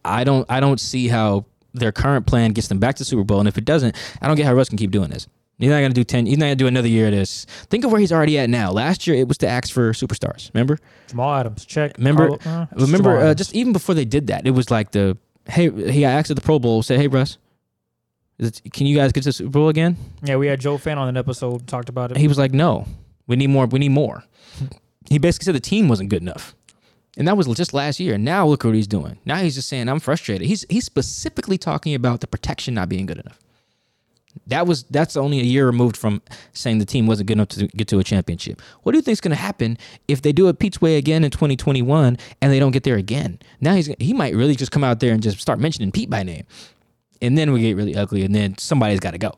I 0.04 0.24
don't 0.24 0.48
I 0.50 0.60
don't 0.60 0.80
see 0.80 1.08
how 1.08 1.46
their 1.72 1.92
current 1.92 2.26
plan 2.26 2.52
gets 2.52 2.68
them 2.68 2.78
back 2.78 2.96
to 2.96 3.04
Super 3.04 3.24
Bowl, 3.24 3.38
and 3.40 3.48
if 3.48 3.58
it 3.58 3.64
doesn't, 3.64 3.96
I 4.20 4.26
don't 4.26 4.36
get 4.36 4.46
how 4.46 4.54
Russ 4.54 4.68
can 4.68 4.78
keep 4.78 4.90
doing 4.90 5.10
this. 5.10 5.26
He's 5.58 5.70
not 5.70 5.80
gonna 5.80 5.94
do 5.94 6.04
ten. 6.04 6.26
He's 6.26 6.36
not 6.38 6.46
gonna 6.46 6.56
do 6.56 6.66
another 6.66 6.88
year 6.88 7.06
of 7.06 7.12
this. 7.12 7.44
Think 7.70 7.84
of 7.84 7.92
where 7.92 8.00
he's 8.00 8.12
already 8.12 8.38
at 8.38 8.50
now. 8.50 8.70
Last 8.72 9.06
year 9.06 9.16
it 9.16 9.28
was 9.28 9.38
to 9.38 9.48
ask 9.48 9.72
for 9.72 9.92
superstars. 9.92 10.52
Remember? 10.52 10.78
Jamal 11.08 11.34
Adams, 11.34 11.64
check. 11.64 11.96
Remember? 11.96 12.36
Carlo- 12.38 12.62
uh, 12.62 12.66
Remember? 12.76 13.18
Uh, 13.18 13.34
just 13.34 13.54
even 13.54 13.72
before 13.72 13.94
they 13.94 14.04
did 14.04 14.26
that, 14.26 14.46
it 14.46 14.50
was 14.50 14.70
like 14.70 14.90
the 14.90 15.16
hey. 15.46 15.70
He 15.90 16.00
got 16.00 16.08
asked 16.08 16.30
at 16.30 16.36
the 16.36 16.42
Pro 16.42 16.58
Bowl. 16.58 16.82
Said, 16.82 16.98
"Hey, 17.00 17.06
Russ, 17.06 17.38
is 18.38 18.48
it, 18.48 18.72
can 18.72 18.86
you 18.86 18.96
guys 18.96 19.12
get 19.12 19.22
to 19.22 19.28
the 19.28 19.32
Super 19.32 19.50
Bowl 19.50 19.68
again?" 19.68 19.96
yeah, 20.24 20.36
we 20.36 20.48
had 20.48 20.60
Joe 20.60 20.76
Fann 20.76 20.98
on 20.98 21.08
an 21.08 21.16
episode 21.16 21.66
talked 21.68 21.88
about 21.88 22.10
it. 22.10 22.16
He 22.16 22.26
was 22.26 22.36
like, 22.36 22.52
"No, 22.52 22.86
we 23.26 23.36
need 23.36 23.50
more. 23.50 23.66
We 23.66 23.78
need 23.78 23.90
more." 23.90 24.24
he 25.10 25.18
basically 25.18 25.44
said 25.44 25.54
the 25.54 25.60
team 25.60 25.88
wasn't 25.88 26.10
good 26.10 26.22
enough, 26.22 26.54
and 27.16 27.28
that 27.28 27.36
was 27.36 27.46
just 27.48 27.74
last 27.74 28.00
year. 28.00 28.18
Now 28.18 28.46
look 28.46 28.64
what 28.64 28.74
he's 28.74 28.86
doing. 28.86 29.18
Now 29.24 29.36
he's 29.36 29.54
just 29.54 29.68
saying, 29.68 29.88
"I'm 29.88 30.00
frustrated." 30.00 30.46
He's 30.46 30.64
he's 30.68 30.84
specifically 30.84 31.58
talking 31.58 31.94
about 31.94 32.20
the 32.20 32.26
protection 32.26 32.74
not 32.74 32.88
being 32.88 33.06
good 33.06 33.18
enough. 33.18 33.38
That 34.48 34.66
was 34.66 34.84
that's 34.84 35.16
only 35.16 35.40
a 35.40 35.44
year 35.44 35.66
removed 35.66 35.96
from 35.96 36.20
saying 36.52 36.78
the 36.78 36.84
team 36.84 37.06
wasn't 37.06 37.28
good 37.28 37.34
enough 37.34 37.48
to 37.48 37.66
get 37.68 37.88
to 37.88 37.98
a 37.98 38.04
championship. 38.04 38.60
What 38.82 38.92
do 38.92 38.98
you 38.98 39.02
think's 39.02 39.20
going 39.20 39.30
to 39.30 39.40
happen 39.40 39.78
if 40.08 40.22
they 40.22 40.32
do 40.32 40.48
it 40.48 40.58
Pete's 40.58 40.80
way 40.80 40.96
again 40.96 41.22
in 41.22 41.30
2021 41.30 42.18
and 42.40 42.52
they 42.52 42.58
don't 42.58 42.72
get 42.72 42.82
there 42.82 42.96
again? 42.96 43.38
Now 43.60 43.74
he's 43.74 43.90
he 43.98 44.12
might 44.12 44.34
really 44.34 44.56
just 44.56 44.72
come 44.72 44.84
out 44.84 45.00
there 45.00 45.12
and 45.12 45.22
just 45.22 45.40
start 45.40 45.60
mentioning 45.60 45.92
Pete 45.92 46.10
by 46.10 46.24
name, 46.24 46.44
and 47.22 47.38
then 47.38 47.52
we 47.52 47.60
get 47.60 47.76
really 47.76 47.94
ugly, 47.94 48.24
and 48.24 48.34
then 48.34 48.58
somebody's 48.58 49.00
got 49.00 49.12
to 49.12 49.18
go. 49.18 49.32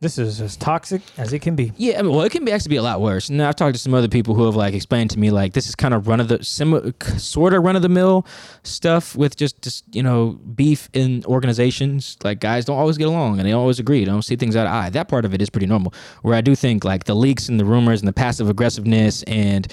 This 0.00 0.18
is 0.18 0.42
as 0.42 0.56
toxic 0.58 1.00
as 1.16 1.32
it 1.32 1.38
can 1.38 1.56
be. 1.56 1.72
Yeah, 1.78 1.98
I 1.98 2.02
mean, 2.02 2.12
well, 2.12 2.20
it 2.22 2.30
can 2.30 2.44
be 2.44 2.52
actually 2.52 2.70
be 2.70 2.76
a 2.76 2.82
lot 2.82 3.00
worse. 3.00 3.30
And 3.30 3.42
I've 3.42 3.56
talked 3.56 3.74
to 3.74 3.80
some 3.80 3.94
other 3.94 4.08
people 4.08 4.34
who 4.34 4.44
have 4.44 4.54
like 4.54 4.74
explained 4.74 5.10
to 5.10 5.18
me 5.18 5.30
like 5.30 5.54
this 5.54 5.68
is 5.68 5.74
kind 5.74 5.94
of 5.94 6.06
run 6.06 6.20
of 6.20 6.28
the 6.28 6.44
similar, 6.44 6.92
sort 7.16 7.54
of 7.54 7.64
run 7.64 7.76
of 7.76 7.82
the 7.82 7.88
mill 7.88 8.26
stuff 8.62 9.16
with 9.16 9.36
just 9.36 9.62
just 9.62 9.84
you 9.94 10.02
know 10.02 10.38
beef 10.54 10.90
in 10.92 11.24
organizations. 11.24 12.18
Like 12.22 12.40
guys 12.40 12.66
don't 12.66 12.78
always 12.78 12.98
get 12.98 13.08
along 13.08 13.38
and 13.38 13.48
they 13.48 13.52
always 13.52 13.78
agree. 13.78 14.00
They 14.00 14.10
don't 14.10 14.20
see 14.20 14.36
things 14.36 14.54
out 14.54 14.66
of 14.66 14.72
eye. 14.72 14.90
That 14.90 15.08
part 15.08 15.24
of 15.24 15.32
it 15.32 15.40
is 15.40 15.48
pretty 15.48 15.66
normal. 15.66 15.94
Where 16.20 16.34
I 16.34 16.42
do 16.42 16.54
think 16.54 16.84
like 16.84 17.04
the 17.04 17.14
leaks 17.14 17.48
and 17.48 17.58
the 17.58 17.64
rumors 17.64 18.02
and 18.02 18.08
the 18.08 18.12
passive 18.12 18.50
aggressiveness 18.50 19.22
and 19.22 19.66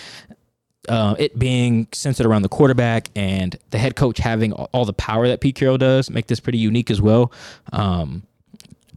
uh, 0.88 1.16
it 1.20 1.38
being 1.38 1.88
centered 1.92 2.26
around 2.26 2.44
the 2.44 2.50
quarterback 2.50 3.10
and 3.16 3.58
the 3.72 3.78
head 3.78 3.96
coach 3.98 4.20
having 4.20 4.54
all 4.54 4.86
the 4.86 4.94
power 4.94 5.28
that 5.28 5.42
Pete 5.42 5.56
Carroll 5.56 5.78
does 5.78 6.10
make 6.10 6.28
this 6.28 6.40
pretty 6.40 6.58
unique 6.58 6.92
as 6.92 7.02
well. 7.02 7.32
Um, 7.74 8.24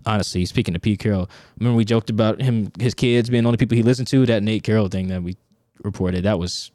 honestly, 0.07 0.45
speaking 0.45 0.75
to 0.75 0.81
Pete 0.81 0.99
Carroll, 1.01 1.29
remember 1.59 1.77
we 1.77 1.85
joked 1.85 2.09
about 2.11 2.41
him, 2.41 2.71
his 2.79 2.95
kids 2.95 3.29
being 3.29 3.43
the 3.43 3.49
only 3.49 3.59
people 3.59 3.77
he 3.77 3.83
listened 3.83 4.09
to. 4.09 4.25
That 4.27 4.43
Nate 4.43 4.63
Carroll 4.63 4.89
thing 4.89 5.09
that 5.09 5.23
we 5.23 5.37
reported, 5.83 6.25
that 6.25 6.39
was, 6.39 6.71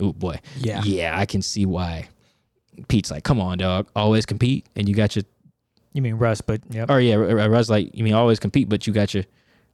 oh 0.00 0.12
boy, 0.12 0.40
Yeah. 0.58 0.82
yeah, 0.84 1.18
I 1.18 1.26
can 1.26 1.42
see 1.42 1.66
why. 1.66 2.08
Pete's 2.88 3.10
like, 3.10 3.24
come 3.24 3.40
on, 3.40 3.58
dog, 3.58 3.88
always 3.94 4.24
compete, 4.26 4.66
and 4.74 4.88
you 4.88 4.94
got 4.94 5.14
your, 5.14 5.24
You 5.92 6.02
mean 6.02 6.14
Russ, 6.14 6.40
but 6.40 6.60
yeah. 6.70 6.86
or 6.88 7.00
yeah, 7.00 7.14
Russ 7.16 7.68
like, 7.68 7.90
you 7.94 8.04
mean 8.04 8.14
always 8.14 8.38
compete, 8.40 8.68
but 8.68 8.86
you 8.86 8.92
got 8.92 9.12
your, 9.14 9.24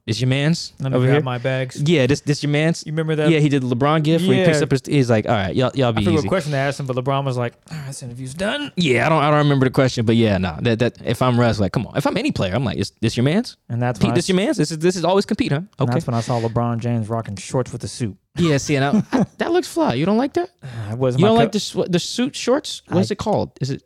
this 0.07 0.19
your 0.19 0.29
man's 0.29 0.73
Let 0.79 0.91
me 0.93 0.97
over 0.97 1.05
here. 1.05 1.21
my 1.21 1.37
bags. 1.37 1.79
yeah, 1.85 2.07
this 2.07 2.21
this 2.21 2.41
your 2.41 2.49
man's. 2.49 2.83
You 2.85 2.91
remember 2.93 3.15
that? 3.17 3.29
Yeah, 3.29 3.39
he 3.39 3.49
did 3.49 3.61
the 3.61 3.75
LeBron 3.75 4.01
gift 4.03 4.25
where 4.27 4.37
he 4.39 4.43
picks 4.45 4.57
Yeah. 4.57 4.63
up 4.63 4.71
his. 4.71 4.81
He's 4.87 5.09
like, 5.09 5.27
all 5.27 5.33
right, 5.35 5.55
y'all, 5.55 5.69
y'all 5.75 5.89
I 5.89 5.91
be 5.91 6.01
forgot 6.05 6.17
easy. 6.17 6.25
what 6.27 6.29
question 6.29 6.51
they 6.53 6.57
asked 6.57 6.79
him, 6.79 6.85
but 6.87 6.95
LeBron 6.95 7.25
was 7.25 7.37
like, 7.37 7.53
"Ah, 7.69 7.83
"This 7.87 8.01
interview's 8.01 8.33
done." 8.33 8.71
Yeah, 8.75 9.05
I 9.05 9.09
don't, 9.09 9.21
I 9.21 9.29
don't 9.29 9.39
remember 9.39 9.65
the 9.65 9.71
question, 9.71 10.05
but 10.05 10.15
yeah, 10.15 10.37
no, 10.39 10.57
that 10.61 10.79
that 10.79 10.97
if 11.05 11.21
I'm 11.21 11.39
Russ, 11.39 11.59
like, 11.59 11.73
come 11.73 11.85
on, 11.85 11.95
if 11.97 12.07
I'm 12.07 12.17
any 12.17 12.31
player, 12.31 12.55
I'm 12.55 12.63
like, 12.65 12.77
is 12.77 12.91
this 13.01 13.15
your 13.17 13.25
man's? 13.25 13.57
And 13.69 13.81
that's 13.81 13.99
Pete, 13.99 14.11
I, 14.11 14.15
this 14.15 14.27
your 14.29 14.37
man's? 14.37 14.57
This 14.57 14.71
is 14.71 14.79
this 14.79 14.95
is 14.95 15.03
always 15.03 15.25
compete, 15.25 15.51
huh? 15.51 15.57
and 15.57 15.67
Okay. 15.81 15.91
that's 15.93 16.07
when 16.07 16.15
I 16.15 16.21
saw 16.21 16.39
LeBron 16.41 16.79
James 16.79 17.09
rocking 17.09 17.35
shorts 17.35 17.71
with 17.71 17.83
a 17.83 17.87
suit. 17.87 18.17
Yeah, 18.37 18.57
see, 18.57 18.75
and 18.77 18.85
I, 18.85 19.03
I- 19.19 19.25
that 19.39 19.51
looks 19.51 19.67
fly. 19.67 19.93
You 19.95 20.05
don't 20.05 20.17
like 20.17 20.33
that? 20.33 20.49
I 20.89 20.93
wasn't 20.95 21.19
You 21.19 21.25
my 21.25 21.29
don't 21.29 21.37
like 21.37 21.51
the 21.51 21.59
sw- 21.59 21.89
the 21.89 21.99
suit 21.99 22.33
shorts? 22.35 22.81
What's 22.87 23.11
I- 23.11 23.13
it 23.13 23.17
called? 23.17 23.51
Is 23.59 23.71
it? 23.71 23.83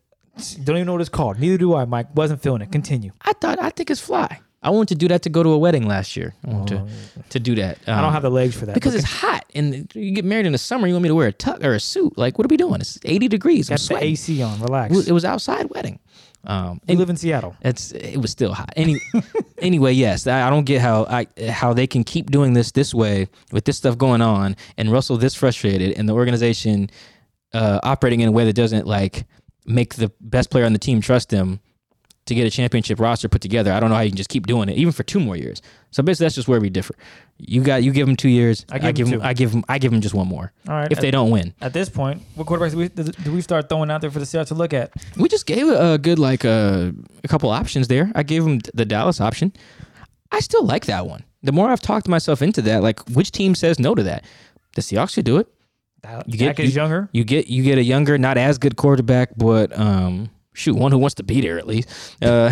Don't 0.64 0.78
even 0.78 0.86
know 0.86 0.94
what 0.94 1.02
it's 1.02 1.10
called. 1.10 1.40
Neither 1.40 1.58
do 1.58 1.76
I, 1.76 1.84
Mike. 1.86 2.16
Wasn't 2.16 2.42
feeling 2.42 2.62
it. 2.62 2.72
Continue. 2.72 3.12
I 3.22 3.34
thought 3.34 3.62
I 3.62 3.70
think 3.70 3.92
it's 3.92 4.00
fly. 4.00 4.40
I 4.64 4.70
wanted 4.70 4.89
to 4.89 4.95
do 4.95 5.07
that 5.07 5.24
to 5.24 5.30
go 5.30 5.41
to 5.41 5.49
a 5.49 5.57
wedding 5.57 5.88
last 5.88 6.16
year. 6.16 6.36
I 6.45 6.51
wanted 6.51 6.78
to, 6.78 7.24
to 7.30 7.39
do 7.39 7.55
that. 7.55 7.80
Oh, 7.88 7.93
I 7.93 7.95
don't 7.95 8.05
um, 8.05 8.14
have 8.14 8.22
the 8.22 8.30
legs 8.30 8.55
for 8.55 8.68
that. 8.68 8.76
because 8.76 8.93
but 8.93 9.01
it's 9.01 9.12
hot 9.12 9.45
and 9.55 9.91
you 9.95 10.12
get 10.12 10.24
married 10.24 10.45
in 10.45 10.51
the 10.51 10.57
summer. 10.59 10.88
You 10.88 10.93
want 10.93 11.03
me 11.03 11.09
to 11.09 11.16
wear 11.16 11.28
a 11.28 11.34
tuck 11.34 11.64
or 11.64 11.74
a 11.74 11.80
suit? 11.80 12.18
Like, 12.18 12.38
what 12.38 12.45
are 12.45 12.49
we 12.49 12.57
doing? 12.57 12.80
It's 12.80 12.99
80 13.03 13.28
degrees. 13.28 13.72
I'm 13.72 13.78
got 13.78 13.99
the. 13.99 14.05
AC 14.05 14.41
on. 14.41 14.62
Relax. 14.62 15.07
It 15.07 15.12
was- 15.12 15.26
outside 15.26 15.70
wedding. 15.70 15.99
Um, 16.43 16.82
you 16.88 16.97
live 16.97 17.12
in 17.12 17.18
Seattle. 17.18 17.55
It's 17.62 17.91
it 17.91 18.18
was 18.18 18.32
still 18.32 18.53
hot. 18.53 18.74
Any 18.76 18.99
anyway, 19.59 19.93
yes, 19.93 20.26
I, 20.26 20.47
I 20.47 20.49
don't 20.49 20.64
get 20.64 20.82
how 20.82 21.05
I 21.05 21.28
how 21.51 21.74
they 21.74 21.86
can 21.86 22.03
keep 22.03 22.32
doing 22.32 22.53
this 22.53 22.72
this 22.72 22.95
way 22.95 23.28
with 23.51 23.66
this 23.66 23.78
stuff 23.78 23.95
going 23.95 24.22
on, 24.22 24.55
and 24.76 24.91
Russell 24.91 25.18
this 25.18 25.36
frustrated, 25.36 25.95
and 25.99 26.09
the 26.09 26.14
organization 26.14 26.89
uh, 27.53 27.80
operating 27.84 28.22
in 28.22 28.30
a 28.30 28.32
way 28.32 28.45
that 28.45 28.53
doesn't 28.53 28.88
like 28.88 29.26
make 29.68 29.93
the 29.95 30.12
best 30.20 30.49
player 30.49 30.66
on 30.66 30.74
the 30.74 30.80
team 30.80 30.99
trust 30.99 31.30
them 31.30 31.59
to 32.28 32.36
get 32.36 32.46
a 32.46 32.50
championship 32.52 33.00
roster 33.00 33.28
put 33.28 33.42
together. 33.42 33.74
I 33.74 33.80
don't 33.80 33.90
know 33.90 33.96
how 33.96 34.02
you 34.04 34.12
can 34.12 34.18
just 34.18 34.30
keep 34.30 34.46
doing 34.48 34.70
it, 34.70 34.78
even 34.78 34.92
for 34.94 35.04
two 35.04 35.20
more 35.20 35.36
years. 35.36 35.62
So 35.90 36.04
basically, 36.04 36.26
that's 36.26 36.36
just 36.36 36.48
where 36.48 36.60
we 36.62 36.70
differ. 36.70 36.94
You 37.38 37.64
got 37.64 37.82
you 37.84 37.92
give 37.92 38.06
them 38.06 38.16
two 38.16 38.30
years. 38.30 38.66
I 38.72 38.78
give 38.92 39.08
them 39.08 39.12
them 39.12 39.20
two. 39.22 39.26
I 39.26 39.34
give 39.34 39.52
them 39.52 39.64
I 39.68 39.80
give 39.80 39.92
them 39.92 40.00
just 40.02 40.14
one 40.14 40.28
more 40.28 40.54
All 40.68 40.76
right. 40.76 40.92
if 40.92 41.00
at, 41.00 41.02
they 41.02 41.10
don't 41.12 41.32
win. 41.32 41.54
at 41.62 41.74
this 41.74 41.90
point, 41.90 42.22
what 42.36 42.46
quarterbacks 42.48 42.72
do 42.72 42.78
we, 42.78 42.88
do 43.24 43.32
we 43.34 43.42
start 43.42 43.68
throwing 43.70 43.90
out 43.90 44.02
there 44.02 44.12
for 44.12 44.20
the 44.20 44.26
Seahawks 44.26 44.48
to 44.50 44.56
look 44.56 44.74
at? 44.74 44.92
We 45.18 45.28
just 45.28 45.48
gave 45.48 45.68
a 45.68 45.98
good 45.98 46.20
like 46.20 46.46
uh, 46.46 46.92
a 47.24 47.28
couple 47.28 47.50
options 47.50 47.88
there. 47.88 48.12
I 48.14 48.22
gave 48.24 48.46
him 48.46 48.60
the 48.76 48.86
Dallas 48.86 49.20
option. 49.20 49.52
I 50.32 50.40
still 50.42 50.64
like 50.66 50.86
that 50.86 51.08
one. 51.08 51.24
The 51.44 51.52
more 51.52 51.70
I've 51.70 51.82
talked 51.82 52.08
myself 52.08 52.44
into 52.44 52.62
that, 52.62 52.84
like 52.84 53.00
which 53.10 53.32
team 53.32 53.56
says 53.56 53.80
no 53.80 53.96
to 53.96 54.04
that? 54.04 54.24
The 54.76 54.82
Seahawks 54.82 55.10
should 55.16 55.26
do 55.26 55.38
it. 55.38 55.48
Dak 56.04 56.24
You 56.28 56.38
get- 56.38 56.60
is 56.60 56.70
you- 56.76 56.82
younger. 56.82 57.10
You 57.12 57.24
get 57.24 57.48
you 57.48 57.64
get 57.64 57.80
a 57.80 57.84
younger, 57.84 58.18
not 58.20 58.38
as 58.38 58.60
good 58.60 58.76
quarterback, 58.78 59.30
but 59.36 59.78
um, 59.78 60.30
shoot, 60.54 60.76
one 60.76 60.91
who 60.91 60.97
wants 60.97 61.16
to 61.16 61.24
be 61.24 61.41
there 61.41 61.58
at 61.58 61.68
least. 61.68 61.89
Uh, 62.22 62.49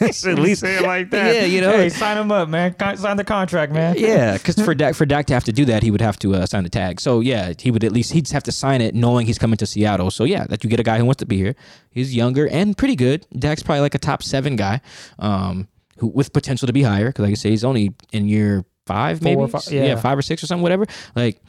at 0.00 0.38
least 0.38 0.60
say 0.60 0.76
it 0.76 0.82
like 0.82 1.10
that. 1.10 1.34
Yeah, 1.34 1.44
you 1.44 1.60
know. 1.60 1.72
Hey, 1.72 1.88
sign 1.88 2.16
him 2.18 2.30
up, 2.32 2.48
man. 2.48 2.74
Con- 2.74 2.96
sign 2.96 3.16
the 3.16 3.24
contract, 3.24 3.72
man. 3.72 3.96
yeah, 3.98 4.36
because 4.36 4.54
for 4.64 4.74
Dak 4.74 4.94
for 4.94 5.06
Dak 5.06 5.26
to 5.26 5.34
have 5.34 5.44
to 5.44 5.52
do 5.52 5.64
that, 5.66 5.82
he 5.82 5.90
would 5.90 6.00
have 6.00 6.18
to 6.20 6.34
uh, 6.34 6.46
sign 6.46 6.64
the 6.64 6.70
tag. 6.70 7.00
So 7.00 7.20
yeah, 7.20 7.52
he 7.58 7.70
would 7.70 7.84
at 7.84 7.92
least 7.92 8.12
he'd 8.12 8.28
have 8.30 8.42
to 8.44 8.52
sign 8.52 8.80
it, 8.80 8.94
knowing 8.94 9.26
he's 9.26 9.38
coming 9.38 9.56
to 9.58 9.66
Seattle. 9.66 10.10
So 10.10 10.24
yeah, 10.24 10.46
that 10.46 10.64
you 10.64 10.70
get 10.70 10.80
a 10.80 10.84
guy 10.84 10.98
who 10.98 11.04
wants 11.04 11.18
to 11.20 11.26
be 11.26 11.36
here. 11.36 11.54
He's 11.90 12.14
younger 12.14 12.48
and 12.48 12.76
pretty 12.76 12.96
good. 12.96 13.26
Dak's 13.36 13.62
probably 13.62 13.80
like 13.80 13.94
a 13.94 13.98
top 13.98 14.22
seven 14.22 14.56
guy, 14.56 14.80
um, 15.18 15.68
who 15.98 16.08
with 16.08 16.32
potential 16.32 16.66
to 16.66 16.72
be 16.72 16.82
higher. 16.82 17.06
Because 17.08 17.24
like 17.24 17.32
I 17.32 17.34
say, 17.34 17.50
he's 17.50 17.64
only 17.64 17.94
in 18.12 18.26
year 18.28 18.64
five, 18.86 19.22
maybe 19.22 19.36
Four 19.36 19.44
or 19.44 19.48
fi- 19.60 19.70
yeah. 19.74 19.96
five 19.96 20.18
or 20.18 20.22
six 20.22 20.42
or 20.42 20.46
something, 20.46 20.62
whatever. 20.62 20.86
Like. 21.14 21.40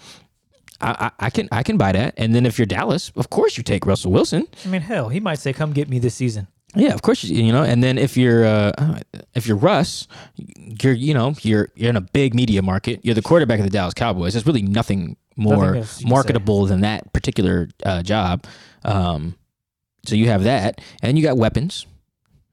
I, 0.82 1.12
I 1.20 1.30
can 1.30 1.48
I 1.52 1.64
can 1.64 1.78
buy 1.78 1.92
that, 1.92 2.14
and 2.18 2.34
then 2.34 2.46
if 2.46 2.58
you're 2.58 2.66
Dallas, 2.66 3.12
of 3.16 3.30
course 3.30 3.58
you 3.58 3.64
take 3.64 3.86
Russell 3.86 4.12
Wilson. 4.12 4.48
I 4.66 4.68
mean, 4.70 4.82
hell, 4.82 5.10
he 5.10 5.20
might 5.20 5.40
say, 5.40 5.54
"Come 5.54 5.74
get 5.74 5.90
me 5.90 6.00
this 6.00 6.16
season." 6.16 6.48
Yeah, 6.76 6.94
of 6.94 7.02
course 7.02 7.24
you, 7.24 7.44
you 7.44 7.52
know. 7.52 7.64
And 7.64 7.84
then 7.84 7.98
if 7.98 8.16
you're 8.16 8.46
uh, 8.46 9.00
if 9.36 9.46
you're 9.46 9.58
Russ, 9.58 10.08
you're 10.36 10.94
you 10.94 11.14
know 11.14 11.36
you're 11.42 11.70
you're 11.76 11.90
in 11.90 11.98
a 11.98 12.02
big 12.02 12.34
media 12.34 12.62
market. 12.62 13.02
You're 13.04 13.16
the 13.16 13.22
quarterback 13.22 13.60
of 13.60 13.66
the 13.66 13.72
Dallas 13.72 13.94
Cowboys. 13.94 14.34
There's 14.34 14.46
really 14.46 14.62
nothing 14.62 15.18
more 15.36 15.74
can 15.74 15.86
marketable 16.10 16.66
than 16.66 16.82
that 16.82 17.12
particular 17.14 17.70
uh, 17.86 18.04
job. 18.04 18.46
Um, 18.84 19.36
so 20.06 20.16
you 20.16 20.28
have 20.28 20.44
that, 20.44 20.82
and 21.02 21.18
you 21.18 21.24
got 21.24 21.38
weapons. 21.38 21.86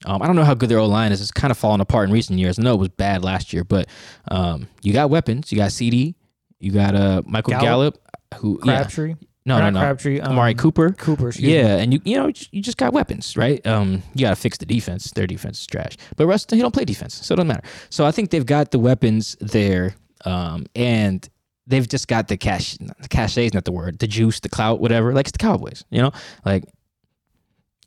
Um, 0.04 0.22
I 0.22 0.26
don't 0.26 0.36
know 0.36 0.44
how 0.44 0.54
good 0.54 0.68
their 0.68 0.78
O 0.78 0.86
line 0.86 1.12
is. 1.12 1.20
It's 1.20 1.30
kind 1.32 1.50
of 1.50 1.58
fallen 1.58 1.80
apart 1.80 2.08
in 2.08 2.12
recent 2.12 2.38
years. 2.38 2.58
I 2.58 2.62
know 2.62 2.74
it 2.74 2.78
was 2.78 2.88
bad 2.90 3.24
last 3.24 3.52
year, 3.52 3.64
but 3.64 3.88
um, 4.30 4.68
you 4.82 4.92
got 4.92 5.10
weapons. 5.10 5.50
You 5.50 5.58
got 5.58 5.72
CD. 5.72 6.14
You 6.60 6.72
got 6.72 6.94
uh, 6.94 7.22
Michael 7.24 7.52
Gallup? 7.52 7.64
Gallup, 7.64 7.98
who 8.36 8.60
yeah. 8.64 8.76
Crabtree. 8.76 9.14
no 9.46 9.58
no 9.58 9.70
no 9.70 9.80
Crabtree. 9.80 10.20
Um, 10.20 10.32
Amari 10.32 10.54
Cooper. 10.54 10.90
Cooper. 10.90 11.28
excuse 11.28 11.48
me. 11.48 11.54
Yeah, 11.56 11.76
and 11.76 11.92
you 11.92 12.00
you 12.04 12.16
know 12.16 12.30
you 12.50 12.62
just 12.62 12.76
got 12.76 12.92
weapons, 12.92 13.36
right? 13.36 13.64
Um, 13.66 14.02
you 14.14 14.26
got 14.26 14.30
to 14.30 14.36
fix 14.36 14.58
the 14.58 14.66
defense. 14.66 15.10
Their 15.12 15.26
defense 15.26 15.60
is 15.60 15.66
trash, 15.66 15.96
but 16.16 16.26
Russ 16.26 16.46
he 16.50 16.60
don't 16.60 16.74
play 16.74 16.84
defense, 16.84 17.14
so 17.14 17.32
it 17.32 17.36
doesn't 17.36 17.48
matter. 17.48 17.62
So 17.90 18.06
I 18.06 18.10
think 18.10 18.30
they've 18.30 18.46
got 18.46 18.70
the 18.70 18.78
weapons 18.78 19.36
there, 19.40 19.94
um, 20.24 20.66
and 20.74 21.28
they've 21.66 21.88
just 21.88 22.08
got 22.08 22.28
the 22.28 22.36
cash. 22.36 22.76
The 22.78 23.08
cachet 23.08 23.46
is 23.46 23.54
not 23.54 23.64
the 23.64 23.72
word. 23.72 23.98
The 23.98 24.06
juice, 24.06 24.40
the 24.40 24.48
clout, 24.48 24.80
whatever. 24.80 25.12
Like 25.12 25.26
it's 25.26 25.32
the 25.32 25.38
Cowboys, 25.38 25.84
you 25.90 26.02
know. 26.02 26.12
Like 26.44 26.64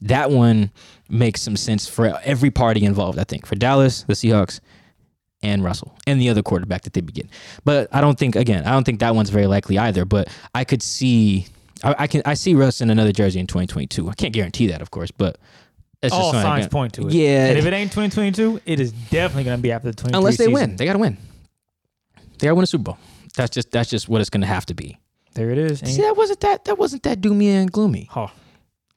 that 0.01 0.31
one 0.31 0.71
makes 1.09 1.41
some 1.41 1.55
sense 1.55 1.87
for 1.87 2.19
every 2.23 2.51
party 2.51 2.83
involved. 2.83 3.19
I 3.19 3.23
think 3.23 3.45
for 3.45 3.55
Dallas, 3.55 4.03
the 4.03 4.13
Seahawks, 4.13 4.59
and 5.43 5.63
Russell, 5.63 5.97
and 6.05 6.19
the 6.21 6.29
other 6.29 6.43
quarterback 6.43 6.83
that 6.83 6.93
they 6.93 7.01
begin. 7.01 7.29
But 7.63 7.87
I 7.93 8.01
don't 8.01 8.17
think 8.17 8.35
again, 8.35 8.65
I 8.65 8.71
don't 8.71 8.83
think 8.83 8.99
that 8.99 9.15
one's 9.15 9.29
very 9.29 9.47
likely 9.47 9.77
either. 9.77 10.05
But 10.05 10.29
I 10.53 10.63
could 10.63 10.83
see, 10.83 11.47
I, 11.83 11.95
I 11.99 12.07
can, 12.07 12.21
I 12.25 12.33
see 12.35 12.53
Russ 12.53 12.81
in 12.81 12.89
another 12.89 13.11
jersey 13.11 13.39
in 13.39 13.47
2022. 13.47 14.09
I 14.09 14.13
can't 14.13 14.33
guarantee 14.33 14.67
that, 14.67 14.81
of 14.81 14.91
course, 14.91 15.11
but 15.11 15.37
it's 16.01 16.13
All 16.13 16.31
just 16.31 16.43
signs 16.43 16.67
point 16.67 16.93
to 16.93 17.07
it. 17.07 17.13
Yeah, 17.13 17.47
And 17.47 17.59
if 17.59 17.65
it 17.65 17.73
ain't 17.73 17.91
2022, 17.91 18.61
it 18.65 18.79
is 18.79 18.91
definitely 18.91 19.43
going 19.43 19.57
to 19.57 19.61
be 19.61 19.71
after 19.71 19.91
the 19.91 19.95
20. 19.95 20.17
unless 20.17 20.37
they 20.37 20.45
season. 20.45 20.53
win, 20.53 20.75
they 20.75 20.85
got 20.85 20.93
to 20.93 20.99
win. 20.99 21.17
They 22.39 22.47
got 22.47 22.51
to 22.51 22.55
win 22.55 22.63
a 22.63 22.67
Super 22.67 22.83
Bowl. 22.83 22.97
That's 23.35 23.51
just 23.51 23.71
that's 23.71 23.89
just 23.89 24.09
what 24.09 24.19
it's 24.19 24.29
going 24.29 24.41
to 24.41 24.47
have 24.47 24.65
to 24.67 24.73
be. 24.73 24.99
There 25.33 25.51
it 25.51 25.57
is. 25.57 25.79
See, 25.79 26.01
that 26.01 26.17
wasn't 26.17 26.41
that 26.41 26.65
that 26.65 26.77
wasn't 26.77 27.03
that 27.03 27.21
doomy 27.21 27.45
and 27.47 27.71
gloomy. 27.71 28.07
Huh. 28.11 28.27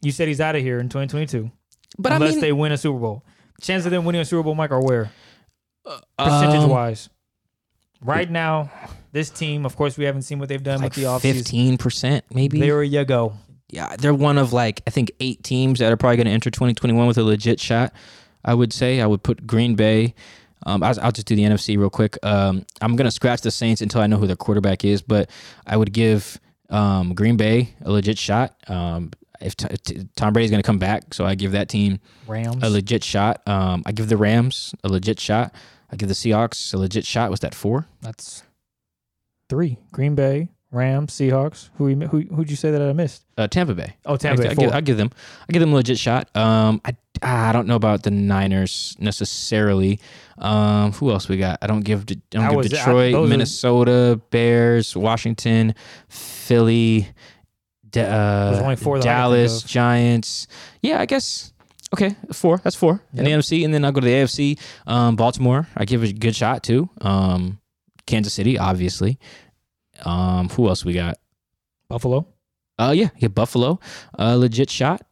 You 0.01 0.13
said 0.13 0.29
he's 0.29 0.41
out 0.41 0.57
of 0.57 0.63
here 0.63 0.81
in 0.81 0.89
2022. 0.89 1.51
But 1.99 2.13
unless 2.13 2.31
I 2.31 2.33
mean, 2.33 2.41
they 2.41 2.53
win 2.53 2.73
a 2.73 2.77
Super 2.77 2.99
Bowl. 2.99 3.25
Chance 3.61 3.85
of 3.85 3.93
them 3.93 4.05
winning 4.05 4.21
a 4.21 4.25
Super 4.25 4.43
Bowl, 4.43 4.55
Mike, 4.55 4.73
are 4.73 4.83
where? 4.83 5.13
Percentage 6.19 6.63
um, 6.63 6.71
wise. 6.71 7.09
Right 8.01 8.31
now, 8.31 8.71
this 9.13 9.31
team, 9.31 9.65
of 9.65 9.77
course, 9.77 9.97
we 9.97 10.05
haven't 10.05 10.23
seen 10.23 10.39
what 10.39 10.49
they've 10.49 10.63
done 10.63 10.81
like 10.81 10.95
with 10.95 11.03
the 11.05 11.09
offseason. 11.09 11.21
fifteen 11.21 11.79
percent, 11.79 12.25
maybe. 12.33 12.61
There 12.61 12.83
you 12.83 13.05
go. 13.05 13.35
yeah, 13.71 13.97
they're 13.97 14.13
one 14.15 14.37
of 14.39 14.53
like 14.53 14.83
I 14.87 14.91
think 14.91 15.11
eight 15.21 15.43
teams 15.43 15.79
that 15.79 15.91
are 15.93 15.97
probably 15.97 16.17
going 16.17 16.27
to 16.27 16.33
enter 16.33 16.51
2021 16.51 17.07
with 17.07 17.19
a 17.19 17.23
legit 17.23 17.61
shot. 17.61 17.93
I 18.45 18.53
would 18.55 18.73
say 18.73 19.01
I 19.01 19.07
would 19.07 19.23
put 19.23 19.47
Green 19.47 19.75
Bay. 19.75 20.15
Um, 20.67 20.83
I'll, 20.83 20.99
I'll 21.01 21.13
just 21.13 21.27
do 21.27 21.35
the 21.37 21.43
NFC 21.45 21.79
real 21.79 21.91
quick. 21.91 22.19
Um, 22.23 22.65
I'm 22.81 22.97
going 22.97 23.07
to 23.07 23.11
scratch 23.11 23.41
the 23.41 23.51
Saints 23.51 23.81
until 23.83 24.01
I 24.01 24.07
know 24.07 24.17
who 24.19 24.27
their 24.27 24.37
quarterback 24.37 24.85
is, 24.85 25.03
but 25.03 25.31
I 25.67 25.77
would 25.77 25.93
give 25.93 26.39
um, 26.71 27.15
Green 27.15 27.37
Bay 27.37 27.75
a 27.83 27.91
legit 27.91 28.19
shot. 28.19 28.55
Um, 28.69 29.13
if 29.41 29.57
t- 29.57 29.69
t- 29.85 30.09
Tom 30.17 30.33
Brady's 30.33 30.51
going 30.51 30.63
to 30.63 30.67
come 30.67 30.79
back, 30.79 31.13
so 31.13 31.25
I 31.27 31.35
give 31.35 31.53
that 31.53 31.69
team 31.69 32.01
Rams. 32.27 32.63
a 32.63 32.71
legit 32.71 33.03
shot. 33.05 33.47
Um, 33.47 33.83
I 33.85 33.93
give 33.93 34.09
the 34.09 34.17
Rams 34.17 34.75
a 34.85 34.89
legit 34.89 35.21
shot. 35.21 35.55
I 35.95 35.97
give 35.97 36.09
the 36.09 36.15
Seahawks 36.15 36.75
a 36.75 36.77
legit 36.77 37.07
shot. 37.07 37.31
Was 37.31 37.39
that 37.41 37.55
four? 37.55 37.87
That's 38.03 38.43
three. 39.49 39.79
Green 39.93 40.17
Bay, 40.17 40.49
Rams, 40.73 41.13
Seahawks. 41.13 41.71
Who 41.77 41.85
we- 41.85 42.07
who 42.07 42.23
who'd 42.35 42.51
you 42.51 42.57
say 42.57 42.73
that 42.73 42.83
I 42.83 42.93
missed? 42.93 43.25
Uh, 43.39 43.47
Tampa 43.47 43.75
Bay. 43.75 43.95
Oh, 44.05 44.17
Tampa 44.17 44.43
I, 44.43 44.47
Bay. 44.47 44.51
I 44.51 44.55
give, 44.55 44.73
I 44.73 44.81
give 44.81 44.97
them. 44.97 45.11
I 45.49 45.53
give 45.53 45.61
them 45.61 45.73
a 45.73 45.77
legit 45.77 45.97
shot. 46.01 46.37
Um, 46.37 46.81
I 46.85 46.97
I 47.23 47.53
don't 47.53 47.69
know 47.69 47.77
about 47.77 48.03
the 48.03 48.11
Niners 48.11 48.97
necessarily. 48.99 50.01
Um, 50.39 50.91
who 50.95 51.13
else 51.13 51.29
we 51.29 51.37
got? 51.37 51.61
I 51.63 51.69
don't 51.69 51.83
give. 51.83 52.01
I 52.11 52.15
don't 52.31 52.49
give 52.49 52.57
was- 52.57 52.69
Detroit, 52.71 53.29
Minnesota, 53.29 54.21
Bears, 54.31 54.97
Washington, 54.97 55.77
Philly, 56.09 57.09
uh, 57.97 58.61
only 58.65 58.75
four 58.75 58.99
that 58.99 59.07
I 59.07 59.13
can 59.13 59.31
think 59.31 59.49
Dallas. 59.49 59.63
Giants. 59.63 60.49
Yeah, 60.83 60.99
I 61.01 61.07
guess. 61.07 61.53
Okay, 61.95 62.17
four. 62.33 62.59
That's 62.65 62.77
four 62.77 63.01
in 63.15 63.25
the 63.25 63.31
Yep. 63.31 63.39
NFC, 63.41 63.65
and 63.65 63.73
then 63.73 63.85
I'll 63.85 63.93
go 63.93 64.01
to 64.01 64.07
the 64.07 64.13
AFC. 64.13 64.59
Um, 64.87 65.17
Baltimore, 65.17 65.69
I 65.77 65.85
give 65.85 66.03
a 66.03 66.13
good 66.13 66.35
shot 66.37 66.63
too. 66.63 66.89
Um, 67.01 67.59
Kansas 68.07 68.33
City, 68.35 68.59
obviously. 68.59 69.19
Um, 70.05 70.49
who 70.51 70.69
else 70.69 70.85
we 70.85 70.93
got? 70.93 71.17
Buffalo. 71.89 72.27
Uh, 72.79 72.93
yeah, 72.97 73.09
yeah, 73.19 73.29
Buffalo, 73.29 73.79
a 74.15 74.37
legit 74.37 74.69
shot, 74.71 75.03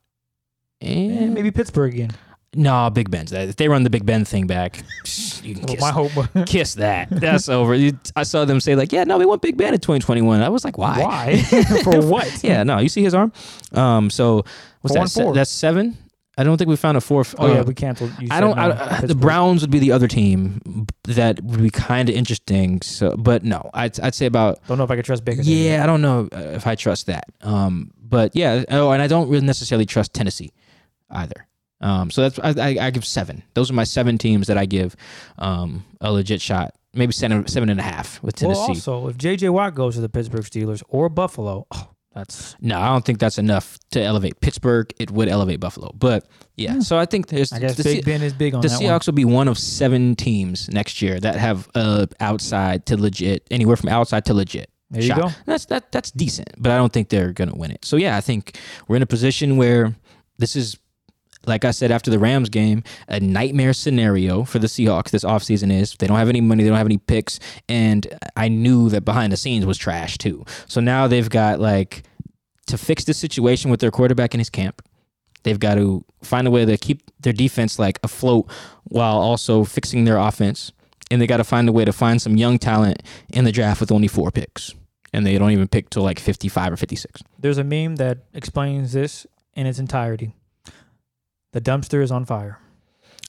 and 0.80 1.12
And 1.18 1.34
maybe 1.34 1.52
Pittsburgh 1.52 1.94
again. 1.94 2.10
no, 2.54 2.90
Big 2.90 3.08
Ben's. 3.10 3.30
If 3.32 3.54
they 3.54 3.68
run 3.68 3.84
the 3.84 3.90
Big 3.90 4.04
Ben 4.04 4.24
thing 4.24 4.48
back, 4.48 4.82
you 5.44 5.54
can 5.54 5.62
Well, 5.64 5.74
kiss, 5.74 5.80
my 5.80 5.92
hope. 5.92 6.10
kiss 6.46 6.74
that. 6.74 7.08
That's 7.10 7.48
over. 7.48 7.78
I 8.16 8.24
saw 8.24 8.44
them 8.44 8.58
say 8.60 8.74
like, 8.74 8.90
yeah, 8.92 9.04
no, 9.04 9.16
we 9.18 9.26
want 9.26 9.40
Big 9.42 9.56
Ben 9.56 9.72
in 9.74 9.78
2021. 9.80 10.40
I 10.42 10.48
was 10.48 10.64
like, 10.64 10.76
why? 10.76 11.00
Why? 11.00 11.42
For 11.84 12.00
what? 12.04 12.42
Yeah, 12.42 12.64
no, 12.64 12.78
you 12.78 12.88
see 12.88 13.04
his 13.04 13.14
arm. 13.14 13.32
Um, 13.70 14.10
so 14.10 14.44
what's 14.80 14.96
Four 14.96 15.04
that? 15.04 15.08
Se- 15.10 15.32
that's 15.32 15.50
seven. 15.50 15.96
I 16.38 16.44
don't 16.44 16.56
think 16.56 16.68
we 16.68 16.76
found 16.76 16.96
a 16.96 17.00
fourth. 17.00 17.34
Oh 17.38 17.46
yeah, 17.52 17.60
uh, 17.60 17.64
we 17.64 17.74
canceled. 17.74 18.12
You 18.18 18.28
I 18.30 18.40
don't. 18.40 18.56
no, 18.56 18.62
I, 18.62 18.68
uh, 18.70 19.00
the 19.02 19.14
Browns 19.14 19.60
would 19.60 19.70
be 19.70 19.78
the 19.78 19.92
other 19.92 20.08
team 20.08 20.86
that 21.04 21.42
would 21.42 21.62
be 21.62 21.70
kind 21.70 22.08
of 22.08 22.14
interesting. 22.14 22.80
So, 22.80 23.14
but 23.16 23.44
no, 23.44 23.68
I'd, 23.74 24.00
I'd 24.00 24.14
say 24.14 24.26
about 24.26 24.66
Don't 24.66 24.78
know 24.78 24.84
if 24.84 24.90
I 24.90 24.96
could 24.96 25.04
trust 25.04 25.24
Baker. 25.24 25.42
yeah, 25.42 25.82
I 25.82 25.86
don't 25.86 26.00
know 26.00 26.28
uh, 26.32 26.38
if 26.38 26.66
I 26.66 26.74
trust 26.74 27.06
that. 27.06 27.24
Um, 27.42 27.92
but 28.00 28.34
yeah, 28.34 28.64
oh, 28.70 28.92
and 28.92 29.02
I 29.02 29.08
don't 29.08 29.28
really 29.28 29.44
necessarily 29.44 29.84
trust 29.84 30.14
Tennessee 30.14 30.52
either. 31.10 31.46
Um, 31.82 32.10
so 32.10 32.28
that's 32.28 32.38
I, 32.38 32.68
I, 32.68 32.86
I 32.86 32.90
give 32.90 33.04
seven. 33.04 33.42
Those 33.54 33.70
are 33.70 33.74
my 33.74 33.84
seven 33.84 34.16
teams 34.16 34.46
that 34.46 34.56
I 34.56 34.64
give 34.64 34.96
um, 35.38 35.84
a 36.00 36.12
legit 36.12 36.40
shot. 36.40 36.74
Maybe 36.94 37.12
seven, 37.12 37.46
seven 37.46 37.68
and 37.70 37.80
a 37.80 37.82
half 37.82 38.22
with 38.22 38.36
Tennessee. 38.36 38.58
Well, 38.58 38.68
also, 38.68 39.08
if 39.08 39.16
J.J. 39.16 39.48
Watt 39.48 39.74
goes 39.74 39.94
to 39.94 40.02
the 40.02 40.10
Pittsburgh 40.10 40.44
Steelers 40.44 40.82
or 40.88 41.08
Buffalo, 41.08 41.66
oh, 41.70 41.88
that's 42.14 42.56
no, 42.60 42.78
I 42.78 42.88
don't 42.88 43.04
think 43.04 43.18
that's 43.18 43.38
enough 43.38 43.78
to 43.92 44.02
elevate 44.02 44.40
Pittsburgh. 44.40 44.92
It 44.98 45.10
would 45.10 45.28
elevate 45.28 45.60
Buffalo, 45.60 45.92
but 45.94 46.26
yeah. 46.56 46.80
So 46.80 46.98
I 46.98 47.06
think 47.06 47.28
there's 47.28 47.52
I 47.52 47.58
guess 47.58 47.76
the, 47.76 47.84
Big 47.84 48.04
Se- 48.04 48.10
Ben 48.10 48.22
is 48.22 48.32
big 48.32 48.54
on 48.54 48.60
the 48.60 48.68
Seahawks 48.68 49.06
will 49.06 49.14
be 49.14 49.24
one 49.24 49.48
of 49.48 49.58
seven 49.58 50.14
teams 50.14 50.68
next 50.68 51.00
year 51.00 51.18
that 51.20 51.36
have 51.36 51.68
uh, 51.74 52.06
outside 52.20 52.86
to 52.86 52.96
legit 52.96 53.46
anywhere 53.50 53.76
from 53.76 53.88
outside 53.88 54.26
to 54.26 54.34
legit. 54.34 54.70
There 54.90 55.00
you 55.00 55.08
shot. 55.08 55.20
go. 55.20 55.28
That's 55.46 55.64
that 55.66 55.90
that's 55.90 56.10
decent, 56.10 56.50
but 56.58 56.70
I 56.70 56.76
don't 56.76 56.92
think 56.92 57.08
they're 57.08 57.32
gonna 57.32 57.56
win 57.56 57.70
it. 57.70 57.84
So 57.84 57.96
yeah, 57.96 58.16
I 58.16 58.20
think 58.20 58.58
we're 58.88 58.96
in 58.96 59.02
a 59.02 59.06
position 59.06 59.56
where 59.56 59.94
this 60.36 60.54
is 60.54 60.76
like 61.46 61.64
I 61.64 61.70
said 61.70 61.90
after 61.90 62.10
the 62.10 62.18
Rams 62.18 62.48
game, 62.48 62.82
a 63.08 63.20
nightmare 63.20 63.72
scenario 63.72 64.44
for 64.44 64.58
the 64.58 64.66
Seahawks 64.66 65.10
this 65.10 65.24
offseason 65.24 65.72
is 65.72 65.94
they 65.98 66.06
don't 66.06 66.18
have 66.18 66.28
any 66.28 66.40
money, 66.40 66.62
they 66.62 66.68
don't 66.68 66.78
have 66.78 66.86
any 66.86 66.98
picks, 66.98 67.40
and 67.68 68.06
I 68.36 68.48
knew 68.48 68.88
that 68.90 69.04
behind 69.04 69.32
the 69.32 69.36
scenes 69.36 69.66
was 69.66 69.78
trash 69.78 70.18
too. 70.18 70.44
So 70.66 70.80
now 70.80 71.06
they've 71.06 71.28
got 71.28 71.60
like 71.60 72.04
to 72.66 72.78
fix 72.78 73.04
the 73.04 73.14
situation 73.14 73.70
with 73.70 73.80
their 73.80 73.90
quarterback 73.90 74.34
in 74.34 74.40
his 74.40 74.50
camp. 74.50 74.82
They've 75.42 75.58
got 75.58 75.74
to 75.74 76.04
find 76.22 76.46
a 76.46 76.50
way 76.50 76.64
to 76.64 76.76
keep 76.76 77.02
their 77.20 77.32
defense 77.32 77.78
like 77.78 77.98
afloat 78.02 78.50
while 78.84 79.16
also 79.16 79.64
fixing 79.64 80.04
their 80.04 80.16
offense. 80.16 80.72
And 81.10 81.20
they 81.20 81.26
got 81.26 81.38
to 81.38 81.44
find 81.44 81.68
a 81.68 81.72
way 81.72 81.84
to 81.84 81.92
find 81.92 82.22
some 82.22 82.36
young 82.36 82.58
talent 82.58 83.02
in 83.32 83.44
the 83.44 83.52
draft 83.52 83.80
with 83.80 83.92
only 83.92 84.08
four 84.08 84.30
picks. 84.30 84.74
And 85.12 85.26
they 85.26 85.36
don't 85.36 85.50
even 85.50 85.68
pick 85.68 85.90
till 85.90 86.02
like 86.02 86.18
55 86.18 86.72
or 86.72 86.76
56. 86.76 87.22
There's 87.38 87.58
a 87.58 87.64
meme 87.64 87.96
that 87.96 88.18
explains 88.32 88.92
this 88.92 89.26
in 89.54 89.66
its 89.66 89.78
entirety. 89.78 90.34
The 91.52 91.60
dumpster 91.60 92.02
is 92.02 92.10
on 92.10 92.24
fire. 92.24 92.58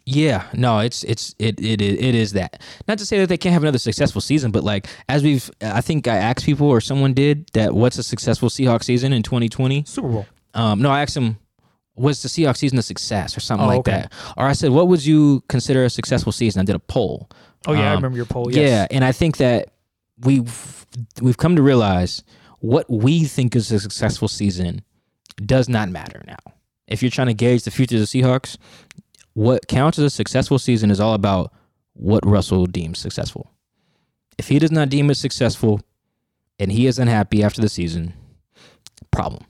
Yeah, 0.05 0.43
no, 0.53 0.79
it's 0.79 1.03
it's 1.05 1.33
it 1.39 1.59
it 1.63 1.81
is 1.81 1.97
it 1.97 2.15
is 2.15 2.33
that. 2.33 2.61
Not 2.89 2.97
to 2.97 3.05
say 3.05 3.19
that 3.19 3.27
they 3.29 3.37
can't 3.37 3.53
have 3.53 3.63
another 3.63 3.77
successful 3.77 4.19
season, 4.19 4.51
but 4.51 4.63
like 4.63 4.87
as 5.07 5.23
we've, 5.23 5.49
I 5.61 5.79
think 5.79 6.09
I 6.09 6.17
asked 6.17 6.45
people 6.45 6.67
or 6.67 6.81
someone 6.81 7.13
did 7.13 7.47
that. 7.53 7.73
What's 7.73 7.97
a 7.97 8.03
successful 8.03 8.49
Seahawks 8.49 8.83
season 8.83 9.13
in 9.13 9.23
2020? 9.23 9.85
Super 9.87 10.09
Bowl. 10.09 10.25
Um, 10.53 10.81
no, 10.81 10.91
I 10.91 11.01
asked 11.03 11.13
them, 11.15 11.37
was 11.95 12.21
the 12.21 12.27
Seahawks 12.27 12.57
season 12.57 12.77
a 12.77 12.81
success 12.81 13.37
or 13.37 13.39
something 13.39 13.63
Oh, 13.65 13.69
like 13.69 13.79
okay. 13.79 13.91
that? 13.91 14.13
Or 14.35 14.45
I 14.45 14.53
said, 14.53 14.71
what 14.71 14.89
would 14.89 15.05
you 15.05 15.41
consider 15.47 15.85
a 15.85 15.89
successful 15.89 16.33
season? 16.33 16.61
I 16.61 16.65
did 16.65 16.75
a 16.75 16.79
poll. 16.79 17.29
Oh 17.65 17.71
yeah, 17.71 17.83
I 17.83 17.87
Um, 17.91 17.95
remember 17.95 18.17
your 18.17 18.25
poll. 18.25 18.51
Yeah, 18.51 18.87
and 18.91 19.05
I 19.05 19.13
think 19.13 19.37
that 19.37 19.69
we've 20.19 20.85
we've 21.21 21.37
come 21.37 21.55
to 21.55 21.61
realize 21.61 22.23
what 22.59 22.89
we 22.89 23.23
think 23.23 23.55
is 23.55 23.71
a 23.71 23.79
successful 23.79 24.27
season 24.27 24.81
does 25.45 25.69
not 25.69 25.89
matter 25.89 26.21
now. 26.27 26.52
If 26.87 27.01
you're 27.01 27.11
trying 27.11 27.27
to 27.27 27.33
gauge 27.33 27.63
the 27.63 27.71
future 27.71 27.95
of 27.95 28.01
the 28.01 28.05
Seahawks, 28.05 28.57
what 29.33 29.67
counts 29.67 29.97
as 29.97 30.05
a 30.05 30.09
successful 30.09 30.59
season 30.59 30.91
is 30.91 30.99
all 30.99 31.13
about 31.13 31.51
what 31.93 32.25
Russell 32.25 32.65
deems 32.65 32.99
successful. 32.99 33.51
If 34.37 34.47
he 34.47 34.59
does 34.59 34.71
not 34.71 34.89
deem 34.89 35.09
it 35.09 35.15
successful 35.15 35.81
and 36.59 36.71
he 36.71 36.87
is 36.87 36.99
unhappy 36.99 37.43
after 37.43 37.61
the 37.61 37.69
season, 37.69 38.13
problem. 39.11 39.45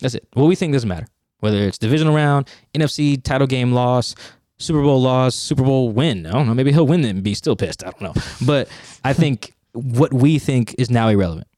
That's 0.00 0.14
it. 0.14 0.26
What 0.32 0.46
we 0.46 0.54
think 0.54 0.72
doesn't 0.72 0.88
matter. 0.88 1.06
Whether 1.40 1.58
it's 1.58 1.78
divisional 1.78 2.14
round, 2.14 2.48
NFC 2.74 3.22
title 3.22 3.46
game 3.46 3.72
loss, 3.72 4.14
Super 4.58 4.82
Bowl 4.82 5.00
loss, 5.00 5.34
Super 5.34 5.62
Bowl 5.62 5.90
win. 5.90 6.26
I 6.26 6.32
don't 6.32 6.46
know. 6.46 6.54
Maybe 6.54 6.72
he'll 6.72 6.86
win 6.86 7.04
it 7.04 7.10
and 7.10 7.22
be 7.22 7.34
still 7.34 7.56
pissed. 7.56 7.82
I 7.82 7.90
don't 7.90 8.02
know. 8.02 8.22
But 8.46 8.68
I 9.04 9.14
think 9.14 9.54
what 9.72 10.12
we 10.12 10.38
think 10.38 10.74
is 10.78 10.90
now 10.90 11.08
irrelevant. 11.08 11.48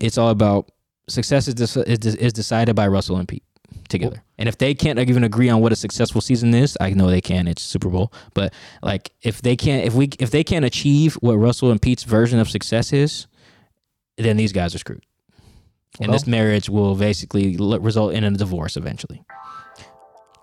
It's 0.00 0.18
all 0.18 0.30
about 0.30 0.70
success 1.08 1.48
is, 1.48 1.76
is, 1.76 2.14
is 2.14 2.32
decided 2.32 2.76
by 2.76 2.88
Russell 2.88 3.16
and 3.16 3.26
Pete 3.26 3.44
together. 3.88 4.22
And 4.38 4.48
if 4.48 4.58
they 4.58 4.74
can't 4.74 4.98
even 4.98 5.24
agree 5.24 5.48
on 5.48 5.60
what 5.60 5.72
a 5.72 5.76
successful 5.76 6.20
season 6.20 6.54
is, 6.54 6.76
I 6.80 6.90
know 6.90 7.08
they 7.08 7.20
can. 7.20 7.46
It's 7.48 7.62
Super 7.62 7.88
Bowl, 7.88 8.12
but 8.34 8.52
like 8.82 9.12
if 9.22 9.42
they 9.42 9.56
can't, 9.56 9.84
if 9.86 9.94
we, 9.94 10.10
if 10.18 10.30
they 10.30 10.44
can't 10.44 10.64
achieve 10.64 11.14
what 11.16 11.34
Russell 11.36 11.70
and 11.70 11.80
Pete's 11.80 12.02
version 12.04 12.38
of 12.38 12.48
success 12.50 12.92
is, 12.92 13.26
then 14.16 14.36
these 14.36 14.52
guys 14.52 14.74
are 14.74 14.78
screwed. 14.78 15.04
And 16.00 16.08
Well- 16.08 16.18
this 16.18 16.26
marriage 16.26 16.68
will 16.68 16.94
basically 16.94 17.56
l- 17.58 17.78
result 17.80 18.12
in 18.12 18.24
a 18.24 18.30
divorce 18.30 18.76
eventually. 18.76 19.22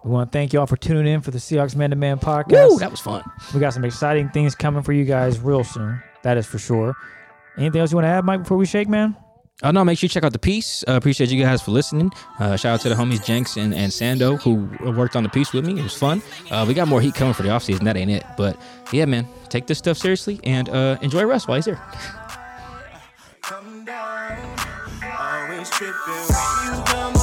We 0.04 0.12
want 0.12 0.32
to 0.32 0.38
thank 0.38 0.52
you 0.52 0.60
all 0.60 0.68
for 0.68 0.76
tuning 0.76 1.08
in 1.08 1.22
for 1.22 1.32
the 1.32 1.38
Seahawks 1.38 1.76
Man 1.78 1.92
to 1.92 1.96
Man 1.96 2.20
podcast. 2.20 2.70
Woo, 2.72 2.80
that 2.80 2.92
was 2.92 3.00
fun. 3.00 3.24
we 3.54 3.60
got 3.62 3.74
some 3.74 3.86
exciting 3.86 4.28
things 4.30 4.54
coming 4.54 4.84
for 4.84 4.92
you 4.92 5.06
guys 5.06 5.40
real 5.40 5.64
soon. 5.64 6.02
That 6.24 6.38
is 6.38 6.46
for 6.46 6.60
sure. 6.60 6.94
Anything 7.58 7.80
else 7.80 7.92
you 7.92 7.96
want 7.98 8.06
to 8.06 8.10
add, 8.10 8.26
Mike, 8.26 8.42
before 8.42 8.58
we 8.58 8.66
shake, 8.66 8.90
man? 8.90 9.16
Oh 9.64 9.72
no, 9.72 9.86
make 9.86 9.98
sure 9.98 10.06
you 10.06 10.10
check 10.10 10.24
out 10.26 10.34
the 10.34 10.40
piece. 10.40 10.84
Uh, 10.88 10.94
appreciate 10.94 11.32
you 11.32 11.42
guys 11.42 11.62
for 11.62 11.72
listening. 11.72 12.12
Uh, 12.38 12.58
shout 12.58 12.74
out 12.74 12.82
to 12.82 12.90
the 12.90 12.96
homies 12.96 13.24
Jenks 13.24 13.56
and, 13.56 13.74
and 13.74 13.92
Sando 13.92 14.40
who 14.42 14.70
worked 14.92 15.16
on 15.16 15.24
the 15.24 15.30
piece 15.30 15.54
with 15.54 15.66
me. 15.66 15.80
It 15.80 15.84
was 15.84 15.96
fun. 15.96 16.22
Uh, 16.52 16.66
we 16.68 16.74
got 16.74 16.90
more 16.90 17.00
heat 17.00 17.16
coming 17.16 17.34
for 17.34 17.44
the 17.44 17.50
offseason. 17.50 17.82
That 17.86 17.96
ain't 17.96 18.12
it. 18.12 18.26
But 18.38 18.60
yeah, 18.92 19.06
man, 19.06 19.26
take 19.48 19.68
this 19.68 19.78
stuff 19.78 19.98
seriously 19.98 20.40
and 20.44 20.68
uh, 20.68 20.98
enjoy 21.02 21.26
rest 21.26 21.48
while 21.48 21.56
he's 21.56 21.66
here. 21.66 21.82
come 23.42 23.86
down. 23.86 24.38
Always 25.02 25.70
tripping 25.70 25.94
when 25.94 27.14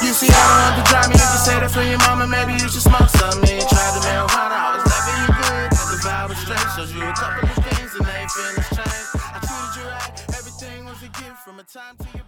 you 0.00 0.14
see, 0.14 0.28
I 0.30 0.40
don't 0.40 0.62
have 0.64 0.84
to 0.84 0.90
drive 0.90 1.08
me. 1.08 1.14
If 1.16 1.20
you 1.20 1.38
say 1.38 1.60
that 1.60 1.70
for 1.70 1.82
your 1.82 1.98
mama, 1.98 2.26
maybe 2.26 2.52
you 2.52 2.68
should 2.70 2.82
smoke 2.82 3.08
some. 3.10 3.57
A 11.58 11.62
gift 11.62 11.72
from 11.72 11.82
a 11.82 11.96
time 11.96 11.96
to 11.96 12.18
your 12.18 12.27